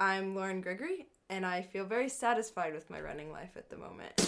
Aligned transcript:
I'm 0.00 0.34
Lauren 0.34 0.60
Gregory, 0.60 1.06
and 1.30 1.46
I 1.46 1.62
feel 1.62 1.84
very 1.84 2.08
satisfied 2.08 2.74
with 2.74 2.90
my 2.90 3.00
running 3.00 3.30
life 3.30 3.56
at 3.56 3.70
the 3.70 3.76
moment. 3.76 4.20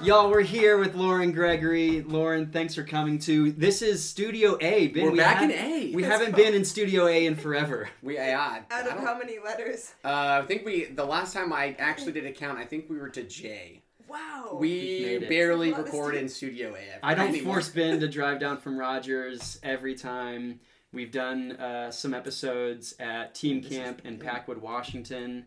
Y'all, 0.00 0.30
we're 0.30 0.42
here 0.42 0.78
with 0.78 0.94
Lauren 0.94 1.32
Gregory. 1.32 2.02
Lauren, 2.02 2.46
thanks 2.52 2.72
for 2.74 2.84
coming 2.84 3.18
to. 3.20 3.50
This 3.52 3.82
is 3.82 4.02
Studio 4.08 4.56
A. 4.60 4.88
Ben, 4.88 5.04
We're 5.04 5.10
we 5.10 5.18
back 5.18 5.42
in 5.42 5.50
A. 5.50 5.92
We 5.92 6.02
That's 6.02 6.12
haven't 6.20 6.34
cool. 6.36 6.44
been 6.44 6.54
in 6.54 6.64
Studio 6.64 7.08
A 7.08 7.26
in 7.26 7.34
forever. 7.34 7.88
We 8.02 8.14
yeah. 8.14 8.62
I 8.70 8.74
Out 8.74 8.86
of 8.86 8.94
don't- 8.94 9.04
how 9.04 9.18
many 9.18 9.38
letters? 9.44 9.92
Uh, 10.04 10.40
I 10.42 10.46
think 10.46 10.64
we 10.64 10.84
the 10.84 11.04
last 11.04 11.34
time 11.34 11.52
I 11.52 11.74
actually 11.80 12.12
did 12.12 12.26
a 12.26 12.32
count, 12.32 12.58
I 12.58 12.64
think 12.64 12.88
we 12.88 12.96
were 12.96 13.08
to 13.08 13.24
J. 13.24 13.82
Wow. 14.08 14.50
We've 14.52 14.60
We 14.60 15.04
made 15.06 15.22
it. 15.24 15.28
barely 15.28 15.72
Lot 15.72 15.84
record 15.84 16.14
in 16.14 16.28
Studio 16.28 16.74
A. 16.76 17.04
I 17.04 17.14
don't 17.14 17.28
anymore. 17.30 17.54
force 17.54 17.68
Ben 17.70 17.98
to 17.98 18.08
drive 18.18 18.38
down 18.38 18.58
from 18.58 18.78
Rogers 18.78 19.58
every 19.64 19.96
time. 19.96 20.60
We've 20.92 21.12
done 21.12 21.52
uh, 21.52 21.90
some 21.90 22.14
episodes 22.14 22.94
at 23.00 23.34
Team 23.34 23.62
This 23.62 23.72
Camp 23.72 24.02
in. 24.04 24.18
Packwood, 24.18 24.58
Washington. 24.58 25.46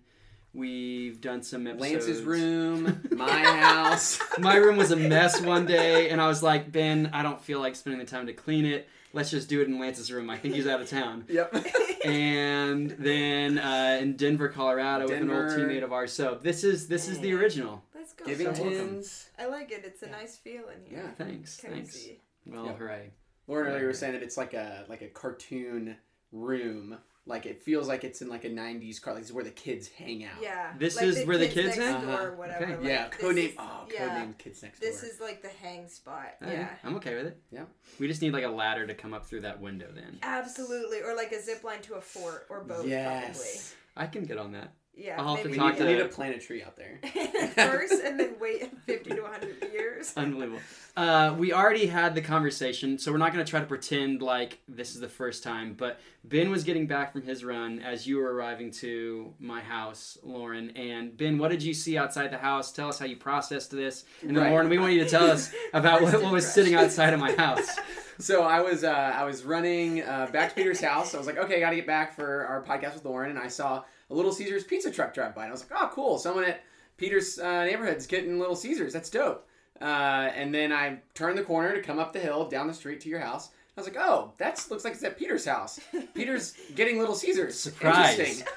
We've 0.53 1.21
done 1.21 1.43
some 1.43 1.65
episodes. 1.65 2.07
Lance's 2.07 2.23
room, 2.23 3.01
my 3.11 3.29
house. 3.31 4.19
My 4.37 4.55
room 4.57 4.75
was 4.77 4.91
a 4.91 4.97
mess 4.97 5.39
one 5.41 5.65
day, 5.65 6.09
and 6.09 6.19
I 6.19 6.27
was 6.27 6.43
like, 6.43 6.71
Ben, 6.71 7.09
I 7.13 7.23
don't 7.23 7.41
feel 7.41 7.59
like 7.61 7.75
spending 7.75 7.99
the 7.99 8.05
time 8.05 8.27
to 8.27 8.33
clean 8.33 8.65
it. 8.65 8.89
Let's 9.13 9.29
just 9.31 9.47
do 9.49 9.61
it 9.61 9.67
in 9.67 9.79
Lance's 9.79 10.11
room. 10.11 10.29
I 10.29 10.37
think 10.37 10.53
he's 10.55 10.67
out 10.67 10.81
of 10.81 10.89
town. 10.89 11.25
Yep. 11.29 11.55
and 12.05 12.89
then 12.91 13.59
uh, 13.59 13.99
in 14.01 14.15
Denver, 14.17 14.49
Colorado, 14.49 15.05
with 15.07 15.21
an 15.21 15.29
old 15.29 15.47
teammate 15.51 15.83
of 15.83 15.93
ours. 15.93 16.11
So 16.11 16.37
this 16.41 16.63
is 16.63 16.87
this 16.87 17.07
is 17.07 17.19
the 17.19 17.33
original. 17.33 17.83
Let's 17.95 18.13
go. 18.13 18.25
Givingtons. 18.25 19.27
I 19.39 19.45
like 19.47 19.71
it. 19.71 19.83
It's 19.85 20.01
a 20.03 20.07
Yeah. 20.07 20.11
nice 20.13 20.37
feeling 20.37 20.79
Yeah. 20.89 20.97
here. 20.97 21.15
Thanks, 21.17 21.57
thanks. 21.57 21.91
Cozy. 21.93 22.21
Well, 22.45 22.65
Yeah. 22.65 22.73
hooray! 22.73 23.11
Lauren 23.47 23.71
earlier 23.71 23.87
was 23.87 23.99
saying 23.99 24.13
that 24.13 24.23
it's 24.23 24.37
like 24.37 24.53
a 24.53 24.85
like 24.89 25.01
a 25.01 25.07
cartoon 25.07 25.97
room. 26.31 26.97
Like 27.27 27.45
it 27.45 27.61
feels 27.61 27.87
like 27.87 28.03
it's 28.03 28.21
in 28.23 28.29
like 28.29 28.45
a 28.45 28.49
'90s 28.49 28.99
car. 29.01 29.13
Like 29.13 29.21
this 29.21 29.29
is 29.29 29.33
where 29.35 29.43
the 29.43 29.51
kids 29.51 29.87
hang 29.87 30.23
out. 30.25 30.41
Yeah. 30.41 30.73
This 30.77 30.99
is 30.99 31.25
where 31.27 31.37
the 31.37 31.47
kids 31.47 31.77
next 31.77 31.79
hang? 31.79 32.01
door 32.05 32.13
Uh-huh. 32.13 32.31
whatever. 32.35 32.63
Okay. 32.65 32.75
like, 32.77 32.83
yeah. 32.85 33.07
this 33.09 33.19
Codename. 33.21 33.49
is- 33.49 33.55
Oh, 33.59 33.87
yeah. 33.93 34.09
codename 34.09 34.37
kids 34.39 34.63
next 34.63 34.79
door. 34.79 34.89
This 34.89 35.03
is 35.03 35.21
like 35.21 35.41
the 35.43 35.49
hang 35.49 35.87
spot. 35.87 36.33
Hey, 36.43 36.53
Yeah. 36.53 36.69
I'm 36.83 36.95
okay 36.95 37.15
with 37.15 37.27
it. 37.27 37.39
Yeah. 37.51 37.65
We 37.99 38.07
just 38.07 38.21
need 38.23 38.33
like 38.33 38.43
a 38.43 38.49
ladder 38.49 38.87
to 38.87 38.95
come 38.95 39.13
up 39.13 39.27
through 39.27 39.41
that 39.41 39.61
window. 39.61 39.89
Then 39.93 40.17
Absolutely. 40.23 41.01
Or 41.03 41.15
like 41.15 41.31
a 41.31 41.39
zip 41.41 41.63
line 41.63 41.81
to 41.83 41.93
a 41.95 42.01
fort 42.01 42.47
or 42.49 42.63
both, 42.63 42.87
yes. 42.87 43.75
I 43.95 44.07
can 44.07 44.25
get 44.25 44.37
on 44.39 44.53
that. 44.53 44.73
Yeah. 44.95 45.15
I'll 45.21 45.35
have 45.35 45.43
to 45.45 45.49
We 45.49 45.57
talk 45.57 45.73
need, 45.73 45.79
to- 45.79 45.85
we 45.85 45.93
need 46.27 46.35
a 46.35 46.39
tree 46.39 46.63
out 46.63 46.75
there. 46.77 46.99
first 47.55 47.93
and 48.03 48.19
then 48.19 48.35
wait 48.39 48.69
50 48.85 49.09
to 49.11 49.21
100 49.21 49.71
years. 49.71 50.13
Unbelievable. 50.17 50.59
Uh, 50.97 51.33
we 51.37 51.53
already 51.53 51.85
had 51.87 52.13
the 52.13 52.21
conversation, 52.21 52.97
so 52.97 53.11
we're 53.11 53.17
not 53.17 53.31
going 53.31 53.43
to 53.43 53.49
try 53.49 53.59
to 53.61 53.65
pretend 53.65 54.21
like 54.21 54.59
this 54.67 54.93
is 54.93 54.99
the 54.99 55.07
first 55.07 55.41
time. 55.43 55.73
But 55.73 55.99
Ben 56.25 56.49
was 56.49 56.63
getting 56.65 56.85
back 56.85 57.13
from 57.13 57.21
his 57.21 57.43
run 57.45 57.79
as 57.79 58.05
you 58.05 58.17
were 58.17 58.33
arriving 58.33 58.71
to 58.71 59.33
my 59.39 59.61
house, 59.61 60.17
Lauren. 60.21 60.71
And 60.71 61.15
Ben, 61.15 61.37
what 61.37 61.49
did 61.49 61.63
you 61.63 61.73
see 61.73 61.97
outside 61.97 62.29
the 62.31 62.37
house? 62.37 62.73
Tell 62.73 62.89
us 62.89 62.99
how 62.99 63.05
you 63.05 63.15
processed 63.15 63.71
this. 63.71 64.03
And 64.21 64.35
then, 64.35 64.43
Right. 64.43 64.49
Lauren, 64.51 64.67
we 64.69 64.77
want 64.77 64.93
you 64.93 65.03
to 65.03 65.09
tell 65.09 65.31
us 65.31 65.53
about 65.73 66.01
what, 66.01 66.21
what 66.21 66.33
was 66.33 66.51
sitting 66.51 66.75
outside 66.75 67.13
of 67.13 67.19
my 67.21 67.31
house. 67.33 67.79
So 68.21 68.43
I 68.43 68.61
was 68.61 68.83
uh, 68.83 69.13
I 69.15 69.23
was 69.23 69.43
running 69.43 70.03
uh, 70.03 70.27
back 70.31 70.49
to 70.49 70.55
Peter's 70.55 70.79
house. 70.79 71.15
I 71.15 71.17
was 71.17 71.25
like, 71.25 71.37
okay, 71.37 71.57
I 71.57 71.59
got 71.59 71.71
to 71.71 71.75
get 71.75 71.87
back 71.87 72.15
for 72.15 72.45
our 72.45 72.61
podcast 72.61 72.93
with 72.93 73.03
Lauren, 73.05 73.31
and 73.31 73.39
I 73.39 73.47
saw 73.47 73.83
a 74.09 74.13
Little 74.13 74.31
Caesars 74.31 74.63
pizza 74.63 74.91
truck 74.91 75.13
drive 75.13 75.33
by, 75.33 75.43
and 75.43 75.49
I 75.49 75.53
was 75.53 75.65
like, 75.67 75.81
oh, 75.81 75.89
cool, 75.91 76.19
someone 76.19 76.43
at 76.45 76.61
Peter's 76.97 77.39
uh, 77.39 77.65
neighborhood's 77.65 78.05
getting 78.05 78.39
Little 78.39 78.55
Caesars. 78.55 78.93
That's 78.93 79.09
dope. 79.09 79.47
Uh, 79.81 80.29
and 80.35 80.53
then 80.53 80.71
I 80.71 80.99
turned 81.15 81.37
the 81.37 81.43
corner 81.43 81.73
to 81.73 81.81
come 81.81 81.97
up 81.97 82.13
the 82.13 82.19
hill 82.19 82.47
down 82.47 82.67
the 82.67 82.73
street 82.73 83.01
to 83.01 83.09
your 83.09 83.19
house. 83.19 83.49
I 83.75 83.81
was 83.81 83.87
like, 83.87 83.97
oh, 83.97 84.33
that 84.37 84.63
looks 84.69 84.83
like 84.83 84.93
it's 84.93 85.03
at 85.03 85.17
Peter's 85.17 85.45
house. 85.45 85.79
Peter's 86.13 86.53
getting 86.75 86.99
Little 86.99 87.15
Caesars. 87.15 87.57
Surprise. 87.59 88.19
Interesting. 88.19 88.47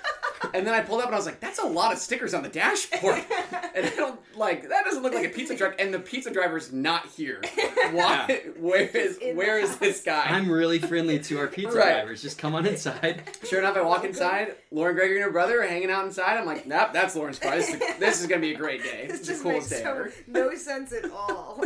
And 0.55 0.65
then 0.67 0.73
I 0.73 0.81
pulled 0.83 1.01
up 1.01 1.07
and 1.07 1.15
I 1.15 1.19
was 1.19 1.27
like, 1.27 1.41
that's 1.41 1.59
a 1.59 1.67
lot 1.67 1.93
of 1.93 1.99
stickers 1.99 2.33
on 2.33 2.43
the 2.45 2.49
dashboard. 2.49 3.25
and 3.75 3.85
I 3.87 3.91
don't 3.97 4.19
like 4.37 4.69
that 4.69 4.85
doesn't 4.85 5.03
look 5.03 5.13
like 5.13 5.27
a 5.27 5.29
pizza 5.29 5.57
truck 5.57 5.75
and 5.81 5.93
the 5.93 5.99
pizza 5.99 6.31
driver's 6.31 6.73
not 6.73 7.07
here. 7.07 7.43
Why 7.91 8.41
Where 8.59 8.87
is 8.87 9.19
where 9.35 9.59
is 9.59 9.77
this 9.79 10.03
guy? 10.03 10.25
I'm 10.27 10.49
really 10.51 10.79
friendly 10.79 11.19
to 11.19 11.39
our 11.39 11.49
pizza 11.49 11.77
Right. 11.77 11.93
drivers. 11.93 12.23
Just 12.23 12.39
come 12.39 12.55
on 12.55 12.67
inside. 12.67 13.23
Sure 13.45 13.59
enough, 13.59 13.77
I 13.77 13.83
walk 13.83 14.05
inside. 14.05 14.55
Lauren 14.71 14.95
Gregory 14.95 15.17
and 15.17 15.25
her 15.27 15.31
brother 15.31 15.61
are 15.63 15.67
hanging 15.67 15.91
out 15.91 16.05
inside. 16.07 16.39
I'm 16.39 16.47
like, 16.47 16.67
nope, 16.67 16.91
that's 16.95 17.15
Lauren's 17.15 17.39
car. 17.39 17.57
This 17.57 17.69
is, 17.75 17.81
this 17.99 18.21
is 18.21 18.27
gonna 18.27 18.41
be 18.41 18.55
a 18.55 18.57
great 18.57 18.83
day. 18.83 19.07
This 19.09 19.21
It's 19.29 19.39
the 19.39 19.43
coolest 19.43 19.71
makes 19.71 19.83
day 19.83 19.83
so, 19.83 19.91
ever. 19.91 20.13
no 20.27 20.55
sense 20.55 20.93
at 20.93 21.11
all. 21.11 21.59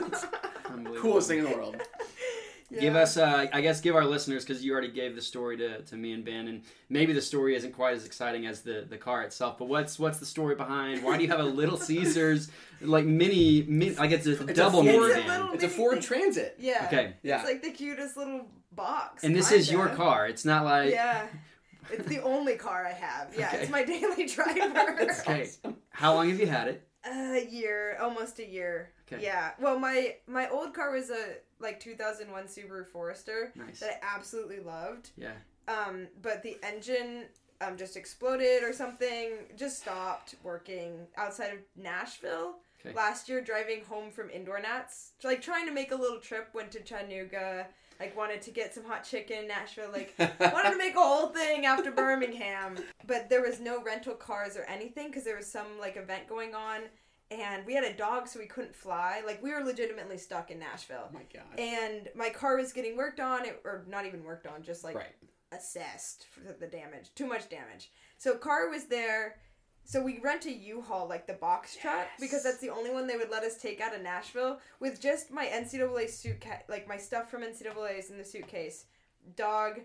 Unbelievable. 0.67 1.01
Coolest 1.01 1.29
thing 1.29 1.39
in 1.39 1.45
the 1.45 1.51
world. 1.51 1.77
Give 2.79 2.97
us, 2.97 3.17
uh, 3.17 3.47
I 3.51 3.61
guess, 3.63 3.81
give 3.81 3.97
our 3.97 4.05
listeners 4.05 4.45
because 4.45 4.63
you 4.63 4.73
already 4.73 4.91
gave 4.91 5.15
the 5.15 5.23
story 5.23 5.57
to, 5.57 5.81
to 5.83 5.97
me 5.97 6.13
and 6.13 6.23
Ben, 6.23 6.49
and 6.49 6.63
maybe 6.91 7.15
the 7.15 7.23
story 7.23 7.57
isn't 7.57 7.73
quite 7.73 7.95
as 7.95 8.05
exciting 8.05 8.47
as 8.47 8.61
the, 8.61 8.85
the 8.87 8.99
car 8.99 9.23
itself. 9.23 9.57
But 9.59 9.69
what's 9.69 9.99
what's 9.99 10.19
the 10.19 10.27
story 10.27 10.55
behind? 10.55 11.03
Why 11.03 11.17
do 11.17 11.23
you 11.23 11.31
have 11.31 11.41
a 11.41 11.45
Little 11.45 11.79
Caesars 11.89 12.51
like 12.83 13.07
mini, 13.07 13.65
mini 13.67 13.95
like 13.95 14.11
it's 14.11 14.27
a 14.27 14.33
a 14.33 14.53
double 14.53 14.83
Ford- 14.85 14.95
minivan? 14.95 15.17
It's 15.17 15.25
a 15.25 15.29
little- 15.39 15.53
It's 15.55 15.65
a 15.65 15.69
Ford 15.71 16.03
Transit. 16.03 16.57
Yeah. 16.59 16.85
Okay, 16.89 17.15
Yeah. 17.23 17.37
It's 17.41 17.45
like 17.49 17.63
the 17.63 17.71
cutest 17.71 18.19
little 18.19 18.47
box. 18.73 19.25
and 19.25 19.35
this 19.35 19.51
is 19.51 19.73
your 19.73 19.89
car. 19.89 20.27
It's 20.27 20.45
not 20.45 20.65
like 20.65 20.91
Yeah. 20.91 21.27
It's 21.91 22.07
the 22.07 22.21
only 22.23 22.57
car 22.57 22.87
I 22.87 22.93
have. 22.93 23.35
Yeah, 23.35 23.49
Okay. 23.49 23.63
it's 23.63 23.71
my 23.71 23.83
daily 23.95 24.27
driver. 24.27 24.95
That's 24.99 25.21
okay. 25.21 25.43
awesome. 25.45 25.77
How 25.89 26.15
long 26.15 26.29
have 26.29 26.39
you 26.39 26.47
had 26.47 26.69
it? 26.69 26.87
A 27.11 27.47
year, 27.51 27.97
almost 27.99 28.39
a 28.41 28.47
year. 28.47 28.91
Okay. 29.11 29.23
Yeah. 29.25 29.53
Well, 29.59 29.79
my 29.79 30.17
my 30.27 30.51
old 30.51 30.75
car 30.75 30.91
was 30.93 31.09
a 31.09 31.37
like 31.61 31.81
2001 31.81 32.45
Subaru 32.45 32.87
Forester 32.87 33.53
Nice. 33.55 33.81
that 33.81 34.01
I 34.03 34.17
absolutely 34.17 34.61
loved. 34.61 35.11
Yeah. 35.17 35.33
Um, 35.67 36.09
but 36.23 36.43
the 36.43 36.57
engine 36.63 37.25
um 37.61 37.77
just 37.77 37.97
exploded 37.97 38.63
or 38.63 38.73
something. 38.73 39.33
Just 39.57 39.81
stopped 39.81 40.35
working 40.43 41.07
outside 41.17 41.53
of 41.53 41.59
Nashville. 41.77 42.57
Okay. 42.85 42.95
Last 42.95 43.29
year, 43.29 43.41
driving 43.41 43.85
home 43.85 44.11
from 44.13 44.31
Indoor 44.31 44.61
Nats, 44.61 45.13
so, 45.19 45.27
like 45.27 45.43
trying 45.43 45.67
to 45.67 45.73
make 45.73 45.91
a 45.91 45.97
little 45.97 46.21
trip, 46.21 46.49
went 46.55 46.71
to 46.73 46.81
Chattanooga. 46.81 47.67
Like 47.99 48.17
wanted 48.17 48.41
to 48.43 48.53
get 48.53 48.73
some 48.73 48.85
hot 48.85 49.03
chicken, 49.03 49.49
Nashville. 49.49 49.91
Like 49.93 50.15
wanted 50.19 50.71
to 50.71 50.79
make 50.79 50.95
a 50.95 51.01
whole 51.01 51.31
thing 51.31 51.67
after 51.67 51.91
Birmingham, 51.91 52.77
but 53.09 53.29
there 53.29 53.43
was 53.43 53.59
no 53.59 53.83
rental 53.83 54.15
cars 54.15 54.57
or 54.57 54.63
anything 54.69 55.09
because 55.09 55.25
there 55.25 55.37
was 55.37 55.51
some 55.51 55.67
like 55.81 55.97
event 55.97 56.29
going 56.29 56.55
on, 56.55 56.83
and 57.31 57.67
we 57.67 57.75
had 57.75 57.85
a 57.85 57.93
dog, 57.95 58.27
so 58.29 58.39
we 58.39 58.47
couldn't 58.47 58.75
fly. 58.75 59.23
Like 59.27 59.43
we 59.43 59.53
were 59.53 59.61
legitimately 59.65 60.19
stuck 60.19 60.51
in 60.51 60.59
Nashville, 60.59 61.09
Oh 61.11 61.15
my 61.15 61.25
god. 61.33 61.59
and 61.59 62.09
my 62.15 62.31
car 62.31 62.57
was 62.57 62.73
getting 62.73 62.97
worked 62.97 63.21
on, 63.21 63.45
it, 63.45 63.61
or 63.65 63.85
not 63.89 64.07
even 64.07 64.25
worked 64.25 64.47
on, 64.47 64.63
just 64.63 64.85
like 64.85 64.97
right. 64.97 65.15
assessed 65.53 66.27
for 66.31 66.53
the 66.53 66.67
damage. 66.67 67.15
Too 67.15 67.27
much 67.27 67.49
damage. 67.49 67.91
So 68.19 68.35
car 68.37 68.69
was 68.69 68.87
there. 68.87 69.37
So 69.85 70.03
we 70.03 70.19
rent 70.19 70.45
a 70.45 70.53
U-Haul, 70.53 71.09
like 71.09 71.27
the 71.27 71.33
box 71.33 71.75
truck, 71.75 71.95
Yes. 72.11 72.21
because 72.21 72.43
that's 72.43 72.59
the 72.59 72.69
only 72.69 72.91
one 72.91 73.07
they 73.07 73.17
would 73.17 73.31
let 73.31 73.43
us 73.43 73.57
take 73.57 73.81
out 73.81 73.95
of 73.95 74.03
Nashville 74.03 74.61
with 74.81 75.01
just 75.01 75.31
my 75.31 75.47
NCAA 75.47 76.11
suitcase, 76.11 76.61
like 76.69 76.87
my 76.87 76.99
stuff 76.99 77.31
from 77.31 77.41
NCAA's 77.43 78.11
in 78.11 78.19
the 78.19 78.25
suitcase, 78.25 78.85
dog, 79.35 79.81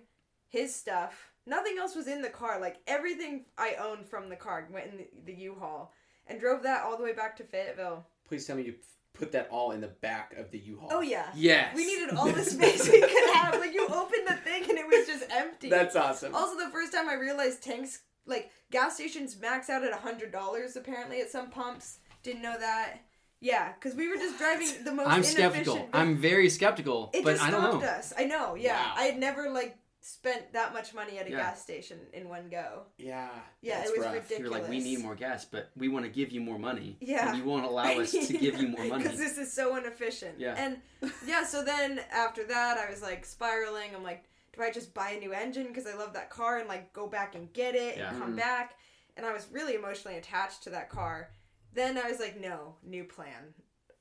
his 0.50 0.76
stuff. 0.76 1.32
Nothing 1.46 1.78
else 1.80 1.96
was 1.96 2.08
in 2.08 2.22
the 2.22 2.28
car. 2.30 2.60
Like 2.60 2.78
everything 2.86 3.46
I 3.58 3.76
owned 3.82 4.06
from 4.06 4.28
the 4.28 4.36
car 4.36 4.68
went 4.74 4.92
in 4.92 4.98
the, 4.98 5.08
the 5.26 5.34
U-Haul, 5.34 5.94
and 6.28 6.40
drove 6.40 6.64
that 6.64 6.84
all 6.84 6.98
the 6.98 7.04
way 7.04 7.14
back 7.14 7.36
to 7.38 7.44
Fayetteville. 7.44 8.06
Please 8.28 8.46
tell 8.46 8.56
me 8.56 8.64
you 8.64 8.76
put 9.14 9.32
that 9.34 9.48
all 9.52 9.72
in 9.72 9.82
the 9.82 9.88
back 9.90 10.34
of 10.38 10.50
the 10.52 10.58
U-Haul. 10.58 10.90
Oh 10.92 11.02
yeah. 11.02 11.28
Yes. 11.36 11.76
We 11.76 11.86
needed 11.86 12.16
all 12.16 12.32
the 12.32 12.44
space 12.56 12.90
we 12.90 13.00
could 13.02 13.34
have. 13.36 13.60
Like 13.60 13.74
you 13.74 13.86
opened 13.88 14.28
the 14.28 14.36
thing 14.36 14.64
and 14.70 14.78
it 14.78 14.88
was 14.88 15.06
just 15.08 15.26
empty. 15.32 15.70
That's 15.70 15.96
awesome. 15.96 16.34
Also, 16.34 16.58
the 16.58 16.72
first 16.72 16.92
time 16.94 17.08
I 17.10 17.14
realized 17.14 17.62
tanks, 17.62 18.00
like 18.26 18.50
gas 18.72 18.96
stations, 18.96 19.40
max 19.40 19.70
out 19.70 19.84
at 19.84 19.92
a 19.94 19.98
hundred 19.98 20.32
dollars 20.32 20.76
apparently 20.76 21.22
at 21.22 21.30
some 21.30 21.50
pumps. 21.50 22.00
Didn't 22.24 22.42
know 22.42 22.58
that. 22.58 23.00
Yeah, 23.40 23.74
because 23.74 23.94
we 23.96 24.08
were 24.08 24.16
just 24.16 24.38
driving 24.38 24.70
the 24.86 24.94
most. 24.94 25.08
I'm 25.10 25.22
skeptical. 25.22 25.74
inefficient- 25.76 25.90
I'm 25.94 26.18
very 26.18 26.50
skeptical, 26.50 27.12
It 27.14 27.26
but 27.26 27.32
just 27.34 27.44
I 27.44 27.52
don't 27.52 27.62
stopped 27.62 27.84
know. 27.84 27.90
us. 27.90 28.14
I 28.18 28.24
know. 28.24 28.56
Yeah, 28.56 28.74
Wow. 28.82 28.94
I 28.96 29.04
had 29.04 29.20
never 29.20 29.50
like 29.50 29.76
spent 30.06 30.52
that 30.54 30.74
much 30.74 30.94
money 30.94 31.18
at 31.18 31.28
a 31.28 31.32
Yeah. 31.32 31.38
gas 31.38 31.62
station 31.62 31.98
in 32.14 32.28
one 32.30 32.50
go. 32.50 32.84
yeah. 32.98 33.30
Yeah, 33.62 33.84
it 33.86 33.92
was 33.96 34.06
rough. 34.06 34.14
ridiculous. 34.14 34.40
You're 34.42 34.50
like, 34.50 34.70
we 34.70 34.80
need 34.80 35.00
more 35.00 35.16
gas, 35.16 35.46
but 35.46 35.72
we 35.78 35.88
want 35.88 36.04
to 36.06 36.12
give 36.12 36.32
you 36.32 36.42
more 36.42 36.60
money. 36.60 36.98
Yeah. 37.00 37.30
And 37.30 37.38
you 37.38 37.46
won't 37.46 37.66
allow 37.66 37.86
us 38.00 38.12
to 38.12 38.34
give 38.38 38.60
you 38.62 38.68
more 38.68 38.84
money. 38.86 39.04
because 39.04 39.18
this 39.18 39.38
is 39.38 39.52
so 39.54 39.76
inefficient. 39.78 40.40
Yeah. 40.40 40.56
And 40.58 40.82
yeah, 41.26 41.46
so 41.46 41.64
then 41.64 42.02
after 42.12 42.44
that, 42.46 42.78
I 42.78 42.90
was 42.90 43.02
like 43.02 43.26
spiraling. 43.26 43.96
I'm 43.96 44.04
like, 44.04 44.26
do 44.56 44.62
I 44.62 44.72
just 44.72 44.94
buy 44.94 45.12
a 45.12 45.20
new 45.20 45.32
engine 45.34 45.68
because 45.68 45.88
I 45.88 45.96
love 45.96 46.14
that 46.14 46.30
car 46.30 46.58
and 46.60 46.68
like 46.68 46.92
go 46.94 47.08
back 47.08 47.36
and 47.36 47.52
get 47.54 47.74
it 47.76 47.98
Yeah. 47.98 48.10
and 48.10 48.20
come 48.20 48.34
Mhm. 48.34 48.38
back? 48.38 48.76
And 49.16 49.26
I 49.26 49.32
was 49.32 49.48
really 49.52 49.76
emotionally 49.76 50.18
attached 50.18 50.64
to 50.64 50.70
that 50.72 50.90
car. 50.90 51.30
Then 51.74 51.98
I 51.98 52.10
was 52.10 52.20
like, 52.20 52.40
no, 52.40 52.76
new 52.84 53.04
plan. 53.06 53.54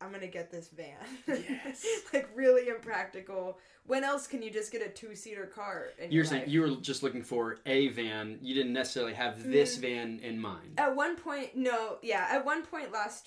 I'm 0.03 0.13
gonna 0.13 0.27
get 0.27 0.51
this 0.51 0.69
van. 0.69 0.97
Yes. 1.27 1.85
like 2.13 2.29
really 2.35 2.69
impractical. 2.69 3.59
When 3.87 4.05
else 4.05 4.27
can 4.27 4.43
you 4.43 4.51
just 4.51 4.73
get 4.73 4.83
a 4.83 4.89
two 4.89 5.15
seater 5.15 5.47
car? 5.47 5.87
You're 5.99 6.11
your 6.11 6.25
saying 6.25 6.43
life? 6.43 6.51
you 6.51 6.61
were 6.61 6.71
just 6.77 7.03
looking 7.03 7.23
for 7.23 7.59
a 7.67 7.89
van. 7.89 8.39
You 8.41 8.55
didn't 8.55 8.73
necessarily 8.73 9.15
have 9.15 9.37
mm. 9.37 9.53
this 9.53 9.77
van 9.77 10.21
in 10.23 10.41
mind. 10.41 10.75
At 10.79 10.95
one 10.95 11.17
point, 11.17 11.57
no, 11.57 11.99
yeah. 12.03 12.27
At 12.31 12.45
one 12.45 12.65
point 12.65 12.93
last 12.93 13.27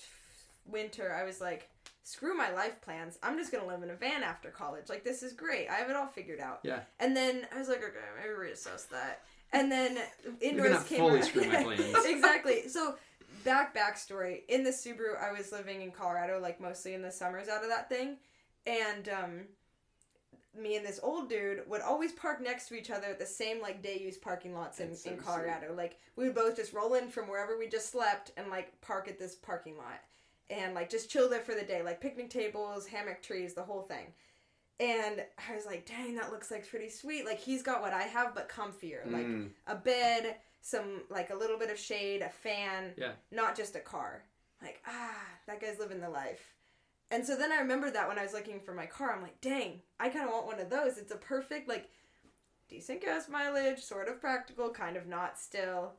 winter, 0.66 1.14
I 1.14 1.24
was 1.24 1.40
like, 1.40 1.68
screw 2.02 2.36
my 2.36 2.50
life 2.52 2.80
plans. 2.80 3.18
I'm 3.22 3.36
just 3.36 3.52
gonna 3.52 3.66
live 3.66 3.82
in 3.82 3.90
a 3.90 3.96
van 3.96 4.22
after 4.22 4.50
college. 4.50 4.88
Like 4.88 5.04
this 5.04 5.22
is 5.22 5.32
great. 5.32 5.68
I 5.68 5.74
have 5.74 5.90
it 5.90 5.96
all 5.96 6.06
figured 6.06 6.40
out. 6.40 6.60
Yeah. 6.62 6.80
And 7.00 7.16
then 7.16 7.46
I 7.54 7.58
was 7.58 7.68
like, 7.68 7.78
okay, 7.78 7.98
maybe 8.16 8.50
reassess 8.50 8.88
that. 8.90 9.22
And 9.52 9.70
then 9.70 9.98
indoors 10.40 10.84
came 10.84 10.98
fully 10.98 11.14
around. 11.14 11.24
screw 11.24 11.46
my 11.46 11.62
plans. 11.64 12.04
exactly. 12.04 12.68
So 12.68 12.96
back 13.46 13.74
backstory 13.74 14.40
in 14.48 14.62
the 14.64 14.70
Subaru, 14.70 15.16
I 15.22 15.32
was 15.32 15.52
living 15.52 15.80
in 15.80 15.90
Colorado, 15.90 16.38
like 16.40 16.60
mostly 16.60 16.92
in 16.94 17.00
the 17.02 17.10
summers 17.10 17.48
out 17.48 17.62
of 17.62 17.70
that 17.70 17.88
thing, 17.88 18.16
and 18.66 19.08
um, 19.08 19.40
me 20.60 20.76
and 20.76 20.84
this 20.84 21.00
old 21.02 21.28
dude 21.28 21.62
would 21.68 21.80
always 21.80 22.12
park 22.12 22.42
next 22.42 22.68
to 22.68 22.74
each 22.74 22.90
other 22.90 23.06
at 23.06 23.18
the 23.18 23.26
same 23.26 23.60
like 23.62 23.82
day 23.82 23.98
use 23.98 24.16
parking 24.18 24.54
lots 24.54 24.80
in, 24.80 24.94
so 24.94 25.10
in 25.10 25.16
Colorado. 25.18 25.72
Like 25.74 25.98
we 26.16 26.24
would 26.24 26.34
both 26.34 26.56
just 26.56 26.72
roll 26.72 26.94
in 26.94 27.08
from 27.08 27.28
wherever 27.28 27.56
we 27.58 27.68
just 27.68 27.90
slept 27.90 28.32
and 28.36 28.50
like 28.50 28.78
park 28.80 29.08
at 29.08 29.18
this 29.18 29.34
parking 29.34 29.76
lot 29.76 30.00
and 30.50 30.74
like 30.74 30.90
just 30.90 31.10
chill 31.10 31.28
there 31.28 31.40
for 31.40 31.54
the 31.54 31.62
day, 31.64 31.82
like 31.82 32.00
picnic 32.00 32.30
tables, 32.30 32.86
hammock 32.86 33.22
trees, 33.22 33.54
the 33.54 33.62
whole 33.62 33.82
thing. 33.82 34.06
And 34.78 35.24
I 35.50 35.54
was 35.54 35.64
like, 35.64 35.86
dang, 35.86 36.16
that 36.16 36.30
looks 36.30 36.50
like 36.50 36.68
pretty 36.68 36.90
sweet. 36.90 37.24
Like 37.24 37.38
he's 37.38 37.62
got 37.62 37.80
what 37.80 37.94
I 37.94 38.02
have, 38.02 38.34
but 38.34 38.48
comfier. 38.48 39.10
Like 39.10 39.26
Mm. 39.26 39.50
a 39.66 39.74
bed, 39.74 40.36
some 40.66 41.02
like 41.10 41.30
a 41.30 41.34
little 41.34 41.56
bit 41.58 41.70
of 41.70 41.78
shade, 41.78 42.22
a 42.22 42.28
fan, 42.28 42.92
Yeah. 42.96 43.12
not 43.30 43.54
just 43.56 43.76
a 43.76 43.80
car. 43.80 44.24
Like, 44.60 44.82
ah, 44.84 45.14
that 45.46 45.60
guy's 45.60 45.78
living 45.78 46.00
the 46.00 46.10
life. 46.10 46.54
And 47.12 47.24
so 47.24 47.36
then 47.36 47.52
I 47.52 47.58
remembered 47.58 47.94
that 47.94 48.08
when 48.08 48.18
I 48.18 48.24
was 48.24 48.32
looking 48.32 48.58
for 48.58 48.74
my 48.74 48.86
car, 48.86 49.12
I'm 49.14 49.22
like, 49.22 49.40
dang, 49.40 49.80
I 50.00 50.08
kind 50.08 50.24
of 50.26 50.32
want 50.32 50.46
one 50.46 50.58
of 50.58 50.68
those. 50.68 50.98
It's 50.98 51.12
a 51.12 51.16
perfect, 51.16 51.68
like, 51.68 51.88
decent 52.68 53.00
gas 53.00 53.28
mileage, 53.28 53.78
sort 53.80 54.08
of 54.08 54.20
practical, 54.20 54.70
kind 54.70 54.96
of 54.96 55.06
not 55.06 55.38
still. 55.38 55.92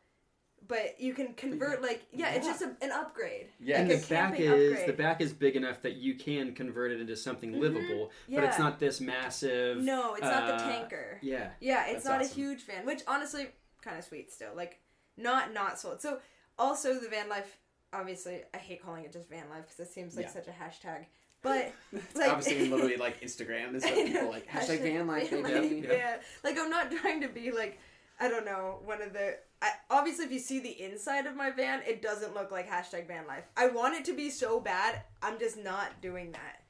But 0.67 0.99
you 0.99 1.13
can 1.13 1.33
convert, 1.35 1.81
like, 1.81 2.05
yeah, 2.11 2.31
it's 2.33 2.45
just 2.45 2.61
a, 2.61 2.75
an 2.81 2.91
upgrade. 2.91 3.47
Yeah, 3.61 3.79
and 3.79 3.89
the 3.89 4.05
back 4.09 4.37
is 4.37 4.49
upgrade. 4.73 4.89
the 4.89 4.93
back 5.01 5.21
is 5.21 5.31
big 5.31 5.55
enough 5.55 5.81
that 5.83 5.95
you 5.95 6.15
can 6.15 6.53
convert 6.53 6.91
it 6.91 6.99
into 6.99 7.15
something 7.15 7.53
Mhm. 7.53 7.59
livable, 7.61 8.11
but 8.27 8.43
it's 8.43 8.59
not 8.59 8.79
this 8.81 8.99
massive. 8.99 9.77
No, 9.77 10.15
it's 10.15 10.23
not 10.23 10.45
the 10.47 10.55
uh, 10.55 10.67
tanker. 10.69 11.19
Yeah. 11.21 11.51
Yeah, 11.61 11.85
it's 11.85 12.03
That's 12.03 12.05
not 12.05 12.19
awesome. 12.21 12.31
a 12.31 12.35
huge 12.35 12.63
van, 12.65 12.85
which 12.85 13.03
honestly, 13.07 13.47
kind 13.81 13.97
of 13.97 14.03
sweet 14.05 14.31
still. 14.31 14.51
Like, 14.55 14.79
not 15.17 15.53
not 15.53 15.79
sold. 15.79 16.01
So, 16.01 16.19
also 16.57 16.99
the 16.99 17.09
van 17.09 17.29
life. 17.29 17.57
Obviously, 17.93 18.41
I 18.53 18.57
hate 18.57 18.83
calling 18.83 19.05
it 19.05 19.13
just 19.13 19.29
van 19.29 19.49
life 19.49 19.63
because 19.67 19.79
it 19.79 19.91
seems 19.93 20.15
like 20.15 20.25
Yeah. 20.25 20.31
such 20.33 20.47
a 20.47 20.51
hashtag. 20.51 21.05
But 21.43 21.71
It's 21.93 22.15
like, 22.15 22.29
obviously 22.31 22.67
literally 22.69 22.97
like 22.97 23.21
Instagram 23.21 23.75
is 23.75 23.83
what 23.83 23.93
people 23.95 24.29
like 24.29 24.47
hashtag 24.49 24.81
van 24.81 25.05
life 25.07 25.29
van 25.29 25.43
life, 25.43 25.85
Yeah. 25.87 26.17
like 26.43 26.57
I'm 26.57 26.69
not 26.71 26.91
trying 26.91 27.21
to 27.21 27.27
be 27.29 27.51
like 27.51 27.79
I 28.19 28.27
don't 28.27 28.43
know 28.45 28.79
one 28.83 29.01
of 29.03 29.13
the. 29.13 29.37
I, 29.61 29.69
obviously, 29.91 30.25
if 30.25 30.31
you 30.31 30.39
see 30.39 30.59
the 30.59 30.81
inside 30.81 31.27
of 31.27 31.35
my 31.35 31.51
van, 31.51 31.81
it 31.87 32.01
doesn't 32.01 32.33
look 32.33 32.51
like 32.51 32.67
hashtag 32.67 33.07
van 33.07 33.27
life. 33.27 33.43
I 33.55 33.67
want 33.67 33.95
it 33.95 34.05
to 34.05 34.13
be 34.15 34.31
so 34.31 34.59
bad. 34.59 35.03
I'm 35.21 35.37
just 35.39 35.57
not 35.63 36.01
doing 36.01 36.31
that. 36.31 36.63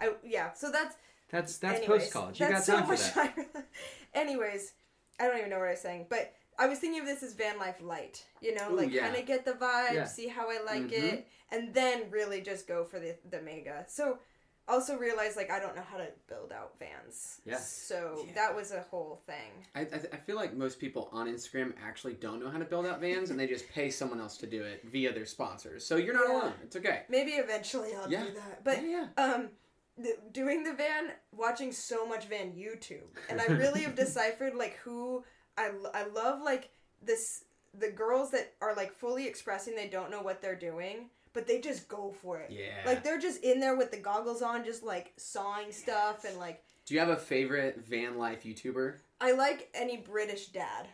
I 0.00 0.14
yeah. 0.24 0.52
So 0.54 0.70
that's 0.72 0.96
That's 1.30 1.58
that's 1.58 1.84
post 1.86 2.10
college. 2.12 2.40
You 2.40 2.48
got 2.48 2.64
time 2.64 2.86
so 2.86 2.96
for 2.96 3.14
that. 3.20 3.66
Anyways, 4.14 4.72
I 5.20 5.26
don't 5.26 5.36
even 5.38 5.50
know 5.50 5.58
what 5.58 5.68
I 5.68 5.72
was 5.72 5.80
saying, 5.80 6.06
but 6.08 6.32
I 6.58 6.66
was 6.66 6.78
thinking 6.78 7.00
of 7.00 7.06
this 7.06 7.22
as 7.22 7.34
van 7.34 7.58
life 7.58 7.80
light. 7.82 8.24
You 8.40 8.54
know, 8.54 8.70
Ooh, 8.72 8.76
like 8.76 8.90
yeah. 8.92 9.02
kind 9.08 9.16
of 9.16 9.26
get 9.26 9.44
the 9.44 9.52
vibe, 9.52 9.94
Yeah. 9.94 10.04
see 10.04 10.28
how 10.28 10.50
I 10.50 10.60
like 10.64 10.88
Mhm. 10.88 10.92
it, 10.92 11.26
and 11.50 11.74
then 11.74 12.10
really 12.10 12.40
just 12.40 12.66
go 12.66 12.84
for 12.84 12.98
the 12.98 13.16
the 13.30 13.40
mega. 13.40 13.84
So 13.88 14.18
also 14.66 14.96
realize 14.96 15.36
like 15.36 15.50
I 15.50 15.58
don't 15.60 15.76
know 15.76 15.82
how 15.82 15.98
to 15.98 16.08
build 16.26 16.50
out 16.52 16.78
vans. 16.78 17.40
Yeah. 17.44 17.58
So 17.58 18.24
Yeah. 18.26 18.32
that 18.34 18.56
was 18.56 18.72
a 18.72 18.80
whole 18.90 19.20
thing. 19.26 19.52
I, 19.74 19.80
I, 19.82 19.84
th- 19.84 20.12
I 20.12 20.16
feel 20.16 20.36
like 20.36 20.54
most 20.54 20.78
people 20.78 21.10
on 21.12 21.26
Instagram 21.28 21.74
actually 21.82 22.14
don't 22.14 22.40
know 22.42 22.48
how 22.48 22.58
to 22.58 22.64
build 22.64 22.86
out 22.86 22.98
vans 23.00 23.30
and 23.30 23.38
they 23.38 23.46
just 23.46 23.68
pay 23.68 23.90
someone 23.90 24.20
else 24.20 24.38
to 24.38 24.46
do 24.46 24.62
it 24.64 24.82
via 24.84 25.12
their 25.12 25.26
sponsors. 25.26 25.84
So 25.84 25.96
you're 25.96 26.14
not 26.14 26.28
Yeah. 26.28 26.34
alone. 26.40 26.54
It's 26.62 26.76
okay. 26.76 27.02
Maybe 27.10 27.32
eventually 27.32 27.94
I'll 27.94 28.10
Yeah. 28.10 28.24
do 28.24 28.32
that. 28.32 28.64
But 28.64 28.82
yeah, 28.82 29.08
yeah. 29.18 29.24
um 29.34 29.50
th- 30.02 30.18
doing 30.32 30.64
the 30.64 30.72
van 30.72 31.12
watching 31.30 31.70
so 31.70 32.04
much 32.04 32.24
van 32.26 32.52
youtube 32.52 33.06
and 33.28 33.40
i 33.40 33.44
really 33.46 33.82
have 33.82 33.94
deciphered 34.04 34.52
like 34.56 34.74
who 34.78 35.22
I, 35.56 35.68
l- 35.68 35.90
I 35.94 36.06
love 36.06 36.42
like 36.42 36.70
this 37.02 37.44
the 37.78 37.90
girls 37.90 38.30
that 38.30 38.52
are 38.60 38.74
like 38.74 38.92
fully 38.92 39.26
expressing 39.26 39.74
they 39.74 39.88
don't 39.88 40.10
know 40.10 40.22
what 40.22 40.40
they're 40.40 40.54
doing 40.54 41.10
but 41.32 41.46
they 41.48 41.60
just 41.60 41.88
go 41.88 42.14
for 42.22 42.38
it 42.38 42.50
Yeah. 42.50 42.86
like 42.86 43.02
they're 43.02 43.18
just 43.18 43.42
in 43.42 43.58
there 43.60 43.76
with 43.76 43.90
the 43.90 43.96
goggles 43.98 44.42
on 44.42 44.64
just 44.64 44.82
like 44.84 45.12
sawing 45.16 45.72
stuff 45.72 46.24
and 46.24 46.38
like 46.38 46.62
Do 46.86 46.94
you 46.94 47.00
have 47.00 47.08
a 47.08 47.16
favorite 47.16 47.84
van 47.86 48.16
life 48.18 48.44
YouTuber? 48.44 48.94
i 49.20 49.32
like 49.32 49.68
any 49.74 49.96
british 49.96 50.46
dad 50.48 50.86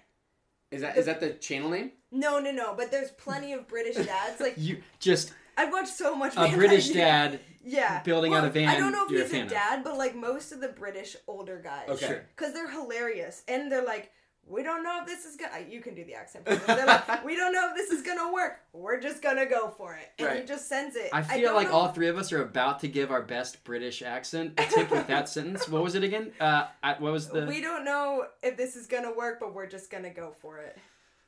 Is 0.70 0.80
that 0.82 0.96
is 0.96 1.06
that 1.06 1.20
the 1.20 1.30
channel 1.34 1.68
name? 1.70 1.92
no 2.10 2.38
no 2.38 2.50
no 2.50 2.74
but 2.74 2.90
there's 2.90 3.10
plenty 3.12 3.52
of 3.52 3.68
british 3.68 3.96
dads 3.96 4.40
like 4.40 4.54
You 4.58 4.82
just 4.98 5.32
i've 5.58 5.72
watched 5.72 5.88
so 5.94 6.14
much 6.14 6.34
a 6.36 6.48
British 6.56 6.86
life. 6.88 6.96
dad 6.96 7.40
yeah 7.64 8.02
building 8.04 8.32
out 8.32 8.44
a 8.46 8.50
van 8.50 8.68
i 8.68 8.78
don't 8.78 8.92
know 8.92 9.04
if 9.04 9.10
you're 9.10 9.20
a 9.20 9.24
he's 9.24 9.34
a 9.34 9.42
of. 9.42 9.48
dad 9.50 9.84
but 9.84 9.98
like 9.98 10.16
most 10.16 10.50
of 10.52 10.60
the 10.62 10.68
british 10.68 11.14
older 11.26 11.60
guys 11.62 11.88
Okay. 11.90 12.06
Sure. 12.06 12.24
because 12.34 12.54
they're 12.54 12.70
hilarious 12.70 13.42
and 13.48 13.70
they're 13.70 13.84
like 13.84 14.10
we 14.50 14.62
don't 14.62 14.82
know 14.82 14.98
if 15.00 15.06
this 15.06 15.24
is 15.24 15.36
gonna 15.36 15.64
you 15.68 15.80
can 15.80 15.94
do 15.94 16.04
the 16.04 16.14
accent 16.14 16.46
like 16.48 17.24
we 17.24 17.36
don't 17.36 17.52
know 17.52 17.68
if 17.70 17.76
this 17.76 17.90
is 17.90 18.02
gonna 18.02 18.32
work 18.32 18.58
we're 18.72 19.00
just 19.00 19.22
gonna 19.22 19.46
go 19.46 19.68
for 19.76 19.94
it 19.94 20.08
and 20.18 20.38
he 20.40 20.44
just 20.44 20.68
sends 20.68 20.96
it 20.96 21.08
I 21.12 21.22
feel 21.22 21.40
don't 21.42 21.54
like 21.54 21.68
know- 21.68 21.74
all 21.74 21.88
three 21.92 22.08
of 22.08 22.18
us 22.18 22.32
are 22.32 22.42
about 22.42 22.80
to 22.80 22.88
give 22.88 23.10
our 23.10 23.22
best 23.22 23.62
British 23.64 24.02
accent 24.02 24.54
a 24.58 24.64
tip 24.66 24.90
with 24.90 25.06
that 25.06 25.28
sentence. 25.36 25.68
What 25.68 25.82
was 25.82 25.94
it 25.94 26.02
again? 26.04 26.32
Uh, 26.40 26.66
I, 26.82 26.94
what 26.94 27.12
was 27.12 27.28
the? 27.28 27.46
we 27.46 27.60
don't 27.60 27.84
know 27.84 28.26
if 28.42 28.56
this 28.56 28.76
is 28.76 28.86
gonna 28.86 29.12
work 29.16 29.38
but 29.40 29.54
we're 29.54 29.68
just 29.68 29.90
gonna 29.90 30.10
go 30.12 30.32
for 30.40 30.58
it 30.58 30.76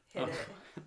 hit 0.08 0.22
Oh. 0.22 0.26
it 0.26 0.82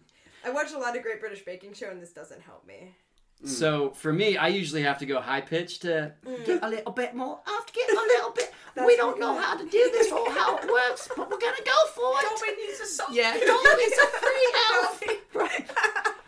i 0.45 0.49
watch 0.51 0.71
a 0.73 0.77
lot 0.77 0.95
of 0.95 1.01
great 1.01 1.19
british 1.19 1.43
baking 1.43 1.73
show 1.73 1.89
and 1.89 1.99
this 2.01 2.11
doesn't 2.13 2.41
help 2.41 2.67
me 2.67 2.95
So 3.43 3.91
for 3.91 4.11
me, 4.13 4.37
I 4.37 4.47
usually 4.47 4.81
have 4.83 4.97
to 4.99 5.05
go 5.05 5.19
high 5.21 5.41
pitch 5.41 5.79
to 5.79 6.13
Mm. 6.25 6.45
get 6.45 6.63
a 6.63 6.69
little 6.69 6.91
bit 6.91 7.13
more. 7.13 7.39
I 7.45 7.51
have 7.51 7.65
to 7.65 7.73
get 7.73 7.89
a 7.89 7.93
little 8.13 8.31
bit. 8.31 8.51
We 8.85 8.95
don't 8.97 9.19
know 9.19 9.37
how 9.37 9.55
to 9.57 9.63
do 9.63 9.89
this 9.93 10.11
or 10.11 10.29
how 10.31 10.57
it 10.57 10.69
works, 10.69 11.07
but 11.15 11.29
we're 11.29 11.37
gonna 11.39 11.55
go 11.65 11.77
for 11.93 12.11
it. 12.19 12.23
Dobby 12.23 12.61
needs 12.61 12.79
a 12.79 12.85
song. 12.85 13.07
Yeah, 13.11 13.31
Dobby's 13.33 13.97
a 13.97 14.07
free 14.07 14.53
elf. 14.73 15.03
Right. 15.33 15.71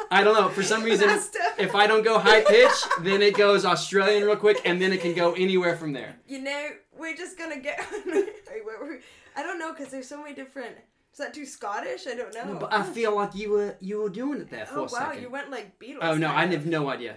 I 0.09 0.23
don't 0.23 0.35
know. 0.35 0.47
For 0.49 0.63
some 0.63 0.83
reason, 0.83 1.09
if 1.57 1.75
I 1.75 1.85
don't 1.87 2.03
go 2.03 2.17
high 2.19 2.41
pitch, 2.41 2.71
then 3.01 3.21
it 3.21 3.35
goes 3.35 3.65
Australian 3.65 4.23
real 4.23 4.37
quick, 4.37 4.61
and 4.63 4.81
then 4.81 4.93
it 4.93 5.01
can 5.01 5.13
go 5.13 5.33
anywhere 5.33 5.75
from 5.75 5.91
there. 5.93 6.15
you 6.27 6.39
know 6.41 6.69
we're 6.97 7.15
just 7.15 7.37
gonna 7.37 7.59
get 7.59 7.85
Wait, 7.91 8.65
where 8.65 8.79
were 8.79 8.89
we? 8.93 8.97
i 9.35 9.43
don't 9.43 9.59
know 9.59 9.71
because 9.71 9.89
there's 9.91 10.07
so 10.07 10.19
many 10.21 10.33
different 10.33 10.75
is 11.19 11.25
that 11.25 11.33
too 11.33 11.45
scottish 11.47 12.05
i 12.05 12.13
don't 12.13 12.33
know 12.35 12.57
But 12.59 12.71
I 12.71 12.83
feel 12.83 13.15
like 13.15 13.33
you 13.33 13.49
were 13.51 13.75
you 13.79 14.01
were 14.01 14.09
doing 14.09 14.39
it 14.41 14.49
there 14.51 14.65
for 14.67 14.75
oh 14.75 14.79
a 14.79 14.83
wow 14.83 14.87
second. 14.87 15.21
you 15.23 15.29
went 15.31 15.49
like 15.49 15.79
beatles 15.79 15.97
oh 16.01 16.15
no, 16.15 16.27
I 16.29 16.33
kind 16.41 16.53
of. 16.53 16.61
have 16.61 16.67
no 16.71 16.89
idea. 16.89 17.15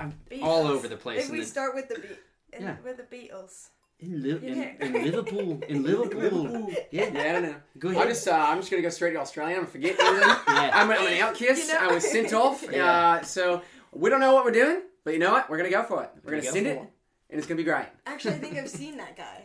I'm 0.00 0.14
Beatles. 0.30 0.42
all 0.42 0.66
over 0.66 0.88
the 0.88 0.96
place. 0.96 1.26
If 1.26 1.30
we 1.30 1.40
the- 1.40 1.46
start 1.46 1.74
with 1.74 1.88
the 1.90 1.96
beat, 1.96 2.18
in, 2.54 2.62
Yeah. 2.62 2.76
with 2.82 2.96
the 2.96 3.02
Beatles. 3.14 3.68
in, 4.00 4.22
Li- 4.22 4.30
in, 4.50 4.76
in 4.80 5.04
Liverpool, 5.04 5.60
in 5.68 5.82
Liverpool. 5.82 6.70
Yeah, 6.90 7.10
Yeah, 7.12 7.20
I 7.20 7.32
don't 7.32 7.42
know. 7.42 7.54
go 7.78 7.88
I 7.90 7.92
ahead. 7.92 8.08
just 8.08 8.26
uh, 8.26 8.32
I'm 8.32 8.58
just 8.60 8.70
gonna 8.70 8.82
go 8.82 8.88
straight 8.88 9.12
to 9.12 9.20
Australia. 9.20 9.58
I'm 9.58 9.66
forget 9.66 9.98
England. 10.00 10.22
Yeah. 10.48 10.70
I'm, 10.72 10.90
I'm 10.90 11.06
an 11.06 11.20
outcast. 11.20 11.68
You 11.68 11.74
know- 11.74 11.80
I 11.90 11.92
was 11.92 12.04
sent 12.10 12.32
off. 12.32 12.64
Yeah. 12.72 13.18
Uh, 13.20 13.22
so 13.22 13.60
we 13.92 14.08
don't 14.08 14.20
know 14.20 14.32
what 14.34 14.44
we're 14.46 14.52
doing, 14.62 14.80
but 15.04 15.12
you 15.12 15.18
know 15.20 15.32
what? 15.32 15.50
We're 15.50 15.58
gonna 15.58 15.68
go 15.78 15.82
for 15.82 16.02
it. 16.04 16.10
We're 16.24 16.30
Gonna 16.30 16.42
gonna 16.42 16.48
go 16.50 16.54
send 16.54 16.66
it, 16.66 16.76
it. 16.78 16.90
and 17.30 17.38
it's 17.38 17.46
gonna 17.46 17.58
be 17.58 17.64
great. 17.64 17.86
Actually, 18.06 18.34
I 18.36 18.38
think 18.38 18.56
I've 18.56 18.70
seen 18.70 18.96
that 18.96 19.16
guy. 19.18 19.44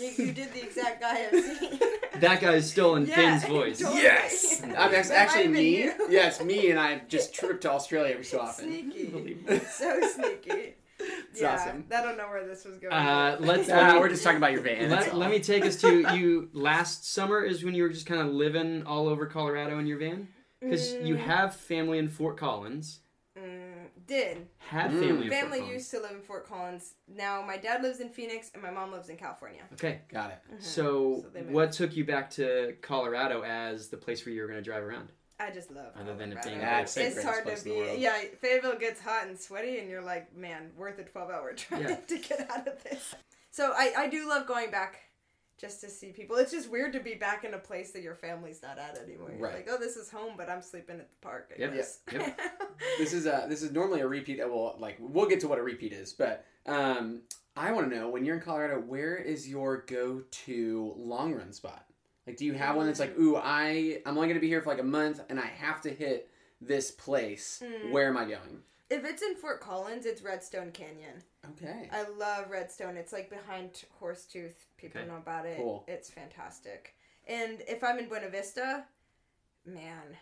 You, 0.00 0.26
you 0.26 0.32
did 0.32 0.52
the 0.52 0.62
exact 0.62 1.00
guy 1.00 1.26
I've 1.32 1.44
seen. 1.58 1.80
That 2.20 2.40
guy 2.40 2.54
is 2.54 2.70
still 2.70 2.96
in 2.96 3.06
Yeah, 3.06 3.16
Ben's 3.16 3.44
voice. 3.56 3.78
totally. 3.80 4.02
Yes, 4.02 4.62
I'm 4.64 4.70
that's 4.92 5.08
might 5.08 5.14
actually 5.16 5.42
have 5.44 5.52
been 5.52 5.62
me. 5.62 5.82
you. 5.82 5.92
Yeah, 6.10 6.28
it's 6.28 6.42
me, 6.42 6.70
and 6.70 6.78
I 6.80 7.02
just 7.08 7.34
trip 7.34 7.60
to 7.62 7.70
Australia 7.72 8.12
every 8.12 8.24
so 8.24 8.40
often. 8.40 8.64
Sneaky. 8.66 9.38
So 9.70 10.00
sneaky. 10.14 10.74
It's 11.00 11.40
yeah, 11.40 11.54
awesome. 11.54 11.84
I 11.94 12.02
don't 12.02 12.16
know 12.18 12.26
where 12.28 12.44
this 12.46 12.64
was 12.64 12.78
going. 12.78 12.92
Uh, 12.92 13.36
let's 13.38 13.68
Uh, 13.68 13.92
me, 13.94 14.00
we're 14.00 14.08
just 14.08 14.24
talking 14.24 14.38
about 14.38 14.50
your 14.52 14.62
van. 14.62 14.88
that's 14.88 15.06
let, 15.06 15.12
all. 15.14 15.20
let 15.20 15.30
me 15.30 15.38
take 15.38 15.64
us 15.64 15.76
to 15.82 16.16
you. 16.16 16.48
Last 16.52 17.12
summer 17.12 17.40
is 17.42 17.62
when 17.64 17.74
you 17.74 17.84
were 17.84 17.88
just 17.88 18.06
kind 18.06 18.20
of 18.20 18.28
living 18.28 18.82
all 18.84 19.06
over 19.08 19.26
Colorado 19.26 19.78
in 19.78 19.86
your 19.86 19.98
van 19.98 20.26
because 20.60 20.92
you 20.94 21.14
Mm. 21.14 21.18
have 21.20 21.54
family 21.54 21.98
in 21.98 22.08
Fort 22.08 22.36
Collins. 22.36 23.00
Did. 24.08 24.48
Had 24.58 24.90
Mm. 24.90 25.00
family 25.00 25.26
in 25.26 25.30
Family 25.30 25.58
Fort 25.60 25.72
used 25.72 25.90
to 25.92 26.00
live 26.00 26.10
in 26.12 26.22
Fort 26.22 26.46
Collins. 26.48 26.94
Now 27.06 27.42
my 27.42 27.56
dad 27.58 27.82
lives 27.82 28.00
in 28.00 28.08
Phoenix 28.08 28.50
and 28.54 28.62
my 28.62 28.70
mom 28.70 28.90
lives 28.90 29.08
in 29.10 29.16
California. 29.16 29.62
Okay, 29.74 30.00
Got 30.10 30.30
it. 30.32 30.38
Mhm. 30.54 30.62
so, 30.62 31.26
So 31.32 31.40
what 31.50 31.70
took 31.72 31.94
you 31.94 32.04
back 32.04 32.30
to 32.30 32.74
Colorado 32.80 33.42
as 33.42 33.88
the 33.90 33.96
place 33.98 34.24
where 34.26 34.34
you 34.34 34.40
were 34.42 34.48
going 34.48 34.58
to 34.58 34.64
drive 34.64 34.82
around? 34.82 35.12
I 35.38 35.50
just 35.52 35.70
love 35.70 35.92
Other 35.94 36.16
than 36.16 36.32
it 36.32 36.42
being 36.42 36.58
That's 36.58 36.94
the 36.94 37.06
it's 37.06 37.22
hard 37.22 37.44
place 37.44 37.62
to 37.62 37.68
be. 37.68 38.00
Yeah, 38.00 38.18
Fayetteville 38.40 38.76
gets 38.78 39.00
hot 39.00 39.28
and 39.28 39.38
sweaty, 39.38 39.78
and 39.78 39.88
you're 39.88 40.02
like, 40.02 40.34
man, 40.34 40.72
worth 40.76 40.98
a 40.98 41.04
12 41.04 41.30
hour 41.30 41.52
drive 41.68 41.82
Yeah. 41.82 41.94
to 41.96 42.18
get 42.18 42.50
out 42.50 42.66
of 42.66 42.82
this. 42.82 43.14
So 43.52 43.72
I, 43.76 43.92
I 43.96 44.08
do 44.08 44.28
love 44.28 44.46
going 44.48 44.70
back 44.72 45.00
just 45.58 45.80
to 45.80 45.90
see 45.90 46.12
people. 46.12 46.36
It's 46.36 46.52
just 46.52 46.70
weird 46.70 46.92
to 46.92 47.00
be 47.00 47.14
back 47.14 47.44
in 47.44 47.52
a 47.54 47.58
place 47.58 47.90
that 47.92 48.02
your 48.02 48.14
family's 48.14 48.62
not 48.62 48.78
at 48.78 48.96
anymore. 48.98 49.30
You're 49.30 49.38
Right. 49.40 49.54
like, 49.56 49.68
oh, 49.70 49.76
this 49.78 49.96
is 49.96 50.08
home, 50.10 50.34
but 50.36 50.48
I'm 50.48 50.62
sleeping 50.62 50.96
at 51.00 51.08
the 51.10 51.16
park. 51.20 51.52
I 51.56 51.60
Yep. 51.60 51.74
guess. 51.74 51.98
Yep. 52.12 52.40
This 52.98 53.12
is 53.12 53.26
a 53.26 53.46
this 53.48 53.62
is 53.62 53.72
normally 53.72 54.00
a 54.00 54.06
repeat. 54.06 54.38
That 54.38 54.48
will 54.48 54.76
like 54.78 54.96
we'll 55.00 55.26
get 55.28 55.40
to 55.40 55.48
what 55.48 55.58
a 55.58 55.62
repeat 55.62 55.92
is, 55.92 56.12
but 56.12 56.44
um, 56.66 57.22
I 57.56 57.72
want 57.72 57.90
to 57.90 57.96
know 57.96 58.08
when 58.08 58.24
you're 58.24 58.36
in 58.36 58.40
Colorado, 58.40 58.78
where 58.80 59.16
is 59.16 59.48
your 59.48 59.78
go 59.88 60.22
to 60.46 60.94
long 60.96 61.34
run 61.34 61.52
spot? 61.52 61.84
Like, 62.24 62.36
do 62.36 62.44
you 62.44 62.52
have 62.52 62.76
one 62.76 62.86
that's 62.86 63.00
like, 63.00 63.18
ooh, 63.18 63.36
I 63.36 64.00
I'm 64.06 64.16
only 64.16 64.28
gonna 64.28 64.38
be 64.38 64.46
here 64.48 64.62
for 64.62 64.70
like 64.70 64.78
a 64.78 64.84
month, 64.84 65.20
and 65.28 65.40
I 65.40 65.46
have 65.46 65.80
to 65.82 65.90
hit 65.90 66.30
this 66.60 66.92
place. 66.92 67.60
Mm. 67.64 67.90
Where 67.90 68.06
am 68.08 68.16
I 68.16 68.24
going? 68.26 68.62
If 68.90 69.04
it's 69.04 69.22
in 69.22 69.34
Fort 69.34 69.60
Collins, 69.60 70.06
it's 70.06 70.22
Redstone 70.22 70.70
Canyon. 70.70 71.22
Okay. 71.52 71.88
I 71.92 72.08
love 72.08 72.50
Redstone. 72.50 72.96
It's 72.96 73.12
like 73.12 73.30
behind 73.30 73.84
Horsetooth. 74.00 74.54
People 74.76 75.00
Okay. 75.00 75.08
know 75.10 75.16
about 75.16 75.46
it. 75.46 75.56
Cool. 75.56 75.84
It's 75.88 76.10
fantastic. 76.10 76.94
And 77.26 77.62
if 77.68 77.82
I'm 77.84 77.98
in 77.98 78.08
Buena 78.08 78.28
Vista, 78.28 78.84
man, 79.64 80.16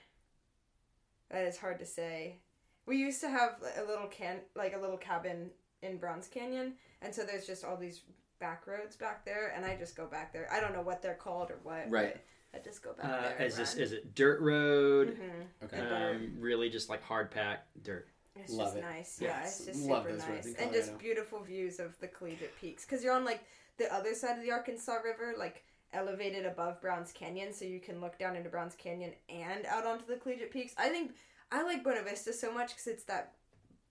that 1.30 1.44
is 1.44 1.56
hard 1.58 1.78
to 1.78 1.86
say. 1.86 2.38
We 2.86 2.96
used 2.98 3.20
to 3.22 3.28
have 3.28 3.56
a 3.76 3.82
little 3.84 4.06
can, 4.08 4.40
like 4.54 4.74
a 4.74 4.78
little 4.78 4.96
cabin 4.96 5.50
in 5.82 5.98
Browns 5.98 6.28
Canyon, 6.28 6.74
and 7.02 7.14
so 7.14 7.24
there's 7.24 7.46
just 7.46 7.64
all 7.64 7.76
these 7.76 8.02
back 8.38 8.66
roads 8.66 8.96
back 8.96 9.24
there, 9.24 9.52
and 9.56 9.64
I 9.64 9.76
just 9.76 9.96
go 9.96 10.06
back 10.06 10.32
there. 10.32 10.48
I 10.52 10.60
don't 10.60 10.72
know 10.72 10.82
what 10.82 11.02
they're 11.02 11.14
called 11.14 11.50
or 11.50 11.58
what. 11.62 11.90
Right. 11.90 12.14
but 12.52 12.60
I 12.60 12.62
just 12.62 12.82
go 12.82 12.92
back 12.94 13.04
Uh, 13.04 13.20
there. 13.22 13.36
and 13.38 13.46
is 13.46 13.56
this 13.56 13.74
run. 13.74 13.82
is 13.82 13.92
it 13.92 14.14
dirt 14.14 14.40
road? 14.40 15.18
Mhm. 15.18 15.64
Okay. 15.64 15.80
Um, 15.80 16.36
really 16.38 16.70
just 16.70 16.88
like 16.88 17.02
hard 17.02 17.30
packed 17.30 17.82
dirt. 17.82 18.08
It's 18.40 18.52
Love 18.52 18.68
just 18.68 18.76
it. 18.78 18.82
nice. 18.82 19.18
Yeah, 19.20 19.40
Yes. 19.40 19.58
it's 19.60 19.66
just 19.68 19.88
Love 19.88 20.04
super 20.04 20.16
nice. 20.16 20.54
And 20.58 20.72
just 20.72 20.98
beautiful 20.98 21.40
views 21.42 21.78
of 21.80 21.98
the 22.00 22.08
collegiate 22.08 22.56
peaks. 22.60 22.84
Because 22.84 23.02
you're 23.04 23.14
on 23.14 23.24
like 23.24 23.44
the 23.78 23.92
other 23.94 24.14
side 24.14 24.36
of 24.38 24.42
the 24.42 24.50
Arkansas 24.52 24.96
River, 25.04 25.34
like 25.38 25.64
elevated 25.92 26.44
above 26.46 26.80
Browns 26.80 27.12
Canyon, 27.12 27.52
so 27.52 27.64
you 27.64 27.80
can 27.80 28.00
look 28.00 28.18
down 28.18 28.36
into 28.36 28.50
Browns 28.50 28.74
Canyon 28.74 29.12
and 29.28 29.64
out 29.66 29.86
onto 29.86 30.06
the 30.06 30.16
collegiate 30.16 30.50
peaks. 30.50 30.74
I 30.76 30.88
think 30.88 31.12
I 31.52 31.62
like 31.62 31.82
Buena 31.84 32.02
Vista 32.02 32.32
so 32.32 32.52
much 32.52 32.68
because 32.70 32.86
it's 32.86 33.04
that 33.04 33.32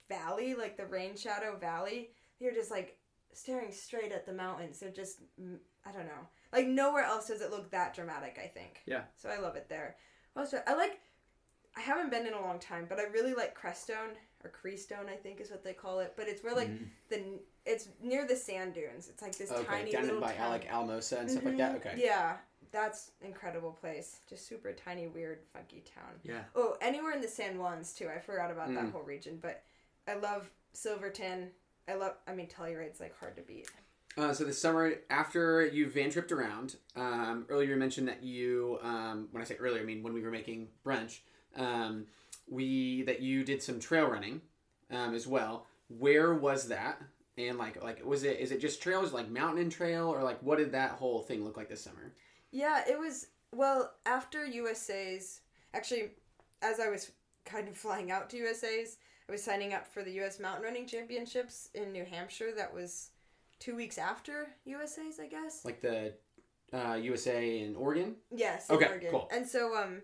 valley, 0.08 0.54
like 0.54 0.76
the 0.76 0.86
Rain 0.86 1.16
Shadow 1.16 1.56
Valley. 1.58 2.10
You're 2.38 2.52
just 2.52 2.70
like 2.70 2.98
staring 3.32 3.72
straight 3.72 4.12
at 4.12 4.26
the 4.26 4.32
mountains. 4.32 4.78
They're 4.78 4.90
just, 4.90 5.20
I 5.84 5.92
don't 5.92 6.06
know. 6.06 6.26
Like 6.52 6.66
nowhere 6.66 7.02
else 7.04 7.28
does 7.28 7.40
it 7.40 7.50
look 7.50 7.70
that 7.70 7.94
dramatic, 7.94 8.38
I 8.42 8.46
think. 8.46 8.82
Yeah. 8.86 9.02
So 9.16 9.28
I 9.28 9.38
love 9.38 9.56
it 9.56 9.68
there. 9.68 9.96
Also, 10.36 10.58
I 10.66 10.74
like, 10.74 11.00
I 11.76 11.80
haven't 11.80 12.10
been 12.10 12.26
in 12.26 12.34
a 12.34 12.40
long 12.40 12.58
time, 12.58 12.86
but 12.88 12.98
I 12.98 13.04
really 13.04 13.34
like 13.34 13.58
Crestone 13.58 14.14
or 14.44 14.50
Creestone, 14.50 15.08
I 15.08 15.16
think 15.16 15.40
is 15.40 15.50
what 15.50 15.64
they 15.64 15.72
call 15.72 16.00
it. 16.00 16.14
But 16.16 16.28
it's 16.28 16.42
where 16.42 16.54
like 16.54 16.68
Mhm. 16.68 16.88
the 17.08 17.40
it's 17.64 17.88
near 18.00 18.24
the 18.26 18.36
sand 18.36 18.74
dunes. 18.74 19.08
It's 19.08 19.22
like 19.22 19.36
this 19.36 19.50
Okay. 19.50 19.64
tiny 19.64 19.90
Down 19.90 20.02
in 20.02 20.06
little 20.08 20.20
by 20.22 20.34
town. 20.34 20.50
like 20.50 20.70
Alamosa 20.72 21.18
and 21.18 21.30
stuff 21.30 21.44
like 21.44 21.56
that. 21.56 21.72
Mhm. 21.72 21.76
Okay. 21.78 21.94
Yeah, 22.04 22.36
that's 22.70 23.10
incredible 23.22 23.72
place. 23.72 24.20
Just 24.28 24.46
super 24.46 24.72
tiny, 24.72 25.08
weird, 25.08 25.40
funky 25.52 25.80
town. 25.80 26.20
Yeah. 26.22 26.44
Oh, 26.54 26.76
anywhere 26.80 27.12
in 27.12 27.20
the 27.20 27.28
San 27.28 27.54
Juans 27.56 27.92
too. 27.92 28.08
I 28.08 28.20
forgot 28.20 28.50
about 28.52 28.68
that 28.74 28.84
Mm. 28.84 28.92
whole 28.92 29.02
region, 29.02 29.38
but 29.38 29.64
I 30.06 30.14
love 30.14 30.50
Silverton. 30.74 31.52
I 31.88 31.94
love. 31.94 32.16
I 32.26 32.34
mean, 32.34 32.46
Telluride's 32.48 33.00
like 33.00 33.16
hard 33.18 33.34
to 33.36 33.42
beat. 33.42 33.68
Uh, 34.16 34.32
so 34.32 34.44
this 34.44 34.58
summer, 34.60 34.94
after 35.10 35.66
you 35.66 35.90
van 35.90 36.10
tripped 36.10 36.32
around, 36.32 36.76
um, 36.94 37.44
earlier 37.50 37.70
you 37.70 37.76
mentioned 37.76 38.08
that 38.08 38.22
you, 38.22 38.78
um, 38.80 39.28
when 39.30 39.42
I 39.42 39.44
say 39.44 39.56
earlier, 39.56 39.82
I 39.82 39.84
mean 39.84 40.02
when 40.02 40.14
we 40.14 40.22
were 40.22 40.30
making 40.30 40.70
brunch, 40.84 41.20
um, 41.54 42.06
we 42.48 43.02
that 43.02 43.20
you 43.20 43.44
did 43.44 43.62
some 43.62 43.80
trail 43.80 44.06
running 44.06 44.40
um, 44.90 45.14
as 45.14 45.26
well. 45.26 45.66
Where 45.88 46.34
was 46.34 46.68
that? 46.68 47.00
And 47.38 47.58
like, 47.58 47.82
like 47.82 48.04
was 48.04 48.24
it? 48.24 48.38
Is 48.40 48.50
it 48.50 48.60
just 48.60 48.82
trails, 48.82 49.12
like 49.12 49.28
mountain 49.30 49.62
and 49.62 49.70
trail, 49.72 50.08
or 50.08 50.22
like 50.22 50.42
what 50.42 50.58
did 50.58 50.72
that 50.72 50.92
whole 50.92 51.20
thing 51.22 51.44
look 51.44 51.56
like 51.56 51.68
this 51.68 51.82
summer? 51.82 52.14
Yeah, 52.50 52.82
it 52.88 52.98
was 52.98 53.26
well 53.52 53.92
after 54.06 54.44
USA's. 54.46 55.40
Actually, 55.74 56.10
as 56.62 56.80
I 56.80 56.88
was 56.88 57.10
kind 57.44 57.68
of 57.68 57.76
flying 57.84 58.10
out 58.10 58.30
to 58.30 58.36
USA's, 58.38 58.96
I 59.28 59.32
was 59.32 59.42
signing 59.42 59.74
up 59.74 59.86
for 59.86 60.02
the 60.02 60.12
U.S. 60.12 60.40
Mountain 60.40 60.62
Running 60.64 60.86
Championships 60.86 61.68
in 61.74 61.92
New 61.92 62.04
Hampshire. 62.04 62.52
That 62.56 62.72
was 62.72 63.10
two 63.58 63.76
weeks 63.76 63.98
after 63.98 64.48
USA's, 64.64 65.20
I 65.20 65.26
guess. 65.26 65.64
Like 65.64 65.80
the 65.82 66.14
uh, 66.72 66.94
USA 66.94 67.60
in 67.60 67.76
Oregon. 67.76 68.14
Yes, 68.34 68.68
in 68.70 68.76
Okay, 68.76 68.86
Oregon. 68.86 69.10
cool. 69.10 69.28
And 69.32 69.46
so, 69.46 69.76
um, 69.76 70.00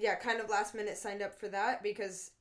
yeah, 0.00 0.14
kind 0.14 0.40
of 0.40 0.48
last 0.48 0.74
minute 0.74 0.96
signed 0.96 1.22
up 1.22 1.38
for 1.38 1.48
that 1.48 1.82
because 1.82 2.32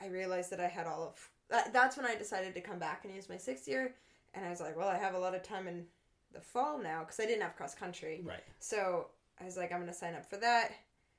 I 0.00 0.06
realized 0.06 0.50
that 0.50 0.60
I 0.60 0.68
had 0.68 0.86
all 0.86 1.02
of. 1.02 1.30
That, 1.50 1.72
that's 1.72 1.96
when 1.96 2.06
I 2.06 2.14
decided 2.14 2.54
to 2.54 2.60
come 2.60 2.78
back 2.78 3.04
and 3.04 3.14
use 3.14 3.28
my 3.28 3.36
sixth 3.36 3.68
year, 3.68 3.94
and 4.34 4.44
I 4.44 4.50
was 4.50 4.60
like, 4.60 4.76
well, 4.76 4.88
I 4.88 4.96
have 4.96 5.14
a 5.14 5.18
lot 5.18 5.34
of 5.34 5.42
time 5.42 5.68
in 5.68 5.84
the 6.32 6.40
fall 6.40 6.78
now 6.78 7.00
because 7.00 7.20
I 7.20 7.26
didn't 7.26 7.42
have 7.42 7.56
cross 7.56 7.74
country. 7.74 8.22
Right. 8.24 8.42
So 8.60 9.08
I 9.40 9.44
was 9.44 9.56
like, 9.56 9.72
I'm 9.72 9.80
gonna 9.80 9.92
sign 9.92 10.14
up 10.14 10.28
for 10.28 10.36
that, 10.38 10.72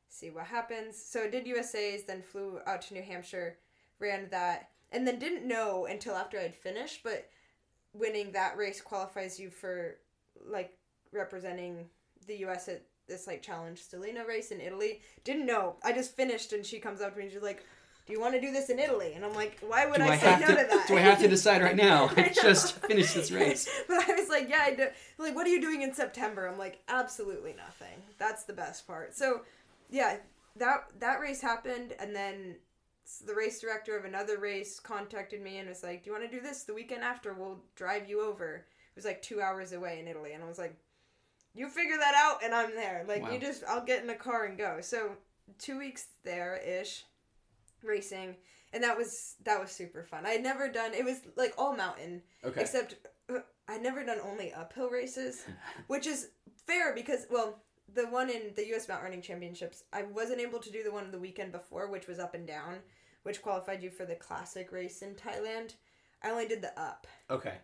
see 0.07 0.29
what 0.29 0.45
happens. 0.45 1.01
So 1.01 1.23
I 1.23 1.29
did 1.29 1.47
USA's, 1.47 2.03
then 2.03 2.21
flew 2.21 2.59
out 2.65 2.81
to 2.83 2.93
New 2.93 3.03
Hampshire, 3.03 3.57
ran 3.99 4.27
that, 4.31 4.69
and 4.91 5.05
then 5.05 5.19
didn't 5.19 5.47
know 5.47 5.85
until 5.85 6.15
after 6.15 6.39
I'd 6.39 6.55
finished, 6.55 7.01
but 7.03 7.29
winning 7.93 8.31
that 8.31 8.57
race 8.57 8.81
qualifies 8.81 9.39
you 9.39 9.49
for 9.49 9.97
like 10.45 10.77
representing 11.11 11.89
the 12.27 12.37
US 12.45 12.67
at 12.67 12.83
this 13.07 13.27
like 13.27 13.41
challenge 13.41 13.81
Stellina 13.81 14.27
race 14.27 14.51
in 14.51 14.61
Italy. 14.61 15.01
Didn't 15.23 15.45
know. 15.45 15.75
I 15.83 15.93
just 15.93 16.15
finished 16.15 16.53
and 16.53 16.65
she 16.65 16.79
comes 16.79 17.01
up 17.01 17.13
to 17.13 17.17
me 17.17 17.25
and 17.25 17.33
she's 17.33 17.41
like, 17.41 17.63
Do 18.05 18.13
you 18.13 18.19
want 18.19 18.33
to 18.35 18.41
do 18.41 18.51
this 18.51 18.69
in 18.69 18.79
Italy? 18.79 19.13
And 19.15 19.23
I'm 19.23 19.33
like, 19.33 19.59
Why 19.65 19.85
would 19.85 20.01
I, 20.01 20.13
I 20.13 20.17
say 20.17 20.39
no 20.39 20.47
to, 20.47 20.55
to, 20.55 20.55
that? 20.55 20.85
do 20.87 20.97
I 20.97 21.01
have 21.01 21.19
to 21.19 21.27
decide 21.27 21.61
right 21.61 21.75
now? 21.89 22.09
I 22.15 22.25
I 22.25 22.29
just 22.29 22.79
finished 22.85 23.15
this 23.15 23.31
race. 23.31 23.67
but 23.87 24.09
I 24.09 24.13
was 24.13 24.29
like, 24.29 24.49
yeah, 24.49 24.63
I 24.65 24.75
do. 24.75 24.87
Like, 25.17 25.35
what 25.35 25.47
are 25.47 25.51
you 25.51 25.61
doing 25.61 25.81
in 25.81 25.93
September? 25.93 26.47
I'm 26.47 26.57
like, 26.57 26.81
absolutely 26.87 27.53
nothing. 27.53 28.01
That's 28.17 28.43
the 28.43 28.53
best 28.53 28.87
part. 28.87 29.15
So, 29.15 29.41
yeah, 29.89 30.17
that 30.57 30.87
that 30.99 31.19
race 31.19 31.41
happened, 31.41 31.93
and 31.99 32.15
then 32.15 32.55
the 33.25 33.33
race 33.33 33.59
director 33.61 33.97
of 33.97 34.05
another 34.05 34.37
race 34.37 34.79
contacted 34.79 35.41
me 35.41 35.57
and 35.59 35.69
was 35.69 35.83
like, 35.83 36.03
"Do 36.03 36.09
you 36.09 36.17
want 36.17 36.29
to 36.29 36.35
do 36.35 36.41
this 36.41 36.63
the 36.63 36.73
weekend 36.73 37.03
after? 37.03 37.33
We'll 37.33 37.63
drive 37.75 38.09
you 38.09 38.21
over." 38.21 38.55
It 38.55 38.95
was 38.95 39.05
like 39.05 39.21
two 39.21 39.41
hours 39.41 39.73
away 39.73 39.99
in 39.99 40.07
Italy, 40.07 40.33
and 40.33 40.43
I 40.43 40.47
was 40.47 40.57
like, 40.57 40.75
"You 41.57 41.69
figure 41.69 41.97
that 41.97 42.13
out, 42.15 42.43
and 42.43 42.53
I'm 42.53 42.73
there. 42.75 43.03
Like, 43.07 43.23
Wow. 43.23 43.31
you 43.31 43.39
just, 43.39 43.63
I'll 43.67 43.83
get 43.83 44.03
in 44.03 44.09
a 44.09 44.15
car 44.15 44.45
and 44.45 44.57
go." 44.57 44.79
So, 44.81 45.17
two 45.57 45.77
weeks 45.77 46.07
there 46.23 46.55
ish, 46.57 47.03
racing. 47.83 48.35
And 48.73 48.83
that 48.83 48.97
was 48.97 49.35
that 49.45 49.59
was 49.59 49.71
super 49.71 50.03
fun. 50.03 50.25
I 50.25 50.31
had 50.31 50.43
never 50.43 50.67
done 50.69 50.93
it 50.93 51.05
was 51.05 51.21
like 51.37 51.53
all 51.57 51.73
mountain 51.75 52.21
Okay. 52.43 52.59
except 52.61 52.95
uh, 53.29 53.39
I'd 53.67 53.81
never 53.81 54.03
done 54.03 54.19
only 54.23 54.51
uphill 54.53 54.89
races, 54.89 55.45
which 55.87 56.05
is 56.05 56.29
fair 56.65 56.93
because 56.93 57.27
well, 57.29 57.63
the 57.93 58.07
one 58.07 58.29
in 58.29 58.53
the 58.55 58.67
U.S. 58.67 58.87
Mountain 58.89 59.05
Running 59.05 59.21
Championships, 59.21 59.83
I 59.93 60.03
wasn't 60.03 60.41
able 60.41 60.59
to 60.59 60.69
do 60.71 60.83
the 60.83 60.91
one 60.91 61.09
the 61.11 61.17
weekend 61.19 61.53
before, 61.53 61.89
which 61.89 62.07
was 62.07 62.19
up 62.19 62.35
and 62.35 62.45
down, 62.45 62.79
which 63.23 63.41
qualified 63.41 63.81
you 63.81 63.89
for 63.89 64.05
the 64.05 64.15
classic 64.15 64.71
race 64.73 65.01
in 65.01 65.15
Thailand. 65.15 65.75
I 66.21 66.29
only 66.31 66.47
did 66.47 66.61
the 66.61 66.77
up, 66.79 67.07
okay. 67.29 67.55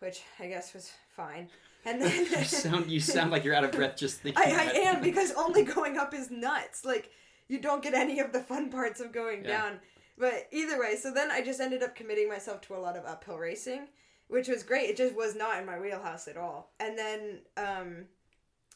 which 0.00 0.20
I 0.38 0.48
guess 0.48 0.74
was 0.74 0.90
fine. 1.16 1.48
And 1.86 2.02
then 2.02 2.26
you 2.26 2.44
sound 2.44 2.90
you 2.90 3.00
sound 3.00 3.30
like 3.30 3.44
you're 3.44 3.54
out 3.54 3.64
of 3.64 3.72
breath 3.72 3.96
just 3.96 4.20
thinking. 4.22 4.42
I, 4.42 4.50
I 4.50 4.72
am 4.90 5.00
because 5.02 5.32
only 5.32 5.62
going 5.64 5.96
up 5.96 6.12
is 6.12 6.30
nuts. 6.30 6.84
Like 6.84 7.10
you 7.48 7.60
don't 7.60 7.82
get 7.82 7.94
any 7.94 8.18
of 8.20 8.32
the 8.32 8.40
fun 8.40 8.70
parts 8.70 9.00
of 9.00 9.12
going 9.12 9.44
Yeah. 9.44 9.56
down. 9.62 9.80
But 10.18 10.48
either 10.50 10.78
way, 10.80 10.96
so 10.96 11.12
then 11.12 11.30
I 11.30 11.42
just 11.42 11.60
ended 11.60 11.82
up 11.82 11.94
committing 11.94 12.28
myself 12.28 12.60
to 12.62 12.74
a 12.74 12.78
lot 12.78 12.96
of 12.96 13.04
uphill 13.04 13.36
racing, 13.36 13.88
which 14.28 14.48
was 14.48 14.62
great. 14.62 14.88
It 14.88 14.96
just 14.96 15.14
was 15.14 15.36
not 15.36 15.58
in 15.58 15.66
my 15.66 15.78
wheelhouse 15.78 16.26
at 16.26 16.38
all. 16.38 16.72
And 16.80 16.98
then 16.98 17.40
um, 17.58 18.04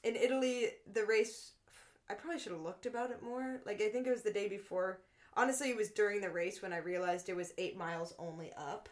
in 0.04 0.16
Italy, 0.16 0.66
the 0.92 1.04
race, 1.06 1.52
I 2.10 2.14
probably 2.14 2.38
should 2.38 2.52
have 2.52 2.60
looked 2.60 2.84
about 2.84 3.10
it 3.10 3.22
more. 3.22 3.60
Like 3.64 3.80
I 3.80 3.88
think 3.88 4.06
it 4.06 4.10
was 4.10 4.22
the 4.22 4.32
day 4.32 4.48
before. 4.48 5.00
Honestly, 5.34 5.70
it 5.70 5.76
was 5.76 5.88
during 5.90 6.20
the 6.20 6.28
race 6.28 6.60
when 6.60 6.72
I 6.74 6.78
realized 6.78 7.28
it 7.28 7.36
was 7.36 7.52
eight 7.56 7.76
miles 7.76 8.12
only 8.18 8.52
up. 8.56 8.88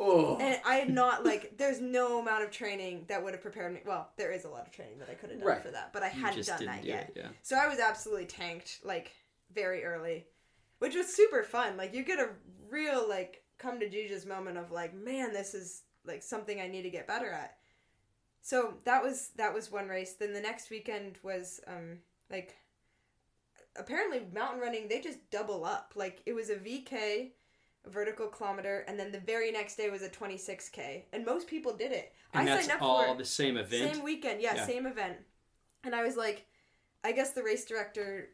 Oh. 0.00 0.36
And 0.38 0.60
I 0.64 0.76
had 0.76 0.90
not 0.90 1.24
like 1.24 1.56
there's 1.58 1.80
no 1.80 2.20
amount 2.20 2.44
of 2.44 2.50
training 2.52 3.04
that 3.08 3.22
would 3.22 3.32
have 3.34 3.42
prepared 3.42 3.72
me. 3.74 3.80
Well, 3.84 4.08
there 4.16 4.30
is 4.30 4.44
a 4.44 4.48
lot 4.48 4.64
of 4.66 4.70
training 4.72 4.98
that 5.00 5.10
I 5.10 5.14
could 5.14 5.30
have 5.30 5.40
done 5.40 5.48
Right. 5.48 5.62
for 5.62 5.70
that, 5.72 5.92
but 5.92 6.02
I 6.04 6.06
You 6.12 6.20
hadn't 6.20 6.46
done 6.46 6.64
that 6.66 6.82
do 6.82 6.88
yet. 6.88 7.08
it. 7.08 7.14
Yeah. 7.16 7.28
So 7.42 7.56
I 7.56 7.66
was 7.66 7.80
absolutely 7.80 8.26
tanked 8.26 8.80
like 8.84 9.10
very 9.52 9.84
early, 9.84 10.26
which 10.78 10.94
was 10.94 11.08
super 11.12 11.42
fun. 11.42 11.76
Like 11.76 11.94
you 11.94 12.04
get 12.04 12.20
a 12.20 12.30
real 12.70 13.08
like 13.08 13.42
come 13.58 13.80
to 13.80 13.88
Jesus 13.88 14.24
moment 14.24 14.56
of 14.56 14.70
like, 14.70 14.94
man, 14.94 15.32
this 15.32 15.52
is 15.52 15.82
like 16.04 16.22
something 16.22 16.60
I 16.60 16.68
need 16.68 16.82
to 16.82 16.90
get 16.90 17.08
better 17.08 17.30
at. 17.32 17.56
So 18.40 18.74
that 18.84 19.02
was 19.02 19.30
that 19.36 19.52
was 19.52 19.72
one 19.72 19.88
race. 19.88 20.12
Then 20.14 20.32
the 20.32 20.40
next 20.40 20.70
weekend 20.70 21.18
was 21.24 21.60
um 21.66 21.98
like 22.30 22.54
apparently 23.76 24.22
mountain 24.32 24.60
running 24.60 24.86
they 24.88 25.00
just 25.00 25.18
double 25.30 25.64
up. 25.64 25.94
Like 25.96 26.22
it 26.24 26.34
was 26.34 26.50
a 26.50 26.56
VK 26.56 27.32
vertical 27.86 28.26
kilometer 28.28 28.84
and 28.88 28.98
then 28.98 29.10
the 29.12 29.20
very 29.20 29.50
next 29.50 29.76
day 29.76 29.88
was 29.88 30.02
a 30.02 30.08
26k 30.08 31.04
and 31.12 31.24
most 31.24 31.46
people 31.46 31.74
did 31.74 31.92
it 31.92 32.12
And 32.34 32.42
i 32.42 32.44
that's 32.54 32.66
signed 32.66 32.76
up 32.80 32.82
all 32.86 33.02
for 33.04 33.12
it 33.12 33.18
the 33.18 33.24
same 33.24 33.56
event. 33.56 33.94
same 33.94 34.04
weekend, 34.04 34.42
yeah, 34.42 34.56
Yeah. 34.56 34.66
same 34.66 34.86
event. 34.86 35.16
And 35.84 35.94
I 35.94 36.02
was 36.02 36.16
like, 36.16 36.44
I 37.04 37.12
guess 37.12 37.32
the 37.32 37.42
race 37.42 37.64
director 37.64 38.30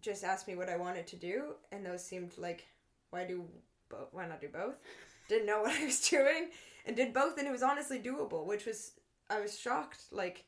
just 0.00 0.24
asked 0.24 0.48
me 0.48 0.56
what 0.56 0.68
I 0.68 0.76
wanted 0.76 1.06
to 1.08 1.16
do, 1.16 1.54
and 1.72 1.84
those 1.84 2.02
seemed 2.04 2.36
like, 2.38 2.66
why 3.10 3.24
do, 3.24 3.44
bo- 3.88 4.08
why 4.12 4.26
not 4.26 4.40
do 4.40 4.48
both? 4.48 4.74
Didn't 5.28 5.46
know 5.46 5.62
what 5.62 5.72
I 5.78 5.84
was 5.84 6.00
doing, 6.08 6.48
and 6.86 6.96
did 6.96 7.12
both, 7.14 7.38
and 7.38 7.46
it 7.46 7.50
was 7.52 7.62
honestly 7.62 7.98
doable, 8.00 8.44
which 8.46 8.66
was, 8.66 8.92
I 9.30 9.40
was 9.40 9.58
shocked. 9.58 10.00
Like, 10.10 10.44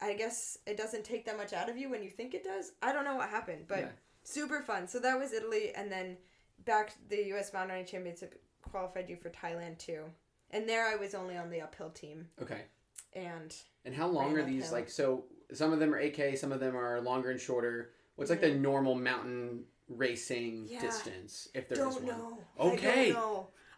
I 0.00 0.14
guess 0.14 0.58
it 0.66 0.76
doesn't 0.76 1.04
take 1.04 1.24
that 1.26 1.36
much 1.36 1.52
out 1.52 1.68
of 1.68 1.76
you 1.76 1.88
when 1.90 2.02
you 2.02 2.10
think 2.10 2.34
it 2.34 2.44
does. 2.44 2.72
I 2.82 2.92
don't 2.92 3.04
know 3.04 3.16
what 3.16 3.28
happened, 3.30 3.64
but 3.68 3.78
Yeah. 3.80 3.88
super 4.24 4.60
fun. 4.62 4.86
So 4.86 4.98
that 5.00 5.18
was 5.18 5.32
Italy, 5.32 5.72
and 5.74 5.90
then 5.90 6.16
back 6.64 6.94
the 7.08 7.24
U.S. 7.28 7.52
Mountain 7.52 7.70
Running 7.70 7.86
Championship 7.86 8.40
qualified 8.62 9.08
you 9.08 9.16
for 9.16 9.30
Thailand 9.30 9.78
too. 9.78 10.04
And 10.50 10.68
there 10.68 10.86
I 10.86 10.96
was 10.96 11.14
only 11.14 11.36
on 11.36 11.50
the 11.50 11.60
uphill 11.60 11.90
team, 11.90 12.28
Okay. 12.40 12.62
and 13.12 13.54
And 13.84 13.94
how 13.94 14.06
long 14.06 14.36
are 14.38 14.42
these? 14.44 14.64
uphill. 14.64 14.78
Like, 14.78 14.90
so 14.90 15.24
some 15.52 15.72
of 15.72 15.78
them 15.78 15.94
are 15.94 15.98
AK, 15.98 16.36
some 16.38 16.52
of 16.52 16.60
them 16.60 16.76
are 16.76 17.00
longer 17.00 17.30
and 17.30 17.40
shorter. 17.40 17.90
What's 18.16 18.30
like 18.30 18.40
the 18.40 18.48
Mm-hmm. 18.48 18.62
normal 18.62 18.94
mountain 18.94 19.64
racing 19.88 20.66
Yeah. 20.70 20.80
distance 20.80 21.48
if 21.54 21.68
there 21.68 21.78
is 21.88 21.96
don't 21.96 22.04
one? 22.04 22.18
know. 22.18 22.38
Okay. 22.58 23.14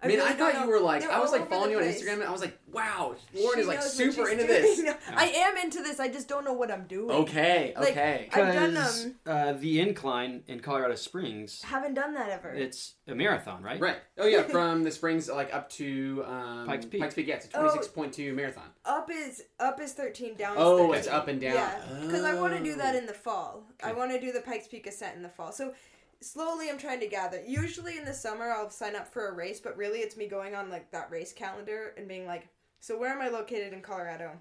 I 0.02 0.08
don't 0.08 0.16
know. 0.18 0.24
I 0.24 0.28
mean, 0.28 0.28
really 0.28 0.28
I 0.30 0.32
thought 0.38 0.52
don't 0.54 0.66
you 0.66 0.72
were 0.72 0.80
like, 0.80 1.00
They're 1.02 1.12
I 1.12 1.18
was 1.20 1.30
like 1.32 1.48
following 1.50 1.72
you 1.72 1.76
on 1.78 1.82
place. 1.82 2.02
Instagram, 2.02 2.14
and 2.14 2.22
I 2.24 2.30
was 2.32 2.40
like, 2.40 2.58
wow, 2.72 3.14
Lauren 3.34 3.54
She 3.56 3.60
is 3.60 3.66
like 3.66 3.82
super 3.82 4.28
into 4.28 4.46
doing. 4.46 4.62
this. 4.62 4.78
No, 4.80 4.94
I 5.14 5.26
am 5.26 5.56
into 5.58 5.82
this. 5.82 6.00
I 6.00 6.08
just 6.08 6.26
don't 6.28 6.44
know 6.44 6.52
what 6.54 6.70
I'm 6.70 6.84
doing. 6.86 7.10
Okay, 7.10 7.74
Like, 7.78 7.90
okay. 7.90 8.28
I've 8.32 8.54
done, 8.54 8.70
Because 8.70 9.04
um, 9.06 9.14
uh, 9.26 9.52
the 9.54 9.80
incline 9.80 10.42
in 10.46 10.60
Colorado 10.60 10.94
Springs, 10.94 11.60
Haven't 11.62 11.94
done 11.94 12.14
that 12.14 12.30
ever. 12.30 12.50
it's 12.50 12.94
a 13.08 13.14
marathon, 13.14 13.62
right? 13.62 13.80
Right. 13.80 13.96
Oh 14.18 14.26
yeah, 14.26 14.42
from 14.56 14.84
the 14.84 14.90
springs 14.90 15.28
like 15.28 15.52
up 15.52 15.68
to 15.72 16.24
um, 16.26 16.66
Pikes 16.66 16.86
Peak. 16.86 17.00
Pikes 17.00 17.14
Peak, 17.14 17.26
yeah, 17.26 17.34
it's 17.36 17.46
a 17.46 17.56
Oh. 17.58 17.60
twenty 17.62 17.74
six 17.74 17.88
point 17.88 18.14
two 18.14 18.32
marathon. 18.34 18.70
up 18.86 19.10
is 19.12 19.42
up 19.58 19.80
is 19.80 19.92
13, 19.92 20.34
down 20.36 20.52
is 20.52 20.62
Oh, 20.62 20.78
13. 20.78 20.94
it's 20.94 21.08
up 21.08 21.28
and 21.28 21.40
down. 21.40 21.54
Yeah, 21.54 21.78
because 22.00 22.24
I 22.24 22.40
want 22.40 22.56
to 22.56 22.62
do 22.64 22.74
that 22.76 22.94
Oh. 22.94 22.98
in 22.98 23.06
the 23.06 23.12
fall. 23.12 23.64
I 23.82 23.92
want 23.92 24.12
to 24.12 24.20
do 24.20 24.32
the 24.32 24.40
Pikes 24.40 24.66
Peak 24.68 24.86
ascent 24.86 25.16
in 25.16 25.22
the 25.22 25.28
fall. 25.28 25.52
So 25.52 25.74
slowly, 26.20 26.68
I'm 26.70 26.78
trying 26.78 27.00
to 27.00 27.06
gather. 27.06 27.42
Usually 27.46 27.98
in 27.98 28.04
the 28.04 28.12
summer, 28.14 28.50
I'll 28.50 28.70
sign 28.70 28.96
up 28.96 29.12
for 29.12 29.28
a 29.28 29.32
race, 29.32 29.60
but 29.60 29.76
really, 29.76 30.00
it's 30.00 30.16
me 30.16 30.26
going 30.26 30.54
on 30.54 30.70
like 30.70 30.90
that 30.92 31.10
race 31.10 31.32
calendar 31.32 31.94
and 31.96 32.06
being 32.08 32.26
like, 32.26 32.48
so 32.80 32.98
where 32.98 33.10
am 33.12 33.20
I 33.20 33.28
located 33.28 33.72
in 33.72 33.80
Colorado? 33.80 34.32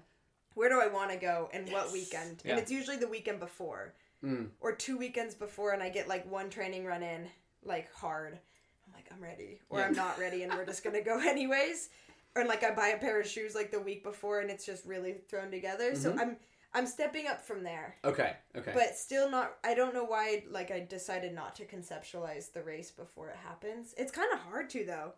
Where 0.54 0.68
do 0.68 0.80
I 0.80 0.86
want 0.88 1.10
to 1.10 1.16
go 1.16 1.48
and 1.52 1.70
what 1.70 1.92
weekend? 1.92 2.42
Yeah. 2.44 2.52
And 2.52 2.60
it's 2.60 2.70
usually 2.70 2.96
the 2.96 3.08
weekend 3.08 3.40
before 3.40 3.94
Mm. 4.22 4.50
or 4.60 4.74
two 4.74 4.98
weekends 4.98 5.34
before, 5.34 5.72
and 5.72 5.82
I 5.82 5.88
get 5.88 6.06
like 6.06 6.30
one 6.30 6.50
training 6.50 6.84
run 6.84 7.02
in 7.02 7.26
like 7.64 7.90
hard. 7.94 8.38
I'm 8.86 8.92
like, 8.92 9.06
I'm 9.10 9.22
ready, 9.22 9.60
or 9.70 9.78
Yeah. 9.78 9.86
I'm 9.86 9.94
not 9.94 10.18
ready, 10.18 10.42
and 10.42 10.52
we're 10.52 10.66
just 10.66 10.84
gonna 10.84 11.00
go 11.02 11.18
anyways. 11.26 11.88
Or 12.36 12.44
like 12.44 12.62
I 12.62 12.70
buy 12.74 12.88
a 12.88 12.98
pair 12.98 13.18
of 13.18 13.26
shoes 13.26 13.54
like 13.54 13.70
the 13.70 13.80
week 13.80 14.02
before, 14.04 14.40
and 14.40 14.50
it's 14.50 14.66
just 14.66 14.84
really 14.84 15.14
thrown 15.30 15.50
together. 15.50 15.94
So 15.96 16.12
Mhm. 16.12 16.20
I'm 16.20 16.36
I'm 16.72 16.86
stepping 16.86 17.26
up 17.26 17.42
from 17.42 17.64
there, 17.64 17.96
Okay, 18.04 18.34
okay. 18.56 18.72
but 18.74 18.96
still 18.96 19.28
not. 19.30 19.56
I 19.64 19.74
don't 19.74 19.92
know 19.94 20.04
why. 20.04 20.44
Like 20.50 20.70
I 20.70 20.80
decided 20.80 21.34
not 21.34 21.56
to 21.56 21.64
conceptualize 21.64 22.52
the 22.52 22.62
race 22.62 22.90
before 22.90 23.28
it 23.30 23.36
happens. 23.36 23.94
It's 23.96 24.12
kind 24.12 24.32
of 24.32 24.38
hard 24.40 24.70
to 24.70 24.84
though. 24.84 25.12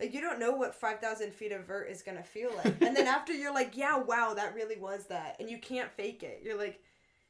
Like 0.00 0.12
you 0.12 0.20
don't 0.20 0.40
know 0.40 0.52
what 0.52 0.74
five 0.74 1.00
thousand 1.00 1.32
feet 1.32 1.52
of 1.52 1.64
vert 1.66 1.88
is 1.90 2.02
gonna 2.02 2.24
feel 2.24 2.50
like, 2.56 2.80
and 2.82 2.96
then 2.96 3.06
after 3.16 3.32
you're 3.32 3.54
like, 3.54 3.76
yeah, 3.76 3.96
wow, 3.98 4.34
that 4.34 4.54
really 4.54 4.78
was 4.78 5.06
that, 5.06 5.36
and 5.38 5.48
you 5.48 5.58
can't 5.58 5.90
fake 5.92 6.22
it. 6.22 6.42
You're 6.44 6.58
like, 6.58 6.80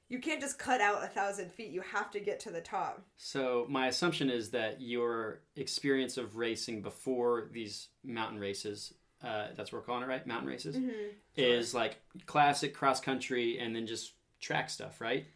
you 0.09 0.21
can't 0.21 0.41
just 0.41 0.59
cut 0.59 0.81
out 0.81 1.05
a 1.05 1.09
thousand 1.09 1.53
feet. 1.53 1.71
You 1.71 1.83
have 1.83 2.11
to 2.13 2.21
get 2.21 2.41
to 2.41 2.51
the 2.51 2.61
top. 2.61 3.03
So 3.17 3.67
my 3.69 3.89
assumption 3.89 4.31
is 4.31 4.51
that 4.51 4.81
your 4.81 5.41
experience 5.55 6.17
of 6.17 6.37
racing 6.37 6.81
before 6.83 7.49
these 7.53 7.89
mountain 8.05 8.39
races, 8.41 8.95
uh, 9.27 9.49
that's 9.57 9.73
what 9.73 9.81
we're 9.81 9.87
calling 9.87 10.03
it, 10.03 10.07
right? 10.07 10.27
Mountain 10.27 10.49
races, 10.49 10.77
Mm-hmm. 10.77 11.09
is 11.37 11.75
like 11.75 11.97
classic 12.27 12.75
cross 12.75 13.01
country 13.01 13.59
and 13.59 13.75
then 13.75 13.87
just 13.87 14.13
track 14.41 14.71
stuff, 14.71 15.01
right? 15.01 15.27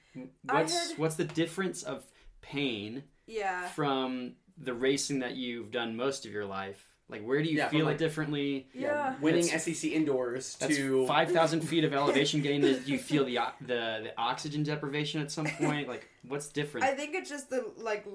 What's 0.44 0.90
had- 0.90 0.98
what's 0.98 1.14
the 1.16 1.24
difference 1.24 1.82
of 1.82 2.04
pain 2.40 3.04
Yeah. 3.26 3.68
from 3.68 4.34
the 4.58 4.74
racing 4.74 5.20
that 5.20 5.36
you've 5.36 5.70
done 5.70 5.96
most 5.96 6.26
of 6.26 6.32
your 6.32 6.44
life? 6.46 6.86
Like, 7.08 7.22
where 7.26 7.42
do 7.42 7.48
you 7.48 7.56
Yeah, 7.58 7.68
feel 7.70 7.86
like- 7.86 7.96
it 7.96 7.98
differently? 7.98 8.68
Yeah. 8.72 9.18
Winning 9.20 9.42
That's- 9.46 9.64
SEC 9.64 9.92
indoors 9.92 10.56
That's 10.60 10.76
to 10.76 11.06
five 11.08 11.32
thousand 11.32 11.62
feet 11.62 11.82
of 11.84 11.92
elevation 12.00 12.40
gain. 12.40 12.60
Do 12.60 12.80
you 12.86 12.98
feel 12.98 13.24
the 13.24 13.38
the 13.60 14.00
the 14.04 14.12
oxygen 14.16 14.62
deprivation 14.62 15.20
at 15.20 15.30
some 15.32 15.46
point? 15.46 15.88
Like, 15.88 16.08
what's 16.28 16.48
different? 16.48 16.86
I 16.86 16.94
think 16.94 17.14
it's 17.16 17.28
just 17.28 17.50
the 17.50 17.72
like 17.78 18.06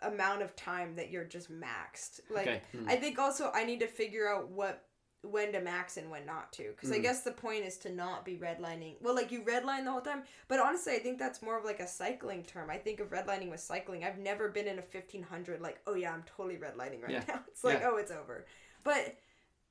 amount 0.00 0.42
of 0.42 0.54
time 0.56 0.94
that 0.96 1.10
you're 1.10 1.24
just 1.24 1.50
maxed. 1.50 2.20
Like 2.30 2.46
Okay. 2.46 2.62
Hmm. 2.72 2.88
I 2.88 2.96
think 2.96 3.18
also 3.18 3.50
I 3.52 3.64
need 3.64 3.80
to 3.80 3.86
figure 3.88 4.28
out 4.28 4.48
what 4.48 4.87
when 5.22 5.52
to 5.52 5.60
max 5.60 5.96
and 5.96 6.10
when 6.10 6.24
not 6.24 6.52
to 6.52 6.70
because 6.70 6.92
I 6.92 6.98
Mm. 6.98 7.02
guess 7.02 7.22
the 7.22 7.32
point 7.32 7.64
is 7.64 7.76
to 7.78 7.90
not 7.90 8.24
be 8.24 8.36
redlining. 8.36 9.00
Well, 9.02 9.14
like 9.16 9.32
you 9.32 9.42
redline 9.42 9.84
the 9.84 9.90
whole 9.90 10.00
time, 10.00 10.22
but 10.46 10.60
honestly, 10.60 10.94
I 10.94 11.00
think 11.00 11.18
that's 11.18 11.42
more 11.42 11.58
of 11.58 11.64
like 11.64 11.80
a 11.80 11.88
cycling 11.88 12.44
term. 12.44 12.70
I 12.70 12.78
think 12.78 13.00
of 13.00 13.10
redlining 13.10 13.50
with 13.50 13.60
cycling. 13.60 14.04
I've 14.04 14.18
never 14.18 14.48
been 14.48 14.68
in 14.68 14.78
a 14.78 14.82
fifteen 14.82 15.22
hundred 15.24 15.60
like 15.60 15.80
oh 15.86 15.94
yeah 15.94 16.12
I'm 16.12 16.22
totally 16.24 16.56
redlining 16.56 17.02
right 17.02 17.10
Yeah. 17.10 17.24
now. 17.28 17.44
It's 17.48 17.64
like 17.64 17.80
Yeah. 17.80 17.90
oh 17.90 17.96
it's 17.96 18.12
over. 18.12 18.46
But 18.84 19.16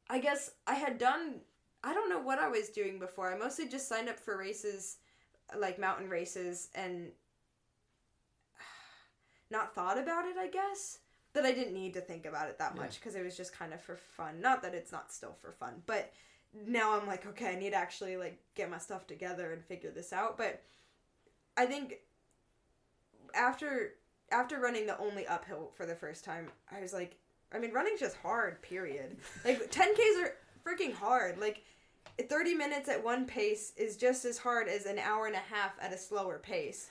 I 0.10 0.20
guess 0.20 0.51
I 0.66 0.75
had 0.75 0.98
done. 0.98 1.42
I 1.84 1.94
don't 1.94 2.10
know 2.10 2.20
what 2.20 2.39
I 2.39 2.50
was 2.50 2.70
doing 2.70 3.00
before. 3.00 3.33
I 3.33 3.38
mostly 3.38 3.70
just 3.70 3.88
signed 3.88 4.10
up 4.10 4.20
for 4.20 4.38
races 4.38 4.98
like 5.57 5.79
mountain 5.79 6.10
races 6.10 6.70
and 6.75 7.12
not 9.50 9.74
thought 9.74 9.98
about 9.98 10.25
it, 10.25 10.36
I 10.38 10.48
guess. 10.48 11.00
But 11.38 11.46
I 11.46 11.52
didn't 11.52 11.76
need 11.76 11.94
to 11.94 12.02
think 12.02 12.26
about 12.26 12.50
it 12.50 12.58
that 12.58 12.74
Yeah. 12.76 12.82
much 12.82 13.00
because 13.00 13.14
it 13.14 13.24
was 13.24 13.38
just 13.38 13.54
kind 13.54 13.72
of 13.72 13.80
for 13.80 13.96
fun. 13.96 14.42
Not 14.42 14.64
that 14.64 14.74
it's 14.74 14.92
not 14.92 15.14
still 15.14 15.34
for 15.40 15.52
fun, 15.52 15.84
but 15.86 16.12
now 16.66 17.00
I'm 17.00 17.06
like, 17.06 17.28
okay, 17.28 17.50
I 17.52 17.56
need 17.56 17.70
to 17.70 17.76
actually 17.76 18.18
like 18.18 18.40
get 18.56 18.72
my 18.72 18.80
stuff 18.80 19.06
together 19.06 19.54
and 19.54 19.64
figure 19.64 19.92
this 19.92 20.12
out. 20.12 20.36
But 20.36 20.64
I 21.56 21.68
think 21.68 22.00
after 23.36 23.94
after 24.32 24.60
running 24.60 24.88
the 24.88 24.98
only 24.98 25.28
uphill 25.28 25.72
for 25.76 25.86
the 25.86 25.94
first 25.94 26.26
time, 26.26 26.48
I 26.76 26.82
was 26.82 26.92
like, 26.92 27.18
I 27.54 27.60
mean, 27.60 27.72
running's 27.72 28.00
just 28.00 28.18
hard. 28.18 28.60
Period. 28.64 29.18
Like 29.46 29.72
10ks 29.72 30.24
are 30.24 30.34
freaking 30.66 30.92
hard. 30.94 31.40
Like 31.40 31.62
30 32.28 32.56
minutes 32.56 32.90
at 32.90 33.04
one 33.04 33.28
pace 33.28 33.74
is 33.78 33.96
just 33.96 34.26
as 34.26 34.40
hard 34.40 34.68
as 34.68 34.88
an 34.88 34.98
hour 34.98 35.28
and 35.28 35.36
a 35.36 35.54
half 35.54 35.74
at 35.80 35.94
a 35.94 35.98
slower 36.00 36.40
pace. 36.40 36.90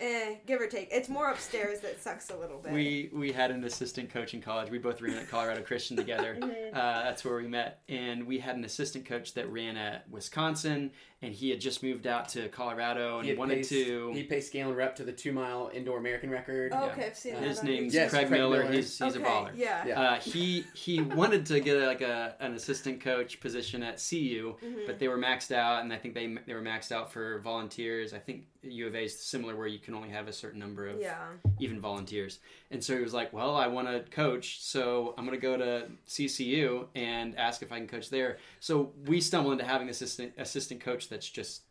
Eh, 0.00 0.36
give 0.46 0.60
or 0.60 0.66
take. 0.66 0.88
It's 0.90 1.08
more 1.08 1.30
upstairs 1.30 1.80
that 1.80 2.02
sucks 2.02 2.30
a 2.30 2.36
little 2.36 2.58
bit. 2.58 2.72
We 2.72 3.10
we 3.12 3.32
had 3.32 3.50
an 3.50 3.62
assistant 3.64 4.10
coach 4.10 4.34
in 4.34 4.40
college. 4.40 4.70
We 4.70 4.78
both 4.78 5.00
ran 5.00 5.16
at 5.16 5.28
Colorado 5.28 5.62
Christian 5.62 5.96
together. 5.96 6.38
Uh, 6.72 7.02
that's 7.04 7.22
where 7.22 7.36
we 7.36 7.46
met, 7.46 7.82
and 7.90 8.26
we 8.26 8.38
had 8.38 8.56
an 8.56 8.64
assistant 8.64 9.04
coach 9.04 9.34
that 9.34 9.50
ran 9.52 9.76
at 9.76 10.08
Wisconsin, 10.08 10.90
and 11.20 11.34
he 11.34 11.50
had 11.50 11.60
just 11.60 11.82
moved 11.82 12.06
out 12.06 12.30
to 12.30 12.48
Colorado 12.48 13.18
and 13.18 13.28
he 13.28 13.34
wanted 13.34 13.58
paced, 13.58 13.68
to. 13.70 14.10
he 14.14 14.22
paced 14.22 14.52
Galen 14.54 14.74
Rupp 14.74 14.96
to 14.96 15.04
the 15.04 15.12
two 15.12 15.32
mile 15.32 15.70
indoor 15.74 15.98
American 15.98 16.30
record. 16.30 16.72
Oh, 16.74 16.86
yeah. 16.86 16.92
okay, 16.92 17.06
I've 17.08 17.16
seen 17.16 17.34
that. 17.34 17.42
His 17.42 17.62
name's 17.62 17.92
Yes, 17.92 18.10
Craig, 18.10 18.28
Craig 18.28 18.40
Miller. 18.40 18.60
Miller. 18.62 18.72
He's 18.72 18.98
he's 18.98 19.16
okay, 19.16 19.22
a 19.22 19.26
baller. 19.28 19.50
Yeah. 19.54 19.86
Yeah. 19.86 20.00
Uh, 20.00 20.14
he 20.20 20.64
he 20.74 21.02
wanted 21.02 21.44
to 21.46 21.60
get 21.60 21.76
a, 21.76 21.86
like 21.86 22.00
a 22.00 22.36
an 22.40 22.54
assistant 22.54 23.00
coach 23.02 23.38
position 23.40 23.82
at 23.82 23.96
CU, 23.98 24.54
Mhm. 24.64 24.86
but 24.86 24.98
they 24.98 25.08
were 25.08 25.18
maxed 25.18 25.52
out, 25.52 25.82
and 25.82 25.92
I 25.92 25.98
think 25.98 26.14
they 26.14 26.34
they 26.46 26.54
were 26.54 26.62
maxed 26.62 26.90
out 26.90 27.12
for 27.12 27.40
volunteers. 27.40 28.14
I 28.14 28.18
think 28.18 28.46
U 28.62 28.86
of 28.86 28.94
A 28.94 29.04
is 29.04 29.18
similar, 29.18 29.56
where 29.56 29.66
you 29.66 29.78
can 29.78 29.94
only 29.94 30.08
have 30.10 30.28
a 30.28 30.32
certain 30.32 30.60
number 30.60 30.86
of 30.86 31.00
yeah. 31.00 31.18
even 31.58 31.80
volunteers. 31.80 32.38
And 32.70 32.82
so 32.82 32.96
he 32.96 33.02
was 33.02 33.12
like, 33.14 33.32
"Well, 33.32 33.56
I 33.56 33.66
want 33.66 33.88
to 33.88 34.00
coach, 34.10 34.62
so 34.62 35.14
I'm 35.18 35.26
going 35.26 35.38
to 35.38 35.42
go 35.42 35.56
to 35.56 35.88
CCU 36.08 36.86
and 36.94 37.36
ask 37.38 37.62
if 37.62 37.72
I 37.72 37.78
can 37.78 37.88
coach 37.88 38.10
there." 38.10 38.38
So 38.60 38.92
we 39.06 39.20
stumble 39.20 39.52
into 39.52 39.64
having 39.64 39.88
an 39.88 39.90
assistant 39.90 40.32
assistant 40.38 40.80
coach 40.80 41.08
that's 41.08 41.28
just 41.28 41.62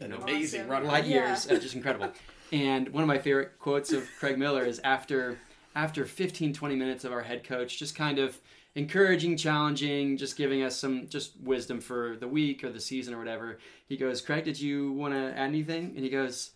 An 0.00 0.10
know, 0.10 0.18
amazing 0.18 0.60
Awesome. 0.62 0.70
runner. 0.70 0.86
light 0.86 1.06
Yeah. 1.06 1.28
years, 1.28 1.50
uh, 1.50 1.58
just 1.58 1.74
incredible. 1.74 2.12
And 2.52 2.90
one 2.90 3.02
of 3.02 3.08
my 3.08 3.18
favorite 3.18 3.58
quotes 3.58 3.92
of 3.92 4.08
Craig 4.18 4.38
Miller 4.38 4.64
is 4.64 4.78
after 4.84 5.38
after 5.74 6.04
15 6.06 6.52
20 6.54 6.76
minutes 6.76 7.04
of 7.04 7.12
our 7.12 7.22
head 7.22 7.44
coach 7.44 7.78
just 7.78 7.94
kind 7.94 8.18
of 8.18 8.40
encouraging, 8.76 9.36
challenging, 9.36 10.16
just 10.16 10.36
giving 10.36 10.62
us 10.62 10.76
some 10.76 11.08
just 11.08 11.32
wisdom 11.40 11.80
for 11.80 12.16
the 12.20 12.28
week 12.28 12.62
or 12.62 12.70
the 12.70 12.78
season 12.78 13.14
or 13.14 13.18
whatever. 13.18 13.58
He 13.88 13.96
goes, 13.96 14.20
"Craig, 14.20 14.44
did 14.44 14.60
you 14.60 14.92
want 14.92 15.14
to 15.14 15.32
add 15.32 15.48
anything?" 15.48 15.94
And 15.96 16.04
he 16.04 16.10
goes, 16.10 16.52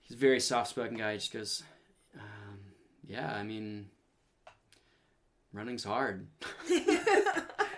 he's 0.00 0.16
a 0.16 0.20
very 0.20 0.40
soft-spoken 0.40 0.96
guy. 0.96 1.12
He 1.12 1.18
just 1.18 1.32
goes, 1.32 1.62
um, 2.18 2.58
"Yeah, 3.06 3.32
I 3.32 3.44
mean, 3.44 3.90
running's 5.52 5.84
hard." 5.84 6.26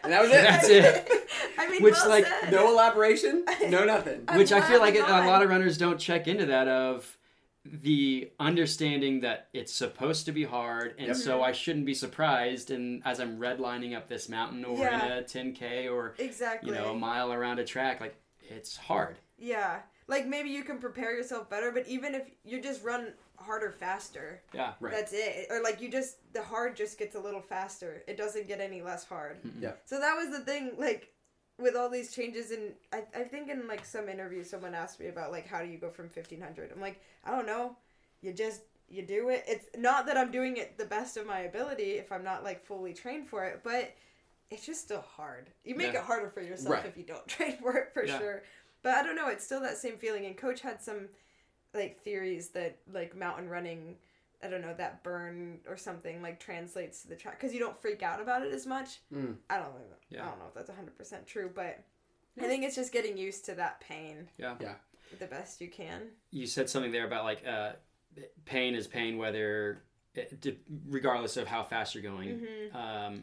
And 0.02 0.12
that 0.12 0.22
was 0.22 0.30
it. 0.30 0.42
That's 0.42 0.68
it. 0.68 1.28
I 1.58 1.68
mean, 1.68 1.82
Which, 1.82 1.94
well 1.94 2.08
like, 2.08 2.26
said. 2.26 2.52
No 2.52 2.72
elaboration, 2.72 3.44
no 3.68 3.84
nothing. 3.84 4.24
I'm 4.28 4.38
Which 4.38 4.50
I 4.50 4.60
feel 4.62 4.80
like 4.80 4.94
glad 4.94 5.26
a 5.26 5.28
lot 5.28 5.42
of 5.42 5.50
runners 5.50 5.76
don't 5.76 5.98
check 5.98 6.26
into 6.26 6.46
that 6.46 6.68
of 6.68 7.18
the 7.64 8.30
understanding 8.40 9.20
that 9.20 9.48
it's 9.52 9.72
supposed 9.72 10.24
to 10.26 10.32
be 10.32 10.44
hard, 10.44 10.94
and 10.98 11.08
Yep. 11.08 11.16
so 11.16 11.42
I 11.42 11.52
shouldn't 11.52 11.84
be 11.86 11.94
surprised. 11.94 12.70
And 12.70 13.02
as 13.04 13.20
I'm 13.20 13.38
redlining 13.38 13.94
up 13.96 14.08
this 14.08 14.28
mountain, 14.28 14.64
or 14.64 14.78
Yeah. 14.78 15.04
in 15.06 15.12
a 15.12 15.22
10k, 15.22 15.88
or 15.88 16.14
exactly. 16.18 16.70
you 16.70 16.74
know 16.74 16.90
a 16.92 16.94
mile 16.96 17.32
around 17.32 17.58
a 17.58 17.64
track, 17.64 18.00
like 18.00 18.14
it's 18.48 18.76
hard. 18.76 19.18
Yeah. 19.36 19.82
Like 20.06 20.26
maybe 20.26 20.48
you 20.48 20.64
can 20.64 20.78
prepare 20.78 21.14
yourself 21.14 21.48
better, 21.50 21.70
but 21.70 21.86
even 21.86 22.14
if 22.14 22.28
you 22.44 22.60
just 22.60 22.82
run 22.82 23.12
harder 23.36 23.70
faster, 23.70 24.42
Yeah, 24.52 24.74
Right. 24.80 24.92
that's 24.92 25.12
it. 25.14 25.46
Or 25.50 25.62
like 25.62 25.80
you 25.80 25.88
just 25.90 26.16
the 26.32 26.42
hard 26.42 26.76
just 26.76 26.98
gets 26.98 27.14
a 27.14 27.20
little 27.20 27.40
faster. 27.42 28.02
It 28.08 28.16
doesn't 28.16 28.46
get 28.48 28.60
any 28.60 28.82
less 28.82 29.04
hard. 29.04 29.38
Yeah. 29.60 29.72
So 29.84 29.98
that 30.00 30.14
was 30.16 30.30
the 30.30 30.44
thing, 30.44 30.72
like 30.78 31.12
with 31.60 31.76
all 31.76 31.88
these 31.88 32.14
changes 32.14 32.50
and 32.50 32.72
I, 32.92 33.02
I 33.14 33.22
think 33.24 33.48
in 33.48 33.66
like 33.68 33.84
some 33.84 34.08
interview 34.08 34.42
someone 34.44 34.74
asked 34.74 35.00
me 35.00 35.08
about 35.08 35.30
like 35.32 35.46
how 35.46 35.60
do 35.60 35.66
you 35.66 35.78
go 35.78 35.90
from 35.90 36.08
fifteen 36.08 36.40
hundred? 36.40 36.70
I'm 36.72 36.80
like, 36.80 37.00
I 37.24 37.30
don't 37.30 37.46
know. 37.46 37.76
You 38.22 38.32
just 38.32 38.62
you 38.88 39.02
do 39.02 39.28
it. 39.28 39.44
It's 39.46 39.66
not 39.76 40.06
that 40.06 40.16
I'm 40.16 40.30
doing 40.30 40.56
it 40.56 40.76
the 40.76 40.84
best 40.84 41.16
of 41.16 41.26
my 41.26 41.40
ability 41.40 41.92
if 41.92 42.10
I'm 42.10 42.24
not 42.24 42.42
like 42.44 42.64
fully 42.64 42.92
trained 42.92 43.28
for 43.28 43.44
it, 43.44 43.60
but 43.62 43.94
it's 44.50 44.66
just 44.66 44.80
still 44.80 45.04
hard. 45.16 45.50
You 45.64 45.76
make 45.76 45.92
Yeah. 45.92 46.00
it 46.00 46.04
harder 46.06 46.28
for 46.28 46.40
yourself 46.40 46.74
Right. 46.74 46.86
if 46.86 46.96
you 46.96 47.04
don't 47.04 47.26
train 47.28 47.56
for 47.58 47.76
it 47.76 47.92
for 47.94 48.04
Yeah. 48.04 48.18
sure. 48.18 48.42
But 48.82 48.94
I 48.94 49.02
don't 49.02 49.14
know, 49.16 49.28
it's 49.28 49.44
still 49.44 49.60
that 49.60 49.76
same 49.76 49.96
feeling 49.96 50.26
and 50.26 50.36
coach 50.36 50.60
had 50.60 50.82
some 50.82 51.08
like 51.72 52.00
theories 52.02 52.48
that 52.50 52.78
like 52.92 53.16
mountain 53.16 53.48
running 53.48 53.96
I 54.42 54.48
don't 54.48 54.62
know 54.62 54.74
that 54.74 55.02
burn 55.02 55.58
or 55.68 55.76
something 55.76 56.22
like 56.22 56.40
translates 56.40 57.02
to 57.02 57.08
the 57.08 57.16
track 57.16 57.38
because 57.38 57.52
you 57.52 57.60
don't 57.60 57.76
freak 57.76 58.02
out 58.02 58.20
about 58.20 58.42
it 58.42 58.52
as 58.52 58.66
much. 58.66 59.00
Mm. 59.14 59.36
I 59.48 59.56
don't 59.56 59.66
know. 59.74 59.80
Yeah. 60.08 60.22
I 60.24 60.28
don't 60.30 60.38
know 60.38 60.46
if 60.48 60.54
that's 60.54 60.70
hundred 60.70 60.96
percent 60.96 61.26
true, 61.26 61.50
but 61.54 61.82
I 62.38 62.42
think 62.46 62.64
it's 62.64 62.76
just 62.76 62.92
getting 62.92 63.16
used 63.18 63.44
to 63.46 63.54
that 63.56 63.80
pain. 63.80 64.28
Yeah. 64.38 64.54
Yeah. 64.60 64.74
The 65.18 65.26
best 65.26 65.60
you 65.60 65.68
can. 65.68 66.02
you 66.30 66.46
said 66.46 66.70
something 66.70 66.92
there 66.92 67.04
about 67.06 67.24
like 67.24 67.46
uh, 67.46 67.72
pain 68.44 68.74
is 68.74 68.86
pain 68.86 69.18
whether 69.18 69.82
it, 70.14 70.58
regardless 70.86 71.36
of 71.36 71.46
how 71.46 71.62
fast 71.62 71.94
you're 71.94 72.02
going. 72.02 72.40
Mhm. 72.40 72.74
Um, 72.74 73.22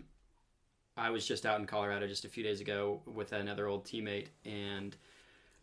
I 0.97 1.09
was 1.11 1.27
just 1.27 1.45
out 1.45 1.59
in 1.59 1.65
Colorado 1.65 2.07
just 2.07 2.25
a 2.25 2.29
few 2.29 2.43
days 2.43 2.59
ago 2.59 3.01
with 3.05 3.31
another 3.31 3.67
old 3.67 3.85
teammate, 3.85 4.27
and 4.45 4.95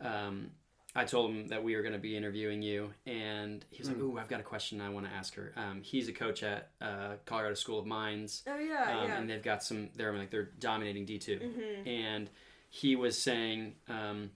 um, 0.01 0.51
I 0.97 1.03
told 1.03 1.31
him 1.31 1.47
that 1.49 1.61
we 1.63 1.75
were 1.75 1.81
going 1.81 1.93
to 1.93 1.99
be 1.99 2.15
interviewing 2.15 2.61
you, 2.61 2.93
and 3.05 3.65
he 3.69 3.79
was 3.79 3.89
like, 3.89 3.97
Mm. 3.97 4.01
"Ooh, 4.03 4.17
I've 4.17 4.29
got 4.29 4.39
a 4.39 4.43
question 4.43 4.79
I 4.79 4.89
want 4.89 5.05
to 5.07 5.11
ask 5.11 5.35
her." 5.35 5.51
Um, 5.57 5.81
he's 5.81 6.07
a 6.07 6.13
coach 6.13 6.41
at 6.41 6.69
uh, 6.79 7.15
Colorado 7.25 7.55
School 7.55 7.79
of 7.79 7.85
Mines, 7.85 8.43
Oh 8.47 8.57
yeah, 8.57 8.97
um, 8.99 9.07
yeah. 9.09 9.17
and 9.17 9.29
they've 9.29 9.43
got 9.43 9.61
some. 9.61 9.89
They're 9.95 10.17
like 10.17 10.29
they're 10.31 10.51
dominating 10.59 11.05
D 11.05 11.19
2 11.19 11.39
Mhm. 11.39 11.87
and 11.87 12.29
he 12.69 12.95
was 12.95 13.21
saying 13.21 13.75
um, 13.89 14.31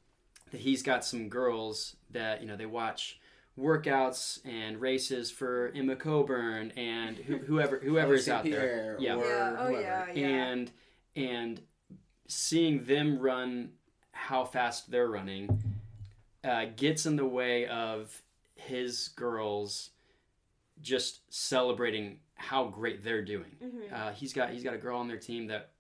that 0.51 0.59
he's 0.61 0.83
got 0.83 1.05
some 1.05 1.29
girls 1.29 1.95
that 2.11 2.41
you 2.41 2.47
know 2.47 2.57
they 2.57 2.65
watch 2.65 3.19
workouts 3.57 4.39
and 4.45 4.79
races 4.81 5.29
for 5.31 5.71
Emma 5.75 5.95
Coburn 5.95 6.71
and 6.77 7.17
who, 7.17 7.37
whoever 7.47 7.79
whoever 7.79 8.13
is 8.15 8.27
out 8.29 8.43
there, 8.43 8.97
Yeah. 8.99 9.15
or 9.15 9.25
Yeah, 9.25 9.55
oh, 9.59 9.67
whoever. 9.67 9.81
yeah. 10.13 10.27
and 10.27 10.71
and 11.15 11.61
seeing 12.27 12.85
them 12.85 13.19
run 13.19 13.71
how 14.11 14.43
fast 14.45 14.91
they're 14.91 15.07
running 15.09 15.63
uh, 16.43 16.65
gets 16.75 17.05
in 17.05 17.15
the 17.15 17.25
way 17.25 17.65
of 17.67 18.21
his 18.55 19.09
girls 19.09 19.91
just 20.81 21.21
celebrating 21.33 22.19
how 22.35 22.65
great 22.65 23.03
they're 23.03 23.23
doing. 23.23 23.55
Mhm. 23.61 23.91
Uh, 23.93 24.11
he's 24.13 24.31
got 24.33 24.51
he's 24.51 24.63
got 24.63 24.73
a 24.73 24.77
girl 24.77 24.97
on 24.97 25.07
their 25.07 25.17
team 25.17 25.47
that 25.47 25.71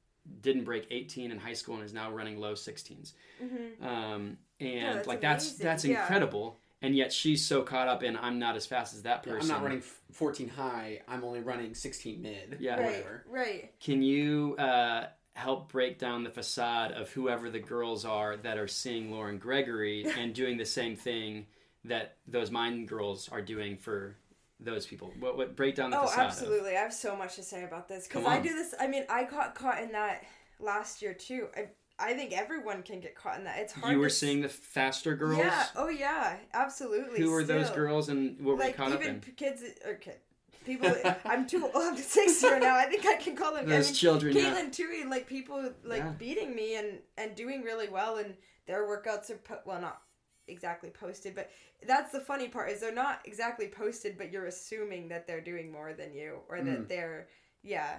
didn't 0.41 0.63
break 0.65 0.85
18 0.91 1.31
in 1.31 1.39
high 1.39 1.53
school 1.53 1.75
and 1.75 1.83
is 1.83 1.93
now 1.93 2.11
running 2.11 2.39
low 2.39 2.53
16s. 2.53 3.13
Mhm. 3.41 3.81
Um, 3.83 4.37
and 4.59 4.97
that's 4.97 5.07
like 5.07 5.21
that's 5.21 5.45
amazing. 5.47 5.65
that's 5.65 5.85
Yeah. 5.85 6.01
incredible. 6.01 6.59
And 6.81 6.95
yet 6.95 7.11
she's 7.11 7.45
so 7.45 7.61
caught 7.63 7.87
up 7.87 8.03
in 8.03 8.15
I'm 8.17 8.39
not 8.39 8.55
as 8.55 8.65
fast 8.65 8.93
as 8.93 9.03
that 9.03 9.25
Yeah, 9.25 9.33
person. 9.33 9.51
I'm 9.51 9.57
not 9.57 9.63
running 9.63 9.81
14 10.11 10.49
high. 10.49 11.01
I'm 11.07 11.23
only 11.23 11.39
running 11.41 11.73
16 11.73 12.21
mid. 12.21 12.57
Yeah. 12.59 12.75
Right, 12.75 12.85
whatever. 12.85 13.25
right. 13.27 13.73
Can 13.79 14.01
you 14.01 14.55
uh, 14.57 15.07
help 15.39 15.71
break 15.71 15.97
down 15.97 16.23
the 16.23 16.29
facade 16.29 16.91
of 16.91 17.09
whoever 17.11 17.49
the 17.49 17.59
girls 17.59 18.05
are 18.05 18.35
that 18.37 18.57
are 18.57 18.67
seeing 18.67 19.11
Lauren 19.11 19.37
Gregory 19.37 20.05
and 20.17 20.33
doing 20.33 20.57
the 20.57 20.65
same 20.65 20.95
thing 20.95 21.45
that 21.85 22.15
those 22.27 22.51
mine 22.51 22.85
girls 22.85 23.29
are 23.29 23.41
doing 23.41 23.77
for 23.77 24.15
those 24.59 24.85
people? 24.85 25.13
What 25.19 25.37
what 25.37 25.55
break 25.55 25.75
down 25.75 25.91
the 25.91 25.99
Oh, 25.99 26.05
facade? 26.05 26.19
of- 26.19 26.25
absolutely. 26.31 26.71
I 26.77 26.81
have 26.81 26.93
so 26.93 27.15
much 27.15 27.35
to 27.37 27.43
say 27.43 27.63
about 27.63 27.87
this 27.87 28.07
because 28.07 28.25
I 28.25 28.39
do 28.41 28.49
this. 28.49 28.75
I 28.79 28.87
mean, 28.87 29.05
I 29.09 29.23
got 29.23 29.55
caught 29.55 29.81
in 29.81 29.91
that 29.93 30.23
last 30.59 31.01
year 31.01 31.13
too. 31.13 31.47
I 31.55 31.69
I 32.01 32.13
think 32.13 32.31
everyone 32.31 32.81
can 32.83 32.99
get 33.01 33.13
caught 33.15 33.37
in 33.39 33.43
that. 33.45 33.59
It's 33.59 33.73
hard. 33.73 33.91
You 33.93 33.99
were 33.99 34.09
seeing 34.09 34.41
the 34.41 34.47
faster 34.49 35.15
girls. 35.15 35.39
Yeah. 35.39 35.65
Oh 35.75 35.89
yeah. 35.89 36.35
Absolutely. 36.53 37.19
Who 37.21 37.31
were 37.31 37.43
those 37.43 37.69
girls 37.69 38.09
and 38.09 38.37
what 38.39 38.57
were 38.57 38.63
you 38.63 38.67
Like 38.69 38.77
caught 38.77 38.91
up 38.91 39.01
even 39.01 39.15
in? 39.15 39.21
p- 39.21 39.31
kids 39.33 39.63
or 39.85 39.93
kid, 39.95 40.15
people. 40.65 40.93
I'm 41.25 41.47
too 41.47 41.63
old. 41.63 41.73
I'm 41.75 41.97
six 41.97 42.41
year 42.43 42.59
now. 42.59 42.75
I 42.75 42.85
think 42.85 43.05
I 43.05 43.15
can 43.15 43.35
call 43.35 43.53
them. 43.53 43.67
Those 43.67 43.87
I 43.87 43.89
mean, 43.89 43.95
children. 43.95 44.35
Yeah. 44.35 44.53
Caitlin 44.55 44.71
too, 44.71 44.89
and 45.01 45.09
like 45.09 45.27
people 45.27 45.71
like 45.83 45.99
Yeah. 46.03 46.09
beating 46.17 46.55
me 46.55 46.75
and 46.75 46.99
and 47.17 47.35
doing 47.35 47.63
really 47.63 47.89
well, 47.89 48.17
and 48.17 48.35
their 48.67 48.83
workouts 48.87 49.29
are 49.29 49.37
po- 49.37 49.61
well 49.65 49.81
not 49.81 50.01
exactly 50.47 50.89
posted, 50.89 51.35
but 51.35 51.49
that's 51.87 52.11
the 52.11 52.19
funny 52.19 52.47
part 52.47 52.69
is 52.71 52.79
they're 52.81 52.91
not 52.93 53.21
exactly 53.25 53.67
posted, 53.67 54.17
but 54.17 54.31
you're 54.31 54.45
assuming 54.47 55.07
that 55.09 55.27
they're 55.27 55.41
doing 55.41 55.71
more 55.71 55.93
than 55.93 56.13
you 56.13 56.39
or 56.49 56.61
that 56.61 56.79
Mm. 56.81 56.87
they're 56.87 57.27
yeah. 57.61 57.97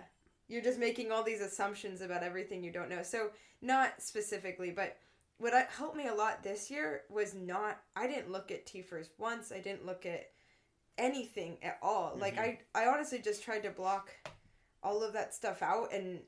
You're 0.48 0.62
just 0.62 0.78
making 0.80 1.12
all 1.12 1.22
these 1.22 1.40
assumptions 1.40 2.00
about 2.00 2.24
everything 2.24 2.64
you 2.64 2.72
don't 2.72 2.88
know. 2.88 3.04
So 3.04 3.30
not 3.62 4.02
specifically, 4.02 4.72
but 4.72 4.96
what 5.38 5.52
helped 5.70 5.96
me 5.96 6.08
a 6.08 6.14
lot 6.14 6.42
this 6.42 6.70
year 6.70 7.02
was 7.08 7.34
not. 7.34 7.80
I 7.94 8.06
didn't 8.08 8.30
look 8.32 8.50
at 8.50 8.66
TFRRS 8.66 9.10
once. 9.16 9.52
I 9.52 9.60
didn't 9.60 9.86
look 9.86 10.04
at 10.06 10.32
anything 11.00 11.56
at 11.62 11.78
all. 11.82 12.16
Like 12.16 12.36
Mhm. 12.36 12.58
I, 12.74 12.82
I 12.82 12.86
honestly 12.86 13.18
just 13.18 13.42
tried 13.42 13.62
to 13.64 13.70
block 13.70 14.10
all 14.82 15.02
of 15.02 15.12
that 15.14 15.34
stuff 15.34 15.62
out, 15.62 15.92
and 15.92 16.20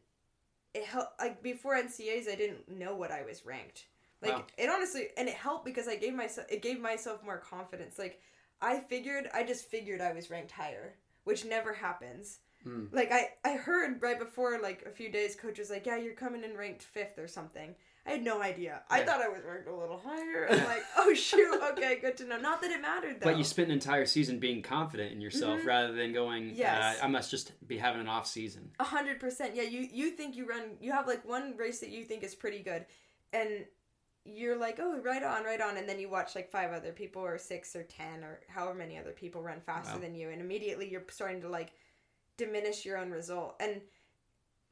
it 0.74 0.84
helped. 0.84 1.20
Like 1.20 1.42
before 1.42 1.74
NCAs, 1.76 2.28
I 2.28 2.34
didn't 2.34 2.68
know 2.68 2.96
what 2.96 3.12
I 3.12 3.22
was 3.22 3.44
ranked. 3.46 3.86
Like 4.22 4.32
Wow. 4.32 4.44
it 4.56 4.68
honestly, 4.68 5.08
and 5.16 5.28
it 5.28 5.34
helped 5.34 5.64
because 5.64 5.88
I 5.88 5.96
gave 5.96 6.14
myself 6.14 6.46
it 6.50 6.62
gave 6.62 6.80
myself 6.80 7.22
more 7.22 7.38
confidence. 7.38 7.98
Like 7.98 8.20
I 8.60 8.78
figured, 8.80 9.28
I 9.34 9.42
just 9.42 9.66
figured 9.66 10.00
I 10.00 10.12
was 10.12 10.30
ranked 10.30 10.52
higher, 10.52 10.94
which 11.24 11.44
never 11.44 11.72
happens. 11.72 12.38
Hmm. 12.62 12.86
Like 12.92 13.10
I, 13.10 13.30
I 13.44 13.54
heard 13.56 14.00
right 14.00 14.18
before 14.18 14.60
like 14.60 14.84
a 14.86 14.90
few 14.90 15.10
days, 15.10 15.34
coach 15.34 15.58
was 15.58 15.70
like, 15.70 15.84
"Yeah, 15.86 15.96
you're 15.96 16.14
coming 16.14 16.44
in 16.44 16.56
ranked 16.56 16.82
fifth 16.84 17.18
or 17.18 17.26
something." 17.28 17.74
I 18.04 18.10
had 18.10 18.24
no 18.24 18.42
idea. 18.42 18.82
I 18.90 19.02
thought 19.04 19.20
I 19.20 19.28
was 19.28 19.42
ranked 19.48 19.68
a 19.68 19.74
little 19.74 20.00
higher. 20.04 20.48
I'm 20.50 20.64
like, 20.64 20.82
"Oh 20.96 21.14
shoot, 21.14 21.62
okay, 21.72 21.98
good 22.00 22.16
to 22.16 22.24
know." 22.24 22.36
Not 22.38 22.60
that 22.62 22.72
it 22.72 22.80
mattered 22.82 23.20
though. 23.20 23.26
But 23.30 23.38
you 23.38 23.44
spent 23.44 23.68
an 23.68 23.74
entire 23.74 24.06
season 24.06 24.40
being 24.40 24.60
confident 24.60 25.12
in 25.12 25.20
yourself 25.20 25.60
Mhm. 25.60 25.66
rather 25.66 25.92
than 25.92 26.12
going, 26.12 26.50
Yes. 26.54 26.98
uh, 27.00 27.04
I 27.04 27.08
must 27.08 27.30
just 27.30 27.52
be 27.68 27.78
having 27.78 28.00
an 28.00 28.08
off 28.08 28.26
season. 28.26 28.72
A 28.80 28.84
hundred 28.84 29.20
percent. 29.20 29.54
Yeah, 29.54 29.62
you 29.62 29.88
you 29.92 30.10
think 30.10 30.34
you 30.36 30.46
run. 30.48 30.76
You 30.80 30.90
have 30.92 31.06
like 31.06 31.24
one 31.24 31.56
race 31.56 31.78
that 31.80 31.90
you 31.90 32.02
think 32.04 32.24
is 32.24 32.34
pretty 32.34 32.58
good, 32.60 32.86
and 33.32 33.66
you're 34.24 34.56
like, 34.56 34.78
oh, 34.80 35.00
right 35.00 35.22
on, 35.22 35.44
right 35.44 35.60
on, 35.60 35.76
and 35.76 35.88
then 35.88 35.98
you 36.00 36.08
watch 36.08 36.34
like 36.34 36.50
five 36.50 36.72
other 36.72 36.92
people 36.92 37.22
or 37.22 37.38
six 37.38 37.74
or 37.76 37.84
ten 37.84 38.24
or 38.24 38.40
however 38.48 38.74
many 38.74 38.98
other 38.98 39.10
people 39.12 39.42
run 39.42 39.60
faster 39.60 39.94
Wow. 39.94 40.00
than 40.00 40.14
you, 40.16 40.28
and 40.30 40.40
immediately 40.40 40.88
you're 40.88 41.04
starting 41.10 41.40
to 41.42 41.48
like 41.48 41.72
diminish 42.36 42.84
your 42.84 42.98
own 42.98 43.10
result. 43.12 43.54
And 43.60 43.80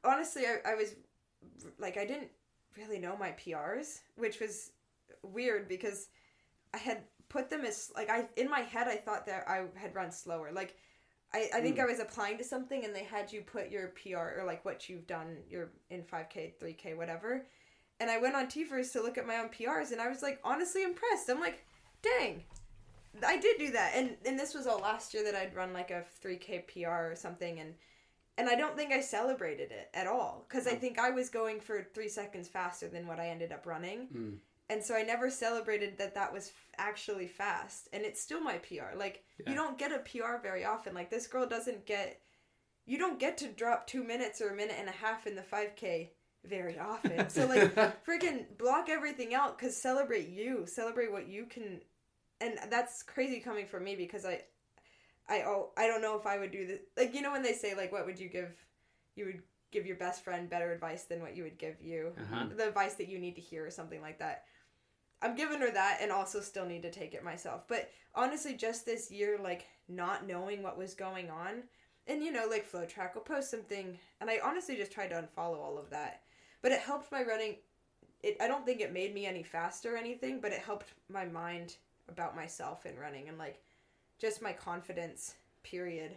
honestly, 0.03 0.43
I, 0.45 0.71
I 0.71 0.75
was 0.75 0.95
like, 1.79 1.97
I 1.97 2.05
didn't 2.05 2.29
really 2.77 2.99
know 2.99 3.15
my 3.17 3.31
PRs, 3.31 3.99
which 4.15 4.39
was 4.39 4.71
weird 5.23 5.67
because 5.67 6.07
I 6.73 6.77
had 6.77 7.03
put 7.29 7.49
them 7.49 7.61
as 7.61 7.91
like 7.95 8.09
I 8.09 8.27
in 8.35 8.49
my 8.49 8.59
head 8.61 8.87
I 8.87 8.97
thought 8.97 9.25
that 9.27 9.47
I 9.47 9.65
had 9.75 9.95
run 9.95 10.11
slower. 10.11 10.51
Like 10.51 10.75
I, 11.33 11.49
I 11.55 11.61
think 11.61 11.75
Hmm. 11.75 11.83
I 11.83 11.85
was 11.85 11.99
applying 11.99 12.37
to 12.39 12.43
something 12.43 12.83
and 12.83 12.93
they 12.93 13.03
had 13.03 13.31
you 13.31 13.41
put 13.41 13.69
your 13.71 13.89
PR 13.89 14.39
or 14.39 14.43
like 14.45 14.65
what 14.65 14.89
you've 14.89 15.07
done 15.07 15.37
your 15.49 15.71
in 15.89 16.03
5k, 16.03 16.53
3k, 16.61 16.97
whatever. 16.97 17.45
And 17.99 18.09
I 18.09 18.17
went 18.17 18.35
on 18.35 18.47
TFRRS 18.47 18.91
to 18.93 19.01
look 19.01 19.17
at 19.17 19.27
my 19.27 19.37
own 19.37 19.49
PRs 19.49 19.91
and 19.91 20.01
I 20.01 20.09
was 20.09 20.21
like 20.21 20.39
honestly 20.43 20.83
impressed. 20.83 21.29
I'm 21.29 21.39
like, 21.39 21.63
dang. 22.01 22.43
I 23.25 23.37
did 23.37 23.57
do 23.59 23.71
that. 23.71 23.93
And 23.95 24.17
and 24.25 24.37
this 24.39 24.53
was 24.53 24.67
all 24.67 24.79
last 24.79 25.13
year 25.13 25.23
that 25.23 25.35
I'd 25.35 25.55
run 25.55 25.73
like 25.73 25.91
a 25.91 26.05
3k 26.23 26.63
PR 26.67 27.11
or 27.11 27.15
something 27.15 27.59
and 27.59 27.75
and 28.37 28.49
I 28.49 28.55
don't 28.55 28.75
think 28.75 28.91
I 28.91 29.01
celebrated 29.01 29.71
it 29.71 29.89
at 29.93 30.07
all 30.07 30.45
cuz 30.49 30.67
I 30.67 30.75
think 30.75 30.97
I 30.99 31.09
was 31.11 31.29
going 31.29 31.59
for 31.59 31.83
3 31.93 32.07
seconds 32.09 32.47
faster 32.47 32.87
than 32.87 33.07
what 33.07 33.19
I 33.19 33.27
ended 33.29 33.51
up 33.51 33.65
running. 33.65 34.07
Mm. 34.07 34.37
And 34.69 34.81
so 34.83 34.95
I 34.95 35.01
never 35.03 35.29
celebrated 35.29 35.97
that 35.97 36.15
that 36.15 36.31
was 36.31 36.47
f- 36.47 36.69
actually 36.77 37.27
fast. 37.27 37.89
And 37.91 38.03
it's 38.05 38.21
still 38.21 38.39
my 38.39 38.57
PR. 38.59 38.95
Like, 38.95 39.25
Yeah. 39.37 39.49
you 39.49 39.55
don't 39.55 39.77
get 39.77 39.91
a 39.91 39.99
PR 39.99 40.37
very 40.41 40.63
often. 40.63 40.93
Like, 40.93 41.09
this 41.09 41.27
girl 41.27 41.45
doesn't 41.45 41.85
get, 41.85 42.21
you 42.85 42.97
don't 42.97 43.19
get 43.19 43.37
to 43.39 43.49
drop 43.49 43.85
two 43.85 44.01
minutes 44.01 44.39
or 44.39 44.49
a 44.49 44.55
minute 44.55 44.77
and 44.79 44.87
a 44.87 44.93
half 44.93 45.27
in 45.27 45.35
the 45.35 45.41
5K 45.41 46.11
very 46.45 46.79
often. 46.79 47.29
So, 47.29 47.47
like, 47.47 47.75
freaking 48.05 48.45
block 48.57 48.87
everything 48.87 49.33
out 49.33 49.57
because 49.57 49.75
celebrate 49.75 50.29
you. 50.29 50.65
Celebrate 50.65 51.11
what 51.11 51.27
you 51.27 51.47
can. 51.47 51.81
And 52.39 52.57
that's 52.69 53.03
crazy 53.03 53.41
coming 53.41 53.65
from 53.67 53.83
me 53.83 53.97
because 53.97 54.25
I, 54.25 54.45
I, 55.29 55.43
oh, 55.43 55.71
I 55.77 55.87
don't 55.87 56.01
know 56.01 56.17
if 56.19 56.25
I 56.25 56.37
would 56.37 56.51
do 56.51 56.67
this. 56.67 56.79
Like, 56.97 57.13
you 57.13 57.21
know, 57.21 57.31
when 57.31 57.43
they 57.43 57.53
say, 57.53 57.73
like, 57.75 57.91
what 57.91 58.05
would 58.05 58.19
you 58.19 58.27
give, 58.29 58.53
you 59.15 59.25
would 59.25 59.41
give 59.71 59.85
your 59.85 59.95
best 59.95 60.23
friend 60.23 60.49
better 60.49 60.71
advice 60.73 61.03
than 61.03 61.21
what 61.21 61.35
you 61.35 61.43
would 61.43 61.57
give 61.57 61.81
you 61.81 62.13
Uh-huh. 62.19 62.45
the 62.55 62.67
advice 62.67 62.95
that 62.95 63.07
you 63.07 63.17
need 63.19 63.35
to 63.35 63.41
hear 63.41 63.65
or 63.65 63.71
something 63.71 64.01
like 64.01 64.19
that. 64.19 64.43
I'm 65.21 65.35
giving 65.35 65.61
her 65.61 65.71
that 65.71 65.99
and 66.01 66.11
also 66.11 66.41
still 66.41 66.65
need 66.65 66.81
to 66.81 66.91
take 66.91 67.13
it 67.13 67.23
myself. 67.23 67.67
But 67.67 67.89
honestly, 68.15 68.55
just 68.55 68.85
this 68.85 69.11
year, 69.11 69.37
like 69.41 69.67
not 69.87 70.25
knowing 70.27 70.63
what 70.63 70.77
was 70.77 70.93
going 70.95 71.29
on, 71.29 71.63
and 72.07 72.23
you 72.23 72.31
know, 72.31 72.47
like 72.49 72.69
FloTrack 72.69 73.13
will 73.13 73.21
post 73.21 73.51
something, 73.51 73.97
and 74.19 74.29
I 74.29 74.39
honestly 74.43 74.75
just 74.75 74.91
tried 74.91 75.09
to 75.09 75.21
unfollow 75.21 75.59
all 75.59 75.77
of 75.77 75.91
that. 75.91 76.23
But 76.63 76.71
it 76.71 76.79
helped 76.79 77.11
my 77.11 77.23
running. 77.23 77.57
It 78.23 78.37
I 78.41 78.47
don't 78.47 78.65
think 78.65 78.81
it 78.81 78.91
made 78.93 79.13
me 79.13 79.25
any 79.27 79.43
faster 79.43 79.93
or 79.93 79.97
anything, 79.97 80.41
but 80.41 80.51
it 80.51 80.59
helped 80.59 80.87
my 81.07 81.25
mind 81.25 81.77
about 82.09 82.35
myself 82.35 82.85
in 82.87 82.97
running 82.97 83.29
and 83.29 83.37
like 83.37 83.61
just 84.21 84.41
my 84.41 84.53
confidence. 84.53 85.35
Period. 85.63 86.11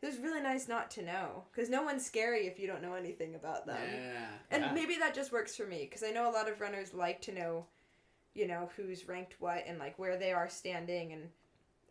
It 0.00 0.06
was 0.06 0.18
really 0.18 0.40
nice 0.42 0.66
not 0.66 0.90
to 0.92 1.02
know 1.02 1.44
because 1.52 1.70
no 1.70 1.82
one's 1.82 2.04
scary 2.04 2.46
if 2.48 2.58
you 2.58 2.66
don't 2.66 2.82
know 2.82 2.94
anything 2.94 3.36
about 3.36 3.66
them. 3.66 3.78
yeah. 3.94 4.26
And 4.50 4.64
Yeah. 4.64 4.72
maybe 4.72 4.96
that 4.96 5.14
just 5.14 5.30
works 5.30 5.54
for 5.54 5.64
me 5.64 5.84
because 5.84 6.02
I 6.02 6.10
know 6.10 6.28
a 6.28 6.32
lot 6.32 6.48
of 6.48 6.60
runners 6.60 6.92
like 6.92 7.20
to 7.22 7.32
know, 7.32 7.66
you 8.34 8.48
know, 8.48 8.70
who's 8.76 9.06
ranked 9.06 9.40
what 9.40 9.64
and 9.66 9.78
like 9.78 9.98
where 10.00 10.16
they 10.16 10.32
are 10.32 10.48
standing. 10.48 11.12
And 11.12 11.30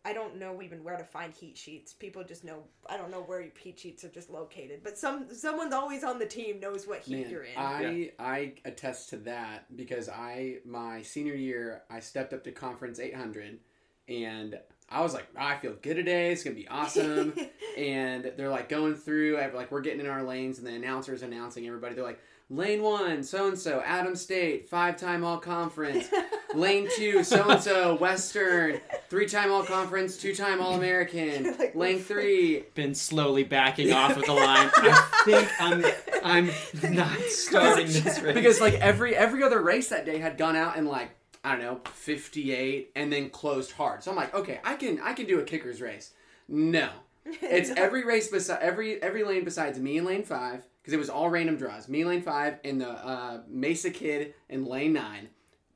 I 0.04 0.12
don't 0.12 0.36
know 0.36 0.60
even 0.60 0.84
where 0.84 0.98
to 0.98 1.04
find 1.04 1.32
heat 1.32 1.56
sheets. 1.56 1.94
People 1.94 2.22
just 2.24 2.44
know. 2.44 2.64
I 2.86 2.96
don't 2.98 3.10
know 3.10 3.22
where 3.22 3.46
heat 3.58 3.78
sheets 3.80 4.04
are 4.04 4.08
just 4.10 4.28
located. 4.30 4.80
But 4.84 4.98
some 4.98 5.32
someone's 5.34 5.72
always 5.72 6.04
on 6.04 6.18
the 6.18 6.26
team 6.26 6.60
knows 6.60 6.86
what 6.86 7.00
heat 7.00 7.22
Man, 7.22 7.30
you're 7.30 7.44
in. 7.44 7.56
I 7.56 8.12
I 8.18 8.54
attest 8.64 9.08
to 9.10 9.16
that 9.18 9.74
because 9.74 10.08
I 10.10 10.58
my 10.66 11.02
senior 11.02 11.34
year 11.34 11.84
I 11.88 12.00
stepped 12.00 12.32
up 12.34 12.44
to 12.44 12.52
conference 12.52 12.98
800 12.98 13.60
and 14.08 14.58
I 14.92 15.00
was 15.00 15.14
like 15.14 15.26
I 15.36 15.56
feel 15.56 15.74
good 15.80 15.94
today 15.94 16.32
it's 16.32 16.44
gonna 16.44 16.56
be 16.56 16.68
awesome 16.68 17.34
and 17.78 18.32
they're 18.36 18.50
like 18.50 18.68
going 18.68 18.94
through 18.94 19.38
I- 19.38 19.52
like 19.52 19.70
we're 19.72 19.80
getting 19.80 20.00
in 20.00 20.06
our 20.08 20.22
lanes 20.22 20.58
and 20.58 20.66
the 20.66 20.74
announcers 20.74 21.22
announcing 21.22 21.66
everybody 21.66 21.94
they're 21.94 22.04
like 22.04 22.20
lane 22.50 22.82
one 22.82 23.22
so 23.22 23.48
and 23.48 23.58
so 23.58 23.80
Adams 23.84 24.20
State 24.20 24.68
five 24.68 24.96
time 24.96 25.24
all 25.24 25.38
conference 25.38 26.08
lane 26.54 26.88
two, 26.96 27.24
so 27.24 27.48
and 27.48 27.62
so, 27.62 27.94
Western, 27.96 28.80
three 29.08 29.26
time 29.26 29.50
All 29.50 29.64
Conference, 29.64 30.16
two 30.16 30.34
time 30.34 30.60
All 30.60 30.74
American. 30.74 31.54
Like, 31.62 31.74
lane 31.74 31.98
three. 32.00 32.64
Been 32.74 32.94
slowly 32.94 33.44
backing 33.44 33.92
off 33.92 34.16
of 34.16 34.24
the 34.24 34.32
line. 34.32 34.70
I 34.74 35.22
think 35.24 35.48
I'm 35.60 35.84
I'm 36.24 36.94
not 36.94 37.18
starting 37.28 37.86
this 37.86 38.20
race 38.20 38.34
Because 38.34 38.60
like 38.60 38.74
every 38.74 39.14
every 39.14 39.42
other 39.42 39.60
race 39.62 39.88
that 39.88 40.04
day 40.04 40.18
had 40.18 40.36
gone 40.38 40.56
out 40.56 40.76
and 40.76 40.88
like 40.88 41.10
I 41.44 41.52
don't 41.52 41.60
know 41.60 41.80
58 41.92 42.92
and 42.94 43.12
then 43.12 43.30
closed 43.30 43.72
hard. 43.72 44.02
So 44.02 44.10
I'm 44.10 44.16
like, 44.16 44.34
okay, 44.34 44.60
I 44.64 44.74
can 44.76 45.00
I 45.00 45.12
can 45.12 45.26
do 45.26 45.40
a 45.40 45.44
kickers 45.44 45.80
race. 45.80 46.12
No, 46.48 46.90
it's 47.24 47.70
every 47.70 48.04
race 48.04 48.28
beside 48.28 48.62
every 48.62 49.02
every 49.02 49.24
lane 49.24 49.44
besides 49.44 49.78
me 49.78 49.98
in 49.98 50.04
lane 50.04 50.24
five 50.24 50.64
because 50.80 50.94
it 50.94 50.98
was 50.98 51.10
all 51.10 51.30
random 51.30 51.56
draws. 51.56 51.88
Me 51.88 52.02
in 52.02 52.08
lane 52.08 52.22
five 52.22 52.58
and 52.64 52.80
the 52.80 52.90
uh, 52.90 53.40
Mesa 53.48 53.90
kid 53.90 54.34
in 54.48 54.64
lane 54.64 54.92
nine. 54.92 55.28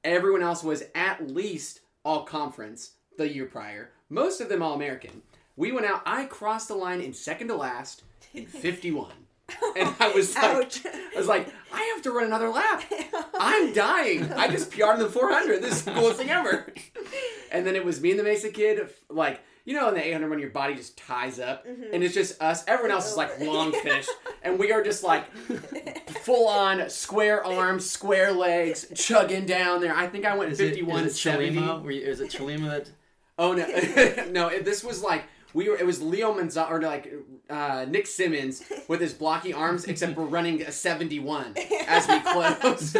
Everyone 0.05 0.43
else 0.43 0.63
was 0.63 0.85
at 0.95 1.31
least 1.31 1.81
all 2.05 2.23
conference 2.23 2.93
the 3.19 3.33
year 3.33 3.47
prior. 3.47 3.91
Most 4.09 4.41
of 4.41 4.49
them 4.49 4.63
all 4.63 4.75
American. 4.75 5.23
We 5.57 5.73
went 5.73 5.87
out. 5.87 6.03
I 6.07 6.27
crossed 6.27 6.69
the 6.69 6.75
line 6.75 7.01
in 7.01 7.13
second 7.13 7.49
to 7.49 7.57
last 7.57 8.05
in 8.35 8.47
51. 8.47 9.11
And 9.77 9.95
I 10.01 10.09
was 10.13 10.35
like, 10.35 10.45
Ouch. 10.45 10.87
I 10.87 11.19
was 11.19 11.27
like, 11.27 11.53
I 11.73 11.93
have 11.95 12.03
to 12.03 12.11
run 12.11 12.25
another 12.25 12.49
lap. 12.49 12.83
I'm 13.39 13.73
dying. 13.73 14.33
I 14.33 14.49
just 14.49 14.71
PR'd 14.71 14.95
in 14.95 15.01
the 15.01 15.09
400. 15.09 15.63
This 15.63 15.75
is 15.75 15.85
the 15.85 15.93
coolest 15.93 16.19
thing 16.19 16.31
ever. 16.31 16.73
And 17.53 17.65
then 17.65 17.77
it 17.77 17.85
was 17.85 18.01
me 18.01 18.11
and 18.11 18.19
the 18.19 18.25
Mesa 18.25 18.51
kid, 18.51 18.91
like, 19.09 19.41
you 19.65 19.73
know, 19.73 19.89
in 19.89 19.95
the 19.95 20.05
800 20.05 20.29
when 20.29 20.41
your 20.41 20.51
body 20.51 20.75
just 20.75 20.99
ties 20.99 21.39
up 21.39 21.67
mm-hmm. 21.67 21.85
and 21.93 22.03
it's 22.03 22.13
just 22.13 22.43
us. 22.43 22.65
Everyone 22.67 22.91
else 22.91 23.09
is 23.11 23.17
like 23.17 23.31
oh. 23.41 23.45
long 23.45 23.73
finished. 23.73 24.11
And 24.43 24.59
we 24.59 24.73
are 24.73 24.83
just 24.83 25.05
like 25.05 25.33
full 26.23 26.49
on 26.49 26.91
square 26.91 27.45
arms, 27.47 27.89
square 27.89 28.33
legs, 28.33 28.87
chugging 28.95 29.47
down 29.47 29.81
there. 29.81 29.95
I 29.95 30.09
think 30.09 30.27
I 30.27 30.37
went 30.37 30.53
Is 30.53 30.59
51 30.59 31.05
is 31.05 31.15
it 31.15 31.19
70. 31.19 31.57
Chalima? 31.57 31.83
Were 31.83 31.93
you, 31.93 32.03
is 32.03 32.21
it 32.21 32.31
Chalima 32.31 32.69
that 32.69 32.91
Oh 33.39 33.53
no, 33.53 33.67
no! 34.31 34.49
It, 34.49 34.65
this 34.65 34.83
was 34.83 35.03
like 35.03 35.25
we 35.53 35.69
were. 35.69 35.77
It 35.77 35.85
was 35.85 36.01
Leo 36.01 36.33
Manzano 36.33 36.71
or 36.71 36.81
like 36.81 37.13
uh, 37.49 37.87
Nick 37.89 38.07
Symmonds 38.07 38.63
with 38.89 39.01
his 39.01 39.13
blocky 39.13 39.53
arms, 39.53 39.85
except 39.85 40.17
we're 40.17 40.25
running 40.25 40.63
a 40.63 40.73
seventy-one 40.73 41.55
as 41.87 42.09
we 42.09 42.21
close. 42.21 42.95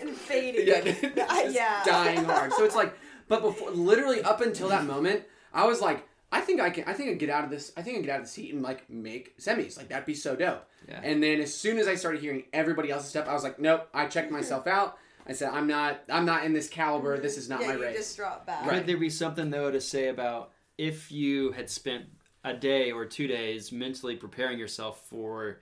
and 0.00 0.14
fading. 0.16 0.66
yeah, 0.66 1.44
yeah. 1.50 1.82
dying 1.84 2.24
hard. 2.24 2.52
So 2.52 2.64
it's 2.64 2.76
like, 2.76 2.94
but 3.28 3.42
before, 3.42 3.70
literally 3.70 4.22
up 4.22 4.40
until 4.40 4.68
that 4.68 4.84
moment, 4.84 5.22
I 5.52 5.66
was 5.66 5.80
like, 5.80 6.06
I 6.30 6.40
think 6.40 6.60
I 6.60 6.70
can. 6.70 6.84
I 6.86 6.92
think 6.92 7.08
I 7.08 7.12
can 7.12 7.18
get 7.18 7.30
out 7.30 7.44
of 7.44 7.50
this. 7.50 7.72
I 7.76 7.82
think 7.82 7.94
I 7.94 7.98
can 7.98 8.06
get 8.06 8.14
out 8.14 8.20
of 8.20 8.26
the 8.26 8.32
seat 8.32 8.52
and 8.54 8.62
like 8.62 8.88
make 8.88 9.38
semis. 9.38 9.76
Like 9.76 9.88
that'd 9.88 10.06
be 10.06 10.14
so 10.14 10.34
dope. 10.36 10.66
Yeah. 10.88 11.00
And 11.02 11.22
then 11.22 11.40
as 11.40 11.54
soon 11.54 11.78
as 11.78 11.86
I 11.88 11.94
started 11.94 12.20
hearing 12.20 12.44
everybody 12.52 12.90
else's 12.90 13.10
stuff, 13.10 13.28
I 13.28 13.34
was 13.34 13.42
like, 13.44 13.58
nope. 13.58 13.88
I 13.94 14.06
checked 14.06 14.32
myself 14.32 14.66
out. 14.66 14.98
I 15.26 15.32
said, 15.32 15.50
I'm 15.50 15.66
not. 15.66 16.02
I'm 16.10 16.24
not 16.24 16.44
in 16.44 16.52
this 16.52 16.68
caliber. 16.68 17.18
This 17.18 17.36
is 17.36 17.48
not 17.48 17.60
yeah, 17.60 17.68
my 17.68 17.74
you 17.74 17.82
race. 17.82 17.96
just 17.96 18.16
drop 18.16 18.46
back. 18.46 18.66
Right. 18.66 18.78
Could 18.78 18.86
there 18.86 18.96
be 18.96 19.10
something 19.10 19.50
though 19.50 19.70
to 19.70 19.80
say 19.80 20.08
about 20.08 20.52
if 20.78 21.12
you 21.12 21.52
had 21.52 21.70
spent 21.70 22.06
a 22.44 22.52
day 22.54 22.90
or 22.90 23.04
two 23.04 23.26
days 23.26 23.72
mentally 23.72 24.16
preparing 24.16 24.58
yourself 24.58 25.06
for 25.08 25.60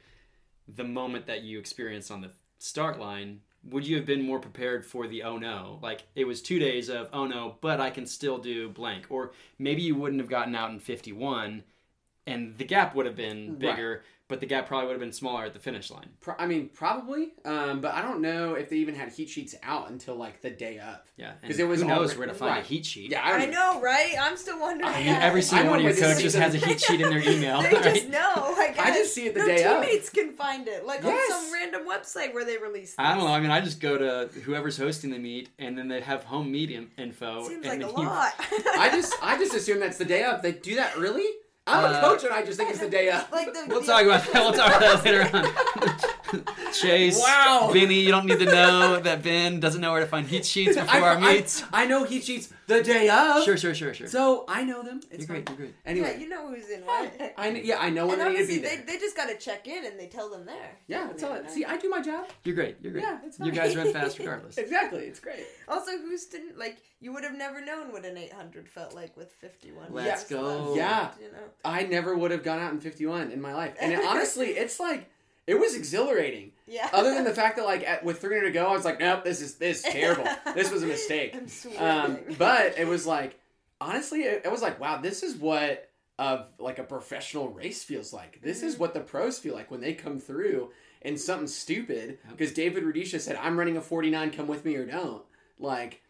the 0.68 0.84
moment 0.84 1.26
that 1.26 1.42
you 1.42 1.58
experienced 1.58 2.10
on 2.10 2.20
the 2.20 2.30
start 2.58 2.98
line? 2.98 3.40
Would 3.64 3.86
you 3.86 3.96
have 3.96 4.06
been 4.06 4.22
more 4.22 4.38
prepared 4.38 4.86
for 4.86 5.06
the 5.06 5.22
oh 5.22 5.36
no? 5.36 5.78
Like 5.82 6.04
it 6.14 6.24
was 6.26 6.40
two 6.40 6.58
days 6.58 6.88
of 6.88 7.08
oh 7.12 7.26
no, 7.26 7.56
but 7.60 7.80
I 7.80 7.90
can 7.90 8.06
still 8.06 8.38
do 8.38 8.68
blank. 8.70 9.06
Or 9.10 9.32
maybe 9.58 9.82
you 9.82 9.94
wouldn't 9.94 10.20
have 10.20 10.30
gotten 10.30 10.54
out 10.54 10.70
in 10.70 10.78
51 10.78 11.64
and 12.26 12.56
the 12.58 12.64
gap 12.64 12.94
would 12.94 13.06
have 13.06 13.16
been 13.16 13.56
bigger, 13.56 14.02
but 14.30 14.40
the 14.40 14.46
gap 14.46 14.66
probably 14.66 14.86
would 14.86 14.92
have 14.94 15.00
been 15.00 15.12
smaller 15.12 15.44
at 15.44 15.52
the 15.52 15.58
finish 15.58 15.90
line. 15.90 16.08
Pro- 16.20 16.34
I 16.38 16.46
mean, 16.46 16.70
probably, 16.72 17.32
um, 17.44 17.82
but 17.82 17.92
I 17.92 18.00
don't 18.00 18.22
know 18.22 18.54
if 18.54 18.70
they 18.70 18.76
even 18.76 18.94
had 18.94 19.10
heat 19.12 19.28
sheets 19.28 19.54
out 19.62 19.90
until 19.90 20.14
like 20.14 20.40
the 20.40 20.48
day 20.48 20.78
of. 20.78 21.00
Yeah. 21.18 21.32
'Cause 21.42 21.50
and 21.50 21.60
it 21.60 21.64
was 21.64 21.82
who 21.82 21.88
knows 21.88 22.14
alre- 22.14 22.18
where 22.18 22.26
to 22.28 22.34
find 22.34 22.52
right. 22.54 22.64
a 22.64 22.66
heat 22.66 22.86
sheet. 22.86 23.10
Yeah, 23.10 23.20
I 23.22 23.38
don't- 23.38 23.50
know, 23.50 23.80
right? 23.82 24.14
I'm 24.18 24.38
still 24.38 24.58
wondering. 24.58 24.88
I 24.90 24.96
mean, 24.98 25.06
that. 25.08 25.22
every 25.22 25.42
single 25.42 25.66
I 25.66 25.70
one 25.70 25.78
of 25.80 25.84
your 25.84 25.94
coaches 26.14 26.32
has 26.34 26.54
a 26.54 26.58
heat 26.58 26.80
sheet 26.80 27.00
in 27.02 27.10
their 27.10 27.18
email. 27.28 27.60
They 27.60 27.74
right? 27.74 27.82
just 27.94 28.08
know. 28.08 28.54
Like, 28.56 28.78
I 28.78 28.90
just 28.96 29.14
see 29.14 29.26
it 29.26 29.34
the 29.34 29.40
their 29.40 29.56
day 29.56 29.64
of. 29.64 29.82
teammates 29.82 30.08
can 30.08 30.32
find 30.32 30.66
it, 30.68 30.86
like 30.86 31.02
Yes. 31.02 31.30
on 31.32 31.40
some 31.42 31.52
random 31.52 31.82
website 31.88 32.32
where 32.32 32.44
they 32.44 32.56
release. 32.56 32.94
I 32.98 33.14
don't 33.14 33.24
know. 33.24 33.32
I 33.32 33.40
mean, 33.40 33.50
I 33.50 33.60
just 33.60 33.80
go 33.80 33.98
to 33.98 34.30
whoever's 34.42 34.78
hosting 34.78 35.10
the 35.10 35.18
meet, 35.18 35.48
and 35.58 35.76
then 35.76 35.88
they 35.88 36.00
have 36.00 36.24
home 36.24 36.50
meet 36.52 36.70
info. 36.96 37.42
Seems 37.48 37.66
and 37.66 37.82
like 37.82 37.90
a 37.90 37.94
lot. 38.00 38.32
I 38.78 38.90
just, 38.92 39.12
I 39.22 39.36
just 39.38 39.54
assume 39.54 39.80
that's 39.80 39.98
the 39.98 40.04
day 40.04 40.22
of. 40.24 40.40
They 40.42 40.52
do 40.52 40.76
that 40.76 40.92
early? 40.96 41.26
I'm 41.70 41.84
a 41.84 41.88
Uh, 41.88 42.00
coach, 42.00 42.24
and 42.24 42.32
I 42.32 42.42
just 42.44 42.58
think 42.58 42.70
it's 42.70 42.80
the 42.80 42.88
day 42.88 43.08
of. 43.10 43.30
like 43.32 43.52
the, 43.52 43.64
We'll 43.68 43.80
the- 43.80 43.86
talk 43.86 44.04
about 44.04 44.24
that. 44.32 44.34
We'll 44.42 44.52
talk 44.52 44.76
about 44.76 45.02
that 45.02 45.04
later 45.04 45.30
on. 45.32 46.00
Chase, 46.72 47.18
Wow. 47.18 47.70
Benny, 47.72 48.00
you 48.00 48.10
don't 48.10 48.26
need 48.26 48.38
to 48.38 48.44
know 48.44 49.00
that 49.00 49.22
Ben 49.22 49.60
doesn't 49.60 49.80
know 49.80 49.92
where 49.92 50.00
to 50.00 50.06
find 50.06 50.26
heat 50.26 50.44
sheets 50.46 50.76
before 50.76 51.00
I, 51.00 51.14
our 51.14 51.20
meets. 51.20 51.62
I 51.72 51.86
know 51.86 52.04
heat 52.04 52.24
sheets 52.24 52.52
the 52.66 52.82
day 52.82 53.08
of. 53.08 53.42
Sure, 53.44 53.56
sure, 53.56 53.74
sure, 53.74 53.92
sure. 53.94 54.06
So 54.06 54.44
I 54.48 54.62
know 54.64 54.82
them. 54.82 55.00
It's 55.10 55.26
you're 55.26 55.36
great. 55.36 55.48
You're 55.48 55.56
great. 55.56 55.74
Anyway, 55.84 56.12
Yeah, 56.14 56.20
you 56.20 56.28
know 56.28 56.48
who's 56.48 56.68
in 56.70 56.82
what. 56.86 57.34
I 57.36 57.48
yeah, 57.50 57.78
I 57.80 57.90
know 57.90 58.06
when 58.06 58.20
and 58.20 58.34
they 58.34 58.38
need 58.40 58.46
to 58.46 58.52
be 58.54 58.58
there. 58.58 58.76
they, 58.76 58.82
they 58.94 58.98
just 58.98 59.16
got 59.16 59.28
to 59.28 59.36
check 59.36 59.66
in 59.66 59.84
and 59.86 59.98
they 59.98 60.06
tell 60.06 60.30
them 60.30 60.46
there. 60.46 60.76
yeah, 60.86 61.06
that's 61.08 61.22
all. 61.22 61.38
See, 61.48 61.64
I 61.64 61.76
do 61.76 61.88
my 61.88 62.00
job. 62.00 62.26
You're 62.44 62.54
great. 62.54 62.76
You're 62.80 62.92
great. 62.92 63.02
Yeah, 63.04 63.18
it's 63.24 63.38
you 63.40 63.50
guys 63.52 63.76
run 63.76 63.92
fast 63.92 64.18
regardless. 64.20 64.56
Exactly, 64.58 65.04
it's 65.04 65.20
great. 65.20 65.44
Also, 65.68 65.92
who's 65.98 66.26
didn't 66.26 66.58
like 66.58 66.78
you 67.00 67.12
would 67.12 67.24
have 67.24 67.36
never 67.36 67.64
known 67.64 67.92
what 67.92 68.04
an 68.04 68.16
800 68.18 68.68
felt 68.68 68.94
like 68.94 69.16
with 69.16 69.32
51. 69.40 69.86
Let's 69.90 70.24
go. 70.24 70.42
left, 70.42 70.76
Yeah. 70.76 71.10
You 71.20 71.32
know. 71.32 71.38
I 71.64 71.84
never 71.84 72.14
would 72.14 72.30
have 72.30 72.42
gone 72.42 72.58
out 72.60 72.72
in 72.72 72.80
51 72.80 73.30
in 73.30 73.40
my 73.40 73.54
life, 73.54 73.74
and 73.80 73.92
it, 73.92 74.04
honestly, 74.04 74.48
it's 74.48 74.78
like 74.78 75.10
it 75.50 75.58
was 75.58 75.74
exhilarating. 75.74 76.52
Yeah. 76.68 76.88
Other 76.92 77.12
than 77.12 77.24
the 77.24 77.34
fact 77.34 77.56
that 77.56 77.64
like 77.64 77.82
at, 77.82 78.04
with 78.04 78.20
300 78.20 78.46
to 78.46 78.52
go, 78.52 78.68
I 78.68 78.72
was 78.72 78.84
like, 78.84 79.00
nope, 79.00 79.24
this 79.24 79.40
is 79.40 79.56
this 79.56 79.84
is 79.84 79.92
terrible. 79.92 80.24
this 80.54 80.70
was 80.70 80.84
a 80.84 80.86
mistake. 80.86 81.36
Um, 81.76 82.18
but 82.38 82.78
it 82.78 82.86
was 82.86 83.04
like 83.04 83.36
honestly, 83.80 84.20
it, 84.20 84.42
it 84.44 84.52
was 84.52 84.62
like, 84.62 84.78
wow, 84.78 84.98
this 84.98 85.24
is 85.24 85.34
what 85.34 85.90
of 86.20 86.46
like 86.60 86.78
a 86.78 86.84
professional 86.84 87.48
race 87.48 87.82
feels 87.82 88.12
like. 88.12 88.40
This 88.42 88.62
is 88.62 88.78
what 88.78 88.94
the 88.94 89.00
pros 89.00 89.40
feel 89.40 89.54
like 89.54 89.72
when 89.72 89.80
they 89.80 89.92
come 89.92 90.20
through 90.20 90.70
in 91.02 91.18
something 91.18 91.48
stupid. 91.48 92.18
Because 92.30 92.52
David 92.52 92.84
Rudisha 92.84 93.18
said, 93.18 93.34
"I'm 93.34 93.58
running 93.58 93.76
a 93.76 93.80
49. 93.80 94.30
Come 94.30 94.46
with 94.46 94.64
me 94.64 94.76
or 94.76 94.86
don't." 94.86 95.24
Like, 95.58 96.00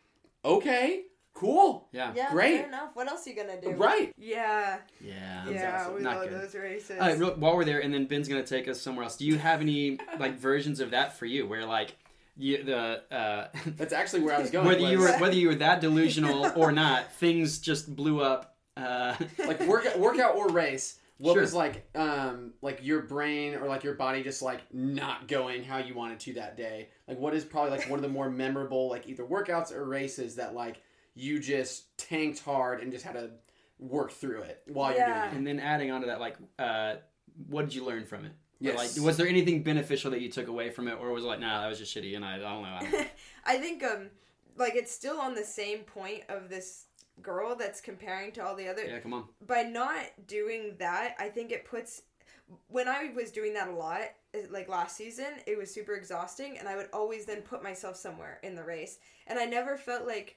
okay, 0.44 1.04
cool, 1.34 1.88
Yeah. 1.92 2.12
yeah, 2.14 2.30
great. 2.32 2.58
Fair 2.58 2.68
enough. 2.68 2.90
What 2.94 3.08
else 3.08 3.26
are 3.26 3.30
you 3.30 3.36
gonna 3.36 3.60
do? 3.60 3.70
right. 3.70 4.12
Yeah. 4.18 4.78
Yeah. 5.00 5.48
Yeah. 5.48 5.78
awesome. 5.80 5.94
With 5.94 6.02
Not 6.02 6.16
all 6.18 6.24
good. 6.24 6.32
those 6.42 6.54
races. 6.54 7.00
Uh, 7.00 7.14
real- 7.18 7.34
while 7.36 7.56
we're 7.56 7.64
there, 7.64 7.80
and 7.80 7.92
then 7.94 8.06
Ben's 8.06 8.28
gonna 8.28 8.42
take 8.44 8.68
us 8.68 8.80
somewhere 8.80 9.04
else. 9.04 9.16
Do 9.16 9.24
you 9.26 9.38
have 9.38 9.60
any 9.60 9.98
like 10.18 10.38
versions 10.38 10.80
of 10.80 10.90
that 10.90 11.16
for 11.18 11.26
you, 11.26 11.46
where 11.46 11.64
like 11.64 11.96
you 12.36 12.62
the 12.62 13.02
uh, 13.14 13.48
That's 13.76 13.92
actually 13.92 14.22
where 14.22 14.34
I 14.36 14.40
was 14.40 14.50
going. 14.52 14.66
whether 14.66 14.80
you 14.80 14.98
were 14.98 15.10
was, 15.12 15.20
whether 15.20 15.34
you 15.36 15.48
were 15.48 15.54
that 15.56 15.80
delusional 15.80 16.50
or 16.56 16.72
not, 16.72 17.12
things 17.14 17.58
just 17.58 17.94
blew 17.94 18.20
up. 18.20 18.56
Uh, 18.76 19.14
like 19.46 19.60
work, 19.66 19.94
workout 19.96 20.36
or 20.36 20.48
race. 20.48 20.96
What 21.18 21.34
Sure. 21.34 21.42
was 21.42 21.52
like, 21.52 21.84
um, 21.94 22.54
like 22.62 22.78
your 22.82 23.02
brain 23.02 23.54
or 23.54 23.68
like 23.68 23.84
your 23.84 23.92
body 23.92 24.22
just 24.22 24.40
like 24.40 24.60
not 24.72 25.28
going 25.28 25.62
how 25.64 25.76
you 25.76 25.92
wanted 25.94 26.18
to 26.20 26.32
that 26.34 26.56
day? 26.56 26.88
Like, 27.06 27.18
what 27.18 27.34
is 27.34 27.44
probably 27.44 27.72
like 27.72 27.90
one 27.90 27.98
of 27.98 28.02
the 28.02 28.08
more 28.08 28.30
memorable 28.30 28.88
like 28.88 29.06
either 29.06 29.22
workouts 29.24 29.70
or 29.70 29.84
races 29.84 30.36
that 30.36 30.54
like 30.54 30.80
you 31.20 31.38
just 31.38 31.96
tanked 31.98 32.40
hard 32.40 32.80
and 32.82 32.92
just 32.92 33.04
had 33.04 33.14
to 33.14 33.30
work 33.78 34.10
through 34.12 34.42
it 34.42 34.62
while 34.66 34.92
you're 34.94 35.04
doing 35.06 35.18
it? 35.18 35.32
and 35.34 35.46
then 35.46 35.60
adding 35.60 35.90
on 35.90 36.00
to 36.02 36.06
that, 36.08 36.20
like, 36.20 36.36
uh, 36.58 36.94
what 37.48 37.62
did 37.66 37.74
you 37.74 37.84
learn 37.84 38.04
from 38.04 38.24
it? 38.24 38.28
Or, 38.32 38.34
Yes. 38.62 38.76
Like, 38.98 39.04
was 39.06 39.16
there 39.16 39.26
anything 39.26 39.62
beneficial 39.62 40.10
that 40.10 40.20
you 40.20 40.30
took 40.30 40.48
away 40.48 40.70
from 40.70 40.86
it, 40.88 40.98
or 41.00 41.10
was 41.12 41.24
it 41.24 41.28
like, 41.28 41.40
nah, 41.40 41.62
that 41.62 41.68
was 41.68 41.78
just 41.78 41.96
shitty, 41.96 42.14
and 42.14 42.24
I, 42.24 42.34
I 42.34 42.38
don't 42.38 42.62
know. 42.62 42.68
I 42.68 42.90
don't- 42.90 43.08
I 43.46 43.56
think 43.58 43.82
um 43.82 44.10
like 44.56 44.74
it's 44.74 44.92
still 44.92 45.18
on 45.18 45.34
the 45.34 45.44
same 45.44 45.78
point 45.80 46.24
of 46.28 46.50
this 46.50 46.84
girl 47.22 47.54
that's 47.56 47.80
comparing 47.80 48.32
to 48.32 48.44
all 48.44 48.54
the 48.54 48.68
other 48.68 48.84
yeah, 48.84 48.98
come 48.98 49.14
on. 49.14 49.24
by 49.46 49.62
not 49.62 50.04
doing 50.26 50.74
that, 50.78 51.14
I 51.18 51.28
think 51.28 51.52
it 51.52 51.64
puts. 51.64 52.02
When 52.68 52.88
I 52.88 53.12
was 53.14 53.30
doing 53.30 53.54
that 53.54 53.68
a 53.68 53.72
lot, 53.72 54.02
eh, 54.34 54.40
like 54.50 54.68
last 54.68 54.96
season, 54.96 55.26
it 55.46 55.56
was 55.56 55.72
super 55.72 55.94
exhausting, 55.94 56.58
and 56.58 56.68
I 56.68 56.76
would 56.76 56.88
always 56.92 57.24
then 57.24 57.40
put 57.42 57.62
myself 57.62 57.96
somewhere 57.96 58.40
in 58.42 58.54
the 58.54 58.64
race, 58.64 58.98
and 59.26 59.38
I 59.38 59.46
never 59.46 59.78
felt 59.78 60.06
like. 60.06 60.36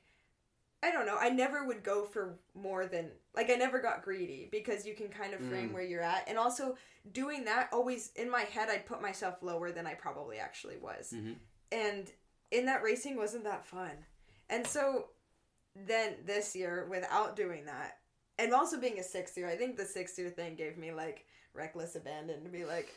I 0.84 0.92
don't 0.92 1.06
know. 1.06 1.18
I 1.18 1.30
never 1.30 1.66
would 1.66 1.82
go 1.84 2.04
for 2.04 2.38
more 2.54 2.86
than 2.86 3.10
like 3.36 3.50
I 3.50 3.56
never 3.56 3.80
got 3.80 4.04
greedy 4.04 4.50
because 4.52 4.86
you 4.86 4.94
can 4.94 5.08
kind 5.08 5.34
of 5.34 5.40
frame 5.40 5.70
Mm. 5.70 5.74
where 5.74 5.84
you're 5.84 6.02
at, 6.02 6.28
and 6.28 6.38
also 6.38 6.78
doing 7.12 7.46
that 7.46 7.70
always 7.72 8.12
in 8.16 8.30
my 8.30 8.42
head 8.42 8.70
I'd 8.70 8.86
put 8.86 9.02
myself 9.02 9.42
lower 9.42 9.72
than 9.72 9.88
I 9.88 9.94
probably 9.96 10.38
actually 10.38 10.78
was, 10.78 11.14
Mhm. 11.16 11.38
and 11.72 12.12
in 12.52 12.66
that 12.66 12.84
racing 12.84 13.16
wasn't 13.16 13.46
that 13.46 13.66
fun, 13.66 14.06
and 14.50 14.68
so 14.68 15.10
then 15.76 16.18
this 16.26 16.56
year 16.56 16.86
without 16.90 17.36
doing 17.36 17.66
that 17.66 18.00
and 18.38 18.54
also 18.54 18.80
being 18.80 19.00
a 19.00 19.04
sixth 19.04 19.36
year, 19.38 19.48
I 19.48 19.56
think 19.56 19.78
the 19.78 19.86
sixth 19.86 20.20
year 20.20 20.30
thing 20.30 20.56
gave 20.56 20.78
me 20.78 20.92
like 20.92 21.26
reckless 21.54 21.96
abandon 21.96 22.44
to 22.44 22.50
be 22.50 22.66
like, 22.66 22.94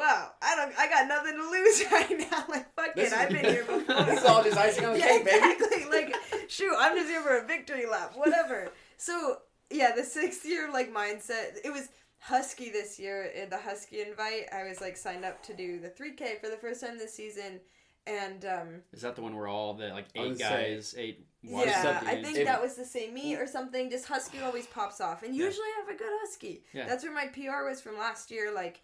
wow, 0.00 0.30
I 0.42 0.56
don't, 0.56 0.72
I 0.78 0.88
got 0.88 1.06
nothing 1.08 1.36
to 1.36 1.50
lose 1.50 1.84
right 1.92 2.30
now. 2.30 2.44
Like, 2.48 2.74
fuck 2.74 2.94
This 2.94 3.12
it, 3.12 3.14
is- 3.14 3.20
I've 3.20 3.28
been 3.30 3.44
here 3.44 3.64
before. 3.68 4.04
This 4.04 4.20
is 4.20 4.24
all 4.26 4.42
just 4.42 4.56
icing 4.56 4.84
on 4.86 4.92
the 4.94 4.98
yeah, 4.98 5.06
cake, 5.08 5.24
baby. 5.24 5.52
exactly. 5.52 5.84
Like, 5.90 6.16
shoot, 6.48 6.74
I'm 6.78 6.96
just 6.96 7.08
here 7.08 7.22
for 7.22 7.36
a 7.38 7.46
victory 7.46 7.86
lap, 7.86 8.12
whatever. 8.16 8.70
so 8.96 9.36
yeah, 9.70 9.92
the 9.94 10.02
sixth 10.02 10.44
year 10.44 10.70
like 10.72 10.92
mindset. 10.92 11.58
It 11.64 11.72
was 11.72 11.88
Husky 12.18 12.70
this 12.70 12.98
year 12.98 13.30
in 13.34 13.48
the 13.50 13.56
Husky 13.58 14.00
invite. 14.02 14.46
I 14.52 14.64
was 14.68 14.80
like 14.80 14.96
signed 14.96 15.24
up 15.24 15.42
to 15.44 15.54
do 15.54 15.78
the 15.80 15.88
3K 15.88 16.40
for 16.40 16.48
the 16.50 16.56
first 16.56 16.80
time 16.82 16.98
this 16.98 17.14
season. 17.14 17.60
and 18.06 18.44
um, 18.44 18.68
Is 18.92 19.02
that 19.02 19.14
the 19.16 19.22
one 19.22 19.34
where 19.36 19.46
all 19.48 19.74
the 19.74 19.88
like 19.88 20.06
eight 20.16 20.28
would 20.28 20.38
say- 20.38 20.74
guys, 20.74 20.94
eight 20.98 21.24
yeah, 21.42 22.02
I 22.04 22.20
think 22.22 22.36
If- 22.36 22.46
that 22.46 22.60
was 22.60 22.74
the 22.74 22.84
same 22.84 23.14
meet 23.14 23.36
or 23.36 23.46
something. 23.46 23.88
Just 23.90 24.06
husky 24.06 24.40
always 24.40 24.66
pops 24.66 25.00
off, 25.00 25.22
and 25.22 25.34
Yeah. 25.34 25.46
usually 25.46 25.64
I 25.66 25.80
have 25.86 25.94
a 25.94 25.98
good 25.98 26.10
husky. 26.20 26.64
Yeah. 26.74 26.86
That's 26.86 27.02
where 27.04 27.14
my 27.14 27.28
PR 27.28 27.66
was 27.66 27.80
from 27.80 27.96
last 27.96 28.30
year. 28.30 28.52
Like, 28.54 28.82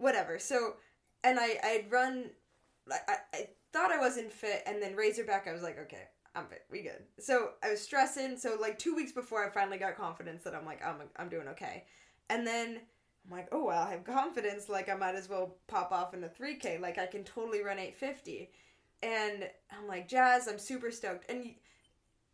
whatever. 0.00 0.38
So, 0.38 0.74
and 1.22 1.38
I 1.38 1.58
I'd 1.62 1.86
run, 1.90 2.30
I, 2.90 3.16
I 3.32 3.48
thought 3.72 3.92
I 3.92 3.98
wasn't 3.98 4.32
fit, 4.32 4.62
and 4.66 4.82
then 4.82 4.96
Razorback 4.96 5.46
I 5.46 5.52
was 5.52 5.62
like, 5.62 5.78
okay, 5.78 6.04
I'm 6.34 6.46
fit, 6.46 6.64
we 6.70 6.82
good. 6.82 7.02
So 7.18 7.50
I 7.62 7.70
was 7.70 7.80
stressing. 7.80 8.36
So 8.38 8.56
like 8.60 8.78
two 8.78 8.94
weeks 8.94 9.12
before, 9.12 9.44
I 9.44 9.50
finally 9.50 9.78
got 9.78 9.96
confidence 9.96 10.42
that 10.44 10.54
I'm 10.54 10.64
like 10.66 10.84
I'm 10.84 10.96
I'm 11.16 11.28
doing 11.28 11.48
okay, 11.48 11.84
and 12.28 12.46
then. 12.46 12.80
I'm 13.26 13.36
like, 13.36 13.48
oh 13.52 13.66
well, 13.66 13.82
I 13.82 13.90
have 13.90 14.02
confidence. 14.02 14.70
Like 14.70 14.88
I 14.88 14.94
might 14.94 15.14
as 15.14 15.28
well 15.28 15.56
pop 15.66 15.92
off 15.92 16.14
in 16.14 16.24
a 16.24 16.28
3K. 16.28 16.80
Like 16.80 16.96
I 16.96 17.04
can 17.04 17.22
totally 17.22 17.62
run 17.62 17.78
850, 17.78 18.50
and 19.02 19.46
I'm 19.70 19.86
like, 19.86 20.08
Jazz, 20.08 20.48
I'm 20.48 20.58
super 20.58 20.90
stoked. 20.90 21.30
And 21.30 21.54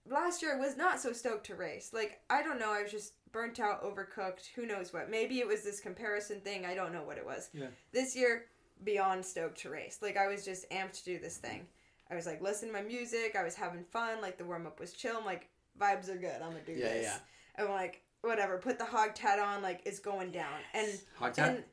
last 0.09 0.43
year 0.43 0.55
I 0.55 0.61
was 0.61 0.77
not 0.77 1.01
so 1.01 1.13
stoked 1.13 1.47
to 1.47 1.57
race. 1.57 1.91
Like 1.93 2.21
I 2.31 2.43
don't 2.43 2.61
know, 2.61 2.73
I 2.73 2.83
was 2.83 2.93
just 2.93 3.15
burnt 3.37 3.61
out, 3.61 3.83
overcooked. 3.85 4.47
Who 4.55 4.65
knows 4.67 4.93
what? 4.95 5.11
Maybe 5.11 5.41
it 5.41 5.47
was 5.47 5.63
this 5.63 5.79
comparison 5.81 6.41
thing. 6.41 6.65
I 6.65 6.75
don't 6.75 6.93
know 6.93 7.03
what 7.03 7.19
it 7.19 7.27
was. 7.27 7.51
Yeah. 7.53 7.67
This 7.93 8.17
year, 8.17 8.47
beyond 8.83 9.25
stoked 9.25 9.59
to 9.59 9.71
race. 9.71 9.99
Like 10.01 10.17
I 10.17 10.27
was 10.27 10.43
just 10.45 10.69
amped 10.71 10.93
to 10.99 11.05
do 11.05 11.19
this 11.19 11.37
thing. 11.37 11.67
I 12.11 12.15
was 12.15 12.25
like 12.25 12.41
listening 12.41 12.73
to 12.73 12.79
my 12.81 12.87
music. 12.87 13.37
I 13.39 13.45
was 13.45 13.55
having 13.55 13.85
fun. 13.85 14.23
Like 14.23 14.39
the 14.39 14.45
warm 14.45 14.67
up 14.67 14.81
was 14.81 14.93
chill. 14.95 15.17
I'm 15.19 15.25
like 15.27 15.49
vibes 15.79 16.09
are 16.09 16.17
good. 16.17 16.41
I'm 16.43 16.51
gonna 16.53 16.61
do 16.65 16.73
Yeah, 16.73 16.89
this. 16.95 17.05
yeah. 17.05 17.63
I'm 17.63 17.71
like 17.71 18.01
whatever. 18.23 18.57
Put 18.59 18.79
the 18.79 18.85
hog 18.87 19.15
tat 19.15 19.39
on. 19.39 19.61
Like 19.63 19.83
it's 19.85 19.99
going 19.99 20.31
down. 20.31 20.59
And 20.73 20.89
Hog 21.17 21.35
tat? 21.35 21.49
and 21.51 21.65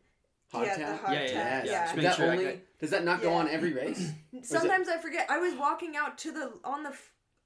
Hog 0.51 0.65
yeah, 0.65 0.75
tat? 0.75 0.87
the 0.89 0.97
hog 1.07 1.13
Yeah, 1.15 1.21
yeah, 1.21 1.31
tat. 1.31 1.65
Yes. 1.65 1.67
Yeah. 1.67 1.83
Just 1.83 1.95
Does 1.95 2.03
that 2.03 2.15
sure 2.17 2.31
only, 2.31 2.43
got- 2.45 2.79
does 2.81 2.89
that 2.89 3.03
not 3.05 3.21
go 3.21 3.31
on 3.33 3.47
every 3.47 3.73
race? 3.81 4.11
Sometimes 4.43 4.89
I 4.89 4.97
forget. 4.97 5.27
I 5.29 5.39
was 5.39 5.53
walking 5.55 5.95
out 5.95 6.17
to 6.19 6.31
the 6.33 6.51
on 6.65 6.83
the 6.83 6.93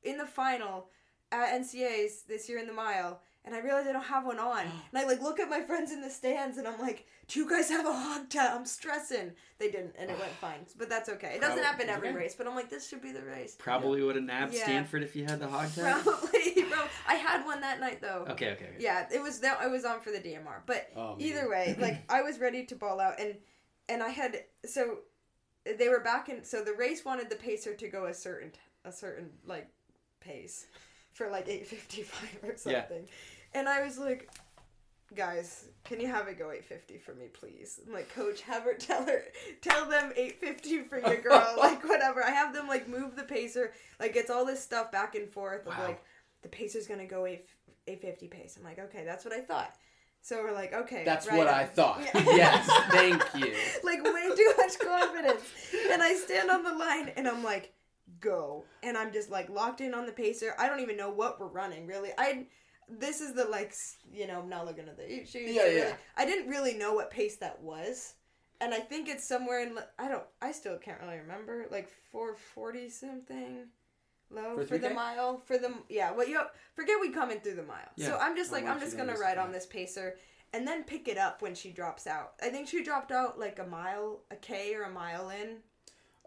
in 0.04 0.18
the 0.18 0.26
final 0.26 0.88
at 1.32 1.60
NCAA's 1.62 2.24
this 2.24 2.48
year 2.48 2.58
in 2.60 2.68
the 2.68 2.74
mile, 2.74 3.22
and 3.48 3.56
I 3.56 3.60
realized 3.62 3.88
I 3.88 3.94
don't 3.94 4.04
have 4.04 4.26
one 4.26 4.38
on. 4.40 4.66
And 4.92 5.02
I 5.02 5.06
like 5.06 5.22
look 5.22 5.40
at 5.40 5.50
my 5.50 5.62
friends 5.62 5.92
in 5.92 6.02
the 6.02 6.10
stands, 6.10 6.58
and 6.60 6.68
I'm 6.68 6.80
like, 6.80 7.08
"Do 7.28 7.40
you 7.40 7.50
guys 7.50 7.70
have 7.70 7.86
a 7.88 7.92
hog 7.94 8.30
tat?" 8.30 8.52
I'm 8.54 8.66
stressing. 8.66 9.32
They 9.58 9.72
didn't, 9.72 9.96
and 9.98 10.12
it 10.12 10.20
went 10.20 10.32
fine. 10.42 10.66
But 10.78 10.90
that's 10.90 11.10
okay. 11.10 11.34
It 11.36 11.42
doesn't 11.42 11.58
Probably- 11.58 11.64
happen 11.64 11.90
every 11.90 12.10
okay. 12.10 12.18
race, 12.18 12.36
but 12.38 12.46
I'm 12.46 12.56
like, 12.56 12.70
this 12.70 12.88
should 12.88 13.02
be 13.02 13.12
the 13.12 13.24
race. 13.24 13.56
Probably 13.58 14.04
would 14.04 14.16
have 14.18 14.26
nabbed 14.26 14.54
Yeah. 14.54 14.64
Stanford 14.64 15.02
if 15.04 15.16
you 15.16 15.26
had 15.26 15.40
the 15.40 15.48
hog 15.48 15.74
tag. 15.74 16.04
Probably, 16.04 16.64
bro. 16.70 16.80
I 17.08 17.16
had 17.16 17.46
one 17.46 17.62
that 17.62 17.80
night 17.80 18.02
though. 18.02 18.26
Okay, 18.30 18.52
okay, 18.52 18.66
okay. 18.66 18.76
Yeah, 18.80 19.08
it 19.12 19.22
was 19.22 19.40
that 19.40 19.58
I 19.62 19.68
was 19.68 19.86
on 19.86 20.02
for 20.02 20.12
the 20.12 20.20
DMR, 20.20 20.60
but 20.66 20.90
Oh, 20.96 21.16
either 21.18 21.50
way, 21.50 21.76
like 21.80 22.04
I 22.12 22.22
was 22.22 22.40
ready 22.40 22.66
to 22.66 22.76
ball 22.76 23.00
out, 23.00 23.20
and 23.20 23.36
and 23.90 24.04
I 24.04 24.10
had 24.10 24.44
so 24.66 25.00
they 25.66 25.90
were 25.90 26.02
back 26.02 26.30
in. 26.30 26.44
So 26.44 26.64
the 26.64 26.74
race 26.74 27.04
wanted 27.06 27.30
the 27.30 27.36
pacer 27.38 27.74
to 27.76 27.88
go 27.88 28.06
a 28.06 28.14
certain 28.14 28.52
a 28.86 28.92
certain 28.92 29.30
like 29.46 29.68
pace 30.20 30.66
for 31.14 31.30
like 31.30 31.48
eight 31.48 31.68
fifty 31.68 32.04
five 32.04 32.38
or 32.44 32.56
Yeah. 32.70 32.86
And 33.54 33.68
I 33.70 33.84
was 33.84 33.98
like. 33.98 34.30
Guys, 35.16 35.70
can 35.86 36.02
you 36.02 36.08
have 36.08 36.28
it 36.28 36.38
go 36.38 36.52
850 36.52 36.98
for 36.98 37.14
me, 37.16 37.28
please? 37.32 37.80
I'm 37.88 37.94
like, 37.94 38.14
coach, 38.14 38.42
have 38.42 38.64
her 38.64 38.74
tell 38.78 39.06
her, 39.06 39.24
tell 39.62 39.86
them 39.90 40.12
850 40.18 40.80
for 40.84 41.00
your 41.00 41.22
girl, 41.22 41.56
like 41.58 41.82
whatever. 41.88 42.22
I 42.22 42.32
have 42.32 42.54
them 42.54 42.68
like 42.68 42.90
move 42.90 43.16
the 43.16 43.24
pacer, 43.24 43.72
like 44.02 44.18
it's 44.18 44.30
all 44.30 44.46
this 44.46 44.62
stuff 44.62 44.92
back 44.92 45.16
and 45.16 45.30
forth 45.30 45.62
of 45.62 45.78
Wow. 45.78 45.86
like 45.86 46.04
the 46.42 46.50
pacer's 46.50 46.88
gonna 46.88 47.06
go 47.08 47.26
8, 47.26 47.46
850 47.88 48.28
pace. 48.28 48.58
I'm 48.58 48.66
like, 48.66 48.80
okay, 48.80 49.06
that's 49.06 49.24
what 49.24 49.34
I 49.34 49.40
thought. 49.40 49.74
So 50.22 50.44
we're 50.44 50.52
like, 50.54 50.74
okay, 50.74 51.04
That's 51.06 51.26
right 51.26 51.38
what. 51.38 51.48
I 51.48 51.64
thought. 51.64 52.02
Yeah. 52.02 52.24
yes, 52.26 52.70
thank 52.92 53.24
you. 53.36 53.54
like 53.86 54.04
way 54.04 54.30
too 54.36 54.54
much 54.58 54.78
confidence. 54.78 55.42
And 55.90 56.04
I 56.04 56.16
stand 56.16 56.50
on 56.52 56.64
the 56.64 56.74
line 56.76 57.14
and 57.16 57.30
I'm 57.30 57.46
like, 57.46 57.72
go. 58.20 58.66
And 58.84 58.98
I'm 58.98 59.14
just 59.14 59.32
like 59.32 59.50
locked 59.50 59.80
in 59.80 59.94
on 59.94 60.06
the 60.06 60.12
pacer. 60.12 60.54
I 60.60 60.68
don't 60.68 60.82
even 60.82 60.98
know 60.98 61.12
what 61.12 61.40
we're 61.40 61.48
running 61.48 61.88
really. 61.88 62.10
I 62.18 62.48
this 62.90 63.22
is 63.22 63.34
the 63.34 63.46
like 63.46 63.74
you 64.12 64.28
know 64.28 64.40
I'm 64.40 64.50
not 64.50 64.66
looking 64.66 64.88
at 64.88 64.98
the 64.98 65.08
sheets. 65.26 65.34
Yeah, 65.36 65.66
yeah. 65.66 65.68
really- 65.68 65.94
I 66.16 66.26
didn't 66.26 66.50
really 66.50 66.74
know 66.74 66.94
what 66.94 67.10
pace 67.12 67.38
that 67.38 67.62
was. 67.62 68.14
And 68.60 68.74
I 68.74 68.80
think 68.80 69.08
it's 69.08 69.28
somewhere 69.28 69.62
in 69.62 69.78
I 70.00 70.08
don't 70.08 70.24
I 70.42 70.52
still 70.52 70.78
can't 70.78 71.00
really 71.02 71.20
remember 71.20 71.68
like 71.70 71.90
440 72.12 72.90
something 72.90 73.68
low 74.30 74.56
For 74.56 74.66
for, 74.66 74.78
the 74.78 74.90
mile 74.90 75.38
for 75.38 75.58
the 75.58 75.74
yeah 75.90 76.12
well 76.12 76.28
you 76.28 76.42
forget 76.74 76.98
we 77.00 77.12
coming 77.12 77.40
through 77.40 77.56
the 77.56 77.64
mile 77.64 77.88
so 77.98 78.18
i'm 78.20 78.36
just 78.36 78.52
like 78.52 78.66
i'm 78.66 78.78
just 78.80 78.98
gonna 78.98 79.16
ride 79.16 79.38
on 79.38 79.54
this 79.54 79.66
pacer 79.66 80.18
and 80.52 80.68
then 80.68 80.84
pick 80.84 81.08
it 81.08 81.18
up 81.18 81.42
when 81.42 81.56
she 81.56 81.72
drops 81.72 82.08
out 82.08 82.34
i 82.42 82.50
think 82.50 82.68
she 82.68 82.84
dropped 82.84 83.14
out 83.14 83.40
like 83.40 83.58
a 83.60 83.66
mile 83.66 84.20
a 84.30 84.36
k 84.36 84.76
or 84.76 84.84
a 84.84 84.90
mile 84.90 85.30
in 85.30 85.58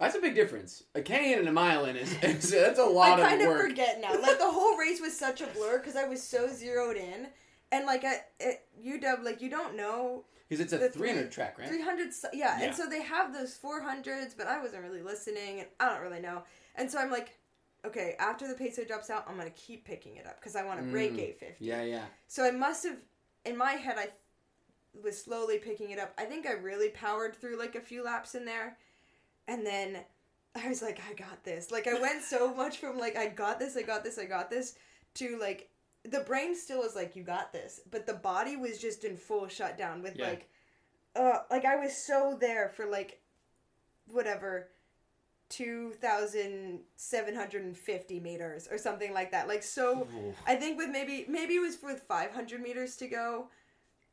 That's 0.00 0.16
a 0.16 0.20
big 0.20 0.34
difference. 0.34 0.82
A 0.94 1.02
K 1.02 1.32
in 1.32 1.38
and 1.40 1.48
a 1.48 1.52
mile 1.52 1.84
in 1.84 1.94
is, 1.96 2.12
is 2.22 2.50
that's 2.50 2.78
a 2.78 2.84
lot 2.84 3.12
of 3.12 3.18
work. 3.18 3.26
i 3.26 3.30
kind 3.30 3.42
of 3.42 3.48
of 3.48 3.54
work. 3.54 3.66
forget 3.68 4.00
now 4.00 4.20
like 4.20 4.38
the 4.38 4.50
whole 4.50 4.76
race 4.76 5.00
was 5.00 5.16
such 5.16 5.40
a 5.40 5.46
blur 5.48 5.78
because 5.78 5.94
i 5.96 6.08
was 6.08 6.22
so 6.22 6.48
zeroed 6.48 6.96
in 6.96 7.28
and 7.72 7.86
like 7.86 8.02
at, 8.02 8.30
at 8.40 8.64
uw 8.84 9.22
like 9.24 9.40
you 9.42 9.50
don't 9.50 9.76
know 9.76 10.24
Because 10.48 10.60
it's 10.64 10.72
a 10.72 10.88
300 10.88 11.30
track, 11.30 11.58
right? 11.58 11.68
Three 11.68 11.82
hundred, 11.82 12.08
yeah. 12.32 12.58
Yeah. 12.58 12.66
and 12.66 12.74
so 12.74 12.86
they 12.88 13.02
have 13.02 13.32
those 13.32 13.56
400s 13.62 14.34
but 14.36 14.46
i 14.46 14.58
wasn't 14.60 14.82
really 14.82 15.02
listening 15.02 15.60
and 15.60 15.68
i 15.78 15.88
don't 15.88 16.00
really 16.02 16.20
know 16.20 16.42
and 16.76 16.90
so 16.90 16.98
i'm 16.98 17.10
like 17.10 17.38
okay 17.86 18.14
after 18.18 18.48
the 18.48 18.54
pacer 18.54 18.84
drops 18.84 19.10
out 19.10 19.24
i'm 19.28 19.36
gonna 19.36 19.50
keep 19.50 19.84
picking 19.84 20.16
it 20.16 20.26
up 20.26 20.40
because 20.40 20.56
i 20.56 20.64
want 20.64 20.80
to 20.80 20.86
break 20.90 21.12
Mm. 21.12 21.20
850 21.20 21.64
Yeah, 21.64 21.82
yeah. 21.82 22.04
so 22.26 22.44
i 22.44 22.50
must 22.50 22.84
have 22.84 22.96
in 23.44 23.56
my 23.56 23.72
head 23.72 23.96
i 23.98 24.08
was 25.04 25.22
slowly 25.22 25.58
picking 25.58 25.90
it 25.90 25.98
up 25.98 26.12
i 26.18 26.24
think 26.24 26.46
i 26.46 26.52
really 26.52 26.88
powered 26.88 27.34
through 27.36 27.58
like 27.58 27.74
a 27.76 27.80
few 27.80 28.02
laps 28.04 28.34
in 28.34 28.44
there 28.44 28.76
and 29.50 29.66
then 29.66 29.98
i 30.54 30.66
was 30.68 30.80
like 30.80 30.98
i 31.10 31.14
got 31.14 31.44
this 31.44 31.70
like 31.70 31.86
i 31.86 32.00
went 32.00 32.22
so 32.22 32.54
much 32.62 32.78
from 32.78 32.98
like 32.98 33.16
i 33.16 33.26
got 33.28 33.58
this 33.58 33.76
i 33.76 33.82
got 33.82 34.02
this 34.02 34.18
i 34.18 34.24
got 34.24 34.48
this 34.50 34.74
to 35.14 35.38
like 35.38 35.68
the 36.04 36.20
brain 36.20 36.56
still 36.56 36.78
was 36.80 36.96
like 36.96 37.14
you 37.14 37.22
got 37.22 37.52
this 37.52 37.80
but 37.90 38.06
the 38.06 38.14
body 38.14 38.56
was 38.56 38.78
just 38.78 39.04
in 39.04 39.14
full 39.16 39.46
shutdown 39.48 40.00
with 40.02 40.16
Yeah. 40.16 40.28
like 40.28 40.48
uh 41.16 41.38
like 41.50 41.64
i 41.66 41.76
was 41.76 41.94
so 41.96 42.36
there 42.40 42.70
for 42.70 42.86
like 42.86 43.20
whatever 44.10 44.68
2750 45.50 48.20
meters 48.20 48.68
or 48.70 48.78
something 48.78 49.12
like 49.12 49.30
that 49.32 49.48
like 49.48 49.62
so 49.62 50.06
Ooh. 50.14 50.34
i 50.46 50.54
think 50.54 50.78
with 50.78 50.88
maybe 50.90 51.24
maybe 51.28 51.54
it 51.56 51.60
was 51.60 51.78
with 51.82 52.02
500 52.02 52.60
meters 52.60 52.96
to 52.96 53.06
go 53.08 53.48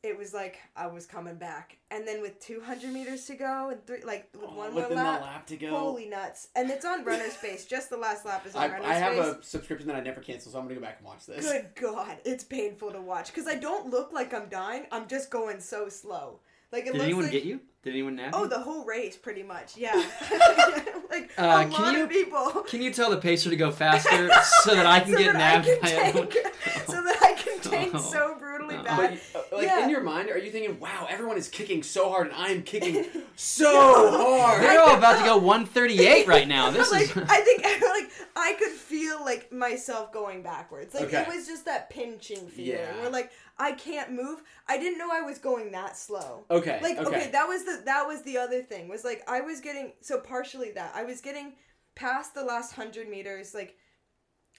it 0.03 0.17
was 0.17 0.33
like 0.33 0.57
i 0.75 0.85
was 0.87 1.05
coming 1.07 1.35
back 1.35 1.77
and 1.89 2.07
then 2.07 2.21
with 2.21 2.39
200 2.39 2.91
meters 2.93 3.25
to 3.25 3.35
go 3.35 3.69
and 3.71 3.83
three 3.87 4.03
like 4.03 4.29
with 4.33 4.43
Oh, 4.49 4.55
one 4.55 4.71
more 4.73 4.81
lap, 4.83 4.89
the 4.89 4.95
lap 4.95 5.47
to 5.47 5.57
go. 5.57 5.69
holy 5.69 6.05
nuts 6.07 6.49
and 6.55 6.69
it's 6.69 6.85
on 6.85 7.03
RunnerSpace 7.03 7.67
just 7.69 7.89
the 7.89 7.97
last 7.97 8.25
lap 8.25 8.45
is 8.45 8.55
on 8.55 8.61
I, 8.63 8.67
runner 8.73 8.85
I 8.85 8.93
have 8.93 9.13
space 9.15 9.35
a 9.39 9.43
subscription 9.43 9.87
that 9.87 9.95
I 9.95 10.01
never 10.01 10.21
cancel, 10.21 10.51
so 10.51 10.59
I'm 10.59 10.65
gonna 10.65 10.75
go 10.75 10.81
back 10.81 10.97
and 10.99 11.07
watch 11.07 11.25
this. 11.25 11.45
Good 11.51 11.69
God, 11.81 12.17
it's 12.25 12.43
painful 12.43 12.91
to 12.91 13.01
watch 13.01 13.27
because 13.33 13.47
I 13.47 13.55
don't 13.55 13.89
look 13.89 14.13
like 14.13 14.33
I'm 14.33 14.49
dying. 14.49 14.85
I'm 14.91 15.07
just 15.07 15.31
going 15.31 15.59
so 15.59 15.89
slow. 15.89 16.39
Like 16.71 16.83
it 16.83 16.87
Did 16.87 16.93
looks 16.95 17.03
anyone 17.05 17.23
like 17.23 17.31
get 17.31 17.45
you? 17.45 17.61
Did 17.83 17.91
anyone 17.93 18.15
nab 18.17 18.31
oh 18.35 18.43
you? 18.43 18.49
the 18.49 18.59
whole 18.59 18.83
race 18.85 19.15
pretty 19.17 19.41
much. 19.43 19.77
Yeah, 19.77 19.93
like 21.09 21.31
Uh, 21.37 21.65
a 21.65 21.69
can 21.69 21.71
lot 21.71 21.93
you- 21.93 22.03
of 22.03 22.09
people. 22.09 22.49
Can 22.67 22.81
you 22.81 22.91
tell 22.91 23.09
the 23.09 23.17
pacer 23.17 23.49
to 23.49 23.55
go 23.55 23.71
faster 23.71 24.29
so 24.63 24.75
that 24.75 24.85
I 24.85 24.99
can 24.99 25.13
So 25.13 25.17
get 25.17 25.33
that 25.33 25.35
I 25.35 25.39
nabbed 25.39 25.65
can 25.67 25.79
by 25.81 25.87
tank- 25.89 26.07
everyone? 26.35 26.85
so 26.87 27.03
that 27.03 27.17
I 27.21 27.33
can 27.33 27.59
tank 27.61 27.91
Oh. 27.95 27.97
so 27.99 28.26
brutally 28.95 29.07
bad. 29.17 29.19
But 29.33 29.39
uh, 29.53 29.57
like 29.57 29.65
Yeah. 29.67 29.83
in 29.83 29.89
your 29.89 30.01
mind, 30.01 30.29
are 30.29 30.37
you 30.37 30.51
thinking, 30.51 30.79
"Wow, 30.79 31.07
everyone 31.09 31.37
is 31.37 31.49
kicking 31.49 31.83
so 31.83 32.09
hard, 32.09 32.27
and 32.27 32.35
I 32.35 32.49
am 32.49 32.63
kicking 32.63 33.05
so 33.35 33.69
hard"? 34.41 34.61
They're 34.63 34.79
all 34.81 34.97
about 34.97 35.19
to 35.19 35.25
go 35.25 35.37
138 35.71 36.27
right 36.27 36.47
now. 36.47 36.69
This 36.71 36.91
like 36.91 37.03
is 37.03 37.17
I 37.27 37.41
think 37.41 37.63
like 37.81 38.11
I 38.35 38.53
could 38.59 38.71
feel 38.71 39.19
like 39.23 39.51
myself 39.51 40.11
going 40.11 40.41
backwards. 40.43 40.93
Like 40.93 41.05
Okay. 41.05 41.21
it 41.21 41.27
was 41.27 41.47
just 41.47 41.65
that 41.65 41.89
pinching 41.89 42.47
feeling 42.47 42.71
Yeah. 42.79 43.01
where 43.01 43.09
like 43.09 43.31
I 43.57 43.71
can't 43.71 44.11
move. 44.11 44.41
I 44.67 44.77
didn't 44.77 44.97
know 44.99 45.09
I 45.11 45.21
was 45.21 45.37
going 45.39 45.71
that 45.71 45.97
slow. 45.97 46.45
Okay. 46.51 46.79
like 46.81 46.97
okay. 46.97 47.07
okay. 47.07 47.31
that 47.31 47.47
was 47.47 47.63
the 47.63 47.81
that 47.85 48.05
was 48.07 48.21
the 48.23 48.37
other 48.37 48.61
thing 48.61 48.87
was 48.87 49.03
like 49.03 49.23
i 49.27 49.41
was 49.41 49.59
getting 49.61 49.93
so 50.01 50.19
partially 50.19 50.71
that 50.71 50.91
i 50.95 51.03
was 51.03 51.21
getting 51.21 51.53
past 51.95 52.33
the 52.35 52.43
last 52.43 52.77
100 52.77 53.09
meters 53.09 53.53
like 53.53 53.75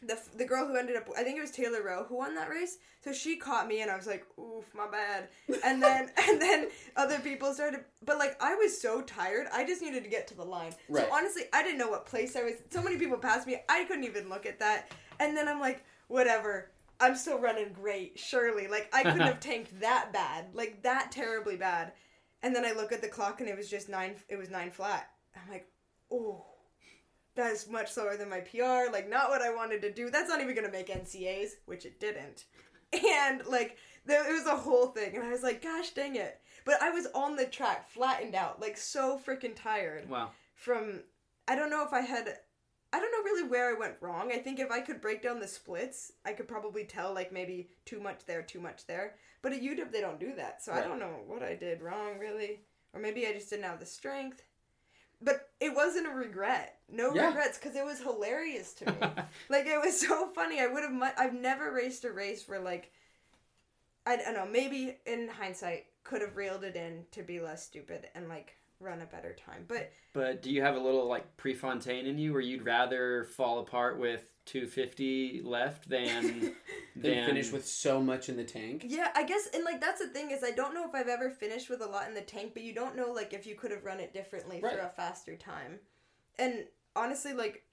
the 0.07 0.19
the 0.37 0.45
girl 0.45 0.67
who 0.67 0.77
ended 0.77 0.97
up 0.97 1.09
i 1.17 1.23
think 1.23 1.37
it 1.37 1.41
was 1.41 1.51
taylor 1.51 1.83
roe 1.83 2.05
who 2.09 2.17
won 2.17 2.35
that 2.35 2.49
race 2.49 2.79
so 3.03 3.13
she 3.13 3.37
caught 3.37 3.67
me 3.67 3.81
and 3.83 3.91
i 3.91 3.97
was 3.97 4.07
like 4.07 4.25
oof 4.39 4.65
my 4.75 4.87
bad 4.89 5.29
and 5.65 5.83
then 5.83 6.11
and 6.29 6.41
then 6.41 6.69
other 6.97 7.19
people 7.19 7.53
started 7.53 7.81
but 8.05 8.19
like 8.19 8.37
i 8.43 8.55
was 8.55 8.81
so 8.81 9.01
tired 9.03 9.47
i 9.53 9.65
just 9.67 9.83
needed 9.83 10.05
to 10.05 10.11
get 10.11 10.27
to 10.29 10.35
the 10.37 10.45
line 10.45 10.73
Right. 10.89 11.05
so 11.07 11.13
honestly 11.15 11.43
i 11.53 11.63
didn't 11.63 11.79
know 11.79 11.89
what 11.91 12.07
place 12.07 12.37
i 12.37 12.43
was 12.43 12.55
so 12.71 12.83
many 12.83 12.97
people 12.97 13.19
passed 13.19 13.47
me 13.47 13.57
i 13.69 13.85
couldn't 13.85 14.05
even 14.05 14.29
look 14.29 14.47
at 14.47 14.59
that 14.61 14.93
and 15.21 15.37
then 15.37 15.49
i'm 15.49 15.61
like 15.61 15.85
whatever 16.07 16.71
i'm 17.01 17.17
still 17.17 17.39
running 17.39 17.73
great 17.73 18.19
surely 18.19 18.67
like 18.69 18.89
i 18.93 19.03
couldn't 19.03 19.21
have 19.23 19.41
tanked 19.41 19.81
that 19.81 20.11
bad 20.13 20.47
like 20.55 20.83
that 20.83 21.11
terribly 21.11 21.57
bad 21.57 21.93
and 22.41 22.55
then 22.55 22.65
I 22.65 22.71
look 22.71 22.93
at 22.93 23.01
the 23.01 23.09
clock 23.09 23.41
and 23.41 23.49
it 23.49 23.57
was 23.57 23.69
just 23.69 23.89
nine. 23.89 24.15
It 24.29 24.37
was 24.37 24.49
nine 24.49 24.71
flat. 24.71 25.09
I'm 25.35 25.51
like, 25.51 25.67
oh, 26.09 26.47
that 27.39 27.53
is 27.53 27.69
much 27.69 27.93
slower 27.93 28.17
than 28.17 28.29
my 28.29 28.41
PR. 28.41 28.93
Like, 28.93 29.09
not 29.09 29.31
what 29.31 29.43
I 29.43 29.55
wanted 29.55 29.81
to 29.83 29.93
do. 29.93 30.11
That's 30.11 30.29
not 30.29 30.41
even 30.41 30.55
gonna 30.55 30.71
make 30.71 30.89
NCAAs, 30.89 31.51
which 31.67 31.87
it 31.87 32.01
didn't. 32.01 32.45
And 32.91 33.45
like, 33.47 33.77
there 34.07 34.27
it 34.27 34.33
was 34.33 34.47
a 34.47 34.57
whole 34.57 34.87
thing, 34.87 35.15
and 35.15 35.23
I 35.23 35.31
was 35.31 35.43
like, 35.43 35.63
gosh 35.63 35.91
dang 35.91 36.17
it. 36.17 36.41
But 36.65 36.81
I 36.81 36.89
was 36.89 37.07
on 37.15 37.37
the 37.37 37.45
track, 37.45 37.87
flattened 37.87 38.35
out, 38.35 38.63
like 38.63 38.79
so 38.79 39.21
freaking 39.25 39.55
tired 39.55 40.09
wow. 40.09 40.31
from 40.55 41.03
I 41.47 41.55
don't 41.55 41.69
know 41.69 41.85
if 41.85 41.93
I 41.93 42.01
had 42.01 42.39
I 42.93 42.99
don't 42.99 43.13
know 43.13 43.31
really 43.31 43.47
where 43.47 43.69
I 43.69 43.79
went 43.79 43.97
wrong. 44.01 44.33
I 44.33 44.39
think 44.39 44.59
if 44.59 44.71
I 44.71 44.81
could 44.81 45.03
break 45.03 45.23
down 45.23 45.39
the 45.39 45.47
splits, 45.47 46.13
I 46.25 46.33
could 46.33 46.49
probably 46.49 46.85
tell 46.85 47.13
like 47.13 47.31
maybe 47.31 47.69
too 47.85 48.01
much 48.01 48.25
there, 48.25 48.41
too 48.41 48.61
much 48.61 48.87
there. 48.87 49.17
But 49.43 49.53
at 49.53 49.61
UW 49.61 49.93
they 49.93 50.01
don't 50.01 50.19
do 50.19 50.35
that, 50.37 50.63
so 50.63 50.73
I 50.73 50.81
don't 50.81 50.99
know 50.99 51.21
what 51.27 51.43
I 51.43 51.55
did 51.55 51.83
wrong 51.83 52.19
really, 52.19 52.63
or 52.95 53.01
maybe 53.01 53.27
I 53.27 53.35
just 53.35 53.51
didn't 53.51 53.67
have 53.67 53.81
the 53.81 53.87
strength. 53.87 54.43
But 55.21 55.49
it 55.61 55.75
wasn't 55.75 56.07
a 56.07 56.11
regret. 56.11 56.77
No 56.89 57.13
Yeah. 57.15 57.27
regrets 57.29 57.59
because 57.59 57.77
it 57.77 57.85
was 57.85 57.99
hilarious 58.01 58.73
to 58.75 58.87
me. 58.87 58.97
like 59.49 59.67
it 59.67 59.81
was 59.85 60.01
so 60.01 60.29
funny. 60.29 60.61
I 60.61 60.67
would 60.69 60.83
have. 60.85 60.93
Mu- 60.93 61.07
I've 61.19 61.35
never 61.35 61.73
raced 61.73 62.05
a 62.05 62.13
race 62.13 62.49
where 62.49 62.61
like, 62.61 62.93
I 64.07 64.17
don't 64.17 64.35
know. 64.35 64.47
Maybe 64.47 64.97
in 65.07 65.29
hindsight, 65.29 65.87
could 66.09 66.23
have 66.23 66.37
reeled 66.37 66.65
it 66.65 66.75
in 66.77 67.05
to 67.13 67.23
be 67.23 67.39
less 67.41 67.65
stupid 67.65 68.09
and 68.15 68.29
like 68.29 68.57
run 68.81 69.01
a 69.03 69.07
better 69.07 69.35
time. 69.35 69.65
But 69.69 69.93
But 70.13 70.43
do 70.43 70.51
you 70.51 70.63
have 70.63 70.77
a 70.77 70.81
little 70.81 71.07
like 71.07 71.37
Prefontaine 71.37 72.07
in 72.07 72.17
you, 72.19 72.33
where 72.33 72.41
you'd 72.41 72.65
rather 72.65 73.25
fall 73.25 73.59
apart 73.59 73.99
with 73.99 74.23
250 74.47 75.43
left 75.45 75.89
than 75.89 76.55
than 76.97 77.27
finish 77.27 77.53
with 77.53 77.67
so 77.67 78.01
much 78.01 78.29
in 78.29 78.37
the 78.37 78.45
tank. 78.45 78.85
yeah, 78.87 79.11
I 79.15 79.25
guess 79.25 79.49
and 79.53 79.65
like 79.65 79.81
that's 79.81 80.01
the 80.01 80.09
thing 80.09 80.31
is 80.31 80.43
I 80.43 80.53
don't 80.53 80.75
know 80.75 80.89
if 80.89 80.95
I've 80.95 81.09
ever 81.09 81.31
finished 81.31 81.69
with 81.69 81.83
a 81.83 81.87
lot 81.87 82.09
in 82.09 82.15
the 82.15 82.23
tank, 82.23 82.53
but 82.55 82.63
you 82.63 82.75
don't 82.75 82.97
know 82.97 83.13
like 83.13 83.33
if 83.35 83.47
you 83.47 83.55
could 83.55 83.71
have 83.71 83.85
run 83.85 84.01
it 84.01 84.13
differently 84.15 84.61
Right. 84.63 84.73
for 84.75 84.81
a 84.81 84.89
faster 84.89 85.37
time. 85.37 85.79
And 86.39 86.65
honestly, 86.97 87.33
like, 87.35 87.65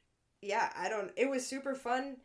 yeah, 0.42 0.72
I 0.76 0.90
don't. 0.90 1.12
It 1.16 1.30
was 1.30 1.46
super 1.46 1.76
fun. 1.76 2.18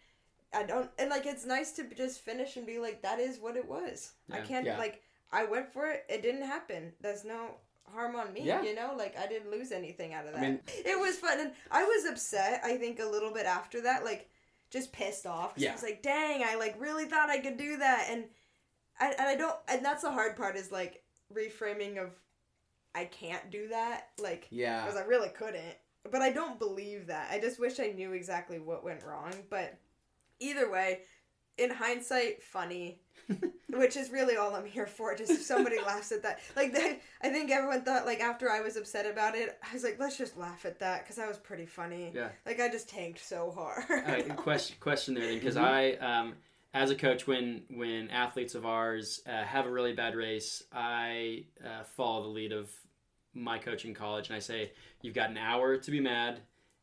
I 0.52 0.64
don't 0.64 0.90
and 0.98 1.10
like 1.10 1.26
it's 1.26 1.46
nice 1.46 1.70
to 1.72 1.84
just 1.94 2.22
finish 2.22 2.56
and 2.56 2.66
be 2.66 2.78
like 2.80 3.02
that 3.02 3.20
is 3.20 3.38
what 3.38 3.56
it 3.56 3.68
was. 3.68 4.12
I 4.32 4.40
can't 4.40 4.66
Yeah. 4.66 4.78
like 4.78 5.00
I 5.32 5.44
went 5.44 5.72
for 5.72 5.86
it. 5.86 6.04
It 6.08 6.22
didn't 6.22 6.42
happen. 6.46 6.92
There's 7.00 7.24
no 7.24 7.56
harm 7.94 8.16
on 8.16 8.32
me. 8.32 8.42
Yeah. 8.42 8.62
You 8.62 8.74
know, 8.74 8.94
like 8.96 9.16
I 9.18 9.26
didn't 9.26 9.50
lose 9.50 9.72
anything 9.72 10.12
out 10.14 10.26
of 10.26 10.32
that. 10.34 10.42
I 10.42 10.48
mean- 10.48 10.60
it 10.68 10.98
was 10.98 11.16
fun, 11.16 11.40
and 11.40 11.52
I 11.70 11.84
was 11.84 12.04
upset. 12.06 12.60
I 12.64 12.76
think 12.76 13.00
a 13.00 13.04
little 13.06 13.32
bit 13.32 13.46
after 13.46 13.80
that, 13.82 14.04
like 14.04 14.28
just 14.70 14.92
pissed 14.92 15.26
off. 15.26 15.54
'cause 15.54 15.62
Yeah. 15.64 15.70
I 15.70 15.74
was 15.74 15.82
like, 15.82 16.02
dang, 16.02 16.42
I 16.44 16.54
like 16.56 16.80
really 16.80 17.06
thought 17.06 17.30
I 17.30 17.38
could 17.40 17.56
do 17.56 17.76
that, 17.78 18.06
and 18.10 18.24
I 18.98 19.08
and 19.12 19.22
I 19.28 19.34
don't. 19.36 19.56
And 19.68 19.84
that's 19.84 20.02
the 20.02 20.10
hard 20.12 20.36
part 20.36 20.56
is 20.56 20.70
like 20.72 21.02
reframing 21.32 21.96
of 22.02 22.10
I 22.94 23.04
can't 23.04 23.50
do 23.50 23.68
that. 23.68 24.08
Like 24.18 24.46
Yeah. 24.50 24.84
because 24.84 25.00
I 25.00 25.04
really 25.04 25.28
couldn't. 25.30 25.76
But 26.10 26.22
I 26.22 26.30
don't 26.30 26.58
believe 26.58 27.06
that. 27.08 27.30
I 27.30 27.38
just 27.38 27.58
wish 27.60 27.78
I 27.78 27.88
knew 27.88 28.12
exactly 28.14 28.58
what 28.58 28.82
went 28.82 29.02
wrong. 29.04 29.32
But 29.50 29.76
either 30.38 30.70
way, 30.70 31.02
in 31.58 31.70
hindsight, 31.70 32.42
funny. 32.42 33.00
which 33.68 33.96
is 33.96 34.10
really 34.10 34.36
all 34.36 34.54
I'm 34.54 34.66
here 34.66 34.86
for. 34.86 35.14
Just 35.14 35.30
if 35.32 35.42
somebody 35.42 35.78
laughs 35.80 36.12
at 36.12 36.22
that. 36.22 36.40
Like, 36.56 36.74
I 37.22 37.28
think 37.28 37.50
everyone 37.50 37.82
thought, 37.82 38.06
like, 38.06 38.20
after 38.20 38.50
I 38.50 38.60
was 38.60 38.76
upset 38.76 39.06
about 39.06 39.34
it, 39.34 39.58
I 39.68 39.72
was 39.72 39.84
like, 39.84 39.98
let's 39.98 40.16
just 40.18 40.36
laugh 40.36 40.64
at 40.64 40.78
that 40.80 41.02
because 41.04 41.16
that 41.16 41.28
was 41.28 41.38
pretty 41.38 41.66
funny. 41.66 42.12
Yeah. 42.14 42.28
Like, 42.46 42.60
I 42.60 42.68
just 42.68 42.88
tanked 42.88 43.24
so 43.24 43.50
hard. 43.50 43.84
uh, 43.90 44.34
question 44.34 44.76
question 44.80 45.14
there 45.14 45.32
because 45.34 45.56
Mhm. 45.56 45.62
I 45.62 45.92
um, 45.96 46.34
as 46.74 46.90
a 46.90 46.94
coach 46.96 47.26
when 47.26 47.62
when 47.68 48.10
athletes 48.10 48.54
of 48.54 48.64
ours 48.66 49.22
uh, 49.26 49.42
have 49.44 49.66
a 49.66 49.70
really 49.70 49.92
bad 49.92 50.14
race 50.14 50.62
I 50.72 51.44
uh, 51.64 51.82
follow 51.96 52.22
the 52.22 52.28
lead 52.28 52.52
of 52.52 52.70
my 53.34 53.58
coach 53.58 53.84
in 53.84 53.94
college 53.94 54.28
and 54.28 54.36
I 54.36 54.40
say 54.40 54.72
you've 55.02 55.14
got 55.14 55.30
an 55.30 55.38
hour 55.38 55.76
to 55.76 55.90
be 55.90 56.00
mad 56.00 56.40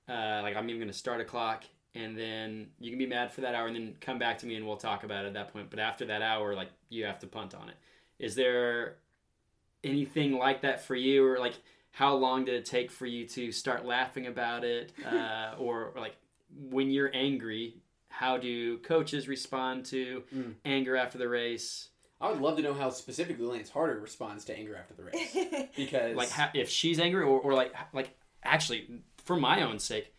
uh, 0.09 0.39
like 0.43 0.55
I'm 0.55 0.67
even 0.69 0.79
going 0.81 0.91
to 0.91 0.97
start 0.97 1.21
a 1.21 1.25
clock 1.25 1.63
and 1.97 2.17
then 2.17 2.67
you 2.79 2.89
can 2.91 2.99
be 2.99 3.05
mad 3.07 3.31
for 3.31 3.41
that 3.41 3.55
hour 3.55 3.67
and 3.67 3.75
then 3.75 3.95
come 3.99 4.17
back 4.19 4.37
to 4.39 4.45
me 4.45 4.55
and 4.55 4.65
we'll 4.67 4.77
talk 4.77 5.03
about 5.03 5.25
it 5.25 5.29
at 5.29 5.33
that 5.33 5.51
point. 5.53 5.69
But 5.69 5.79
after 5.79 6.05
that 6.05 6.21
hour 6.21 6.55
like 6.55 6.69
you 6.89 7.05
have 7.05 7.19
to 7.19 7.27
punt 7.27 7.53
on 7.55 7.69
it. 7.69 7.75
Is 8.19 8.35
there 8.35 8.97
anything 9.83 10.37
like 10.37 10.61
that 10.61 10.83
for 10.85 10.95
you 10.95 11.25
or 11.25 11.39
like 11.39 11.53
how 11.91 12.13
long 12.15 12.45
did 12.45 12.55
it 12.55 12.65
take 12.65 12.91
for 12.91 13.05
you 13.05 13.25
to 13.27 13.51
start 13.51 13.85
laughing 13.85 14.27
about 14.27 14.63
it? 14.63 14.93
Uh, 15.05 15.55
or, 15.57 15.91
or 15.95 16.01
like 16.01 16.15
when 16.69 16.89
you're 16.91 17.11
angry 17.13 17.75
how 18.09 18.37
do 18.37 18.77
coaches 18.79 19.27
respond 19.27 19.85
to 19.85 20.23
Mm. 20.35 20.53
anger 20.65 20.95
after 20.95 21.17
the 21.17 21.27
race? 21.29 21.89
I 22.19 22.31
would 22.31 22.41
love 22.41 22.57
to 22.57 22.63
know 22.63 22.73
how 22.73 22.89
specifically 22.89 23.45
Lance 23.45 23.69
Harder 23.69 23.99
responds 23.99 24.43
to 24.45 24.57
anger 24.57 24.75
after 24.75 24.95
the 24.95 25.03
race. 25.03 25.67
Because 25.75 26.15
like 26.15 26.29
how, 26.29 26.49
if 26.55 26.67
she's 26.69 26.99
angry 26.99 27.21
or, 27.23 27.39
or 27.39 27.53
like 27.53 27.73
like 27.93 28.17
actually 28.43 29.01
for 29.23 29.35
my 29.35 29.61
own 29.61 29.77
sake 29.77 30.13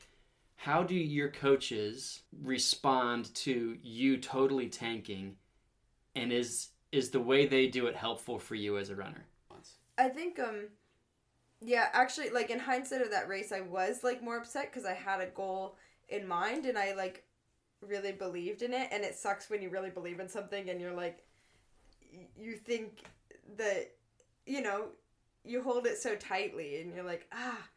how 0.59 0.83
do 0.83 0.97
your 0.97 1.29
coaches 1.29 2.23
respond 2.43 3.33
to 3.33 3.79
you 3.81 4.17
totally 4.17 4.69
tanking? 4.69 5.37
And 6.17 6.33
is 6.33 6.71
is 6.91 7.11
the 7.11 7.21
way 7.21 7.47
they 7.47 7.69
do 7.69 7.87
it 7.87 7.95
helpful 7.95 8.41
for 8.41 8.57
you 8.57 8.77
as 8.77 8.91
a 8.91 8.97
runner? 8.97 9.25
I 9.97 10.09
think 10.09 10.41
um 10.41 10.67
yeah, 11.61 11.89
actually 11.93 12.31
like 12.31 12.51
in 12.51 12.59
hindsight 12.59 13.03
of 13.03 13.11
that 13.13 13.29
race 13.29 13.53
I 13.53 13.61
was 13.61 14.03
like 14.03 14.21
more 14.21 14.37
upset 14.37 14.73
cuz 14.73 14.85
I 14.85 14.95
had 14.95 15.21
a 15.21 15.27
goal 15.27 15.77
in 16.09 16.27
mind 16.27 16.67
and 16.67 16.77
I 16.77 16.93
like 16.93 17.25
really 17.81 18.13
believed 18.13 18.63
in 18.63 18.75
it. 18.75 18.89
And 18.91 19.05
it 19.05 19.15
sucks 19.15 19.49
when 19.49 19.63
you 19.63 19.71
really 19.71 19.91
believe 19.91 20.19
in 20.19 20.29
something 20.29 20.71
and 20.71 20.81
you're 20.81 20.93
like 20.93 21.25
you 22.37 22.57
think 22.57 23.03
that 23.57 23.95
you 24.45 24.61
know 24.61 24.89
you 25.45 25.63
hold 25.63 25.87
it 25.87 25.99
so 25.99 26.17
tightly 26.17 26.81
and 26.81 26.93
you're 26.93 27.05
like 27.05 27.29
ah 27.31 27.69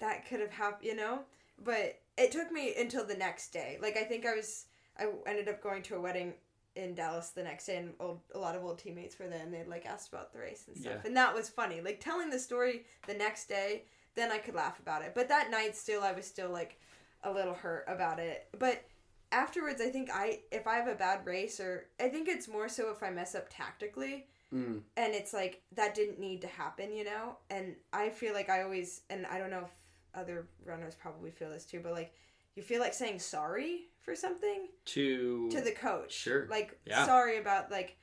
that 0.00 0.28
could 0.28 0.40
have 0.40 0.52
happened 0.52 0.84
you 0.84 0.94
know? 0.94 1.20
But 1.64 2.02
it 2.18 2.30
took 2.32 2.50
me 2.50 2.74
until 2.78 3.04
the 3.06 3.14
next 3.16 3.52
day 3.52 3.78
like 3.82 3.96
I 3.96 4.04
think 4.04 4.24
I 4.26 4.34
was 4.34 4.66
I 4.98 5.06
ended 5.26 5.48
up 5.48 5.62
going 5.62 5.82
to 5.84 5.96
a 5.96 6.00
wedding 6.00 6.32
in 6.74 6.94
Dallas 6.94 7.30
the 7.30 7.42
next 7.42 7.64
day, 7.66 7.76
and 7.78 7.94
old, 8.00 8.20
a 8.34 8.38
lot 8.38 8.54
of 8.54 8.62
old 8.62 8.78
teammates 8.78 9.18
were 9.18 9.28
there, 9.28 9.40
and 9.42 9.52
they 9.52 9.64
like 9.64 9.86
asked 9.86 10.08
about 10.12 10.30
the 10.32 10.38
race 10.38 10.64
and 10.68 10.76
stuff, 10.76 10.92
Yeah. 11.02 11.06
and 11.06 11.16
that 11.16 11.34
was 11.34 11.48
funny. 11.48 11.80
Like 11.80 12.00
telling 12.00 12.28
the 12.28 12.38
story 12.38 12.84
the 13.06 13.14
next 13.14 13.46
day, 13.48 13.84
then 14.14 14.30
I 14.30 14.36
could 14.38 14.54
laugh 14.54 14.78
about 14.78 15.02
it. 15.02 15.12
But 15.14 15.28
that 15.28 15.50
night, 15.50 15.74
still, 15.74 16.02
I 16.02 16.12
was 16.12 16.26
still 16.26 16.50
like 16.50 16.78
a 17.24 17.32
little 17.32 17.54
hurt 17.54 17.84
about 17.88 18.18
it. 18.18 18.48
But 18.58 18.84
afterwards, 19.32 19.80
I 19.80 19.88
think 19.88 20.10
I 20.12 20.40
if 20.52 20.66
I 20.66 20.76
have 20.76 20.88
a 20.88 20.94
bad 20.94 21.24
race, 21.26 21.60
or 21.60 21.86
I 21.98 22.08
think 22.08 22.28
it's 22.28 22.46
more 22.48 22.68
so 22.68 22.90
if 22.90 23.02
I 23.02 23.10
mess 23.10 23.34
up 23.34 23.46
tactically, 23.50 24.26
Mm. 24.54 24.82
and 24.96 25.14
it's 25.14 25.32
like 25.32 25.62
that 25.72 25.94
didn't 25.94 26.20
need 26.20 26.40
to 26.42 26.46
happen, 26.46 26.92
you 26.92 27.04
know. 27.04 27.36
And 27.50 27.74
I 27.92 28.10
feel 28.10 28.32
like 28.34 28.48
I 28.50 28.62
always, 28.62 29.00
and 29.10 29.26
I 29.26 29.38
don't 29.38 29.50
know 29.50 29.64
if 29.64 29.70
other 30.16 30.48
runners 30.64 30.94
probably 30.94 31.30
feel 31.30 31.50
this 31.50 31.64
too, 31.64 31.80
but 31.80 31.92
like 31.92 32.12
you 32.54 32.62
feel 32.62 32.80
like 32.80 32.94
saying 32.94 33.18
sorry 33.18 33.88
for 34.00 34.14
something 34.16 34.68
to 34.86 35.48
to 35.50 35.60
the 35.60 35.72
coach. 35.72 36.12
Sure. 36.12 36.46
Like 36.50 36.78
Yeah. 36.84 37.04
sorry 37.06 37.38
about 37.38 37.70
like 37.70 37.96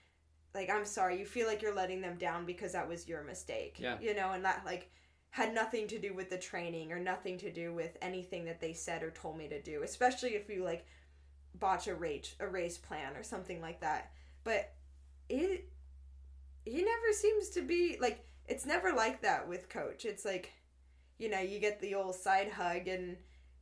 like 0.53 0.69
I'm 0.69 0.85
sorry. 0.85 1.19
You 1.19 1.25
feel 1.25 1.47
like 1.47 1.61
you're 1.61 1.75
letting 1.75 2.01
them 2.01 2.17
down 2.17 2.45
because 2.45 2.73
that 2.73 2.87
was 2.87 3.07
your 3.07 3.23
mistake. 3.23 3.77
Yeah. 3.79 3.97
You 3.99 4.13
know, 4.13 4.31
and 4.31 4.45
that 4.45 4.63
like 4.65 4.91
had 5.31 5.53
nothing 5.53 5.87
to 5.87 5.97
do 5.97 6.13
with 6.13 6.29
the 6.29 6.37
training 6.37 6.91
or 6.91 6.99
nothing 6.99 7.39
to 7.39 7.51
do 7.51 7.73
with 7.73 7.97
anything 8.01 8.45
that 8.45 8.61
they 8.61 8.73
said 8.73 9.01
or 9.01 9.09
told 9.09 9.35
me 9.37 9.47
to 9.47 9.59
do. 9.61 9.81
Especially 9.83 10.35
if 10.35 10.47
you 10.49 10.63
like 10.63 10.85
botch 11.55 11.87
a 11.87 11.95
race 11.95 12.35
a 12.39 12.47
race 12.47 12.77
plan 12.77 13.15
or 13.15 13.23
something 13.23 13.59
like 13.61 13.81
that. 13.81 14.11
But 14.43 14.71
it 15.29 15.69
he 16.65 16.83
never 16.83 17.13
seems 17.13 17.49
to 17.49 17.61
be 17.61 17.97
like 17.99 18.23
it's 18.47 18.65
never 18.65 18.91
like 18.93 19.21
that 19.21 19.47
with 19.47 19.69
coach. 19.69 20.05
It's 20.05 20.25
like 20.25 20.51
you 21.19 21.29
know, 21.29 21.39
you 21.39 21.59
get 21.59 21.79
the 21.79 21.95
old 21.95 22.15
side 22.15 22.49
hug 22.51 22.87
and 22.87 23.17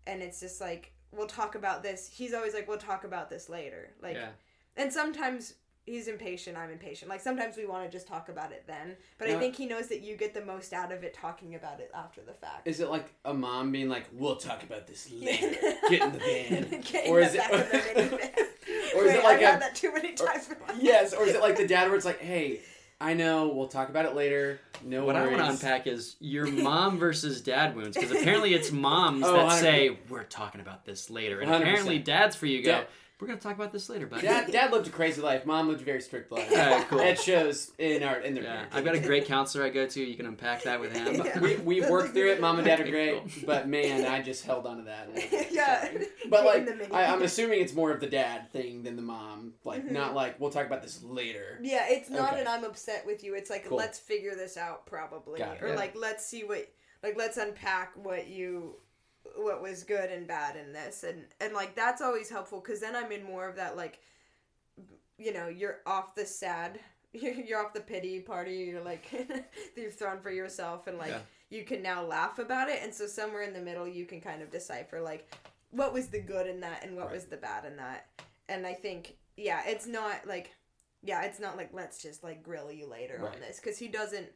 and 0.07 0.21
it's 0.21 0.39
just 0.39 0.59
like 0.61 0.91
we'll 1.11 1.27
talk 1.27 1.55
about 1.55 1.83
this. 1.83 2.09
He's 2.11 2.33
always 2.33 2.53
like 2.53 2.67
we'll 2.67 2.77
talk 2.77 3.03
about 3.03 3.29
this 3.29 3.49
later. 3.49 3.91
Like 4.01 4.15
yeah 4.15 4.29
and 4.77 4.91
sometimes 4.91 5.55
he's 5.83 6.07
impatient, 6.07 6.55
I'm 6.57 6.69
impatient. 6.71 7.09
Like 7.09 7.19
sometimes 7.19 7.57
we 7.57 7.65
want 7.65 7.83
to 7.83 7.89
just 7.91 8.07
talk 8.07 8.29
about 8.29 8.51
it 8.51 8.63
then. 8.67 8.95
But 9.17 9.29
I 9.29 9.37
think 9.37 9.55
he 9.55 9.65
knows 9.65 9.87
that 9.87 10.01
you 10.01 10.15
get 10.15 10.33
the 10.33 10.45
most 10.45 10.71
out 10.73 10.91
of 10.91 11.03
it 11.03 11.13
talking 11.13 11.55
about 11.55 11.79
it 11.81 11.91
after 11.93 12.21
the 12.21 12.33
fact. 12.33 12.67
Is 12.67 12.79
it 12.79 12.89
like 12.89 13.11
a 13.25 13.33
mom 13.33 13.71
being 13.71 13.89
like, 13.89 14.05
"We'll 14.13 14.37
talk 14.37 14.63
about 14.63 14.87
this 14.87 15.11
later"? 15.21 15.49
Get 15.89 16.01
in 16.01 16.11
the 16.13 16.19
van. 16.19 16.81
Get 16.91 17.09
Or 17.09 17.19
is 17.19 17.33
it- 17.33 17.39
back 17.39 17.51
of 17.51 17.69
the 17.71 17.77
minivan. 17.77 18.21
or 18.95 19.03
is 19.05 19.07
Wait, 19.07 19.15
it 19.17 19.23
like 19.23 19.41
I've 19.41 19.57
a- 19.57 19.59
that 19.59 19.75
too 19.75 19.91
many 19.93 20.09
or- 20.21 20.27
yes, 20.79 21.13
or 21.13 21.23
is 21.25 21.35
it 21.35 21.41
like 21.41 21.57
the 21.57 21.67
dad 21.67 21.87
where 21.87 21.95
it's 21.97 22.05
like, 22.05 22.19
"Hey, 22.21 22.61
I 23.01 23.13
know, 23.15 23.47
we'll 23.49 23.67
talk 23.67 23.89
about 23.89 24.05
it 24.05 24.15
later. 24.15 24.59
No 24.83 25.05
what 25.05 25.15
I 25.15 25.25
want 25.25 25.37
to 25.39 25.49
unpack 25.49 25.87
is 25.87 26.15
your 26.19 26.45
mom 26.51 26.99
versus 26.99 27.41
dad 27.41 27.75
wounds 27.75 27.97
because 27.97 28.11
apparently 28.11 28.53
it's 28.53 28.71
moms 28.71 29.23
Oh, 29.25 29.33
that 29.33 29.49
100%. 29.49 29.59
say 29.59 29.97
we're 30.09 30.23
talking 30.23 30.61
about 30.61 30.85
this 30.85 31.09
later, 31.09 31.39
and 31.41 31.49
100%. 31.51 31.61
apparently 31.61 31.99
dads 31.99 32.35
for 32.35 32.45
you 32.45 32.61
go 32.63 32.71
Dad- 32.71 32.87
we're 33.21 33.27
gonna 33.27 33.39
talk 33.39 33.55
about 33.55 33.71
this 33.71 33.87
later, 33.87 34.07
buddy. 34.07 34.23
Dad, 34.23 34.51
dad 34.51 34.71
lived 34.71 34.87
a 34.87 34.89
crazy 34.89 35.21
life. 35.21 35.45
Mom 35.45 35.67
lived 35.67 35.81
a 35.81 35.85
very 35.85 36.01
strict 36.01 36.31
life. 36.31 36.51
Alright, 36.51 36.87
cool. 36.87 36.99
It 36.99 37.19
shows 37.19 37.71
in 37.77 38.01
our 38.01 38.19
in 38.19 38.33
their. 38.33 38.43
Yeah. 38.43 38.65
I've 38.71 38.83
got 38.83 38.95
a 38.95 38.99
great 38.99 39.27
counselor 39.27 39.63
I 39.63 39.69
go 39.69 39.85
to. 39.85 40.03
You 40.03 40.15
can 40.17 40.25
unpack 40.25 40.63
that 40.63 40.79
with 40.81 40.91
him. 40.91 41.23
Yeah. 41.23 41.39
we 41.41 41.57
we 41.57 41.81
worked 41.81 42.13
through 42.13 42.31
it. 42.31 42.41
Mom 42.41 42.57
and 42.57 42.65
dad 42.65 42.79
are 42.79 42.89
great, 42.89 43.21
cool. 43.21 43.43
but 43.45 43.67
man, 43.67 44.05
I 44.05 44.23
just 44.23 44.43
held 44.43 44.65
on 44.65 44.77
to 44.77 44.83
that. 44.83 45.09
a 45.15 45.53
yeah. 45.53 45.85
Sorry. 45.85 46.07
But 46.29 46.45
like, 46.45 46.91
I, 46.91 47.05
I'm 47.05 47.21
assuming 47.21 47.61
it's 47.61 47.73
more 47.73 47.91
of 47.91 47.99
the 47.99 48.07
dad 48.07 48.51
thing 48.51 48.81
than 48.81 48.95
the 48.95 49.01
mom. 49.03 49.53
Like, 49.63 49.85
Mhm. 49.85 49.91
not 49.91 50.15
like 50.15 50.39
we'll 50.39 50.49
talk 50.49 50.65
about 50.65 50.81
this 50.81 51.03
later. 51.03 51.59
Yeah, 51.61 51.85
it's 51.89 52.09
not 52.09 52.33
Okay. 52.33 52.41
an 52.41 52.47
I'm 52.47 52.63
upset 52.63 53.05
with 53.05 53.23
you. 53.23 53.35
It's 53.35 53.51
like 53.51 53.67
Cool. 53.67 53.77
let's 53.77 53.99
figure 53.99 54.33
this 54.35 54.57
out 54.57 54.87
probably. 54.87 55.37
Got 55.39 55.57
it. 55.57 55.63
Or 55.63 55.67
Yeah. 55.69 55.75
like 55.75 55.95
let's 55.95 56.25
see 56.25 56.43
what 56.43 56.67
like 57.03 57.15
let's 57.17 57.37
unpack 57.37 57.93
what 57.95 58.27
you 58.27 58.77
what 59.37 59.61
was 59.61 59.83
good 59.83 60.09
and 60.11 60.27
bad 60.27 60.55
in 60.55 60.73
this 60.73 61.03
and 61.03 61.25
and 61.39 61.53
like 61.53 61.75
that's 61.75 62.01
always 62.01 62.29
helpful 62.29 62.59
cuz 62.61 62.79
then 62.79 62.95
I'm 62.95 63.11
in 63.11 63.23
more 63.23 63.47
of 63.47 63.55
that 63.55 63.75
like 63.77 63.99
you 65.17 65.33
know, 65.33 65.47
you're 65.47 65.79
off 65.85 66.15
the 66.15 66.25
sad 66.25 66.79
you're 67.13 67.63
off 67.63 67.73
the 67.73 67.81
pity 67.81 68.19
party. 68.19 68.55
You're 68.71 68.81
like 68.83 69.05
you've 69.75 69.93
thrown 69.95 70.19
for 70.21 70.31
yourself 70.31 70.87
and 70.87 70.97
like 70.97 71.09
Yeah. 71.11 71.19
you 71.49 71.63
can 71.63 71.81
now 71.81 72.03
laugh 72.03 72.39
about 72.39 72.69
it 72.69 72.79
and 72.83 72.93
so 72.93 73.07
somewhere 73.07 73.43
in 73.43 73.53
the 73.53 73.59
middle 73.61 73.87
you 73.87 74.05
can 74.05 74.21
kind 74.21 74.41
of 74.41 74.49
decipher 74.49 75.01
like 75.01 75.29
what 75.71 75.93
was 75.93 76.07
the 76.07 76.19
good 76.19 76.47
in 76.47 76.59
that 76.61 76.83
and 76.83 76.95
what 76.95 77.05
Right. 77.07 77.15
was 77.15 77.25
the 77.25 77.37
bad 77.37 77.65
in 77.65 77.77
that 77.77 78.07
and 78.49 78.65
i 78.67 78.73
think 78.73 79.15
yeah 79.37 79.61
it's 79.65 79.87
not 79.87 80.25
like 80.27 80.51
yeah 81.03 81.23
it's 81.23 81.39
not 81.39 81.55
like 81.57 81.69
let's 81.73 82.01
just 82.01 82.23
like 82.23 82.43
grill 82.43 82.71
you 82.71 82.87
later 82.87 83.19
Right. 83.21 83.33
on 83.35 83.39
this 83.41 83.57
because 83.59 83.77
he 83.77 83.87
doesn't 83.87 84.27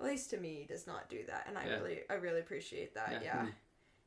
at 0.00 0.06
least 0.06 0.30
to 0.30 0.36
me 0.38 0.54
he 0.60 0.64
does 0.64 0.86
not 0.86 1.08
do 1.10 1.24
that 1.26 1.46
and 1.48 1.56
i 1.58 1.64
Yeah. 1.66 1.74
really 1.74 2.00
i 2.10 2.14
really 2.14 2.40
appreciate 2.40 2.94
that 2.94 3.12
Yeah. 3.12 3.20
yeah 3.24 3.36
Mm-hmm. 3.42 3.50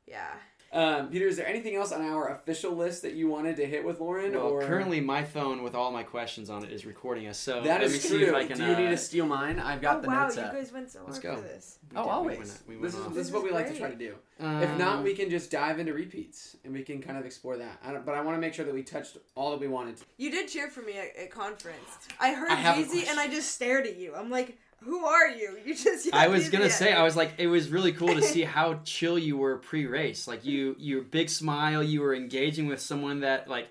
Yeah, 0.06 0.26
Um, 0.72 1.08
Peter, 1.08 1.28
is 1.28 1.36
there 1.36 1.46
anything 1.46 1.76
else 1.76 1.92
on 1.92 2.02
our 2.02 2.28
official 2.30 2.72
list 2.72 3.02
that 3.02 3.12
you 3.14 3.28
wanted 3.28 3.54
to 3.56 3.64
hit 3.66 3.84
with 3.84 4.00
Lauren? 4.00 4.32
Well, 4.34 4.48
or 4.48 4.62
currently 4.66 5.00
my 5.00 5.22
phone 5.22 5.62
with 5.62 5.74
all 5.74 5.92
my 5.92 6.02
questions 6.02 6.50
on 6.50 6.64
it 6.64 6.72
is 6.72 6.84
recording 6.84 7.28
us. 7.28 7.38
So 7.38 7.62
that 7.62 7.80
let 7.80 7.82
is 7.82 7.92
me 7.92 7.98
true. 8.10 8.18
see 8.18 8.24
if 8.24 8.34
I 8.34 8.44
can. 8.44 8.56
Do 8.58 8.64
you 8.66 8.76
need 8.76 8.86
uh, 8.88 8.90
to 8.90 8.96
steal 8.96 9.24
mine? 9.24 9.60
I've 9.60 9.80
got 9.80 9.98
oh 9.98 10.00
the 10.02 10.08
wow 10.08 10.24
notes 10.24 10.36
you 10.36 10.42
up. 10.42 10.52
guys 10.52 10.72
went 10.72 10.90
so 10.90 11.00
Let's 11.06 11.22
hard 11.22 11.36
go. 11.36 11.42
for 11.42 11.48
this 11.48 11.78
we 11.92 11.96
Oh, 11.96 12.00
did- 12.02 12.06
we 12.06 12.10
always. 12.12 12.38
went- 12.38 12.62
we 12.68 12.74
this 12.76 12.94
is 12.94 13.00
off. 13.00 13.06
this 13.08 13.14
This 13.16 13.26
is 13.28 13.32
what 13.32 13.38
is 13.38 13.44
we 13.44 13.50
like 13.52 13.68
to 13.72 13.78
try 13.78 13.88
to 13.88 13.94
do. 13.96 14.14
if 14.40 14.78
not, 14.78 14.96
Um, 14.98 15.04
we 15.04 15.14
can 15.14 15.30
just 15.30 15.50
dive 15.52 15.78
into 15.78 15.94
repeats 15.94 16.56
and 16.64 16.74
we 16.74 16.82
can 16.82 17.00
kind 17.00 17.16
of 17.18 17.24
explore 17.24 17.56
that. 17.56 17.78
I 17.84 17.92
don't, 17.92 18.04
but 18.04 18.16
I 18.16 18.20
want 18.20 18.36
to 18.36 18.40
make 18.40 18.52
sure 18.52 18.64
that 18.64 18.74
we 18.74 18.82
touched 18.82 19.16
all 19.36 19.52
that 19.52 19.60
we 19.60 19.68
wanted 19.68 19.96
to. 19.98 20.04
You 20.18 20.30
did 20.32 20.48
cheer 20.48 20.68
for 20.68 20.82
me 20.82 20.98
at, 20.98 21.16
at 21.16 21.30
conference. 21.30 21.78
I 22.18 22.34
heard 22.34 22.50
I 22.50 22.56
have 22.56 22.78
a 22.78 22.82
Geezy 22.82 23.08
and 23.08 23.20
I 23.20 23.28
just 23.28 23.52
stared 23.52 23.86
at 23.86 23.96
you. 23.96 24.12
I'm 24.16 24.28
like, 24.28 24.58
who 24.84 25.04
are 25.04 25.28
you? 25.28 25.56
You 25.64 25.74
just. 25.74 26.12
I 26.12 26.28
was 26.28 26.48
gonna 26.48 26.70
say. 26.70 26.92
I 26.92 27.02
was 27.02 27.16
like, 27.16 27.34
it 27.38 27.46
was 27.46 27.68
really 27.70 27.92
cool 27.92 28.14
to 28.14 28.22
see 28.22 28.42
how 28.56 28.80
chill 28.84 29.18
you 29.18 29.36
were 29.36 29.56
pre-race. 29.58 30.26
Like 30.28 30.44
you, 30.44 30.76
your 30.78 31.02
big 31.02 31.28
smile, 31.30 31.82
you 31.82 32.00
were 32.02 32.14
engaging 32.14 32.66
with 32.66 32.80
someone 32.80 33.20
that 33.20 33.48
like 33.48 33.68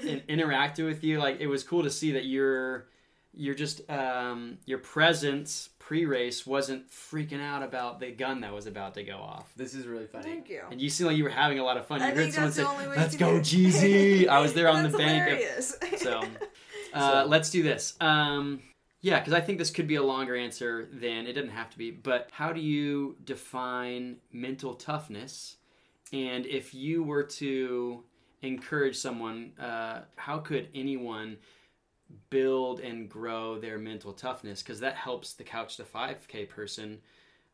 in, 0.00 0.20
interacted 0.28 0.84
with 0.86 1.04
you. 1.04 1.18
Like 1.18 1.40
it 1.40 1.46
was 1.46 1.62
cool 1.64 1.82
to 1.82 1.90
see 1.90 2.12
that 2.12 2.24
your, 2.24 2.86
your 3.34 3.54
just 3.54 3.88
um, 3.90 4.58
your 4.66 4.78
presence 4.78 5.68
pre-race 5.78 6.46
wasn't 6.46 6.88
freaking 6.88 7.40
out 7.42 7.64
about 7.64 7.98
the 7.98 8.12
gun 8.12 8.42
that 8.42 8.52
was 8.54 8.66
about 8.68 8.94
to 8.94 9.02
go 9.02 9.16
off. 9.16 9.50
This 9.56 9.74
is 9.74 9.86
really 9.88 10.06
funny. 10.06 10.22
Thank 10.24 10.48
you. 10.48 10.62
And 10.70 10.80
you 10.80 10.88
seemed 10.88 11.08
like 11.08 11.16
you 11.16 11.24
were 11.24 11.30
having 11.30 11.58
a 11.58 11.64
lot 11.64 11.76
of 11.76 11.86
fun. 11.86 11.98
You 12.00 12.06
I 12.06 12.10
heard 12.10 12.16
think 12.18 12.34
someone 12.34 12.48
that's 12.50 12.56
say, 12.56 12.62
the 12.62 12.68
only 12.68 12.86
way 12.86 12.96
"Let's 12.96 13.16
go, 13.16 13.40
do. 13.40 13.66
Geezy!" 13.66 14.28
I 14.28 14.38
was 14.40 14.52
there 14.54 14.68
on 14.68 14.82
the 14.90 14.96
bank. 14.96 15.40
of- 15.58 15.98
so, 15.98 16.22
uh, 16.94 17.22
So- 17.22 17.28
let's 17.28 17.50
do 17.50 17.62
this. 17.64 17.94
Um, 18.00 18.60
yeah, 19.00 19.18
because 19.18 19.32
I 19.32 19.40
think 19.40 19.58
this 19.58 19.70
could 19.70 19.86
be 19.86 19.96
a 19.96 20.02
longer 20.02 20.36
answer 20.36 20.88
than 20.92 21.26
it 21.26 21.32
didn't 21.32 21.50
have 21.50 21.70
to 21.70 21.78
be. 21.78 21.90
But 21.90 22.28
how 22.32 22.52
do 22.52 22.60
you 22.60 23.16
define 23.24 24.16
mental 24.32 24.74
toughness? 24.74 25.56
And 26.12 26.44
if 26.46 26.74
you 26.74 27.02
were 27.02 27.22
to 27.24 28.04
encourage 28.42 28.96
someone, 28.96 29.52
uh, 29.58 30.02
how 30.16 30.38
could 30.38 30.68
anyone 30.74 31.38
build 32.30 32.80
and 32.80 33.08
grow 33.08 33.58
their 33.58 33.78
mental 33.78 34.12
toughness? 34.12 34.62
Because 34.62 34.80
that 34.80 34.96
helps 34.96 35.34
the 35.34 35.44
couch 35.44 35.76
to 35.76 35.84
5K 35.84 36.48
person, 36.48 36.98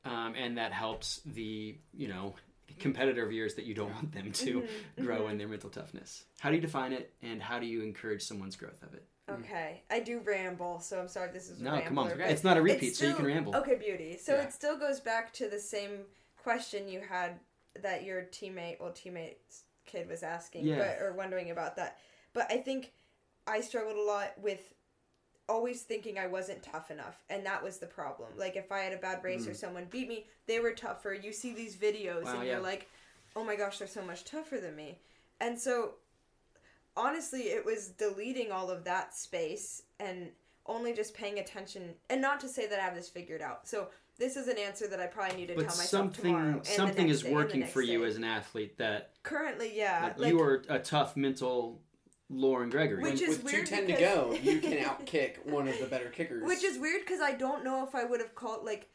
um, 0.05 0.34
and 0.36 0.57
that 0.59 0.72
helps 0.72 1.20
the 1.26 1.76
you 1.94 2.09
know 2.09 2.34
competitor 2.78 3.24
of 3.24 3.32
yours 3.32 3.55
that 3.55 3.64
you 3.64 3.74
don't 3.74 3.92
want 3.94 4.12
them 4.12 4.32
to 4.32 4.62
Mhm, 4.97 5.05
grow 5.05 5.24
mhm. 5.24 5.30
in 5.32 5.38
their 5.38 5.49
mental 5.49 5.70
toughness. 5.70 6.24
How 6.40 6.51
do 6.51 6.57
you 6.57 6.62
define 6.62 6.92
it, 6.92 7.14
and 7.22 7.40
how 7.42 7.59
do 7.59 7.66
you 7.66 7.82
encourage 7.82 8.22
someone's 8.22 8.57
growth 8.57 8.82
of 8.82 8.94
it? 8.94 9.07
Hmm. 9.29 9.35
Okay, 9.35 9.83
I 9.91 10.01
do 10.01 10.20
ramble, 10.20 10.79
so 10.81 11.01
I'm 11.01 11.09
sorry 11.09 11.29
if 11.29 11.35
this 11.35 11.51
is 11.51 11.61
No, 11.61 11.81
come 11.81 11.99
on, 11.99 12.09
rambler, 12.09 12.27
it's 12.27 12.45
not 12.45 12.57
a 12.57 12.62
repeat, 12.62 12.95
so 12.95 13.07
you 13.07 13.14
can 13.14 13.27
ramble. 13.27 13.57
Okay, 13.57 13.74
beauty. 13.74 14.16
So 14.16 14.37
Yeah. 14.37 14.43
it 14.43 14.53
still 14.53 14.79
goes 14.79 15.01
back 15.01 15.33
to 15.35 15.49
the 15.49 15.59
same 15.59 16.07
question 16.37 16.89
you 16.89 17.01
had 17.01 17.41
that 17.83 18.05
your 18.05 18.22
teammate, 18.22 18.79
well, 18.81 18.93
teammate's 18.93 19.64
kid 19.85 20.09
was 20.09 20.22
asking, 20.22 20.64
Yeah. 20.64 20.79
but 20.79 21.03
or 21.03 21.12
wondering 21.12 21.51
about 21.51 21.77
that. 21.77 21.99
But 22.33 22.51
I 22.51 22.59
think 22.59 22.93
I 23.47 23.61
struggled 23.61 23.97
a 23.97 24.03
lot 24.03 24.39
with 24.39 24.74
always 25.49 25.83
thinking 25.83 26.18
I 26.18 26.27
wasn't 26.27 26.62
tough 26.62 26.91
enough, 26.91 27.24
and 27.29 27.45
that 27.47 27.62
was 27.62 27.79
the 27.79 27.87
problem. 27.87 28.29
Like 28.37 28.57
if 28.57 28.70
I 28.70 28.81
had 28.81 28.93
a 28.93 28.99
bad 28.99 29.24
race 29.24 29.47
or 29.47 29.51
hmm. 29.51 29.57
someone 29.57 29.85
beat 29.87 30.09
me, 30.09 30.27
they 30.47 30.61
were 30.61 30.72
tougher. 30.72 31.14
You 31.14 31.33
see 31.33 31.53
these 31.53 31.77
videos, 31.77 32.24
Wow, 32.24 32.35
and 32.35 32.45
yeah. 32.45 32.53
you're 32.53 32.62
like, 32.62 32.89
"Oh 33.35 33.45
my 33.45 33.57
gosh, 33.57 33.79
they're 33.79 33.89
so 33.89 34.03
much 34.03 34.24
tougher 34.24 34.59
than 34.59 34.77
me," 34.77 35.01
and 35.41 35.59
so 35.59 35.97
honestly, 36.97 37.42
it 37.42 37.64
was 37.64 37.88
deleting 37.88 38.51
all 38.53 38.70
of 38.70 38.84
that 38.84 39.14
space 39.14 39.82
and 40.01 40.28
only 40.66 40.92
just 40.92 41.14
paying 41.14 41.38
attention. 41.38 41.94
And 42.11 42.20
not 42.20 42.40
to 42.40 42.49
say 42.49 42.66
that 42.66 42.78
I 42.78 42.82
have 42.82 42.94
this 42.94 43.09
figured 43.09 43.42
out. 43.42 43.68
So 43.68 43.88
this 44.18 44.36
is 44.36 44.49
an 44.49 44.59
answer 44.59 44.86
that 44.88 44.99
I 45.01 45.07
probably 45.07 45.36
need 45.36 45.49
to 45.49 45.55
But 45.55 45.68
tell 45.68 45.76
myself 45.76 46.12
tomorrow. 46.14 46.42
something 46.42 46.55
and 46.57 46.64
the 46.64 46.70
something 46.70 47.09
is 47.09 47.22
day, 47.22 47.32
working 47.34 47.66
for 47.66 47.82
you 47.82 48.01
day. 48.01 48.07
as 48.07 48.16
an 48.16 48.24
athlete 48.24 48.78
that 48.78 49.11
currently, 49.22 49.76
yeah. 49.76 50.05
like, 50.05 50.18
like- 50.18 50.32
you 50.32 50.40
are 50.40 50.62
a 50.68 50.78
tough 50.78 51.16
mental 51.16 51.80
Lauren 52.28 52.70
Gregory. 52.70 53.03
Which 53.03 53.20
When- 53.20 53.30
is 53.30 53.36
with 53.42 53.53
weird 53.53 53.66
210 53.66 53.94
to 53.97 54.01
go, 54.03 54.32
you 54.42 54.61
can 54.61 54.72
outkick 54.84 55.44
one 55.47 55.68
of 55.68 55.78
the 55.78 55.86
better 55.86 56.09
kickers. 56.09 56.42
Which 56.44 56.64
is 56.64 56.78
weird 56.78 57.03
because 57.03 57.20
I 57.20 57.32
don't 57.32 57.62
know 57.62 57.86
if 57.86 57.94
I 57.94 58.05
would 58.05 58.20
have 58.20 58.34
called 58.34 58.64
like, 58.64 58.88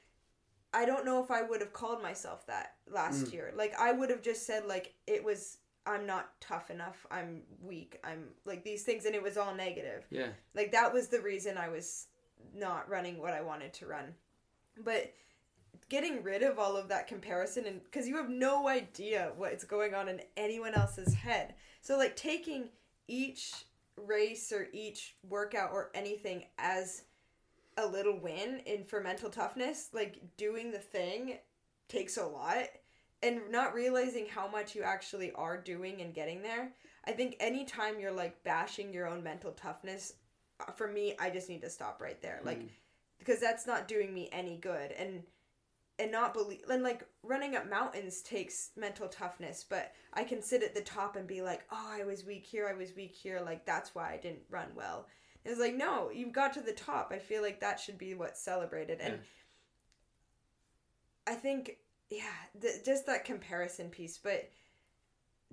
I 0.73 0.85
don't 0.85 1.05
know 1.05 1.23
if 1.23 1.31
I 1.31 1.41
would 1.41 1.61
have 1.61 1.71
called 1.71 2.01
myself 2.01 2.45
that 2.47 2.75
last 2.89 3.25
Mm. 3.27 3.33
year. 3.33 3.53
Like 3.55 3.73
I 3.79 3.91
would 3.93 4.09
have 4.09 4.21
just 4.21 4.45
said 4.45 4.65
like 4.65 4.93
it 5.07 5.23
was 5.23 5.59
I'm 5.85 6.05
not 6.05 6.39
tough 6.39 6.69
enough. 6.69 7.05
I'm 7.09 7.41
weak. 7.61 7.99
I'm 8.03 8.25
like 8.45 8.63
these 8.63 8.83
things, 8.83 9.05
and 9.05 9.15
it 9.15 9.23
was 9.23 9.37
all 9.37 9.55
negative. 9.55 10.05
yeah, 10.09 10.29
Like 10.53 10.71
that 10.71 10.93
was 10.93 11.07
the 11.07 11.21
reason 11.21 11.57
I 11.57 11.69
was 11.69 12.07
not 12.55 12.89
running 12.89 13.19
what 13.19 13.33
I 13.33 13.41
wanted 13.41 13.73
to 13.75 13.87
run. 13.87 14.13
But 14.83 15.13
getting 15.89 16.23
rid 16.23 16.43
of 16.43 16.57
all 16.57 16.77
of 16.77 16.87
that 16.87 17.07
comparison 17.07 17.65
and 17.65 17.81
cuz 17.91 18.07
you 18.07 18.15
have 18.15 18.29
no 18.29 18.67
idea 18.67 19.33
what's 19.35 19.65
going 19.65 19.93
on 19.93 20.07
in 20.07 20.21
anyone 20.37 20.73
else's 20.73 21.13
head. 21.13 21.53
So 21.81 21.97
like 21.97 22.15
taking 22.15 22.69
each 23.07 23.65
race 23.97 24.51
or 24.51 24.69
each 24.71 25.17
workout 25.27 25.71
or 25.71 25.91
anything 25.93 26.45
as 26.57 27.03
a 27.77 27.85
little 27.85 28.17
win 28.17 28.59
in 28.65 28.85
for 28.85 29.01
mental 29.01 29.29
toughness, 29.29 29.89
like 29.93 30.21
doing 30.37 30.71
the 30.71 30.79
thing 30.79 31.39
takes 31.89 32.17
a 32.17 32.25
lot 32.25 32.67
and 33.23 33.41
not 33.49 33.73
realizing 33.73 34.25
how 34.27 34.47
much 34.47 34.75
you 34.75 34.83
actually 34.83 35.31
are 35.33 35.57
doing 35.57 36.01
and 36.01 36.13
getting 36.13 36.41
there. 36.41 36.73
I 37.05 37.11
think 37.11 37.35
anytime 37.39 37.99
you're 37.99 38.11
like 38.11 38.43
bashing 38.43 38.93
your 38.93 39.07
own 39.07 39.23
mental 39.23 39.51
toughness, 39.51 40.13
uh, 40.59 40.71
for 40.71 40.87
me, 40.87 41.15
I 41.19 41.29
just 41.29 41.49
need 41.49 41.61
to 41.61 41.69
stop 41.69 42.01
right 42.01 42.21
there. 42.21 42.41
Like, 42.43 42.61
because 43.19 43.39
that's 43.39 43.67
not 43.67 43.87
doing 43.87 44.13
me 44.13 44.29
any 44.31 44.57
good. 44.57 44.91
And, 44.91 45.23
and 45.99 46.11
not 46.11 46.33
believe, 46.33 46.61
and 46.69 46.81
like 46.81 47.05
running 47.21 47.55
up 47.55 47.69
mountains 47.69 48.21
takes 48.21 48.71
mental 48.75 49.07
toughness, 49.07 49.65
but 49.69 49.93
I 50.13 50.23
can 50.23 50.41
sit 50.41 50.63
at 50.63 50.73
the 50.73 50.81
top 50.81 51.15
and 51.15 51.27
be 51.27 51.43
like, 51.43 51.61
oh, 51.71 51.89
I 51.91 52.03
was 52.03 52.25
weak 52.25 52.45
here, 52.45 52.67
I 52.67 52.77
was 52.77 52.95
weak 52.95 53.13
here. 53.13 53.41
Like, 53.45 53.65
that's 53.65 53.93
why 53.93 54.11
I 54.11 54.17
didn't 54.17 54.41
run 54.49 54.69
well. 54.75 55.05
It's 55.45 55.59
like, 55.59 55.75
no, 55.75 56.09
you 56.11 56.31
got 56.31 56.53
to 56.53 56.61
the 56.61 56.71
top. 56.71 57.11
I 57.13 57.19
feel 57.19 57.41
like 57.43 57.59
that 57.59 57.79
should 57.79 57.97
be 57.97 58.13
what's 58.13 58.41
celebrated. 58.43 58.99
And 58.99 59.19
I 61.27 61.33
think, 61.33 61.77
yeah, 62.11 62.71
just 62.85 63.05
that 63.05 63.25
comparison 63.25 63.89
piece. 63.89 64.17
But 64.17 64.49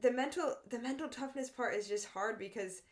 the 0.01 0.11
mental, 0.11 0.57
the 0.69 0.81
mental 0.81 1.09
toughness 1.09 1.49
part 1.49 1.75
is 1.75 1.89
just 1.89 2.07
hard 2.09 2.39
because 2.39 2.83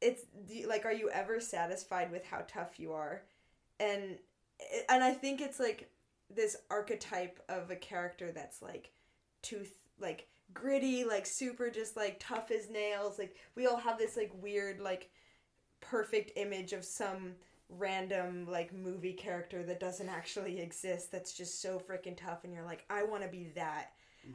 it's 0.00 0.22
like, 0.66 0.84
are 0.84 0.92
you 0.92 1.08
ever 1.10 1.40
satisfied 1.40 2.12
with 2.12 2.26
how 2.26 2.44
tough 2.46 2.78
you 2.78 2.92
are? 2.92 3.22
And 3.80 4.18
and 4.88 5.02
I 5.02 5.12
think 5.12 5.40
it's 5.40 5.58
like 5.58 5.90
this 6.34 6.56
archetype 6.70 7.40
of 7.48 7.70
a 7.70 7.76
character 7.76 8.30
that's 8.30 8.62
like 8.62 8.92
tooth 9.42 9.72
like 9.98 10.28
gritty 10.52 11.04
like 11.04 11.26
super 11.26 11.70
just 11.70 11.96
like 11.96 12.16
tough 12.20 12.50
as 12.50 12.70
nails 12.70 13.18
like 13.18 13.36
we 13.56 13.66
all 13.66 13.76
have 13.76 13.98
this 13.98 14.16
like 14.16 14.30
weird 14.40 14.80
like 14.80 15.10
perfect 15.80 16.32
image 16.36 16.72
of 16.72 16.84
some 16.84 17.32
random 17.68 18.46
like 18.48 18.72
movie 18.72 19.12
character 19.12 19.62
that 19.62 19.80
doesn't 19.80 20.08
actually 20.08 20.60
exist 20.60 21.10
that's 21.10 21.32
just 21.32 21.62
so 21.62 21.78
freaking 21.78 22.16
tough 22.16 22.44
and 22.44 22.52
you're 22.52 22.64
like 22.64 22.84
I 22.90 23.02
want 23.04 23.22
to 23.22 23.28
be 23.28 23.50
that 23.54 23.92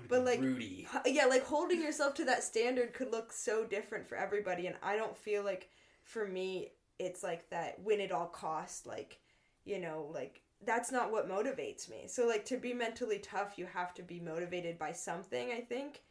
but, 0.07 0.23
like, 0.23 0.39
Rudy. 0.39 0.87
Yeah 1.05 1.25
like 1.25 1.43
holding 1.43 1.81
yourself 1.81 2.13
to 2.15 2.25
that 2.25 2.43
standard 2.43 2.93
could 2.93 3.11
look 3.11 3.31
so 3.31 3.65
different 3.65 4.05
for 4.05 4.15
everybody 4.15 4.67
and 4.67 4.75
I 4.83 4.95
don't 4.95 5.17
feel 5.17 5.43
like 5.43 5.69
for 6.03 6.27
me 6.27 6.71
it's 6.99 7.23
like 7.23 7.49
that 7.49 7.79
win 7.81 8.01
at 8.01 8.11
all 8.11 8.27
cost 8.27 8.85
like 8.85 9.19
you 9.65 9.79
know 9.79 10.09
like 10.13 10.41
that's 10.65 10.91
not 10.91 11.11
what 11.11 11.29
motivates 11.29 11.89
me 11.89 12.03
so 12.07 12.27
like 12.27 12.45
to 12.45 12.57
be 12.57 12.73
mentally 12.73 13.19
tough 13.19 13.57
you 13.57 13.65
have 13.65 13.93
to 13.93 14.03
be 14.03 14.19
motivated 14.19 14.77
by 14.77 14.91
something 14.91 15.51
i 15.51 15.61
think 15.61 16.01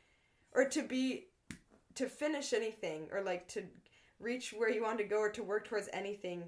or 0.53 0.65
to 0.65 0.83
be 0.83 1.27
to 1.95 2.09
finish 2.09 2.53
anything 2.53 3.09
or 3.13 3.21
like 3.21 3.47
to 3.49 3.63
reach 4.21 4.55
where 4.57 4.71
you 4.71 4.83
want 4.83 4.99
to 4.99 5.05
go 5.05 5.19
or 5.19 5.31
to 5.31 5.43
work 5.43 5.67
towards 5.67 5.89
anything 5.93 6.45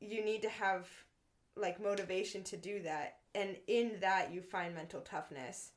you 0.00 0.24
need 0.24 0.42
to 0.42 0.48
have 0.48 0.88
like 1.56 1.82
motivation 1.82 2.42
to 2.44 2.56
do 2.56 2.82
that 2.82 3.18
and 3.34 3.56
in 3.66 3.92
that 4.00 4.32
you 4.32 4.40
find 4.42 4.74
mental 4.74 5.00
toughness 5.00 5.72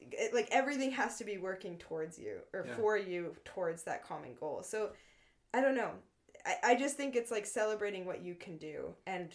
it, 0.00 0.32
like 0.34 0.48
everything 0.50 0.90
has 0.90 1.18
to 1.18 1.24
be 1.24 1.38
working 1.38 1.76
towards 1.78 2.18
you 2.18 2.38
or 2.52 2.66
Yeah. 2.66 2.74
for 2.74 2.96
you 2.96 3.36
towards 3.44 3.82
that 3.84 4.04
common 4.04 4.34
goal 4.34 4.62
so 4.62 4.90
i 5.54 5.60
don't 5.60 5.76
know 5.76 5.92
I, 6.46 6.72
I 6.72 6.74
just 6.74 6.96
think 6.96 7.16
it's 7.16 7.30
like 7.30 7.46
celebrating 7.46 8.06
what 8.06 8.22
you 8.22 8.34
can 8.34 8.56
do 8.56 8.94
and 9.06 9.28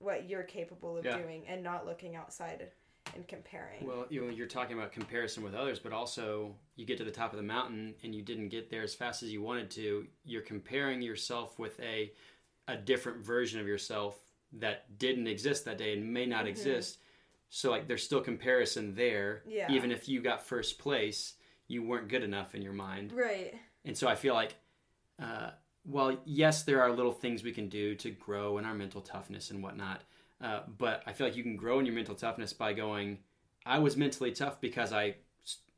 what 0.00 0.28
you're 0.28 0.42
capable 0.42 0.98
of 0.98 1.04
Yeah. 1.04 1.16
doing 1.16 1.44
and 1.46 1.62
not 1.62 1.86
looking 1.86 2.16
outside 2.16 2.68
and 3.14 3.26
comparing 3.28 3.86
Well, 3.86 4.06
you 4.08 4.20
know, 4.24 4.30
you're 4.30 4.46
talking 4.46 4.76
about 4.76 4.92
comparison 4.92 5.42
with 5.42 5.54
others, 5.54 5.78
but 5.78 5.92
also 5.92 6.54
you 6.76 6.84
get 6.86 6.98
to 6.98 7.04
the 7.04 7.10
top 7.10 7.32
of 7.32 7.38
the 7.38 7.42
mountain 7.44 7.94
and 8.02 8.14
you 8.14 8.22
didn't 8.22 8.48
get 8.48 8.70
there 8.70 8.82
as 8.82 8.94
fast 8.94 9.22
as 9.22 9.30
you 9.32 9.42
wanted 9.42 9.70
to. 9.72 10.06
You're 10.24 10.42
comparing 10.42 11.02
yourself 11.02 11.58
with 11.58 11.78
a 11.80 12.12
a 12.70 12.76
different 12.76 13.18
version 13.24 13.60
of 13.60 13.66
yourself 13.66 14.18
that 14.52 14.98
didn't 14.98 15.26
exist 15.26 15.64
that 15.64 15.78
day 15.78 15.92
and 15.92 16.12
may 16.12 16.26
not 16.26 16.44
Mhm. 16.44 16.48
exist. 16.48 16.98
So 17.48 17.70
like 17.70 17.88
there's 17.88 18.02
still 18.04 18.20
comparison 18.20 18.94
there. 18.94 19.42
Yeah. 19.46 19.70
Even 19.72 19.90
if 19.90 20.08
you 20.08 20.20
got 20.20 20.46
first 20.46 20.78
place, 20.78 21.34
you 21.66 21.82
weren't 21.82 22.08
good 22.08 22.22
enough 22.22 22.54
in 22.54 22.62
your 22.62 22.72
mind. 22.72 23.12
Right. 23.12 23.54
And 23.84 23.96
so 23.96 24.08
I 24.08 24.14
feel 24.14 24.34
like, 24.34 24.54
uh, 25.20 25.50
well, 25.84 26.20
yes, 26.24 26.62
there 26.64 26.80
are 26.82 26.90
little 26.92 27.12
things 27.12 27.42
we 27.42 27.52
can 27.52 27.68
do 27.68 27.94
to 27.96 28.10
grow 28.10 28.58
in 28.58 28.64
our 28.64 28.74
mental 28.74 29.00
toughness 29.00 29.50
and 29.50 29.62
whatnot. 29.62 30.02
Uh, 30.40 30.62
but 30.78 31.02
I 31.06 31.12
feel 31.12 31.26
like 31.26 31.36
you 31.36 31.42
can 31.42 31.56
grow 31.56 31.78
in 31.80 31.86
your 31.86 31.94
mental 31.94 32.14
toughness 32.14 32.52
by 32.52 32.72
going, 32.72 33.18
I 33.66 33.78
was 33.78 33.96
mentally 33.96 34.32
tough 34.32 34.60
because 34.60 34.92
I 34.92 35.16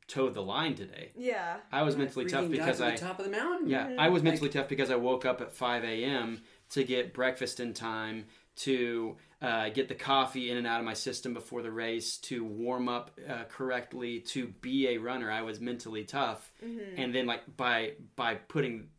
toed 0.07 0.33
the 0.33 0.41
line 0.41 0.75
today. 0.75 1.11
Yeah. 1.15 1.57
I 1.71 1.81
was 1.83 1.95
mentally 1.95 2.25
tough 2.25 2.45
Freaking 2.45 2.57
got 2.57 2.65
because 2.65 2.77
to 2.77 2.83
the 2.83 2.93
I, 2.93 2.95
top 2.95 3.19
of 3.19 3.25
the 3.25 3.31
mountain. 3.31 3.69
yeah, 3.69 3.95
I 3.97 4.09
was 4.09 4.21
mentally 4.21 4.49
tough 4.49 4.67
because 4.67 4.91
I 4.91 4.95
woke 4.95 5.25
up 5.25 5.41
at 5.41 5.51
5 5.51 5.83
a.m. 5.83 6.41
to 6.73 6.83
get 6.83 7.13
breakfast 7.13 7.59
in 7.59 7.73
time, 7.73 8.25
to 8.57 9.15
uh, 9.41 9.69
get 9.69 9.87
the 9.89 9.95
coffee 9.95 10.49
in 10.51 10.57
and 10.57 10.67
out 10.67 10.79
of 10.79 10.85
my 10.85 10.93
system 10.93 11.33
before 11.33 11.61
the 11.63 11.71
race, 11.71 12.17
to 12.17 12.43
warm 12.43 12.87
up 12.87 13.11
uh, 13.27 13.43
correctly, 13.49 14.19
to 14.19 14.47
be 14.61 14.89
a 14.89 14.97
runner. 14.97 15.31
I 15.31 15.41
was 15.41 15.59
mentally 15.59 16.03
tough, 16.03 16.51
Mm-hmm. 16.63 17.01
and 17.01 17.13
then 17.15 17.25
like 17.25 17.41
by 17.57 17.93
by 18.15 18.35
putting 18.35 18.89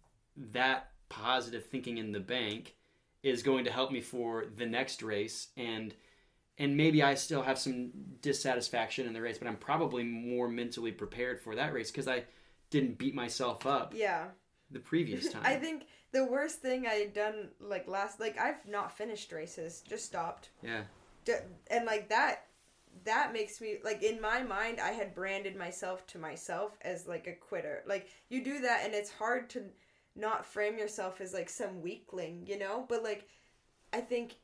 that 0.52 0.90
positive 1.08 1.66
thinking 1.66 1.98
in 1.98 2.10
the 2.12 2.20
bank 2.20 2.74
is 3.22 3.42
going 3.42 3.64
to 3.64 3.70
help 3.72 3.90
me 3.92 4.00
for 4.00 4.46
the 4.56 4.66
next 4.66 5.02
race 5.02 5.48
and 5.56 5.94
and 6.58 6.76
maybe 6.76 7.02
I 7.02 7.14
still 7.14 7.42
have 7.42 7.58
some 7.58 7.90
dissatisfaction 8.20 9.06
in 9.06 9.12
the 9.12 9.20
race, 9.20 9.38
but 9.38 9.48
I'm 9.48 9.56
probably 9.56 10.04
more 10.04 10.48
mentally 10.48 10.92
prepared 10.92 11.40
for 11.40 11.54
that 11.56 11.72
race 11.72 11.90
because 11.90 12.06
I 12.08 12.24
didn't 12.70 12.98
beat 12.98 13.14
myself 13.14 13.66
up 13.66 13.92
Yeah. 13.96 14.26
The 14.74 14.80
previous 14.80 15.28
time. 15.32 15.42
I 15.44 15.54
think 15.56 15.86
the 16.12 16.24
worst 16.26 16.60
thing 16.60 16.86
I 16.86 16.94
had 16.94 17.14
done 17.14 17.48
like 17.60 17.88
last 17.88 18.20
like 18.20 18.38
I've 18.38 18.66
not 18.68 18.96
finished 18.96 19.32
races, 19.32 19.82
just 19.88 20.04
stopped. 20.04 20.50
yeah, 20.62 20.82
D- 21.24 21.32
And 21.70 21.86
like 21.86 22.08
that 22.10 22.46
that 23.04 23.32
makes 23.32 23.60
me 23.60 23.78
like 23.82 24.02
in 24.02 24.20
my 24.20 24.42
mind 24.42 24.78
I 24.80 24.92
had 24.92 25.14
branded 25.14 25.56
myself 25.56 26.06
to 26.08 26.18
myself 26.18 26.78
as 26.82 27.08
like 27.08 27.26
a 27.26 27.32
quitter. 27.32 27.82
Like 27.86 28.08
you 28.28 28.44
do 28.44 28.60
that 28.60 28.82
and 28.84 28.94
it's 28.94 29.10
hard 29.10 29.48
to 29.50 29.62
not 30.14 30.46
frame 30.46 30.78
yourself 30.78 31.20
as 31.20 31.32
like 31.34 31.48
some 31.48 31.82
weakling, 31.82 32.46
you 32.46 32.58
know? 32.58 32.84
But 32.88 33.02
like 33.02 33.26
I 33.92 34.00
think 34.00 34.34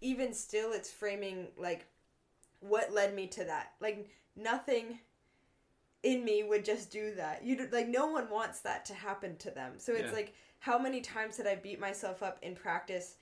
even 0.00 0.32
still 0.34 0.72
it's 0.72 0.90
framing 0.92 1.48
like 1.56 1.86
what 2.60 2.92
led 2.92 3.14
me 3.14 3.26
to 3.28 3.44
that. 3.44 3.72
Like 3.80 4.08
nothing 4.36 4.98
in 6.06 6.24
me 6.24 6.44
would 6.44 6.64
just 6.64 6.90
do 6.92 7.12
that. 7.16 7.44
You 7.44 7.68
like 7.72 7.88
no 7.88 8.06
one 8.06 8.30
wants 8.30 8.60
that 8.60 8.84
to 8.86 8.94
happen 8.94 9.36
to 9.38 9.50
them. 9.50 9.72
So 9.78 9.92
it's 9.92 10.10
Yeah. 10.10 10.16
like 10.16 10.34
how 10.60 10.78
many 10.78 11.00
times 11.00 11.36
did 11.36 11.46
I 11.48 11.56
beat 11.56 11.80
myself 11.80 12.22
up 12.22 12.38
in 12.42 12.54
practice 12.54 13.16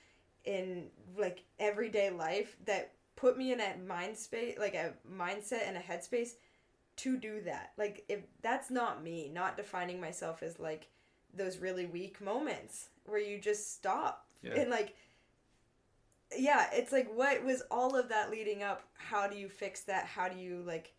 in 0.45 0.91
like 1.17 1.43
everyday 1.59 2.11
life 2.11 2.57
that 2.67 2.93
put 3.17 3.39
me 3.39 3.53
in 3.53 3.61
a 3.61 3.77
mind 3.87 4.17
space 4.19 4.59
like 4.59 4.75
a 4.75 4.93
mindset 5.11 5.67
and 5.67 5.77
a 5.79 5.81
headspace 5.81 6.33
to 6.97 7.17
do 7.17 7.41
that. 7.41 7.73
Like 7.79 8.05
if 8.09 8.21
that's 8.43 8.71
not 8.71 9.03
me, 9.03 9.31
not 9.33 9.57
defining 9.57 9.99
myself 10.01 10.43
as 10.43 10.59
like 10.61 10.89
those 11.33 11.59
really 11.59 11.87
weak 11.87 12.21
moments 12.21 12.89
where 13.07 13.19
you 13.21 13.39
just 13.41 13.75
stop 13.75 14.27
Yeah. 14.43 14.61
and 14.61 14.71
like 14.71 14.95
yeah, 16.37 16.67
it's 16.73 16.93
like 16.93 17.09
what 17.15 17.43
was 17.45 17.63
all 17.71 17.97
of 17.97 18.09
that 18.11 18.31
leading 18.31 18.63
up? 18.63 18.83
How 18.95 19.27
do 19.27 19.37
you 19.39 19.49
fix 19.49 19.81
that? 19.83 20.05
How 20.07 20.29
do 20.29 20.39
you 20.39 20.63
like 20.67 20.93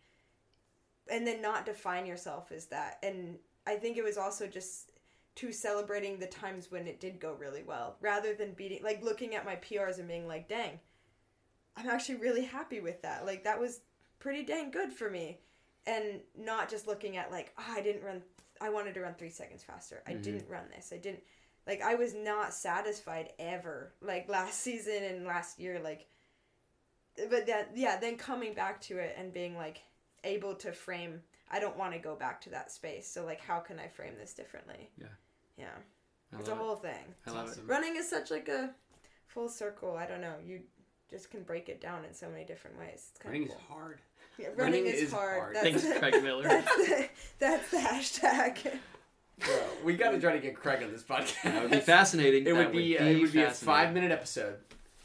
and 1.10 1.26
then 1.26 1.42
not 1.42 1.66
define 1.66 2.06
yourself 2.06 2.52
as 2.52 2.66
that? 2.66 2.98
And 3.02 3.38
I 3.66 3.76
think 3.76 3.96
it 3.96 4.04
was 4.04 4.18
also 4.18 4.46
just 4.46 4.92
to 5.36 5.52
celebrating 5.52 6.18
the 6.18 6.26
times 6.26 6.70
when 6.70 6.86
it 6.86 7.00
did 7.00 7.20
go 7.20 7.34
really 7.34 7.62
well 7.62 7.96
rather 8.00 8.34
than 8.34 8.54
beating 8.54 8.82
like 8.82 9.02
looking 9.02 9.34
at 9.34 9.44
my 9.44 9.56
PRs 9.56 9.98
and 9.98 10.08
being 10.08 10.26
like, 10.26 10.48
"Dang, 10.48 10.80
I'm 11.76 11.88
actually 11.88 12.16
really 12.16 12.44
happy 12.44 12.80
with 12.80 13.02
that. 13.02 13.26
Like 13.26 13.44
that 13.44 13.60
was 13.60 13.80
pretty 14.18 14.44
dang 14.44 14.70
good 14.70 14.92
for 14.92 15.10
me." 15.10 15.40
And 15.86 16.20
not 16.36 16.68
just 16.68 16.86
looking 16.86 17.16
at 17.16 17.30
like, 17.30 17.52
"Oh, 17.58 17.64
I 17.68 17.82
didn't 17.82 18.02
run 18.04 18.22
I 18.60 18.70
wanted 18.70 18.94
to 18.94 19.02
run 19.02 19.14
3 19.14 19.30
seconds 19.30 19.62
faster. 19.62 20.02
I 20.06 20.12
Mhm. 20.12 20.22
didn't 20.22 20.48
run 20.48 20.68
this. 20.70 20.92
I 20.92 20.98
didn't 20.98 21.22
like 21.66 21.82
I 21.82 21.94
was 21.96 22.14
not 22.14 22.54
satisfied 22.54 23.32
ever 23.38 23.94
like 24.00 24.28
last 24.28 24.60
season 24.62 25.02
and 25.02 25.26
last 25.26 25.58
year 25.58 25.80
like 25.80 26.08
but 27.30 27.46
that 27.46 27.70
yeah 27.74 27.96
then 27.98 28.16
coming 28.16 28.54
back 28.54 28.80
to 28.82 28.98
it 28.98 29.14
and 29.18 29.32
being 29.32 29.56
like 29.56 29.82
able 30.26 30.54
to 30.56 30.72
frame 30.72 31.20
I 31.50 31.60
don't 31.60 31.76
want 31.78 31.92
to 31.92 31.98
go 31.98 32.14
back 32.16 32.40
to 32.42 32.50
that 32.50 32.70
space 32.72 33.06
so 33.08 33.24
like 33.24 33.40
how 33.40 33.58
can 33.60 33.78
I 33.78 33.88
frame 33.88 34.14
this 34.18 34.32
differently 34.34 34.90
Yeah. 35.00 35.06
yeah 35.56 35.64
I 36.34 36.40
it's 36.40 36.48
a 36.48 36.52
love 36.52 36.60
it. 36.60 36.64
whole 36.64 36.76
thing 36.76 37.04
I 37.26 37.30
love 37.30 37.48
it. 37.52 37.58
Running 37.66 37.96
is 37.96 38.08
such 38.10 38.30
like 38.30 38.48
a 38.48 38.70
full 39.28 39.48
circle 39.48 39.96
I 39.96 40.06
don't 40.06 40.20
know 40.20 40.34
you 40.44 40.60
just 41.10 41.30
can 41.30 41.42
break 41.44 41.68
it 41.68 41.80
down 41.80 42.04
in 42.04 42.12
so 42.12 42.28
many 42.28 42.44
different 42.44 42.78
ways 42.78 43.08
it's 43.10 43.18
kind 43.20 43.32
Running 43.32 43.48
of 43.48 43.54
is 43.56 43.62
hard. 43.68 44.00
yeah, 44.38 44.46
running, 44.56 44.58
running 44.82 44.86
is, 44.86 45.02
is 45.02 45.12
hard, 45.12 45.38
hard. 45.38 45.54
That's, 45.56 45.82
Thanks, 45.84 45.98
Craig 46.00 46.22
Miller. 46.22 46.42
that's 46.48 46.76
the, 46.76 47.08
that's 47.38 47.70
the 47.70 47.78
hashtag 47.78 48.72
Bro, 49.38 49.54
we 49.84 49.94
got 49.96 50.12
to 50.12 50.20
try 50.20 50.32
to 50.32 50.38
get 50.38 50.56
Craig 50.56 50.82
on 50.82 50.90
this 50.90 51.02
podcast. 51.02 51.42
That 51.42 51.60
would 51.62 51.70
be 51.70 51.80
fascinating. 51.80 52.46
It 52.46 52.54
That 52.54 52.56
would 52.56 52.72
be, 52.72 52.98
uh, 52.98 53.04
it 53.04 53.20
would 53.20 53.32
be 53.34 53.42
a 53.42 53.50
five 53.50 53.92
minute 53.92 54.10
episode. 54.10 54.56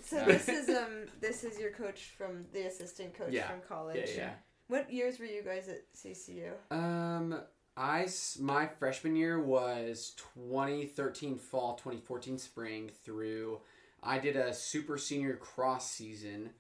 so 0.02 0.18
Yeah. 0.20 0.26
this 0.26 0.48
is 0.48 0.70
um 0.70 1.06
this 1.20 1.44
is 1.44 1.60
your 1.60 1.72
coach 1.72 2.14
from 2.18 2.46
the 2.54 2.62
assistant 2.64 3.14
coach 3.14 3.32
Yeah. 3.32 3.50
from 3.50 3.60
college 3.68 3.98
Yeah, 4.16 4.16
yeah. 4.18 4.30
What 4.72 4.90
years 4.90 5.20
were 5.20 5.26
you 5.26 5.42
guys 5.44 5.68
at 5.68 5.84
CCU? 5.94 6.52
Um, 6.72 7.42
I 7.76 8.08
my 8.40 8.68
freshman 8.68 9.18
year 9.18 9.38
was 9.42 10.14
2013 10.46 11.38
fall, 11.38 11.74
2014 11.76 12.38
spring 12.38 12.90
through. 13.04 13.60
I 14.02 14.18
did 14.18 14.38
a 14.38 14.54
super 14.54 14.98
senior 14.98 15.36
cross 15.36 15.92
season, 15.92 16.52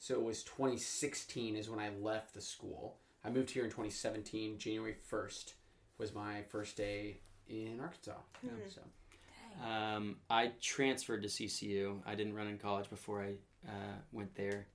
so 0.00 0.14
it 0.14 0.22
was 0.24 0.42
2016 0.42 1.54
is 1.54 1.70
when 1.70 1.78
I 1.78 1.90
left 2.00 2.34
the 2.34 2.40
school. 2.40 2.96
I 3.24 3.30
moved 3.30 3.50
here 3.50 3.62
in 3.62 3.70
2017. 3.70 4.58
January 4.58 4.96
1st 5.08 5.52
was 5.96 6.12
my 6.12 6.42
first 6.48 6.76
day 6.76 7.20
in 7.48 7.78
Arkansas. 7.78 8.16
Yeah, 8.42 8.50
Hmm. 8.50 8.68
so 8.68 9.64
Um, 9.64 10.16
I 10.28 10.54
transferred 10.60 11.22
to 11.22 11.28
CCU. 11.28 12.02
I 12.04 12.16
didn't 12.16 12.34
run 12.34 12.48
in 12.48 12.58
college 12.58 12.90
before 12.90 13.22
I 13.22 13.34
uh, 13.68 13.94
went 14.10 14.34
there. 14.34 14.66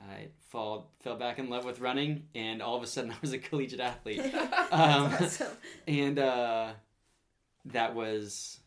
I 0.00 0.28
fall 0.48 0.90
fell 1.00 1.16
back 1.16 1.38
in 1.38 1.48
love 1.48 1.64
with 1.64 1.80
running, 1.80 2.24
and 2.34 2.60
all 2.62 2.76
of 2.76 2.82
a 2.82 2.86
sudden 2.86 3.10
I 3.12 3.16
was 3.20 3.32
a 3.32 3.38
collegiate 3.38 3.80
athlete. 3.80 4.20
Um, 4.72 5.12
awesome. 5.20 5.48
and 5.86 6.18
uh, 6.18 6.72
that 7.66 7.94
was 7.94 8.58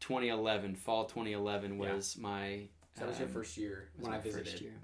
2011. 0.00 0.74
Fall 0.76 1.06
2011 1.06 1.78
was 1.78 2.16
my. 2.20 2.68
so 2.94 3.00
that 3.00 3.08
was 3.08 3.18
your 3.18 3.26
um, 3.28 3.32
first 3.32 3.56
year 3.56 3.88
was 3.96 4.04
when 4.06 4.14
I 4.14 4.18
visited. 4.20 4.46
first 4.48 4.60
year. 4.60 4.74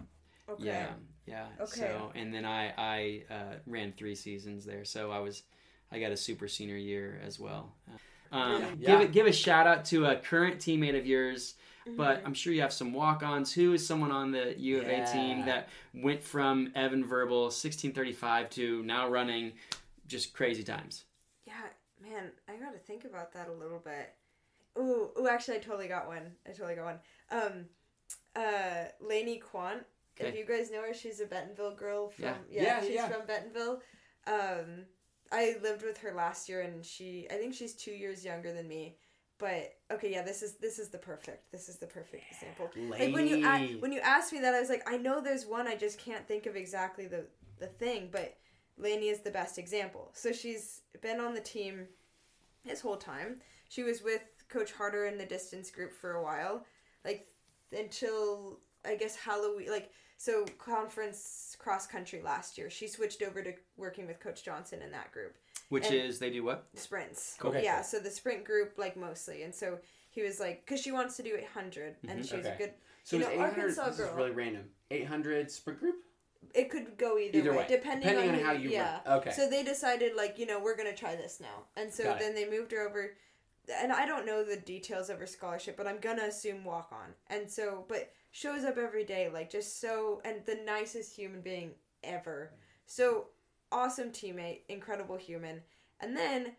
Okay. 0.48 0.64
Yeah, 0.64 0.88
yeah. 1.26 1.46
Okay. 1.60 1.80
So 1.80 2.10
and 2.14 2.32
then 2.32 2.44
I 2.46 2.72
I 2.78 3.22
uh, 3.30 3.54
ran 3.66 3.92
three 3.92 4.14
seasons 4.14 4.64
there, 4.64 4.84
so 4.84 5.10
I 5.10 5.18
was 5.20 5.42
I 5.90 6.00
got 6.00 6.10
a 6.10 6.16
super 6.16 6.48
senior 6.48 6.76
year 6.78 7.20
as 7.24 7.38
well. 7.38 7.74
Um, 8.32 8.62
Yeah. 8.62 8.70
Give 8.70 9.00
Yeah. 9.00 9.06
give 9.06 9.26
a 9.26 9.32
shout 9.32 9.66
out 9.66 9.84
to 9.86 10.06
a 10.06 10.16
current 10.16 10.58
teammate 10.58 10.98
of 10.98 11.04
yours, 11.06 11.54
Mm-hmm. 11.86 11.96
but 11.96 12.22
I'm 12.24 12.34
sure 12.34 12.52
you 12.52 12.60
have 12.60 12.72
some 12.72 12.92
walk-ons. 12.92 13.52
Who 13.52 13.72
is 13.72 13.84
someone 13.86 14.12
on 14.12 14.30
the 14.30 14.54
U 14.58 14.78
of 14.80 14.86
A 14.86 15.04
team 15.12 15.44
that 15.46 15.68
went 15.94 16.22
from 16.22 16.70
Evan 16.76 17.04
Verbal 17.04 17.42
1635 17.44 18.50
to 18.50 18.82
now 18.84 19.08
running 19.08 19.52
just 20.06 20.32
crazy 20.32 20.62
times? 20.62 21.04
Yeah, 21.44 21.54
man, 22.00 22.30
I 22.48 22.52
gotta 22.56 22.78
think 22.78 23.04
about 23.04 23.32
that 23.32 23.48
a 23.48 23.52
little 23.52 23.80
bit. 23.80 24.14
Ooh, 24.78 25.10
ooh, 25.18 25.28
actually, 25.28 25.56
I 25.56 25.60
totally 25.60 25.88
got 25.88 26.06
one. 26.06 26.32
I 26.46 26.50
totally 26.52 26.76
got 26.76 26.84
one. 26.84 26.98
Um, 27.30 27.64
uh, 28.36 28.84
Lainey 29.00 29.38
Quant. 29.38 29.82
If 30.18 30.36
you 30.36 30.44
guys 30.46 30.70
know 30.70 30.82
her, 30.82 30.94
she's 30.94 31.20
a 31.20 31.26
Bentonville 31.26 31.74
girl 31.74 32.10
from 32.10 32.24
Yeah. 32.26 32.34
yeah, 32.48 32.62
Yeah, 32.62 32.80
she's 32.80 32.90
yeah. 32.94 33.08
from 33.08 33.26
Bentonville. 33.26 33.80
Um, 34.28 34.84
I 35.32 35.56
lived 35.62 35.82
with 35.82 35.98
her 35.98 36.12
last 36.12 36.48
year, 36.48 36.60
and 36.60 36.84
she 36.84 37.26
I 37.30 37.34
think 37.34 37.54
she's 37.54 37.74
two 37.74 37.90
years 37.90 38.24
younger 38.24 38.52
than 38.52 38.68
me. 38.68 38.96
But 39.42 39.74
okay, 39.90 40.12
yeah, 40.12 40.22
this 40.22 40.40
is 40.40 40.52
this 40.58 40.78
is 40.78 40.90
the 40.90 40.98
perfect 40.98 41.50
this 41.50 41.68
is 41.68 41.78
the 41.78 41.86
perfect 41.88 42.22
example. 42.30 42.70
Like 42.88 43.12
when 43.12 43.26
you 43.26 43.44
a- 43.44 43.74
when 43.80 43.90
you 43.90 43.98
asked 43.98 44.32
me 44.32 44.38
that, 44.38 44.54
I 44.54 44.60
was 44.60 44.68
like, 44.68 44.88
I 44.88 44.96
know 44.96 45.20
there's 45.20 45.46
one, 45.46 45.66
I 45.66 45.74
just 45.74 45.98
can't 45.98 46.28
think 46.28 46.46
of 46.46 46.54
exactly 46.54 47.08
the 47.08 47.24
the 47.58 47.66
thing. 47.66 48.08
But 48.12 48.36
Lainey 48.78 49.08
is 49.08 49.18
the 49.18 49.32
best 49.32 49.58
example. 49.58 50.10
So 50.12 50.30
she's 50.30 50.82
been 51.00 51.18
on 51.18 51.34
the 51.34 51.40
team 51.40 51.88
this 52.64 52.80
whole 52.80 52.96
time. 52.96 53.40
She 53.68 53.82
was 53.82 54.00
with 54.00 54.22
Coach 54.48 54.70
Harder 54.70 55.06
in 55.06 55.18
the 55.18 55.26
distance 55.26 55.72
group 55.72 55.92
for 55.92 56.12
a 56.12 56.22
while, 56.22 56.64
like 57.04 57.26
until 57.76 58.60
I 58.84 58.94
guess 58.94 59.16
Halloween. 59.16 59.72
Like 59.72 59.90
so, 60.18 60.44
conference 60.56 61.56
cross 61.58 61.88
country 61.88 62.22
last 62.22 62.56
year. 62.56 62.70
She 62.70 62.86
switched 62.86 63.22
over 63.22 63.42
to 63.42 63.54
working 63.76 64.06
with 64.06 64.20
Coach 64.20 64.44
Johnson 64.44 64.82
in 64.82 64.92
that 64.92 65.10
group 65.10 65.34
Which 65.72 65.86
And- 65.86 65.94
is 65.94 66.18
they 66.18 66.28
do 66.28 66.44
what? 66.44 66.66
sprints. 66.74 67.38
Okay. 67.42 67.64
Yeah, 67.64 67.80
so 67.80 67.98
the 67.98 68.10
sprint 68.10 68.44
group 68.44 68.74
like 68.76 68.94
mostly, 68.94 69.42
and 69.42 69.54
so 69.54 69.78
he 70.10 70.20
was 70.22 70.38
like, 70.38 70.66
because 70.66 70.82
she 70.82 70.92
wants 70.92 71.16
to 71.16 71.22
do 71.22 71.34
800, 71.34 71.96
and 72.06 72.20
Mhm. 72.20 72.22
she's 72.22 72.44
Okay. 72.44 72.50
a 72.52 72.58
good. 72.58 72.74
So 73.04 73.16
you 73.16 73.22
know, 73.22 73.30
800, 73.30 73.60
Arkansas 73.60 73.88
this 73.88 73.98
is 74.00 74.10
really 74.14 74.32
random. 74.32 74.70
800 74.90 75.50
sprint 75.50 75.80
group? 75.80 76.04
It 76.52 76.68
could 76.68 76.98
go 76.98 77.16
either, 77.16 77.38
Either 77.38 77.50
way, 77.52 77.56
way. 77.56 77.66
depending, 77.68 78.06
Depending 78.10 78.30
on, 78.34 78.38
on 78.40 78.44
how 78.44 78.52
you 78.52 78.68
yeah. 78.68 79.00
run. 79.06 79.18
Okay. 79.20 79.30
So 79.32 79.48
they 79.48 79.62
decided 79.62 80.14
like 80.14 80.38
you 80.38 80.44
know 80.44 80.60
we're 80.60 80.76
gonna 80.76 80.94
try 80.94 81.16
this 81.16 81.40
now, 81.40 81.64
and 81.74 81.90
so 81.90 82.04
Got 82.04 82.16
it. 82.16 82.20
then 82.20 82.34
they 82.34 82.46
moved 82.50 82.72
her 82.72 82.86
over, 82.86 83.16
and 83.70 83.90
I 83.92 84.04
don't 84.04 84.26
know 84.26 84.44
the 84.44 84.58
details 84.58 85.08
of 85.08 85.18
her 85.20 85.26
scholarship, 85.26 85.78
but 85.78 85.86
I'm 85.86 86.00
gonna 86.00 86.24
assume 86.24 86.64
walk 86.66 86.92
on, 86.92 87.14
and 87.28 87.50
so 87.50 87.86
but 87.88 88.12
shows 88.30 88.64
up 88.64 88.76
every 88.76 89.04
day 89.04 89.30
like 89.30 89.48
just 89.48 89.80
so 89.80 90.20
and 90.22 90.44
the 90.44 90.56
nicest 90.56 91.16
human 91.16 91.40
being 91.40 91.76
ever. 92.04 92.52
So 92.84 93.28
awesome 93.72 94.10
teammate, 94.10 94.60
incredible 94.68 95.16
human. 95.16 95.60
And 96.00 96.16
then 96.16 96.52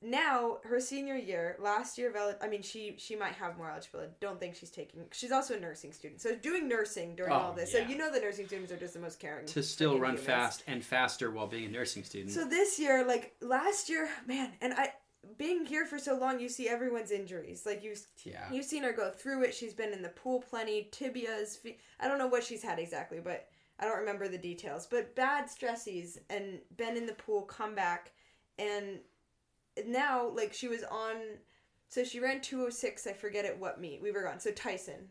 now 0.00 0.58
her 0.64 0.78
senior 0.80 1.16
year, 1.16 1.56
last 1.58 1.98
year, 1.98 2.14
I 2.40 2.46
mean, 2.48 2.62
she 2.62 2.94
she 2.98 3.16
might 3.16 3.32
have 3.32 3.56
more 3.58 3.68
eligibility. 3.70 4.12
Don't 4.20 4.38
think 4.38 4.54
she's 4.54 4.70
taking. 4.70 5.00
She's 5.12 5.32
also 5.32 5.56
a 5.56 5.60
nursing 5.60 5.92
student, 5.92 6.20
so 6.20 6.36
doing 6.36 6.68
nursing 6.68 7.16
during 7.16 7.32
Oh, 7.32 7.36
all 7.36 7.52
this. 7.52 7.74
yeah. 7.74 7.82
So 7.84 7.88
you 7.90 7.98
know 7.98 8.12
the 8.12 8.20
nursing 8.20 8.46
students 8.46 8.70
are 8.72 8.76
just 8.76 8.94
the 8.94 9.00
most 9.00 9.18
caring. 9.18 9.46
To 9.46 9.62
still 9.62 9.98
run 9.98 10.12
humans. 10.12 10.26
fast 10.26 10.64
and 10.68 10.84
faster 10.84 11.30
while 11.32 11.48
being 11.48 11.64
a 11.64 11.68
nursing 11.68 12.04
student. 12.04 12.30
So 12.30 12.44
this 12.46 12.78
year, 12.78 13.04
like 13.04 13.34
last 13.40 13.88
year, 13.88 14.08
man, 14.26 14.52
and 14.60 14.72
I 14.74 14.92
being 15.36 15.66
here 15.66 15.84
for 15.84 15.98
so 15.98 16.16
long, 16.16 16.38
you 16.38 16.48
see 16.48 16.68
everyone's 16.68 17.10
injuries. 17.10 17.66
Like 17.66 17.82
you 17.82 17.94
Yeah. 18.22 18.50
You've 18.52 18.64
seen 18.66 18.84
her 18.84 18.92
go 18.92 19.10
through 19.10 19.42
it. 19.44 19.52
She's 19.54 19.74
been 19.74 19.92
in 19.92 20.00
the 20.02 20.08
pool 20.10 20.40
plenty. 20.40 20.88
Tibias. 20.92 21.58
Fe- 21.58 21.78
I 21.98 22.06
don't 22.06 22.18
know 22.18 22.28
what 22.28 22.44
she's 22.44 22.62
had 22.62 22.78
exactly, 22.78 23.18
but 23.18 23.48
I 23.78 23.84
don't 23.84 23.98
remember 23.98 24.28
the 24.28 24.38
details. 24.38 24.86
But 24.86 25.14
bad 25.14 25.46
stressies 25.46 26.18
and 26.30 26.60
been 26.76 26.96
in 26.96 27.06
the 27.06 27.12
pool, 27.12 27.42
come 27.42 27.74
back, 27.74 28.12
and 28.58 29.00
now 29.86 30.28
like 30.28 30.52
she 30.52 30.68
was 30.68 30.82
on. 30.84 31.16
So 31.88 32.04
she 32.04 32.20
ran 32.20 32.40
two 32.40 32.64
oh 32.64 32.70
six. 32.70 33.06
I 33.06 33.12
forget 33.12 33.44
at 33.44 33.58
what 33.58 33.80
meet 33.80 34.02
we 34.02 34.10
were 34.10 34.28
on. 34.28 34.40
So 34.40 34.50
Tyson, 34.50 35.08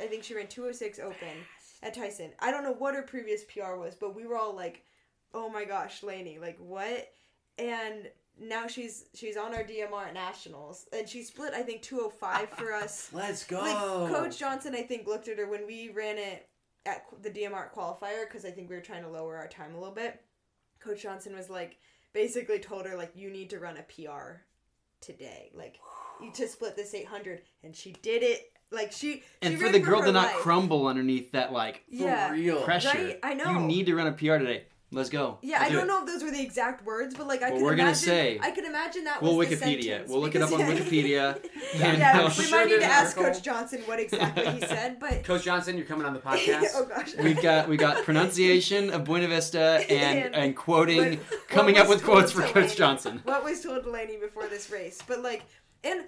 I 0.00 0.06
think 0.06 0.24
she 0.24 0.34
ran 0.34 0.48
two 0.48 0.66
oh 0.66 0.72
six 0.72 0.98
open 0.98 1.44
at 1.82 1.94
Tyson. 1.94 2.32
I 2.40 2.50
don't 2.50 2.64
know 2.64 2.74
what 2.74 2.94
her 2.94 3.02
previous 3.02 3.44
PR 3.44 3.76
was, 3.76 3.94
but 3.94 4.14
we 4.14 4.26
were 4.26 4.36
all 4.36 4.54
like, 4.54 4.84
"Oh 5.32 5.48
my 5.48 5.64
gosh, 5.64 6.02
Lainey, 6.02 6.38
like 6.38 6.58
what?" 6.58 7.12
And 7.56 8.10
now 8.40 8.66
she's 8.66 9.06
she's 9.14 9.36
on 9.36 9.54
our 9.54 9.62
DMR 9.62 10.08
at 10.08 10.14
nationals, 10.14 10.86
and 10.92 11.08
she 11.08 11.22
split 11.22 11.54
I 11.54 11.62
think 11.62 11.82
two 11.82 12.00
oh 12.02 12.10
five 12.10 12.50
for 12.50 12.72
us. 12.72 13.10
Let's 13.12 13.44
go. 13.44 13.60
Like 13.60 14.12
Coach 14.12 14.38
Johnson, 14.38 14.74
I 14.74 14.82
think 14.82 15.06
looked 15.06 15.28
at 15.28 15.38
her 15.38 15.48
when 15.48 15.66
we 15.66 15.90
ran 15.90 16.18
it 16.18 16.48
at 16.86 17.04
the 17.22 17.30
DMR 17.30 17.72
qualifier 17.72 18.26
because 18.26 18.44
I 18.44 18.50
think 18.50 18.68
we 18.68 18.76
were 18.76 18.82
trying 18.82 19.02
to 19.02 19.08
lower 19.08 19.36
our 19.36 19.48
time 19.48 19.74
a 19.74 19.78
little 19.78 19.94
bit. 19.94 20.20
Coach 20.80 21.02
Johnson 21.02 21.34
was 21.36 21.50
like, 21.50 21.78
basically 22.12 22.58
told 22.58 22.86
her 22.86 22.96
like, 22.96 23.12
you 23.14 23.30
need 23.30 23.50
to 23.50 23.58
run 23.58 23.76
a 23.76 23.82
PR 23.82 24.42
today, 25.00 25.50
like, 25.54 25.78
you 26.22 26.30
to 26.32 26.48
split 26.48 26.76
this 26.76 26.94
eight 26.94 27.06
hundred, 27.06 27.42
and 27.62 27.74
she 27.74 27.92
did 28.02 28.22
it. 28.22 28.52
Like 28.70 28.92
she, 28.92 29.22
and 29.40 29.54
she 29.54 29.56
for 29.56 29.64
ran 29.64 29.72
the 29.72 29.78
girl 29.78 30.00
her 30.00 30.06
to 30.08 30.12
not 30.12 30.30
crumble 30.34 30.88
underneath 30.88 31.32
that 31.32 31.52
like 31.54 31.84
For 31.88 32.04
yeah, 32.04 32.30
real. 32.30 32.60
pressure. 32.60 32.88
Right? 32.88 33.18
I 33.22 33.32
know. 33.32 33.50
You 33.50 33.60
need 33.60 33.86
to 33.86 33.94
run 33.94 34.06
a 34.08 34.12
PR 34.12 34.36
today. 34.36 34.64
Let's 34.90 35.10
go. 35.10 35.36
Yeah, 35.42 35.58
We'll 35.58 35.66
I 35.66 35.68
do 35.68 35.74
don't 35.74 35.84
it. 35.84 35.86
know 35.88 36.00
if 36.00 36.06
those 36.06 36.22
were 36.22 36.30
the 36.30 36.40
exact 36.40 36.82
words, 36.86 37.14
but 37.14 37.26
like 37.26 37.42
I 37.42 37.50
Well, 37.50 37.58
could 37.58 37.64
we're 37.64 37.76
gonna 37.76 37.94
say- 37.94 38.38
I 38.40 38.50
could 38.52 38.64
imagine 38.64 39.04
that 39.04 39.20
We'll 39.20 39.36
was 39.36 39.50
the 39.50 39.56
Wikipedia. 39.56 39.82
sentence, 39.84 40.10
We'll 40.10 40.20
look 40.20 40.34
it 40.34 40.40
up 40.40 40.50
on 40.50 40.60
Wikipedia. 40.60 41.44
and 41.74 41.98
yeah, 41.98 42.16
we'll- 42.16 42.28
we 42.28 42.32
sure 42.44 42.58
might 42.58 42.64
need 42.64 42.72
there's 42.72 42.82
to 42.84 42.86
ask 42.86 43.18
article. 43.18 43.34
Coach 43.34 43.42
Johnson 43.44 43.82
what 43.84 44.00
exactly 44.00 44.46
he 44.50 44.60
said, 44.66 44.98
but 44.98 45.24
Coach 45.24 45.42
Johnson, 45.44 45.76
you're 45.76 45.84
coming 45.84 46.06
on 46.06 46.14
the 46.14 46.20
oh, 46.24 46.28
podcast. 46.30 46.68
oh 46.74 46.86
gosh, 46.86 47.14
We've 47.16 47.42
got 47.42 47.68
we 47.68 47.76
got 47.76 48.02
pronunciation 48.04 48.88
of 48.90 49.04
Buena 49.04 49.28
Vista 49.28 49.84
and 49.90 50.24
And 50.24 50.34
and 50.34 50.56
quoting, 50.56 50.98
what- 51.18 51.18
what 51.32 51.48
coming 51.48 51.76
up 51.76 51.88
with 51.90 52.02
quotes 52.02 52.32
for 52.32 52.40
told 52.40 52.54
Coach 52.54 52.74
Johnson. 52.76 53.20
what 53.24 53.44
was 53.44 53.60
told 53.62 53.84
Delaney 53.84 54.16
before 54.16 54.46
this 54.46 54.70
race, 54.70 55.02
but 55.06 55.20
like, 55.22 55.42
and 55.84 56.04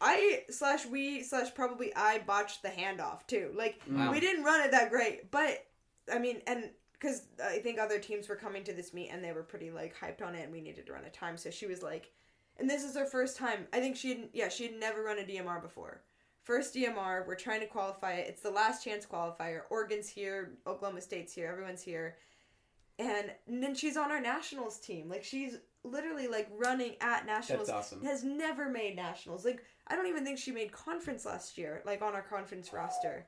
I 0.00 0.42
slash 0.50 0.84
we 0.84 1.22
slash 1.22 1.54
probably 1.54 1.94
I 1.94 2.18
botched 2.26 2.62
the 2.62 2.70
handoff 2.70 3.24
too. 3.28 3.52
Like 3.54 3.80
Wow. 3.88 4.10
we 4.10 4.18
didn't 4.18 4.42
run 4.42 4.62
it 4.62 4.72
that 4.72 4.90
great, 4.90 5.30
but 5.30 5.64
I 6.12 6.18
mean, 6.18 6.42
and 6.48 6.70
because 6.98 7.22
I 7.42 7.58
think 7.58 7.78
other 7.78 7.98
teams 7.98 8.28
were 8.28 8.36
coming 8.36 8.64
to 8.64 8.72
this 8.72 8.94
meet 8.94 9.10
and 9.10 9.22
they 9.22 9.32
were 9.32 9.42
pretty 9.42 9.70
like 9.70 9.94
hyped 9.98 10.26
on 10.26 10.34
it, 10.34 10.42
and 10.44 10.52
we 10.52 10.60
needed 10.60 10.86
to 10.86 10.92
run 10.92 11.04
a 11.04 11.10
time, 11.10 11.36
so 11.36 11.50
she 11.50 11.66
was 11.66 11.82
like, 11.82 12.10
and 12.58 12.68
this 12.68 12.84
is 12.84 12.96
her 12.96 13.06
first 13.06 13.36
time. 13.36 13.66
I 13.72 13.80
think 13.80 13.96
she 13.96 14.08
had 14.10 14.28
yeah 14.32 14.48
she 14.48 14.64
had 14.64 14.78
never 14.78 15.02
run 15.02 15.18
a 15.18 15.22
DMR 15.22 15.60
before. 15.60 16.02
First 16.44 16.74
DMR, 16.74 17.26
we're 17.26 17.36
trying 17.36 17.60
to 17.60 17.66
qualify 17.66 18.12
it. 18.14 18.28
It's 18.28 18.42
the 18.42 18.50
last 18.50 18.84
chance 18.84 19.06
qualifier. 19.06 19.62
Oregon's 19.70 20.08
here, 20.08 20.58
Oklahoma 20.66 21.00
State's 21.00 21.32
here, 21.32 21.48
everyone's 21.50 21.82
here. 21.82 22.16
And, 22.98 23.32
and 23.48 23.62
then 23.62 23.74
she's 23.74 23.96
on 23.96 24.12
our 24.12 24.20
nationals 24.20 24.78
team. 24.78 25.08
Like 25.08 25.24
she's 25.24 25.56
literally 25.84 26.28
like 26.28 26.48
running 26.56 26.96
at 27.00 27.24
nationals. 27.24 27.68
That's 27.68 27.92
awesome. 27.92 28.04
Has 28.04 28.24
never 28.24 28.68
made 28.68 28.94
nationals. 28.94 29.44
Like 29.44 29.64
I 29.86 29.96
don't 29.96 30.06
even 30.06 30.22
think 30.22 30.38
she 30.38 30.52
made 30.52 30.70
conference 30.70 31.24
last 31.24 31.56
year, 31.56 31.82
like 31.86 32.02
on 32.02 32.14
our 32.14 32.22
conference 32.22 32.72
roster. 32.72 33.26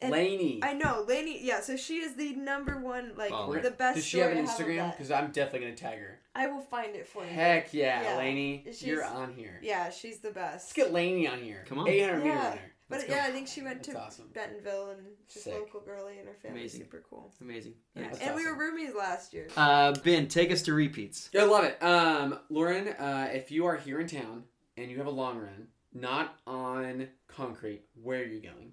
And 0.00 0.12
Laney. 0.12 0.60
I 0.62 0.74
know, 0.74 1.04
Lainey. 1.08 1.44
Yeah, 1.44 1.60
so 1.60 1.76
she 1.76 1.96
is 1.98 2.14
the 2.14 2.34
number 2.34 2.78
one, 2.78 3.12
like 3.16 3.30
Baller. 3.32 3.62
the 3.62 3.70
best. 3.72 3.96
Does 3.96 4.04
she 4.06 4.18
have 4.18 4.30
an 4.32 4.44
Instagram? 4.46 4.92
Because 4.92 5.10
I'm 5.10 5.30
definitely 5.32 5.60
gonna 5.68 5.76
tag 5.76 5.98
her. 5.98 6.20
I 6.34 6.46
will 6.46 6.60
find 6.60 6.94
it 6.94 7.06
for 7.06 7.24
you. 7.24 7.30
Heck 7.30 7.74
yeah, 7.74 8.02
Yeah. 8.02 8.16
Laney, 8.18 8.62
She's- 8.66 8.82
you're 8.84 9.04
on 9.04 9.34
here. 9.34 9.58
Yeah, 9.62 9.90
she's 9.90 10.20
the 10.20 10.30
best. 10.30 10.66
Let's 10.66 10.72
get 10.74 10.92
Laney 10.92 11.26
on 11.26 11.40
here. 11.42 11.64
Come 11.68 11.80
on. 11.80 11.88
800 11.88 12.18
meter 12.18 12.26
Yeah. 12.28 12.48
runner. 12.50 12.72
But 12.90 12.98
Let's 13.00 13.08
go. 13.10 13.16
yeah, 13.16 13.24
I 13.26 13.30
think 13.32 13.48
she 13.48 13.60
went 13.60 13.82
That's 13.82 13.88
to 13.88 14.00
awesome. 14.02 14.28
Bentonville 14.32 14.90
and 14.90 15.06
just 15.30 15.44
Sick. 15.44 15.52
local 15.52 15.80
girly 15.80 16.18
and 16.20 16.26
her 16.28 16.34
family. 16.34 16.60
Amazing. 16.60 16.80
Super 16.82 17.04
cool. 17.10 17.34
Amazing. 17.42 17.74
Yeah, 17.94 18.04
That's 18.04 18.18
and 18.20 18.34
we 18.34 18.46
were 18.46 18.56
roomies 18.56 18.94
last 18.94 19.34
year. 19.34 19.48
Uh, 19.58 19.92
ben, 20.04 20.26
take 20.28 20.50
us 20.50 20.62
to 20.62 20.72
repeats. 20.72 21.28
I 21.38 21.42
love 21.44 21.64
it. 21.64 21.82
Um, 21.82 22.38
Lauren, 22.48 22.88
uh, 22.88 23.28
if 23.32 23.50
you 23.50 23.66
are 23.66 23.76
here 23.76 24.00
in 24.00 24.06
town 24.06 24.44
and 24.78 24.90
you 24.90 24.96
have 24.98 25.06
a 25.06 25.10
long 25.10 25.36
run, 25.38 25.68
not 25.92 26.38
on 26.46 27.08
concrete, 27.26 27.82
where 28.02 28.20
are 28.20 28.24
you 28.24 28.40
going? 28.40 28.72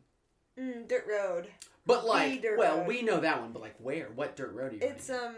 Mm, 0.59 0.87
dirt 0.87 1.05
road. 1.09 1.47
But 1.85 2.05
like, 2.05 2.41
dirt 2.41 2.57
well, 2.57 2.79
road. 2.79 2.87
we 2.87 3.01
know 3.01 3.19
that 3.19 3.41
one, 3.41 3.51
but 3.51 3.61
like, 3.61 3.75
where? 3.79 4.09
What 4.15 4.35
dirt 4.35 4.53
road 4.53 4.71
are 4.73 4.75
you? 4.75 4.81
It's 4.81 5.09
running? 5.09 5.25
um. 5.27 5.35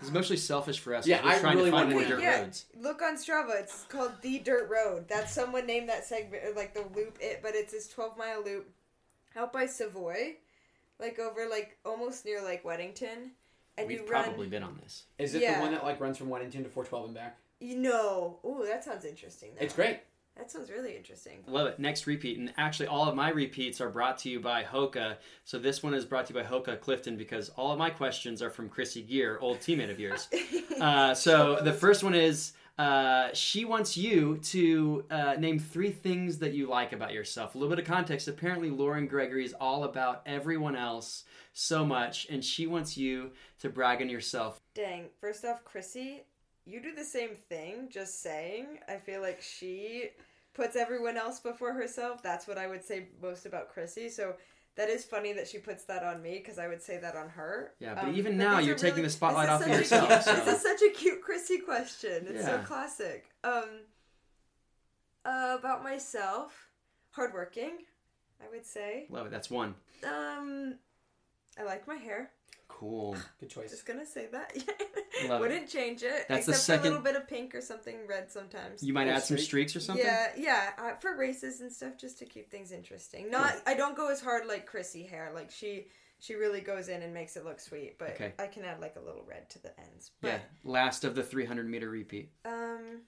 It's 0.00 0.10
mostly 0.12 0.36
selfish 0.36 0.78
for 0.78 0.94
us. 0.94 1.06
Yeah, 1.06 1.24
we're 1.24 1.30
I 1.30 1.38
trying 1.40 1.56
really 1.56 1.70
to 1.70 1.76
find 1.76 1.92
wanna 1.92 2.00
more 2.00 2.08
dirt 2.08 2.22
Yeah. 2.22 2.40
roads. 2.42 2.66
Look 2.78 3.02
on 3.02 3.16
Strava. 3.16 3.58
It's 3.60 3.82
called 3.84 4.12
the 4.22 4.38
Dirt 4.38 4.68
Road. 4.70 5.08
That's 5.08 5.32
someone 5.32 5.66
named 5.66 5.88
that 5.88 6.04
segment 6.04 6.44
or 6.44 6.52
like 6.52 6.72
the 6.72 6.82
loop. 6.94 7.18
It, 7.20 7.40
but 7.42 7.54
it's 7.56 7.72
this 7.72 7.88
twelve 7.88 8.16
mile 8.16 8.44
loop 8.44 8.70
out 9.34 9.52
by 9.52 9.66
Savoy, 9.66 10.36
like 11.00 11.18
over 11.18 11.48
like 11.48 11.78
almost 11.84 12.24
near 12.24 12.42
like 12.44 12.62
Weddington, 12.62 13.30
and 13.76 13.88
We've 13.88 14.00
you 14.00 14.06
run. 14.06 14.24
probably 14.24 14.46
been 14.46 14.62
on 14.62 14.78
this. 14.82 15.04
Is 15.18 15.34
it 15.34 15.42
yeah. 15.42 15.56
the 15.56 15.62
one 15.62 15.72
that 15.72 15.82
like 15.82 16.00
runs 16.00 16.16
from 16.16 16.28
Weddington 16.28 16.62
to 16.62 16.68
412 16.68 17.04
and 17.06 17.14
back? 17.14 17.38
You 17.58 17.76
know. 17.78 18.38
Ooh, 18.44 18.64
that 18.68 18.84
sounds 18.84 19.04
interesting. 19.04 19.50
Though. 19.58 19.64
It's 19.64 19.74
great. 19.74 19.98
That 20.38 20.52
sounds 20.52 20.70
really 20.70 20.96
interesting. 20.96 21.40
Love 21.48 21.66
it. 21.66 21.80
Next 21.80 22.06
repeat. 22.06 22.38
And 22.38 22.52
actually, 22.56 22.86
all 22.86 23.08
of 23.08 23.16
my 23.16 23.30
repeats 23.30 23.80
are 23.80 23.90
brought 23.90 24.18
to 24.18 24.30
you 24.30 24.38
by 24.38 24.62
Hoka. 24.62 25.16
So 25.44 25.58
this 25.58 25.82
one 25.82 25.94
is 25.94 26.04
brought 26.04 26.26
to 26.26 26.34
you 26.34 26.40
by 26.40 26.46
Hoka 26.46 26.80
Clifton 26.80 27.16
because 27.16 27.48
all 27.50 27.72
of 27.72 27.78
my 27.78 27.90
questions 27.90 28.40
are 28.40 28.48
from 28.48 28.68
Chrissy 28.68 29.02
Gear, 29.02 29.38
old 29.40 29.58
teammate 29.58 29.90
of 29.90 30.00
yours. 30.00 30.28
Uh, 30.78 31.12
so 31.12 31.58
the 31.60 31.72
first 31.72 32.04
one 32.04 32.14
is 32.14 32.52
uh, 32.78 33.30
she 33.32 33.64
wants 33.64 33.96
you 33.96 34.38
to 34.44 35.04
uh, 35.10 35.34
name 35.36 35.58
three 35.58 35.90
things 35.90 36.38
that 36.38 36.52
you 36.52 36.68
like 36.68 36.92
about 36.92 37.12
yourself. 37.12 37.56
A 37.56 37.58
little 37.58 37.74
bit 37.74 37.80
of 37.80 37.84
context. 37.84 38.28
Apparently, 38.28 38.70
Lauren 38.70 39.08
Gregory 39.08 39.44
is 39.44 39.52
all 39.60 39.82
about 39.82 40.22
everyone 40.24 40.76
else 40.76 41.24
so 41.52 41.84
much, 41.84 42.28
and 42.30 42.44
she 42.44 42.68
wants 42.68 42.96
you 42.96 43.32
to 43.58 43.68
brag 43.68 44.00
on 44.00 44.08
yourself. 44.08 44.60
Dang. 44.74 45.06
First 45.20 45.44
off, 45.44 45.64
Chrissy, 45.64 46.22
you 46.64 46.80
do 46.80 46.94
the 46.94 47.04
same 47.04 47.30
thing. 47.48 47.88
Just 47.90 48.22
saying. 48.22 48.66
I 48.88 48.98
feel 48.98 49.20
like 49.20 49.42
she 49.42 50.10
puts 50.58 50.74
everyone 50.76 51.16
else 51.16 51.38
before 51.40 51.72
herself. 51.72 52.22
That's 52.22 52.46
what 52.48 52.58
I 52.58 52.66
would 52.66 52.84
say 52.84 53.08
most 53.22 53.46
about 53.46 53.68
Chrissy. 53.70 54.08
So 54.10 54.34
that 54.76 54.88
is 54.90 55.04
funny 55.04 55.32
that 55.32 55.46
she 55.48 55.58
puts 55.58 55.84
that 55.84 56.02
on 56.02 56.20
me 56.20 56.38
because 56.38 56.58
I 56.58 56.66
would 56.68 56.82
say 56.82 56.98
that 56.98 57.14
on 57.16 57.28
her. 57.30 57.72
Yeah, 57.78 57.94
but 57.94 58.04
Um, 58.06 58.14
even 58.16 58.36
now, 58.36 58.58
you're 58.58 58.74
are 58.74 58.78
taking 58.78 58.96
really- 58.96 59.06
the 59.06 59.10
spotlight 59.10 59.48
off 59.48 59.62
of 59.62 59.68
yourself. 59.68 60.08
cute- 60.08 60.22
so- 60.24 60.34
This 60.44 60.56
is 60.56 60.62
such 60.62 60.82
a 60.82 60.90
cute 60.90 61.22
Chrissy 61.22 61.58
question. 61.60 62.26
It's 62.28 62.44
so 62.44 62.58
classic. 62.66 63.30
Um, 63.44 63.86
uh, 65.24 65.56
about 65.58 65.82
myself, 65.84 66.68
hardworking, 67.10 67.78
I 68.44 68.48
would 68.50 68.66
say. 68.66 69.06
Love 69.10 69.26
it. 69.26 69.30
That's 69.30 69.50
one. 69.50 69.74
Um, 70.04 70.78
I 71.58 71.62
like 71.64 71.86
my 71.86 71.96
hair. 71.96 72.30
Cool. 72.68 73.16
Good 73.40 73.50
choice. 73.50 73.70
Just 73.70 73.86
gonna 73.86 74.06
say 74.06 74.26
that. 74.30 74.52
Love. 75.28 75.40
Wouldn't 75.40 75.68
change 75.68 76.02
it. 76.04 76.26
That's 76.28 76.46
the 76.46 76.52
except 76.52 76.66
for 76.66 76.72
a 76.72 76.76
second- 76.76 76.82
little 76.84 77.00
bit 77.02 77.16
of 77.16 77.26
pink 77.26 77.54
or 77.54 77.60
something 77.60 77.96
red 78.06 78.30
sometimes. 78.30 78.82
You 78.84 78.92
might 78.92 79.08
Oh, 79.08 79.12
add 79.12 79.24
some 79.24 79.38
streaks 79.38 79.74
or 79.74 79.80
something. 79.80 80.04
Yeah, 80.06 80.28
yeah, 80.36 80.70
uh, 80.78 80.94
for 81.00 81.16
races 81.16 81.60
and 81.60 81.72
stuff, 81.72 81.96
just 81.98 82.18
to 82.20 82.24
keep 82.24 82.50
things 82.50 82.70
interesting. 82.70 83.30
Not, 83.30 83.54
I 83.66 83.74
don't 83.74 83.96
go 83.96 84.10
as 84.10 84.20
hard 84.20 84.46
like 84.46 84.64
Chrissy 84.66 85.02
hair. 85.02 85.32
Like 85.34 85.50
she, 85.50 85.86
she 86.20 86.34
really 86.34 86.60
goes 86.60 86.88
in 86.88 87.02
and 87.02 87.12
makes 87.12 87.36
it 87.36 87.44
look 87.44 87.58
sweet. 87.58 87.98
But 87.98 88.10
Okay. 88.10 88.32
I 88.38 88.46
can 88.46 88.64
add 88.64 88.80
like 88.80 88.94
a 88.96 89.00
little 89.00 89.24
red 89.26 89.50
to 89.50 89.62
the 89.62 89.72
ends. 89.80 90.12
But, 90.20 90.28
Yeah. 90.28 90.38
Last 90.62 91.04
of 91.04 91.16
the 91.16 91.22
300 91.24 91.68
meter 91.68 91.90
repeat. 91.90 92.30
Um, 92.44 93.00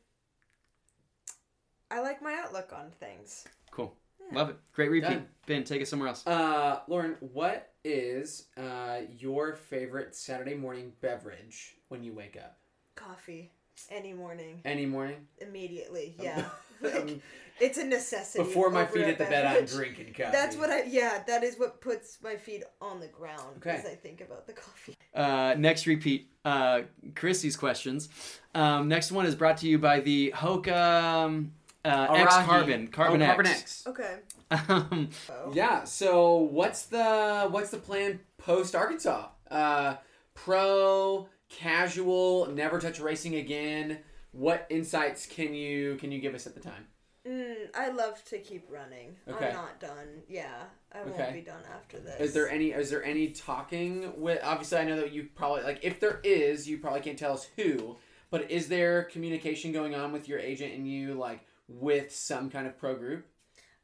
I 1.92 2.00
like 2.00 2.22
my 2.22 2.34
outlook 2.44 2.72
on 2.72 2.90
things. 2.98 3.44
Cool. 3.70 3.94
Yeah. 4.30 4.38
Love 4.38 4.50
it. 4.50 4.56
Great 4.72 4.90
repeat. 4.90 5.08
Done. 5.08 5.26
Ben, 5.46 5.64
take 5.64 5.80
it 5.82 5.88
somewhere 5.88 6.08
else. 6.08 6.26
Uh, 6.26 6.80
Lauren, 6.88 7.16
what 7.20 7.72
is 7.84 8.46
uh, 8.56 8.98
your 9.18 9.54
favorite 9.54 10.14
Saturday 10.14 10.54
morning 10.54 10.92
beverage 11.00 11.76
when 11.88 12.02
you 12.04 12.12
wake 12.12 12.36
up? 12.36 12.58
Coffee, 12.94 13.50
any 13.90 14.12
morning, 14.12 14.60
Any 14.64 14.86
morning? 14.86 15.26
immediately. 15.38 16.14
Yeah, 16.20 16.44
Um, 16.84 16.90
Like, 16.92 17.20
it's 17.60 17.76
a 17.78 17.84
necessity. 17.84 18.44
Before 18.44 18.70
my 18.70 18.86
feet 18.86 19.04
hit 19.06 19.18
the 19.18 19.24
bed, 19.24 19.44
I'm 19.44 19.64
drinking 19.66 20.06
coffee. 20.16 20.30
That's 20.32 20.56
what 20.56 20.70
I. 20.70 20.84
Yeah, 20.84 21.22
that 21.26 21.42
is 21.42 21.58
what 21.58 21.80
puts 21.80 22.18
my 22.22 22.36
feet 22.36 22.62
on 22.80 23.00
the 23.00 23.06
ground 23.08 23.56
Okay. 23.58 23.70
as 23.70 23.84
I 23.84 23.94
think 23.94 24.20
about 24.22 24.46
the 24.46 24.52
coffee. 24.54 24.96
Uh, 25.14 25.54
next 25.58 25.86
repeat. 25.86 26.30
Uh, 26.44 26.82
Chrissy's 27.14 27.56
questions. 27.56 28.08
Um, 28.54 28.88
next 28.88 29.12
one 29.12 29.26
is 29.26 29.34
brought 29.34 29.58
to 29.58 29.68
you 29.68 29.78
by 29.78 30.00
the 30.00 30.32
Hoka 30.34 31.02
um, 31.26 31.52
uh, 31.84 32.06
X 32.14 32.34
Carbon. 32.36 32.88
Carbon 32.88 33.22
oh, 33.22 33.24
X. 33.24 33.34
Carbon 33.34 33.46
X. 33.46 33.84
Okay. 33.86 34.16
Um, 34.50 35.08
Oh. 35.30 35.52
Yeah. 35.54 35.84
So 35.84 36.36
what's 36.36 36.86
the 36.86 37.48
what's 37.50 37.70
the 37.70 37.78
plan 37.78 38.20
post 38.38 38.74
Arkansas? 38.74 39.28
Uh, 39.50 39.96
pro, 40.34 41.28
casual, 41.48 42.46
never 42.46 42.78
touch 42.80 43.00
racing 43.00 43.36
again. 43.36 43.98
What 44.32 44.66
insights 44.70 45.26
can 45.26 45.54
you 45.54 45.96
can 45.96 46.12
you 46.12 46.20
give 46.20 46.34
us 46.34 46.46
at 46.46 46.54
the 46.54 46.60
time? 46.60 46.86
Mm, 47.26 47.68
I 47.74 47.90
love 47.90 48.24
to 48.26 48.38
keep 48.38 48.64
running. 48.70 49.14
Okay. 49.28 49.48
I'm 49.48 49.52
not 49.54 49.78
done. 49.78 50.22
Yeah, 50.28 50.48
I 50.92 51.02
won't 51.02 51.20
Okay. 51.20 51.32
be 51.34 51.40
done 51.42 51.62
after 51.74 51.98
this. 51.98 52.18
Is 52.20 52.32
there 52.32 52.48
any 52.48 52.70
is 52.70 52.90
there 52.90 53.04
any 53.04 53.28
talking 53.28 54.12
with 54.20 54.40
obviously 54.42 54.78
I 54.78 54.84
know 54.84 54.96
that 54.96 55.12
you 55.12 55.28
probably 55.34 55.62
like 55.62 55.80
if 55.82 56.00
there 56.00 56.20
is, 56.24 56.68
you 56.68 56.78
probably 56.78 57.00
can't 57.00 57.18
tell 57.18 57.34
us 57.34 57.48
who, 57.56 57.96
but 58.30 58.50
is 58.50 58.68
there 58.68 59.04
communication 59.04 59.70
going 59.72 59.94
on 59.94 60.12
with 60.12 60.28
your 60.28 60.38
agent 60.38 60.72
and 60.74 60.88
you 60.88 61.14
like 61.14 61.46
with 61.70 62.14
some 62.14 62.50
kind 62.50 62.66
of 62.66 62.76
pro 62.78 62.96
group? 62.96 63.26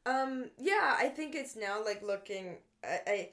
Um, 0.05 0.49
yeah, 0.57 0.95
I 0.97 1.07
think 1.07 1.35
it's 1.35 1.55
now 1.55 1.83
like 1.83 2.01
looking. 2.03 2.57
I, 2.83 2.99
I, 3.07 3.29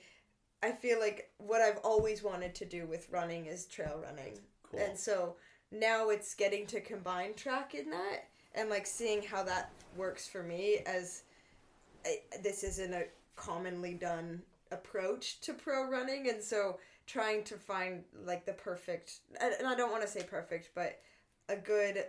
I 0.68 0.72
feel 0.72 0.98
like 1.00 1.30
what 1.38 1.60
I've 1.60 1.78
always 1.84 2.22
wanted 2.22 2.54
to 2.56 2.64
do 2.64 2.86
with 2.86 3.08
running 3.10 3.46
is 3.46 3.66
trail 3.66 4.00
running, 4.02 4.38
Cool. 4.70 4.80
and 4.80 4.98
so 4.98 5.36
now 5.70 6.08
it's 6.08 6.34
getting 6.34 6.66
to 6.68 6.80
combine 6.80 7.34
track 7.34 7.74
in 7.74 7.90
that, 7.90 8.24
and 8.54 8.70
like 8.70 8.86
seeing 8.86 9.22
how 9.22 9.42
that 9.44 9.70
works 9.96 10.26
for 10.26 10.42
me 10.42 10.78
as 10.86 11.22
I, 12.06 12.20
this 12.42 12.64
isn't 12.64 12.92
a 12.92 13.04
commonly 13.36 13.94
done 13.94 14.42
approach 14.72 15.40
to 15.42 15.52
pro 15.52 15.88
running, 15.88 16.28
and 16.30 16.42
so 16.42 16.78
trying 17.06 17.44
to 17.44 17.54
find 17.56 18.02
like 18.24 18.46
the 18.46 18.52
perfect, 18.54 19.20
and 19.40 19.66
I 19.66 19.74
don't 19.74 19.90
want 19.92 20.02
to 20.02 20.08
say 20.08 20.22
perfect, 20.22 20.70
but 20.74 21.00
a 21.48 21.56
good, 21.56 22.04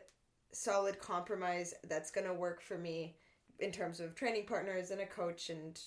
solid 0.56 1.00
compromise 1.00 1.74
that's 1.88 2.12
gonna 2.12 2.34
work 2.34 2.62
for 2.62 2.78
me 2.78 3.16
in 3.60 3.72
terms 3.72 4.00
of 4.00 4.16
training 4.16 4.46
partners 4.46 4.92
and 4.92 5.02
a 5.02 5.06
coach 5.06 5.50
and 5.50 5.82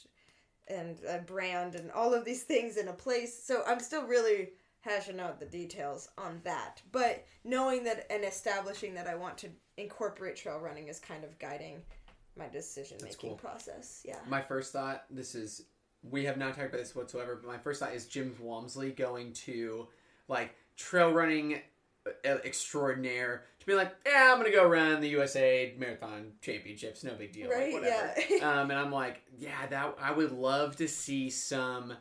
and 0.69 1.01
a 1.09 1.19
brand 1.19 1.75
and 1.75 1.91
all 1.93 2.12
of 2.12 2.25
these 2.25 2.43
things 2.43 2.77
in 2.77 2.89
a 2.89 2.93
place. 2.93 3.43
So 3.43 3.62
I'm 3.66 3.81
still 3.81 4.05
really 4.05 4.51
hashing 4.81 5.19
out 5.19 5.41
the 5.41 5.47
details 5.47 6.09
on 6.19 6.41
that. 6.45 6.83
But 6.93 7.25
knowing 7.45 7.85
that 7.85 8.07
and 8.11 8.25
establishing 8.25 8.95
that 8.95 9.07
I 9.07 9.14
want 9.14 9.39
to 9.39 9.49
incorporate 9.77 10.37
trail 10.37 10.59
running 10.59 10.89
is 10.89 10.99
kind 10.99 11.25
of 11.25 11.39
guiding 11.39 11.81
my 12.37 12.49
decision 12.49 12.99
making 13.03 13.31
cool. 13.31 13.39
process. 13.39 14.03
Yeah. 14.05 14.19
My 14.29 14.41
first 14.41 14.73
thought, 14.73 15.05
this 15.11 15.35
is, 15.35 15.64
we 16.03 16.25
have 16.25 16.37
not 16.37 16.55
talked 16.55 16.69
about 16.69 16.79
this 16.79 16.95
whatsoever, 16.95 17.37
but 17.43 17.51
my 17.51 17.59
first 17.59 17.81
thought 17.81 17.95
is 17.95 18.07
Jim 18.07 18.35
Walmsley 18.41 18.93
going 18.93 19.33
to 19.33 19.89
like 20.29 20.55
trail 20.77 21.11
running 21.11 21.61
extraordinaire 22.24 23.44
to 23.61 23.66
be 23.66 23.74
like, 23.74 23.94
yeah, 24.06 24.30
I'm 24.32 24.38
gonna 24.38 24.50
go 24.50 24.66
run 24.66 25.00
the 25.00 25.09
USA 25.11 25.74
Marathon 25.78 26.32
Championships, 26.40 27.04
no 27.04 27.14
big 27.14 27.32
deal, 27.32 27.48
like, 27.48 27.59
Right, 27.59 27.72
whatever. 27.72 28.14
yeah. 28.30 28.36
um, 28.61 28.70
and 28.70 28.78
I'm 28.78 28.92
like, 28.92 29.22
yeah, 29.38 29.66
that 29.68 29.96
I 30.00 30.12
would 30.12 30.32
love 30.32 30.76
to 30.76 30.88
see 30.88 31.30
some. 31.30 31.94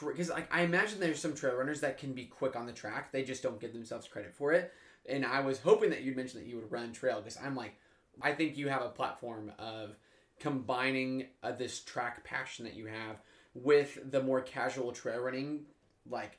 Because 0.00 0.30
like 0.30 0.48
I 0.52 0.62
imagine 0.62 0.98
there's 0.98 1.20
some 1.20 1.34
trail 1.34 1.54
runners 1.54 1.80
that 1.82 1.98
can 1.98 2.14
be 2.14 2.24
quick 2.24 2.56
on 2.56 2.64
the 2.66 2.72
track, 2.72 3.12
they 3.12 3.22
just 3.22 3.42
don't 3.42 3.60
give 3.60 3.72
themselves 3.74 4.08
credit 4.08 4.34
for 4.34 4.52
it. 4.52 4.72
And 5.06 5.26
I 5.26 5.40
was 5.40 5.60
hoping 5.60 5.90
that 5.90 6.02
you'd 6.02 6.16
mention 6.16 6.40
that 6.40 6.46
you 6.48 6.56
would 6.56 6.72
run 6.72 6.92
trail 6.92 7.20
because 7.20 7.36
I'm 7.36 7.54
like, 7.54 7.74
I 8.22 8.32
think 8.32 8.56
you 8.56 8.68
have 8.68 8.80
a 8.80 8.88
platform 8.88 9.52
of 9.58 9.96
combining 10.40 11.26
uh, 11.42 11.52
this 11.52 11.80
track 11.80 12.24
passion 12.24 12.64
that 12.64 12.74
you 12.74 12.86
have 12.86 13.16
with 13.54 14.10
the 14.10 14.22
more 14.22 14.40
casual 14.40 14.92
trail 14.92 15.20
running 15.20 15.64
like 16.08 16.38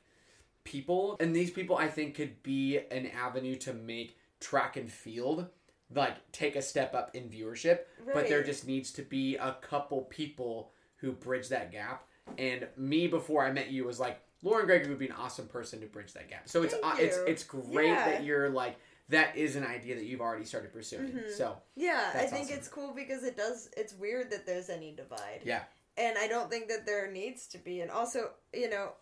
people 0.66 1.16
and 1.20 1.34
these 1.34 1.50
people 1.50 1.76
i 1.76 1.88
think 1.88 2.14
could 2.14 2.42
be 2.42 2.78
an 2.90 3.06
avenue 3.06 3.54
to 3.56 3.72
make 3.72 4.16
track 4.40 4.76
and 4.76 4.90
field 4.92 5.46
like 5.94 6.16
take 6.32 6.56
a 6.56 6.60
step 6.62 6.94
up 6.94 7.14
in 7.14 7.28
viewership 7.30 7.78
but 8.12 8.28
there 8.28 8.38
Right. 8.38 8.46
just 8.46 8.66
needs 8.66 8.90
to 8.92 9.02
be 9.02 9.36
a 9.36 9.56
couple 9.62 10.02
people 10.02 10.72
who 10.96 11.12
bridge 11.12 11.48
that 11.48 11.70
gap 11.72 12.04
and 12.36 12.66
me 12.76 13.06
before 13.06 13.44
i 13.46 13.52
met 13.52 13.70
you 13.70 13.84
was 13.84 13.98
like 14.00 14.20
lauren 14.42 14.66
gregory 14.66 14.90
would 14.90 14.98
be 14.98 15.06
an 15.06 15.12
awesome 15.12 15.46
person 15.46 15.80
to 15.80 15.86
bridge 15.86 16.12
that 16.14 16.28
gap 16.28 16.48
so 16.48 16.62
it's 16.64 16.74
uh, 16.82 16.96
it's 16.98 17.16
it's 17.28 17.44
great 17.44 17.86
Yeah. 17.88 18.04
that 18.10 18.24
you're 18.24 18.50
like 18.50 18.76
that 19.08 19.36
is 19.36 19.54
an 19.54 19.64
idea 19.64 19.94
that 19.94 20.04
you've 20.04 20.20
already 20.20 20.44
started 20.44 20.72
pursuing 20.72 21.12
Mhm. 21.12 21.30
so 21.30 21.56
Yeah, 21.76 22.10
I 22.14 22.26
think 22.26 22.46
awesome. 22.46 22.58
it's 22.58 22.66
cool 22.68 22.92
because 22.92 23.22
it 23.22 23.36
does. 23.36 23.70
It's 23.76 23.94
weird 23.94 24.32
that 24.32 24.44
there's 24.46 24.68
any 24.68 24.90
divide. 24.96 25.42
Yeah. 25.44 25.62
and 25.96 26.18
I 26.18 26.26
don't 26.26 26.50
think 26.50 26.66
that 26.68 26.84
there 26.86 27.08
needs 27.10 27.46
to 27.48 27.58
be. 27.58 27.80
And 27.82 27.90
also, 27.90 28.32
you 28.52 28.68
know, 28.68 28.94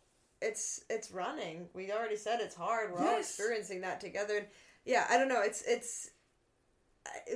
it's 0.45 0.85
it's 0.91 1.11
running. 1.11 1.69
We 1.75 1.91
already 1.93 2.17
said 2.17 2.41
it's 2.41 2.55
hard. 2.55 2.93
We're 2.93 3.07
all 3.07 3.19
experiencing 3.19 3.81
that 3.83 4.01
together. 4.01 4.37
And 4.39 4.47
yeah, 4.85 5.07
I 5.11 5.17
don't 5.19 5.29
know. 5.29 5.43
It's 5.43 5.63
it's. 5.67 6.11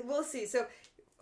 We'll 0.05 0.25
see. 0.25 0.47
So 0.47 0.67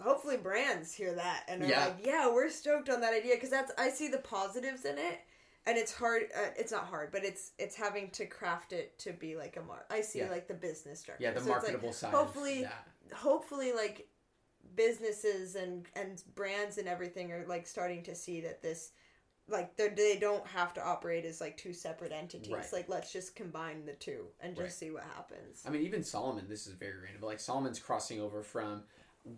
hopefully 0.01 0.37
brands 0.37 0.93
hear 0.95 1.15
that 1.15 1.45
and 1.49 1.63
are 1.63 1.67
Yeah. 1.67 1.85
like, 1.87 2.07
yeah, 2.07 2.29
we're 2.33 2.51
stoked 2.51 2.89
on 2.89 3.01
that 3.01 3.13
idea 3.15 3.35
because 3.35 3.51
that's 3.51 3.73
I 3.79 3.89
see 3.91 4.09
the 4.09 4.19
positives 4.19 4.85
in 4.85 4.99
it. 4.99 5.21
And 5.69 5.77
it's 5.77 5.93
hard. 5.93 6.25
Uh, 6.37 6.51
it's 6.57 6.71
not 6.71 6.85
hard, 6.85 7.11
but 7.11 7.25
it's 7.25 7.53
it's 7.59 7.75
having 7.75 8.11
to 8.11 8.27
craft 8.27 8.73
it 8.73 8.99
to 9.01 9.13
be 9.13 9.37
like 9.37 9.57
a 9.57 9.63
mar. 9.63 9.85
I 9.91 10.01
see 10.01 10.21
Yeah. 10.21 10.31
like 10.31 10.47
the 10.49 10.55
business 10.55 11.01
structure. 11.01 11.25
yeah 11.25 11.33
the 11.33 11.41
So 11.41 11.47
it's 11.47 11.51
like, 11.55 11.63
marketable 11.63 11.93
side 11.93 12.13
hopefully- 12.15 12.69
hopefully 13.15 13.73
like 13.73 14.09
businesses 14.75 15.55
and 15.57 15.87
and 15.97 16.23
brands 16.35 16.79
and 16.79 16.89
everything 16.89 17.33
are 17.33 17.45
like 17.49 17.67
starting 17.67 18.03
to 18.05 18.15
see 18.15 18.41
that 18.43 18.63
this 18.63 18.93
like 19.49 19.77
they're- 19.77 19.95
they 19.95 20.17
don't 20.19 20.47
have 20.47 20.75
to 20.75 20.83
operate 20.85 21.25
as 21.25 21.41
like 21.41 21.57
two 21.57 21.73
separate 21.73 22.13
entities 22.13 22.53
Right. 22.53 22.73
like 22.73 22.89
let's 22.89 23.13
just 23.13 23.37
combine 23.37 23.85
the 23.87 23.93
two 23.95 24.27
and 24.41 24.55
just 24.57 24.63
Right. 24.65 24.73
see 24.73 24.91
what 24.91 25.05
happens 25.05 25.63
I 25.67 25.71
mean, 25.71 25.83
even 25.83 26.03
Salomon, 26.03 26.49
this 26.49 26.67
is 26.67 26.73
very 26.75 26.97
random, 27.01 27.21
but 27.21 27.29
like 27.29 27.41
Salomon's 27.41 27.79
crossing 27.79 28.21
over 28.21 28.43
from 28.43 28.85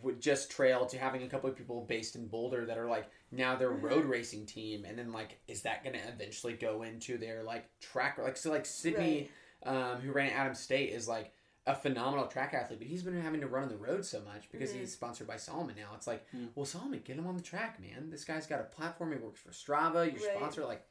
with 0.02 0.20
just 0.20 0.50
trail 0.50 0.84
to 0.84 0.98
having 0.98 1.22
a 1.22 1.28
couple 1.28 1.48
of 1.48 1.56
people 1.56 1.82
based 1.86 2.14
in 2.14 2.26
Boulder 2.28 2.66
that 2.66 2.76
are 2.76 2.86
like 2.86 3.08
now 3.30 3.56
their 3.56 3.70
Mhm. 3.70 3.82
road 3.82 4.04
racing 4.04 4.44
team, 4.46 4.84
and 4.84 4.98
then 4.98 5.12
like 5.12 5.38
is 5.48 5.62
that 5.62 5.82
going 5.82 5.94
to 5.94 6.08
eventually 6.08 6.52
go 6.54 6.82
into 6.82 7.16
their 7.18 7.42
like 7.42 7.66
track 7.80 8.18
like 8.18 8.36
so 8.36 8.50
like 8.50 8.66
Sydney, 8.66 9.30
um, 9.62 10.00
who 10.00 10.12
ran 10.12 10.30
at 10.30 10.36
Adams 10.36 10.60
State 10.60 10.92
is 10.92 11.08
like 11.08 11.32
a 11.68 11.74
phenomenal 11.74 12.26
track 12.26 12.54
athlete, 12.54 12.78
but 12.78 12.88
he's 12.88 13.02
been 13.02 13.20
having 13.20 13.40
to 13.42 13.46
run 13.46 13.64
on 13.64 13.68
the 13.68 13.76
road 13.76 14.04
so 14.04 14.20
much 14.22 14.50
because 14.50 14.70
Mhm. 14.72 14.80
he's 14.80 14.92
sponsored 14.92 15.26
by 15.26 15.36
Salomon 15.36 15.76
now. 15.76 15.90
It's 15.94 16.06
like, 16.06 16.26
Hmm. 16.30 16.46
well, 16.54 16.64
Salomon, 16.64 17.00
get 17.04 17.16
him 17.16 17.26
on 17.26 17.36
the 17.36 17.42
track, 17.42 17.78
man. 17.80 18.08
This 18.10 18.24
guy's 18.24 18.46
got 18.46 18.60
a 18.60 18.64
platform. 18.64 19.12
He 19.12 19.18
works 19.18 19.40
for 19.40 19.50
Strava. 19.50 20.06
Your 20.12 20.26
Right. 20.28 20.36
sponsor, 20.36 20.64
like, 20.64 20.82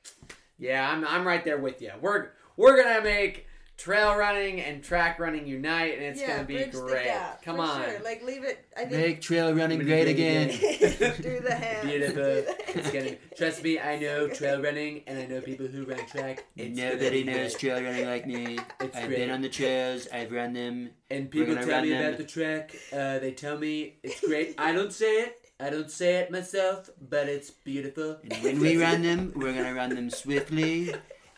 yeah, 0.57 0.89
I'm, 0.89 1.03
I'm 1.05 1.25
right 1.25 1.43
there 1.43 1.57
with 1.57 1.81
you. 1.81 1.91
We're 1.99 2.29
we're 2.57 2.81
gonna 2.81 3.01
make 3.01 3.47
trail 3.77 4.15
running 4.15 4.59
and 4.59 4.83
track 4.83 5.19
running 5.19 5.45
unite, 5.47 5.93
and 5.93 6.03
it's 6.03 6.19
yeah 6.19 6.27
gonna 6.37 6.43
be 6.47 6.55
bridge 6.55 6.71
the 6.71 6.81
great. 6.81 7.05
gap, 7.05 7.41
Come 7.43 7.57
for 7.57 7.61
on. 7.61 7.83
sure. 7.83 7.99
like 8.03 8.23
leave 8.23 8.43
it 8.43 8.65
i 8.75 8.81
think 8.85 8.91
Make 8.91 9.21
trail 9.21 9.53
running 9.53 9.77
great 9.79 10.03
great 10.03 10.07
again. 10.07 10.47
do 11.21 11.39
the 11.39 11.53
hands 11.63 11.85
Beautiful. 11.85 12.15
the- 12.23 12.55
It's 12.77 12.91
gonna 12.91 13.15
trust 13.37 13.63
me. 13.63 13.79
I 13.79 13.97
know 13.99 14.27
trail 14.29 14.61
running, 14.61 15.03
and 15.07 15.19
I 15.19 15.25
know 15.27 15.41
people 15.41 15.67
who 15.67 15.85
run 15.85 16.05
track. 16.07 16.45
It's 16.57 16.77
Nobody 16.77 17.23
knows 17.23 17.55
great. 17.55 17.59
trail 17.59 17.83
running 17.83 18.05
like 18.07 18.25
me. 18.27 18.57
It's 18.81 18.95
I've 18.97 19.07
great. 19.07 19.17
been 19.19 19.29
on 19.29 19.41
the 19.41 19.49
trails. 19.49 20.07
I've 20.11 20.31
run 20.31 20.53
them. 20.53 20.89
And 21.09 21.29
people 21.31 21.55
tell 21.55 21.81
me 21.81 21.89
them. 21.89 22.01
about 22.05 22.17
the 22.17 22.23
track. 22.25 22.75
Uh, 22.91 23.19
they 23.19 23.31
tell 23.31 23.57
me 23.57 23.97
it's 24.03 24.21
great. 24.21 24.55
I 24.57 24.71
don't 24.73 24.91
say 24.91 25.21
it. 25.23 25.37
I 25.59 25.69
don't 25.71 25.89
say 25.89 26.15
it 26.17 26.29
myself, 26.31 26.89
but 27.09 27.27
it's 27.29 27.49
beautiful. 27.51 28.17
And 28.23 28.43
when 28.43 28.59
we 28.59 28.77
run 28.81 29.01
them, 29.01 29.33
we're 29.35 29.53
gonna 29.53 29.73
run 29.73 29.89
them 29.89 30.09
swiftly. 30.09 30.93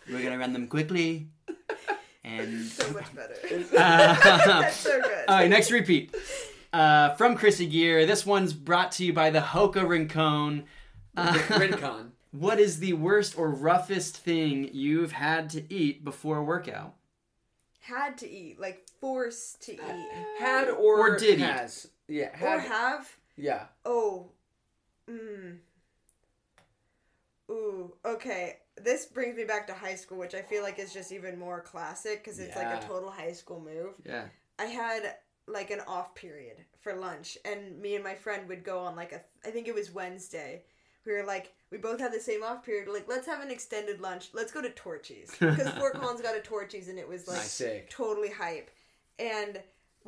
We're 0.10 0.24
gonna 0.24 0.40
run 0.40 0.52
them 0.54 0.68
quickly. 0.68 1.28
And 2.30 2.66
so 2.66 2.92
much 2.92 3.14
better 3.16 3.36
Uh, 3.78 4.16
that's 4.46 4.76
so 4.88 5.02
good 5.02 5.26
all 5.28 5.36
right, 5.38 5.50
next 5.50 5.72
repeat 5.72 6.16
uh, 6.74 7.14
from 7.16 7.36
Chrissy 7.36 7.66
Gear. 7.68 8.06
This 8.06 8.26
one's 8.26 8.54
brought 8.54 8.92
to 8.94 9.06
you 9.06 9.14
by 9.14 9.30
the 9.30 9.40
Hoka 9.40 9.88
Rincon. 9.88 10.66
Uh, 11.18 11.40
Rincon. 11.58 12.12
what 12.32 12.60
is 12.60 12.80
the 12.80 12.94
worst 12.94 13.38
or 13.38 13.50
roughest 13.50 14.18
thing 14.18 14.70
you've 14.74 15.12
had 15.14 15.50
to 15.52 15.74
eat 15.74 16.04
before 16.04 16.38
a 16.38 16.44
workout? 16.44 16.96
had 17.82 18.18
to 18.20 18.30
eat 18.30 18.60
like 18.60 18.86
forced 19.02 19.64
to 19.64 19.74
eat 19.74 19.80
Had 20.38 20.70
or, 20.70 21.00
Or 21.14 21.18
did 21.18 21.40
he? 21.40 21.44
has. 21.44 21.88
Yeah, 22.08 22.30
or 22.42 22.60
have 22.60 23.10
yeah. 23.36 23.64
Oh. 23.84 24.30
Mm. 25.10 25.58
Ooh, 27.50 27.94
okay. 28.06 28.58
This 28.84 29.06
brings 29.06 29.36
me 29.38 29.44
back 29.44 29.68
to 29.68 29.74
high 29.74 29.96
school, 29.96 30.18
which 30.18 30.36
I 30.36 30.42
feel 30.42 30.64
like 30.64 30.80
is 30.80 30.94
just 30.94 31.12
even 31.12 31.38
more 31.38 31.62
classic 31.62 32.24
because 32.24 32.40
it's 32.40 32.56
like 32.56 32.84
a 32.84 32.86
total 32.86 33.10
high 33.12 33.34
school 33.34 33.60
move. 33.60 33.94
Yeah. 34.06 34.26
I 34.58 34.66
had 34.66 35.16
like 35.48 35.72
an 35.72 35.82
off 35.88 36.16
period 36.16 36.58
for 36.80 36.94
lunch, 36.96 37.38
and 37.46 37.80
me 37.80 37.96
and 37.96 38.04
my 38.04 38.16
friend 38.16 38.48
would 38.48 38.64
go 38.64 38.80
on 38.80 38.96
like 38.96 39.12
a, 39.12 39.22
I 39.46 39.52
think 39.52 39.68
it 39.68 39.76
was 39.76 39.92
Wednesday. 39.92 40.64
We 41.06 41.14
were 41.14 41.24
like, 41.24 41.54
we 41.72 41.78
both 41.78 42.00
had 42.00 42.14
the 42.14 42.20
same 42.20 42.44
off 42.44 42.64
period. 42.64 42.88
Like, 42.88 43.08
let's 43.08 43.26
have 43.26 43.42
an 43.42 43.50
extended 43.50 44.02
lunch. 44.02 44.30
Let's 44.34 44.52
go 44.52 44.62
to 44.62 44.70
Torchy's 44.72 45.34
because 45.40 45.70
Fort 45.78 45.94
Collins 45.94 46.22
got 46.22 46.36
a 46.36 46.42
Torchy's, 46.42 46.88
and 46.90 47.00
it 47.00 47.08
was 47.08 47.28
like 47.28 47.38
Nice. 47.38 47.62
Totally 47.90 48.30
hype. 48.30 48.70
And 49.18 49.60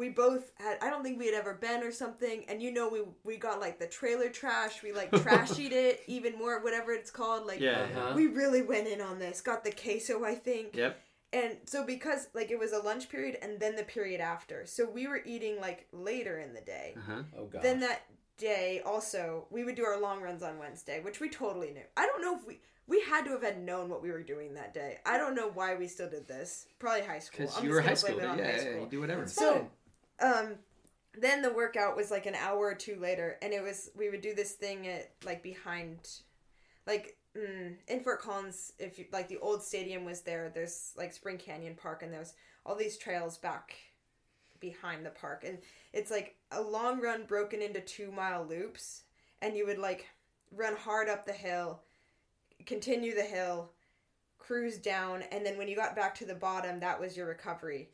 we 0.01 0.09
both 0.09 0.51
had 0.55 0.77
I 0.81 0.89
don't 0.89 1.03
think 1.03 1.19
we 1.19 1.27
had 1.27 1.35
ever 1.35 1.53
been 1.53 1.83
or 1.83 1.91
something. 1.91 2.43
And 2.49 2.61
you 2.61 2.73
know 2.73 2.89
we 2.89 3.01
we 3.23 3.37
got 3.37 3.59
like 3.61 3.79
the 3.79 3.87
trailer 3.87 4.29
trash. 4.29 4.81
We 4.83 4.91
like 4.91 5.11
trashied 5.11 5.71
it 5.71 6.01
even 6.07 6.37
more, 6.37 6.61
whatever 6.61 6.91
it's 6.91 7.11
called. 7.11 7.45
Like 7.45 7.59
Yeah. 7.61 7.85
Uh-huh. 7.95 8.13
we 8.15 8.27
really 8.27 8.61
went 8.63 8.87
in 8.87 8.99
on 8.99 9.19
this. 9.19 9.39
Got 9.41 9.63
the 9.63 9.71
queso, 9.71 10.25
I 10.25 10.35
think. 10.35 10.75
Yep. 10.75 10.99
And 11.33 11.57
so 11.65 11.85
because 11.85 12.27
like 12.33 12.49
it 12.51 12.59
was 12.59 12.73
a 12.73 12.79
lunch 12.79 13.07
period 13.07 13.37
and 13.41 13.59
then 13.59 13.75
the 13.75 13.83
period 13.83 14.19
after. 14.19 14.65
So 14.65 14.89
we 14.89 15.07
were 15.07 15.21
eating 15.25 15.61
like 15.61 15.87
later 15.93 16.39
in 16.39 16.53
the 16.53 16.61
day. 16.61 16.95
Uh 16.97 17.01
huh. 17.13 17.21
Oh 17.37 17.45
god. 17.45 17.61
Then 17.61 17.79
that 17.81 18.01
day 18.37 18.81
also 18.85 19.45
we 19.51 19.63
would 19.63 19.75
do 19.75 19.85
our 19.85 19.99
long 20.01 20.21
runs 20.21 20.41
on 20.43 20.57
Wednesday, 20.57 20.99
which 21.01 21.19
we 21.19 21.29
totally 21.29 21.71
knew. 21.71 21.85
I 21.95 22.05
don't 22.07 22.21
know 22.21 22.35
if 22.37 22.45
we 22.47 22.59
we 22.87 22.99
had 23.01 23.23
to 23.25 23.31
have 23.31 23.43
had 23.43 23.61
known 23.63 23.87
what 23.89 24.01
we 24.01 24.11
were 24.11 24.23
doing 24.23 24.55
that 24.55 24.73
day. 24.73 24.97
I 25.05 25.17
don't 25.17 25.35
know 25.35 25.49
why 25.53 25.75
we 25.75 25.87
still 25.87 26.09
did 26.09 26.27
this. 26.27 26.65
Probably 26.79 27.03
high 27.03 27.19
school. 27.19 27.45
Because 27.45 27.57
I'm 27.57 27.63
you 27.63 27.69
just 27.69 27.75
were 27.75 27.81
high 27.81 27.87
gonna 27.87 27.95
school. 27.95 28.15
blame 28.15 28.25
it 28.25 28.31
on 28.31 28.37
Yeah, 28.39 28.45
high 28.51 28.57
yeah, 28.69 28.79
you 28.81 28.87
do 28.89 28.99
whatever. 28.99 29.21
It's 29.23 29.33
So- 29.33 29.53
fine. 29.53 29.69
Um 30.21 30.55
then 31.19 31.41
the 31.41 31.51
workout 31.53 31.97
was 31.97 32.09
like 32.09 32.25
an 32.25 32.35
hour 32.35 32.59
or 32.59 32.75
two 32.75 32.97
later 32.99 33.37
and 33.41 33.53
it 33.53 33.61
was 33.61 33.89
we 33.97 34.09
would 34.09 34.21
do 34.21 34.33
this 34.33 34.53
thing 34.53 34.87
at 34.87 35.11
like 35.25 35.43
behind 35.43 35.97
like 36.87 37.17
mm, 37.37 37.75
in 37.87 37.99
fort 38.01 38.21
collins 38.21 38.73
if 38.79 38.97
you 38.97 39.05
like 39.11 39.27
the 39.27 39.37
old 39.39 39.61
stadium 39.61 40.05
was 40.05 40.21
there 40.21 40.51
there's 40.53 40.93
like 40.97 41.11
spring 41.13 41.37
canyon 41.37 41.75
park 41.75 42.03
and 42.03 42.13
there's 42.13 42.33
all 42.65 42.75
these 42.75 42.97
trails 42.97 43.37
back 43.37 43.75
behind 44.59 45.05
the 45.05 45.09
park 45.09 45.43
and 45.45 45.57
it's 45.91 46.11
like 46.11 46.35
a 46.51 46.61
long 46.61 47.01
run 47.01 47.25
broken 47.25 47.61
into 47.61 47.81
two 47.81 48.11
mile 48.11 48.45
loops 48.47 49.03
and 49.41 49.57
you 49.57 49.65
would 49.65 49.79
like 49.79 50.07
run 50.55 50.75
hard 50.75 51.09
up 51.09 51.25
the 51.25 51.33
hill 51.33 51.81
continue 52.65 53.15
the 53.15 53.21
hill 53.23 53.71
cruise 54.37 54.77
down 54.77 55.23
and 55.31 55.45
then 55.45 55.57
when 55.57 55.67
you 55.67 55.75
got 55.75 55.95
back 55.95 56.13
to 56.13 56.25
the 56.25 56.35
bottom 56.35 56.79
that 56.79 56.99
was 56.99 57.17
your 57.17 57.27
recovery 57.27 57.89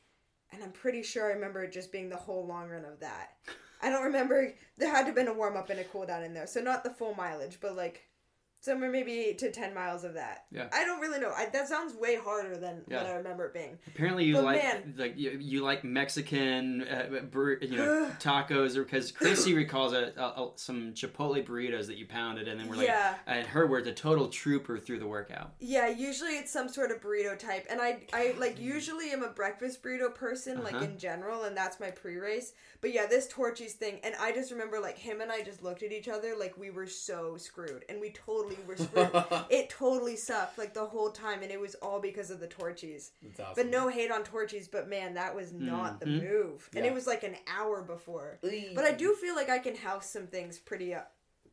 and 0.52 0.64
I'm 0.64 0.72
pretty 0.72 1.04
sure 1.04 1.26
I 1.26 1.34
remember 1.34 1.64
it 1.64 1.72
just 1.72 1.92
being 1.92 2.10
the 2.10 2.16
whole 2.16 2.46
long 2.46 2.70
run 2.70 2.86
of 2.86 3.00
that. 3.00 3.34
I 3.82 3.90
don't 3.90 4.04
remember. 4.04 4.54
There 4.78 4.90
had 4.90 5.02
to 5.02 5.06
have 5.08 5.16
been 5.16 5.28
a 5.28 5.34
warm 5.34 5.56
up 5.56 5.70
and 5.70 5.80
a 5.80 5.84
cool 5.84 6.06
down 6.06 6.24
in 6.24 6.34
there, 6.34 6.48
so 6.48 6.62
not 6.62 6.84
the 6.84 6.90
full 6.90 7.14
mileage, 7.16 7.60
but 7.62 7.76
like 7.76 8.07
somewhere 8.68 8.92
maybe 8.92 9.12
eight 9.14 9.40
to 9.40 9.52
ten 9.52 9.74
miles 9.74 10.04
of 10.04 10.14
that. 10.14 10.46
Yeah. 10.52 10.68
I 10.72 10.86
don't 10.86 11.00
really 11.02 11.20
know. 11.20 11.32
I, 11.36 11.48
that 11.48 11.68
sounds 11.68 11.96
way 11.96 12.16
harder 12.16 12.56
than 12.58 12.84
Yeah. 12.88 12.98
what 12.98 13.08
I 13.12 13.16
remember 13.16 13.46
it 13.46 13.54
being. 13.56 13.80
Apparently, 13.88 14.26
you 14.26 14.36
But 14.36 14.44
like 14.44 14.64
man- 14.64 14.94
like 14.98 15.18
you, 15.18 15.32
you 15.40 15.64
like 15.64 15.84
Mexican, 15.84 16.84
uh, 16.88 17.22
bur- 17.32 17.58
you 17.60 17.78
know, 17.78 18.12
tacos, 18.20 18.76
because 18.76 19.12
Krissy 19.22 19.56
recalls 19.56 19.94
a, 19.94 20.12
a, 20.18 20.22
a- 20.44 20.52
some 20.56 20.94
Chipotle 20.94 21.44
burritos 21.46 21.88
that 21.88 21.98
you 21.98 22.06
pounded, 22.08 22.48
and 22.48 22.60
then 22.60 22.68
we're 22.68 22.76
like, 22.76 22.88
Yeah. 22.88 23.16
and 23.26 23.46
her 23.48 23.68
words, 23.68 23.88
a 23.88 23.94
total 23.94 24.28
trooper 24.28 24.78
through 24.78 25.00
the 25.00 25.08
workout. 25.08 25.54
Yeah, 25.60 25.88
usually 25.88 26.32
it's 26.38 26.52
some 26.52 26.70
sort 26.70 26.92
of 26.92 27.02
burrito 27.02 27.38
type, 27.38 27.66
and 27.70 27.82
I 27.82 28.00
I 28.14 28.36
like 28.38 28.60
usually 28.60 29.12
am 29.12 29.24
a 29.24 29.30
breakfast 29.30 29.82
burrito 29.82 30.14
person, 30.14 30.64
like 30.64 30.74
Uh-huh. 30.76 30.86
in 30.86 30.98
general, 30.98 31.44
and 31.44 31.56
that's 31.56 31.80
my 31.80 31.92
pre 31.92 32.18
race. 32.18 32.54
But 32.82 32.94
yeah, 32.94 33.06
this 33.08 33.28
Torchy's 33.28 33.74
thing, 33.74 34.00
and 34.04 34.14
I 34.20 34.32
just 34.32 34.52
remember 34.52 34.80
like 34.80 34.98
him 34.98 35.22
and 35.22 35.32
I 35.32 35.42
just 35.42 35.64
looked 35.64 35.82
at 35.84 35.92
each 35.92 36.08
other 36.08 36.36
like 36.38 36.58
we 36.58 36.70
were 36.70 36.86
so 36.88 37.38
screwed, 37.38 37.86
and 37.90 38.00
we 38.02 38.12
totally 38.12 38.57
were 38.66 38.78
screwed. 38.78 39.10
it 39.50 39.70
totally 39.70 40.16
sucked 40.16 40.58
like 40.58 40.74
the 40.74 40.86
whole 40.86 41.12
time, 41.12 41.44
and 41.44 41.52
it 41.52 41.60
was 41.60 41.76
all 41.76 42.00
because 42.00 42.32
of 42.32 42.40
the 42.40 42.48
Torchy's. 42.48 43.12
Awesome. 43.40 43.54
But 43.56 43.68
no 43.68 43.90
hate 43.90 44.12
on 44.12 44.24
Torchy's, 44.24 44.68
but 44.68 44.90
man, 44.90 45.14
that 45.16 45.36
was 45.36 45.52
not 45.54 46.00
the 46.00 46.06
Mhm. 46.08 46.24
move, 46.30 46.70
and 46.76 46.86
Yeah. 46.86 46.92
it 46.92 46.94
was 46.94 47.06
like 47.08 47.24
an 47.24 47.36
hour 47.48 47.82
before. 47.82 48.40
But 48.42 48.86
I 48.86 48.92
do 48.94 49.14
feel 49.16 49.36
like 49.36 49.50
I 49.50 49.60
can 49.60 49.76
house 49.76 50.10
some 50.10 50.28
things 50.28 50.58
pretty 50.58 50.94
uh, 50.94 51.02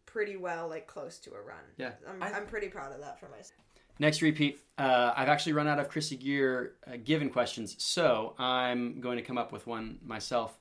pretty 0.07 0.37
well, 0.37 0.69
like 0.69 0.87
close 0.87 1.19
to 1.19 1.31
a 1.35 1.41
run. 1.41 1.65
Yeah. 1.77 1.93
I'm, 2.09 2.23
I- 2.23 2.33
I'm 2.33 2.47
pretty 2.47 2.69
proud 2.69 2.93
of 2.93 3.01
that 3.01 3.19
for 3.19 3.29
myself. 3.29 3.61
Next 3.99 4.23
repeat. 4.23 4.61
Uh, 4.77 5.13
I've 5.17 5.29
actually 5.29 5.53
run 5.53 5.69
out 5.69 5.79
of 5.79 5.89
Krissy 5.89 6.19
Gear 6.19 6.75
uh, 6.87 6.97
given 7.03 7.31
questions, 7.31 7.77
so 7.83 8.35
I'm 8.39 9.01
going 9.01 9.17
to 9.19 9.23
come 9.23 9.39
up 9.39 9.53
with 9.53 9.67
one 9.67 9.99
myself. 10.05 10.59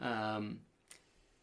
Um, 0.00 0.60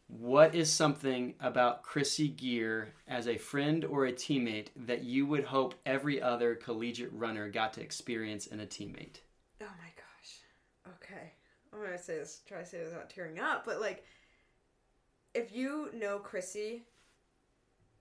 what 0.08 0.54
is 0.54 0.70
something 0.70 1.34
about 1.40 1.82
Krissy 1.82 2.34
Gear 2.34 2.94
as 3.08 3.26
a 3.26 3.38
friend 3.38 3.84
or 3.84 4.06
a 4.06 4.12
teammate 4.12 4.68
that 4.76 5.02
you 5.02 5.26
would 5.26 5.44
hope 5.44 5.74
every 5.86 6.20
other 6.20 6.54
collegiate 6.54 7.12
runner 7.12 7.48
got 7.48 7.72
to 7.74 7.80
experience 7.80 8.46
in 8.46 8.60
a 8.60 8.66
teammate? 8.66 9.20
Oh 9.60 9.66
my 9.66 9.92
gosh. 9.96 10.94
Okay. 10.96 11.32
I'm 11.72 11.82
gonna 11.82 11.98
say 11.98 12.18
this 12.18 12.42
try 12.46 12.60
to 12.60 12.66
say 12.66 12.78
this 12.78 12.92
without 12.92 13.10
tearing 13.10 13.38
up, 13.38 13.64
but 13.64 13.80
like 13.80 14.04
if 15.34 15.52
you 15.54 15.90
know 15.94 16.20
Krissy, 16.20 16.82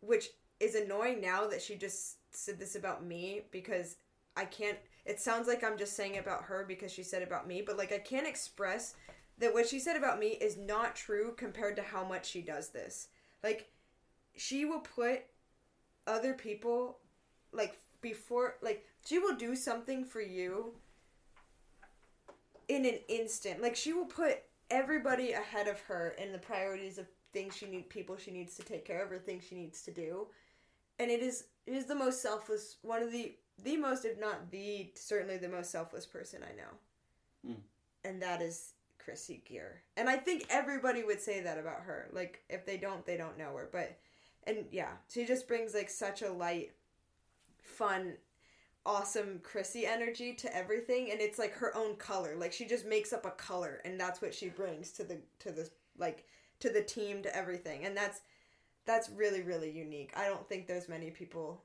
which 0.01 0.27
is 0.59 0.75
annoying 0.75 1.21
now 1.21 1.47
that 1.47 1.61
she 1.61 1.75
just 1.75 2.17
said 2.31 2.59
this 2.59 2.75
about 2.75 3.05
me 3.05 3.41
because 3.51 3.95
I 4.35 4.45
can't 4.45 4.77
it 5.05 5.19
sounds 5.19 5.47
like 5.47 5.63
I'm 5.63 5.77
just 5.77 5.95
saying 5.95 6.17
about 6.17 6.43
her 6.43 6.65
because 6.67 6.91
she 6.91 7.03
said 7.03 7.23
about 7.23 7.47
me, 7.47 7.61
but 7.65 7.77
like 7.77 7.91
I 7.91 7.97
can't 7.97 8.27
express 8.27 8.95
that 9.39 9.53
what 9.53 9.67
she 9.67 9.79
said 9.79 9.95
about 9.95 10.19
me 10.19 10.29
is 10.29 10.57
not 10.57 10.95
true 10.95 11.33
compared 11.37 11.75
to 11.75 11.81
how 11.81 12.03
much 12.03 12.25
she 12.25 12.41
does 12.41 12.69
this. 12.69 13.07
Like 13.43 13.69
she 14.35 14.65
will 14.65 14.79
put 14.79 15.23
other 16.05 16.33
people 16.33 16.97
like 17.51 17.77
before 18.01 18.55
like 18.61 18.85
she 19.05 19.19
will 19.19 19.35
do 19.35 19.55
something 19.55 20.05
for 20.05 20.21
you 20.21 20.73
in 22.67 22.85
an 22.85 22.99
instant. 23.07 23.61
Like 23.61 23.75
she 23.75 23.93
will 23.93 24.05
put 24.05 24.39
everybody 24.69 25.33
ahead 25.33 25.67
of 25.67 25.79
her 25.81 26.15
in 26.17 26.31
the 26.31 26.37
priorities 26.37 26.97
of 26.97 27.07
things 27.31 27.55
she 27.55 27.65
need 27.65 27.89
people 27.89 28.15
she 28.15 28.31
needs 28.31 28.55
to 28.55 28.63
take 28.63 28.85
care 28.85 29.03
of 29.03 29.11
or 29.11 29.17
things 29.17 29.43
she 29.43 29.55
needs 29.55 29.81
to 29.83 29.91
do. 29.91 30.27
And 30.99 31.09
it 31.09 31.21
is 31.21 31.45
it 31.65 31.73
is 31.73 31.85
the 31.85 31.95
most 31.95 32.21
selfless 32.21 32.77
one 32.81 33.01
of 33.01 33.11
the 33.11 33.35
the 33.63 33.77
most 33.77 34.05
if 34.05 34.19
not 34.19 34.51
the 34.51 34.91
certainly 34.95 35.37
the 35.37 35.49
most 35.49 35.71
selfless 35.71 36.05
person 36.05 36.41
I 36.43 36.55
know. 36.55 37.53
Mm. 37.53 37.61
And 38.05 38.21
that 38.21 38.41
is 38.41 38.73
Krissy 39.03 39.43
Gear. 39.45 39.81
And 39.97 40.09
I 40.09 40.17
think 40.17 40.45
everybody 40.49 41.03
would 41.03 41.21
say 41.21 41.41
that 41.41 41.57
about 41.57 41.81
her. 41.81 42.09
Like 42.11 42.43
if 42.49 42.65
they 42.65 42.77
don't 42.77 43.05
they 43.05 43.17
don't 43.17 43.37
know 43.37 43.55
her, 43.55 43.69
but 43.71 43.97
and 44.45 44.65
yeah, 44.71 44.91
she 45.11 45.25
just 45.25 45.47
brings 45.47 45.73
like 45.73 45.89
such 45.89 46.21
a 46.21 46.31
light 46.31 46.71
fun 47.61 48.13
awesome 48.85 49.39
Krissy 49.39 49.85
energy 49.85 50.33
to 50.33 50.55
everything 50.55 51.09
and 51.11 51.21
it's 51.21 51.39
like 51.39 51.53
her 51.53 51.75
own 51.75 51.95
color. 51.95 52.35
Like 52.35 52.51
she 52.51 52.65
just 52.65 52.85
makes 52.85 53.13
up 53.13 53.25
a 53.25 53.31
color 53.31 53.81
and 53.85 53.99
that's 53.99 54.21
what 54.21 54.33
she 54.33 54.49
brings 54.49 54.91
to 54.93 55.03
the 55.03 55.19
to 55.39 55.51
the 55.51 55.69
like 55.97 56.25
to 56.59 56.69
the 56.69 56.81
team 56.81 57.23
to 57.23 57.35
everything. 57.35 57.85
And 57.85 57.95
that's 57.95 58.21
that's 58.85 59.09
really 59.09 59.41
really 59.41 59.71
unique. 59.71 60.11
I 60.15 60.27
don't 60.27 60.47
think 60.47 60.67
there's 60.67 60.89
many 60.89 61.11
people 61.11 61.63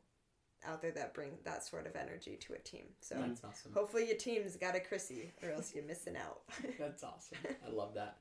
out 0.67 0.83
there 0.83 0.91
that 0.93 1.15
bring 1.15 1.33
that 1.45 1.65
sort 1.65 1.87
of 1.87 1.95
energy 1.97 2.37
to 2.47 2.55
a 2.55 2.59
team. 2.59 2.85
So 3.01 3.15
That's 3.17 3.43
awesome. 3.45 3.73
hopefully 3.73 4.07
your 4.07 4.17
team's 4.17 4.57
got 4.57 4.75
a 4.77 4.81
Krissy 4.81 5.31
or 5.43 5.51
else 5.51 5.73
you're 5.75 5.85
missing 5.85 6.17
out. 6.17 6.41
That's 6.79 7.03
awesome. 7.05 7.39
I 7.67 7.71
love 7.71 7.95
that. 7.95 8.17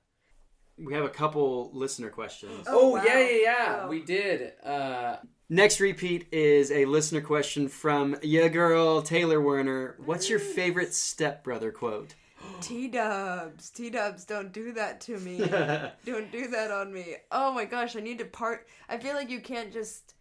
We 0.77 0.93
have 0.93 1.05
a 1.05 1.09
couple 1.09 1.71
listener 1.73 2.09
questions. 2.09 2.65
Oh, 2.67 2.79
Oh, 2.79 2.89
wow. 2.89 3.03
yeah, 3.03 3.19
yeah, 3.19 3.38
yeah. 3.41 3.79
Oh. 3.83 3.88
We 3.88 4.01
did. 4.03 4.53
Uh, 4.63 5.17
Next 5.49 5.79
repeat 5.79 6.27
is 6.31 6.71
a 6.71 6.85
listener 6.85 7.21
question 7.21 7.67
from 7.69 8.15
ya 8.21 8.47
girl 8.49 9.01
Taylor 9.01 9.41
Werner. 9.41 9.95
What's 10.05 10.29
your 10.29 10.39
favorite 10.39 10.93
stepbrother 10.93 11.71
quote? 11.71 12.13
T 12.61 12.88
dubs, 12.89 13.69
T 13.71 13.89
dubs, 13.89 14.23
don't 14.25 14.51
do 14.53 14.71
that 14.73 15.01
to 15.01 15.17
me. 15.17 15.38
don't 16.05 16.31
do 16.31 16.47
that 16.49 16.69
on 16.69 16.93
me. 16.93 17.15
Oh 17.31 17.51
my 17.53 17.65
gosh, 17.65 17.95
I 17.95 17.99
need 18.01 18.19
to 18.19 18.25
part. 18.25 18.67
I 18.88 18.97
feel 18.97 19.15
like 19.15 19.29
you 19.31 19.39
can't 19.41 19.73
just 19.73 20.13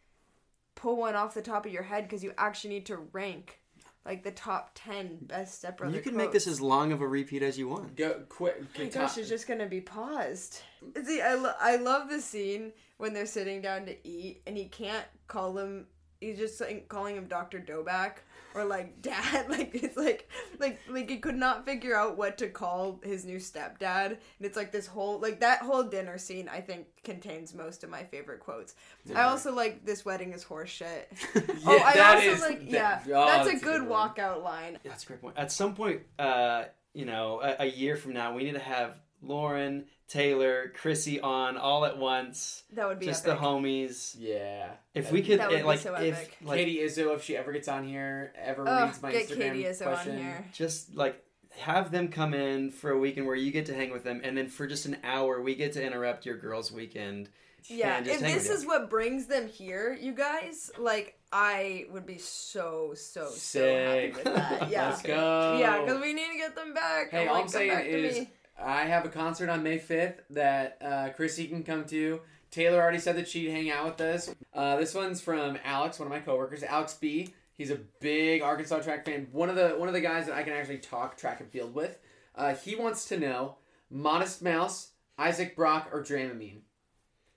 pull 0.77 0.97
one 0.97 1.17
off 1.17 1.35
the 1.35 1.43
top 1.43 1.67
of 1.67 1.73
your 1.73 1.83
head 1.83 2.05
because 2.05 2.23
you 2.23 2.33
actually 2.39 2.71
need 2.71 2.87
to 2.87 2.99
rank 3.13 3.59
like 4.05 4.23
the 4.23 4.31
top 4.31 4.71
10 4.77 5.19
best 5.23 5.59
stepbrother 5.59 5.97
you 5.97 6.01
can 6.01 6.17
make 6.17 6.31
this 6.31 6.47
as 6.47 6.61
long 6.61 6.93
of 6.93 7.01
a 7.01 7.09
repeat 7.09 7.43
as 7.43 7.59
you 7.59 7.67
want. 7.67 7.97
go 7.97 8.23
quick. 8.29 8.63
Oh 8.63 8.83
my 8.83 8.89
gosh, 8.89 9.19
it's 9.19 9.29
just 9.29 9.49
gonna 9.49 9.67
be 9.67 9.81
paused. 9.81 10.61
See, 11.05 11.21
I, 11.21 11.35
lo- 11.35 11.55
I 11.61 11.77
love 11.77 12.09
the 12.09 12.21
scene 12.21 12.73
when 12.99 13.13
they're 13.13 13.27
sitting 13.27 13.61
down 13.61 13.87
to 13.87 14.09
eat 14.09 14.43
and 14.47 14.57
he 14.57 14.67
can't 14.67 15.05
call 15.27 15.59
him. 15.59 15.87
He's 16.21 16.39
just 16.39 16.61
like, 16.61 16.89
calling 16.89 17.17
him 17.17 17.27
Doctor 17.27 17.59
Doback 17.59 18.19
or 18.57 18.65
like 18.65 19.03
Dad. 19.03 19.47
Like 19.57 19.75
it's 19.75 19.97
like 19.97 20.29
like 20.59 20.81
like 20.89 21.09
he 21.09 21.19
could 21.19 21.37
not 21.37 21.65
figure 21.65 21.95
out 21.97 22.17
what 22.17 22.39
to 22.39 22.49
call 22.49 23.01
his 23.05 23.25
new 23.25 23.37
stepdad. 23.39 24.07
And 24.07 24.19
it's 24.41 24.57
like 24.57 24.73
this 24.73 24.87
whole 24.87 25.21
like 25.21 25.41
that 25.41 25.61
whole 25.61 25.83
dinner 25.85 26.19
scene. 26.19 26.49
I 26.49 26.61
think 26.61 26.87
contains 27.05 27.55
most 27.55 27.85
of 27.85 27.91
my 27.91 28.03
favorite 28.05 28.41
quotes. 28.41 28.75
I 29.15 29.23
also 29.23 29.55
like 29.55 29.85
this 29.85 30.05
wedding 30.05 30.33
is 30.33 30.45
horseshit. 30.45 31.05
oh, 31.67 31.79
I 31.85 31.95
that 31.95 32.17
also 32.17 32.29
is- 32.31 32.41
like 32.41 32.71
that- 32.71 33.07
yeah. 33.07 33.15
oh, 33.17 33.27
that's, 33.27 33.49
a 33.49 33.51
that's 33.53 33.63
a 33.63 33.65
good, 33.65 33.81
good 33.83 33.89
walkout 33.89 34.43
line. 34.43 34.79
That's 34.85 35.05
a 35.05 35.07
great 35.07 35.21
point. 35.21 35.37
At 35.39 35.53
some 35.53 35.75
point, 35.75 36.03
uh, 36.19 36.65
you 36.95 37.05
know, 37.05 37.41
a, 37.43 37.63
a 37.65 37.67
year 37.67 37.97
from 37.97 38.15
now, 38.15 38.35
we 38.35 38.45
need 38.45 38.55
to 38.55 38.59
have 38.59 38.99
Lauren, 39.23 39.85
Taylor, 40.09 40.73
Krissy 40.81 41.23
on 41.23 41.57
all 41.57 41.85
at 41.85 41.99
once. 41.99 42.63
That 42.73 42.87
would 42.89 42.99
be 43.01 43.07
Just 43.07 43.27
epic. 43.27 43.41
the 43.41 43.45
homies. 43.47 44.15
Yeah. 44.19 44.71
If 44.95 45.11
we 45.11 45.23
could, 45.23 45.41
That 45.41 45.49
would 45.49 45.57
eh, 45.57 45.61
be 45.63 45.65
like, 45.67 45.81
so 45.81 45.95
if 45.95 46.15
epic. 46.17 46.37
like, 46.43 46.59
Katie 46.59 46.77
Izzo, 46.79 47.15
if 47.15 47.25
she 47.25 47.37
ever 47.37 47.53
gets 47.53 47.69
on 47.69 47.87
here, 47.87 48.33
ever 48.37 48.67
Ugh, 48.69 48.89
reads 48.89 49.03
my 49.03 49.11
get 49.13 49.29
Instagram 49.29 49.37
Katie 49.53 49.65
Izzo 49.65 49.83
question. 49.85 50.13
on 50.17 50.23
here. 50.23 50.45
just 50.53 50.95
like 50.95 51.23
have 51.59 51.91
them 51.91 52.09
come 52.09 52.35
in 52.35 52.71
for 52.71 52.91
a 52.91 52.99
weekend 52.99 53.27
where 53.27 53.35
you 53.35 53.51
get 53.51 53.67
to 53.67 53.75
hang 53.75 53.91
with 53.91 54.05
them, 54.05 54.21
and 54.23 54.37
then 54.37 54.47
for 54.49 54.67
just 54.67 54.87
an 54.87 54.99
hour, 55.03 55.41
we 55.41 55.55
get 55.55 55.73
to 55.73 55.83
interrupt 55.85 56.27
your 56.27 56.37
girls' 56.37 56.71
weekend. 56.71 57.29
Yeah, 57.69 57.97
and 57.97 58.07
if 58.07 58.21
this 58.21 58.49
is 58.49 58.65
what 58.65 58.89
brings 58.89 59.27
them 59.27 59.49
here, 59.49 59.99
you 60.01 60.13
guys, 60.13 60.71
like 60.79 61.19
I 61.33 61.87
would 61.91 62.07
be 62.07 62.19
so 62.19 62.93
so 62.95 63.29
so 63.29 63.61
happy 63.67 64.13
with 64.13 64.23
that. 64.25 64.69
Yeah, 64.71 64.91
Let's 64.91 65.03
go. 65.03 65.57
yeah, 65.59 65.81
because 65.81 66.01
we 66.01 66.13
need 66.13 66.31
to 66.31 66.37
get 66.39 66.55
them 66.55 66.75
back. 66.75 67.11
Hey, 67.11 67.23
I'm 67.23 67.29
all 67.29 67.35
like, 67.35 67.43
I'm 67.45 67.49
saying 67.49 67.71
back 67.71 67.85
to 67.85 67.91
is 68.07 68.19
me. 68.21 68.31
I 68.59 68.85
have 68.85 69.05
a 69.05 69.09
concert 69.09 69.49
on 69.49 69.63
May 69.63 69.79
5th 69.79 70.19
that 70.31 70.79
uh, 70.81 71.11
Krissy 71.17 71.49
can 71.49 71.63
come 71.63 71.85
to. 71.87 72.21
Taylor 72.51 72.81
already 72.81 72.99
said 72.99 73.17
that 73.17 73.29
she'd 73.29 73.51
hang 73.51 73.71
out 73.71 73.85
with 73.87 74.01
us. 74.01 74.35
Uh, 74.55 74.77
this 74.77 74.95
one's 74.95 75.21
from 75.21 75.59
Alex, 75.65 75.99
one 75.99 76.07
of 76.07 76.13
my 76.13 76.21
coworkers, 76.21 76.63
Alex 76.63 76.95
B. 76.95 77.35
He's 77.53 77.71
a 77.71 77.79
big 78.01 78.43
Arkansas 78.43 78.81
track 78.81 79.05
fan. 79.05 79.29
One 79.33 79.49
of 79.49 79.57
the 79.57 79.71
one 79.71 79.89
of 79.89 79.95
the 79.95 80.01
guys 80.01 80.27
that 80.27 80.35
I 80.35 80.43
can 80.43 80.53
actually 80.53 80.79
talk 80.79 81.17
track 81.17 81.41
and 81.41 81.51
field 81.51 81.75
with. 81.75 81.99
Uh, 82.35 82.55
he 82.55 82.77
wants 82.77 83.09
to 83.09 83.19
know 83.19 83.57
Modest 83.91 84.43
Mouse, 84.43 84.91
Isaac 85.19 85.57
Brock, 85.57 85.89
or 85.93 86.03
Dramamine. 86.03 86.61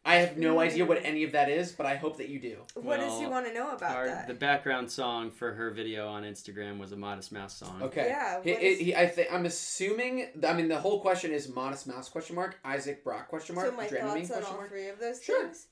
I 0.10 0.16
have 0.16 0.38
no 0.38 0.60
idea 0.60 0.86
what 0.86 0.99
any 1.05 1.24
of 1.24 1.32
that 1.34 1.49
is, 1.49 1.72
but 1.72 1.86
I 1.86 1.95
hope 1.95 2.18
that 2.18 2.30
you 2.30 2.39
do. 2.39 2.57
What 2.74 2.99
does 2.99 3.20
he 3.20 3.28
want 3.28 3.45
to 3.45 3.53
know 3.53 3.72
about 3.72 3.95
Our, 3.95 4.07
that? 4.07 4.28
the 4.28 4.34
background 4.34 4.89
song 4.91 5.30
for 5.30 5.51
her 5.53 5.70
video 5.70 6.07
on 6.07 6.24
Instagram 6.24 6.80
was 6.80 6.91
a 6.91 6.95
Modest 6.97 7.32
Mouse 7.32 7.55
song. 7.55 7.82
Okay. 7.84 8.07
Yeah, 8.07 8.41
He, 8.43 8.49
is- 8.51 8.80
he- 8.80 8.95
I 8.95 9.07
think 9.07 9.32
I'm 9.32 9.45
assuming. 9.45 10.28
I 10.47 10.53
mean, 10.53 10.68
the 10.68 10.80
whole 10.80 10.99
question 11.01 11.32
is 11.32 11.47
Modest 11.47 11.86
Mouse 11.88 12.10
question 12.10 12.36
mark 12.36 12.60
Isaac 12.66 13.03
Brock 13.03 13.28
question 13.30 13.55
mark 13.55 13.68
so 13.70 13.76
my 13.76 13.88
Dramamine 13.88 14.26
thoughts 14.28 14.45
on 14.47 14.51
all 14.51 14.57
mark. 14.57 14.70
three 14.70 14.88
of 14.88 14.99
those 14.99 15.22
Sure. 15.24 15.43
things. 15.43 15.68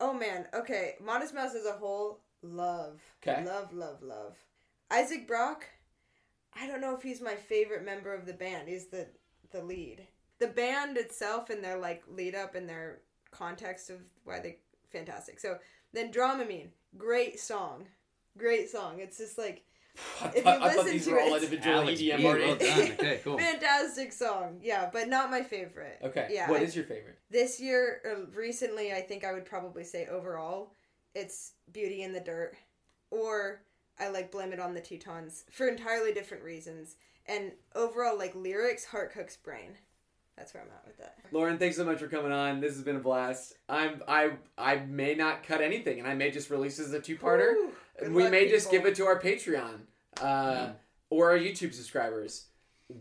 Oh 0.00 0.12
man, 0.12 0.46
okay. 0.52 0.96
Modest 1.00 1.34
Mouse 1.34 1.54
as 1.54 1.64
a 1.64 1.72
whole, 1.72 2.20
love, 2.42 3.00
'Kay. 3.22 3.44
love, 3.44 3.72
love, 3.72 4.02
love. 4.02 4.36
Isaac 4.90 5.26
Brock, 5.26 5.64
I 6.58 6.66
don't 6.66 6.80
know 6.80 6.94
if 6.96 7.02
he's 7.02 7.20
my 7.20 7.34
favorite 7.36 7.84
member 7.84 8.12
of 8.14 8.26
the 8.26 8.32
band. 8.34 8.68
He's 8.68 8.88
the 8.88 9.06
the 9.52 9.62
lead. 9.62 10.06
The 10.38 10.48
band 10.48 10.96
itself 10.98 11.50
and 11.50 11.62
their 11.64 11.78
like 11.78 12.02
lead 12.08 12.34
up 12.34 12.54
and 12.54 12.68
their 12.68 13.00
context 13.36 13.90
of 13.90 13.98
why 14.24 14.40
they 14.40 14.58
fantastic. 14.90 15.38
So 15.40 15.58
then 15.92 16.12
Dramamine, 16.12 16.68
great 16.96 17.38
song, 17.40 17.86
great 18.38 18.70
song. 18.70 19.00
It's 19.00 19.18
just 19.18 19.36
like 19.38 19.62
I 20.22 20.32
you 20.36 20.42
thought, 20.42 20.62
I 20.62 20.68
thought 20.68 20.76
listen 20.76 20.92
these 20.92 21.04
to 21.06 21.12
were 21.12 21.20
all 21.20 21.34
it- 21.34 21.42
individual 21.42 21.76
Alex 21.80 22.00
EDM 22.00 22.16
B, 22.18 22.24
well 22.24 22.32
artists. 22.32 22.76
done. 22.76 22.90
Okay, 22.98 23.20
cool. 23.24 23.38
fantastic 23.38 24.12
song. 24.12 24.58
Yeah, 24.62 24.90
but 24.92 25.08
not 25.08 25.30
my 25.30 25.42
favorite. 25.42 25.98
Okay. 26.02 26.28
Yeah. 26.30 26.50
What 26.50 26.60
I- 26.60 26.64
is 26.64 26.76
your 26.76 26.84
favorite? 26.84 27.18
this 27.30 27.58
year 27.60 28.00
or 28.04 28.26
recently 28.40 28.92
i 28.92 29.00
think 29.00 29.24
i 29.24 29.32
would 29.32 29.44
probably 29.44 29.82
say 29.82 30.06
overall 30.06 30.72
it's 31.16 31.54
beauty 31.72 32.02
in 32.04 32.12
the 32.12 32.20
dirt 32.20 32.54
or 33.10 33.62
i 33.98 34.06
like 34.08 34.30
blame 34.30 34.52
it 34.52 34.60
on 34.60 34.74
the 34.74 34.80
tetons 34.80 35.44
for 35.50 35.66
entirely 35.66 36.12
different 36.12 36.44
reasons 36.44 36.94
and 37.26 37.50
overall 37.74 38.16
like 38.16 38.32
lyrics 38.36 38.84
heart 38.84 39.12
cooks 39.12 39.36
brain 39.36 39.72
that's 40.36 40.52
where 40.54 40.62
i'm 40.62 40.68
at 40.70 40.84
with 40.86 40.98
that 40.98 41.14
Lauren, 41.32 41.58
thanks 41.58 41.76
so 41.76 41.84
much 41.84 41.98
for 41.98 42.06
coming 42.06 42.30
on. 42.30 42.60
This 42.60 42.74
has 42.74 42.84
been 42.84 42.94
a 42.96 43.00
blast. 43.00 43.54
I'm 43.68 44.00
I 44.06 44.32
I 44.56 44.76
may 44.76 45.14
not 45.16 45.42
cut 45.42 45.60
anything, 45.60 45.98
and 45.98 46.06
I 46.06 46.14
may 46.14 46.30
just 46.30 46.50
release 46.50 46.76
this 46.76 46.86
as 46.86 46.92
a 46.92 47.00
two-parter. 47.00 47.54
We 48.10 48.22
luck, 48.22 48.30
may 48.30 48.48
just 48.48 48.70
give 48.70 48.86
it 48.86 48.94
to 48.96 49.06
our 49.06 49.18
Patreon 49.20 49.80
uh, 50.20 50.68
or 51.10 51.32
our 51.32 51.36
YouTube 51.38 51.74
subscribers. 51.74 52.46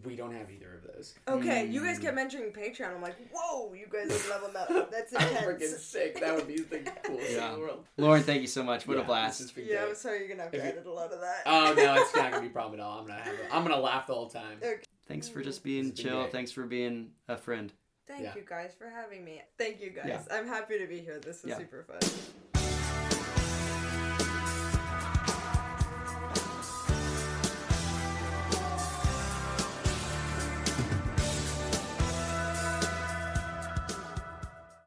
We 0.03 0.15
don't 0.15 0.33
have 0.33 0.49
either 0.49 0.73
of 0.83 0.91
those. 0.95 1.13
okay 1.27 1.67
you 1.67 1.81
Hmm. 1.81 1.85
guys 1.85 1.99
kept 1.99 2.15
mentioning 2.15 2.51
patreon 2.51 2.95
i'm 2.95 3.03
like 3.03 3.15
whoa 3.31 3.71
you 3.75 3.85
guys 3.87 4.11
have 4.11 4.27
leveled 4.31 4.55
up 4.55 4.89
that's 4.91 5.13
I'm 5.19 5.27
intense 5.27 5.45
freaking 5.45 5.77
sick. 5.77 6.19
That 6.19 6.35
would 6.35 6.47
be 6.47 6.55
the 6.57 6.79
coolest 7.03 7.27
thing 7.27 7.35
Yeah. 7.35 7.49
in 7.49 7.53
the 7.53 7.59
world. 7.59 7.85
Lauren, 7.97 8.23
thank 8.23 8.41
you 8.41 8.47
so 8.47 8.63
much. 8.63 8.87
What 8.87 8.97
Yeah, 8.97 9.03
a 9.03 9.05
blast. 9.05 9.37
this 9.37 9.49
has 9.49 9.51
been 9.55 9.65
yeah 9.67 9.81
great. 9.81 9.89
i'm 9.89 9.95
sorry 9.95 10.19
you're 10.21 10.29
gonna 10.29 10.41
have 10.41 10.51
to 10.53 10.57
If 10.57 10.63
you- 10.63 10.69
edit 10.71 10.85
a 10.87 10.91
lot 10.91 11.11
of 11.13 11.19
that 11.21 11.43
Oh 11.45 11.73
no, 11.77 11.93
it's 12.01 12.15
not 12.15 12.31
gonna 12.31 12.41
be 12.41 12.47
a 12.47 12.49
problem 12.59 12.79
at 12.79 12.83
all. 12.83 12.97
I'm 13.01 13.05
gonna 13.05 13.19
have. 13.21 13.35
A, 13.35 13.53
I'm 13.55 13.61
gonna 13.63 13.77
laugh 13.79 14.07
the 14.07 14.15
whole 14.15 14.29
time. 14.29 14.57
Okay. 14.63 14.81
Thanks 15.07 15.29
for 15.29 15.41
just 15.41 15.61
mm. 15.61 15.65
being 15.65 15.83
This 15.89 15.91
has 15.91 16.03
been 16.03 16.11
chill. 16.11 16.21
great. 16.21 16.31
Thanks 16.31 16.51
for 16.51 16.63
being 16.65 17.11
a 17.27 17.37
friend. 17.37 17.71
thank 18.07 18.21
Yeah. 18.23 18.35
you 18.35 18.43
guys 18.47 18.75
for 18.77 18.87
having 18.87 19.25
me 19.25 19.41
thank 19.57 19.81
you 19.81 19.89
guys 19.89 20.05
Yeah. 20.07 20.21
i'm 20.37 20.47
happy 20.47 20.77
to 20.77 20.85
be 20.85 20.99
here 20.99 21.19
this 21.19 21.41
was 21.41 21.49
Yeah. 21.49 21.57
super 21.57 21.83
fun 21.83 21.99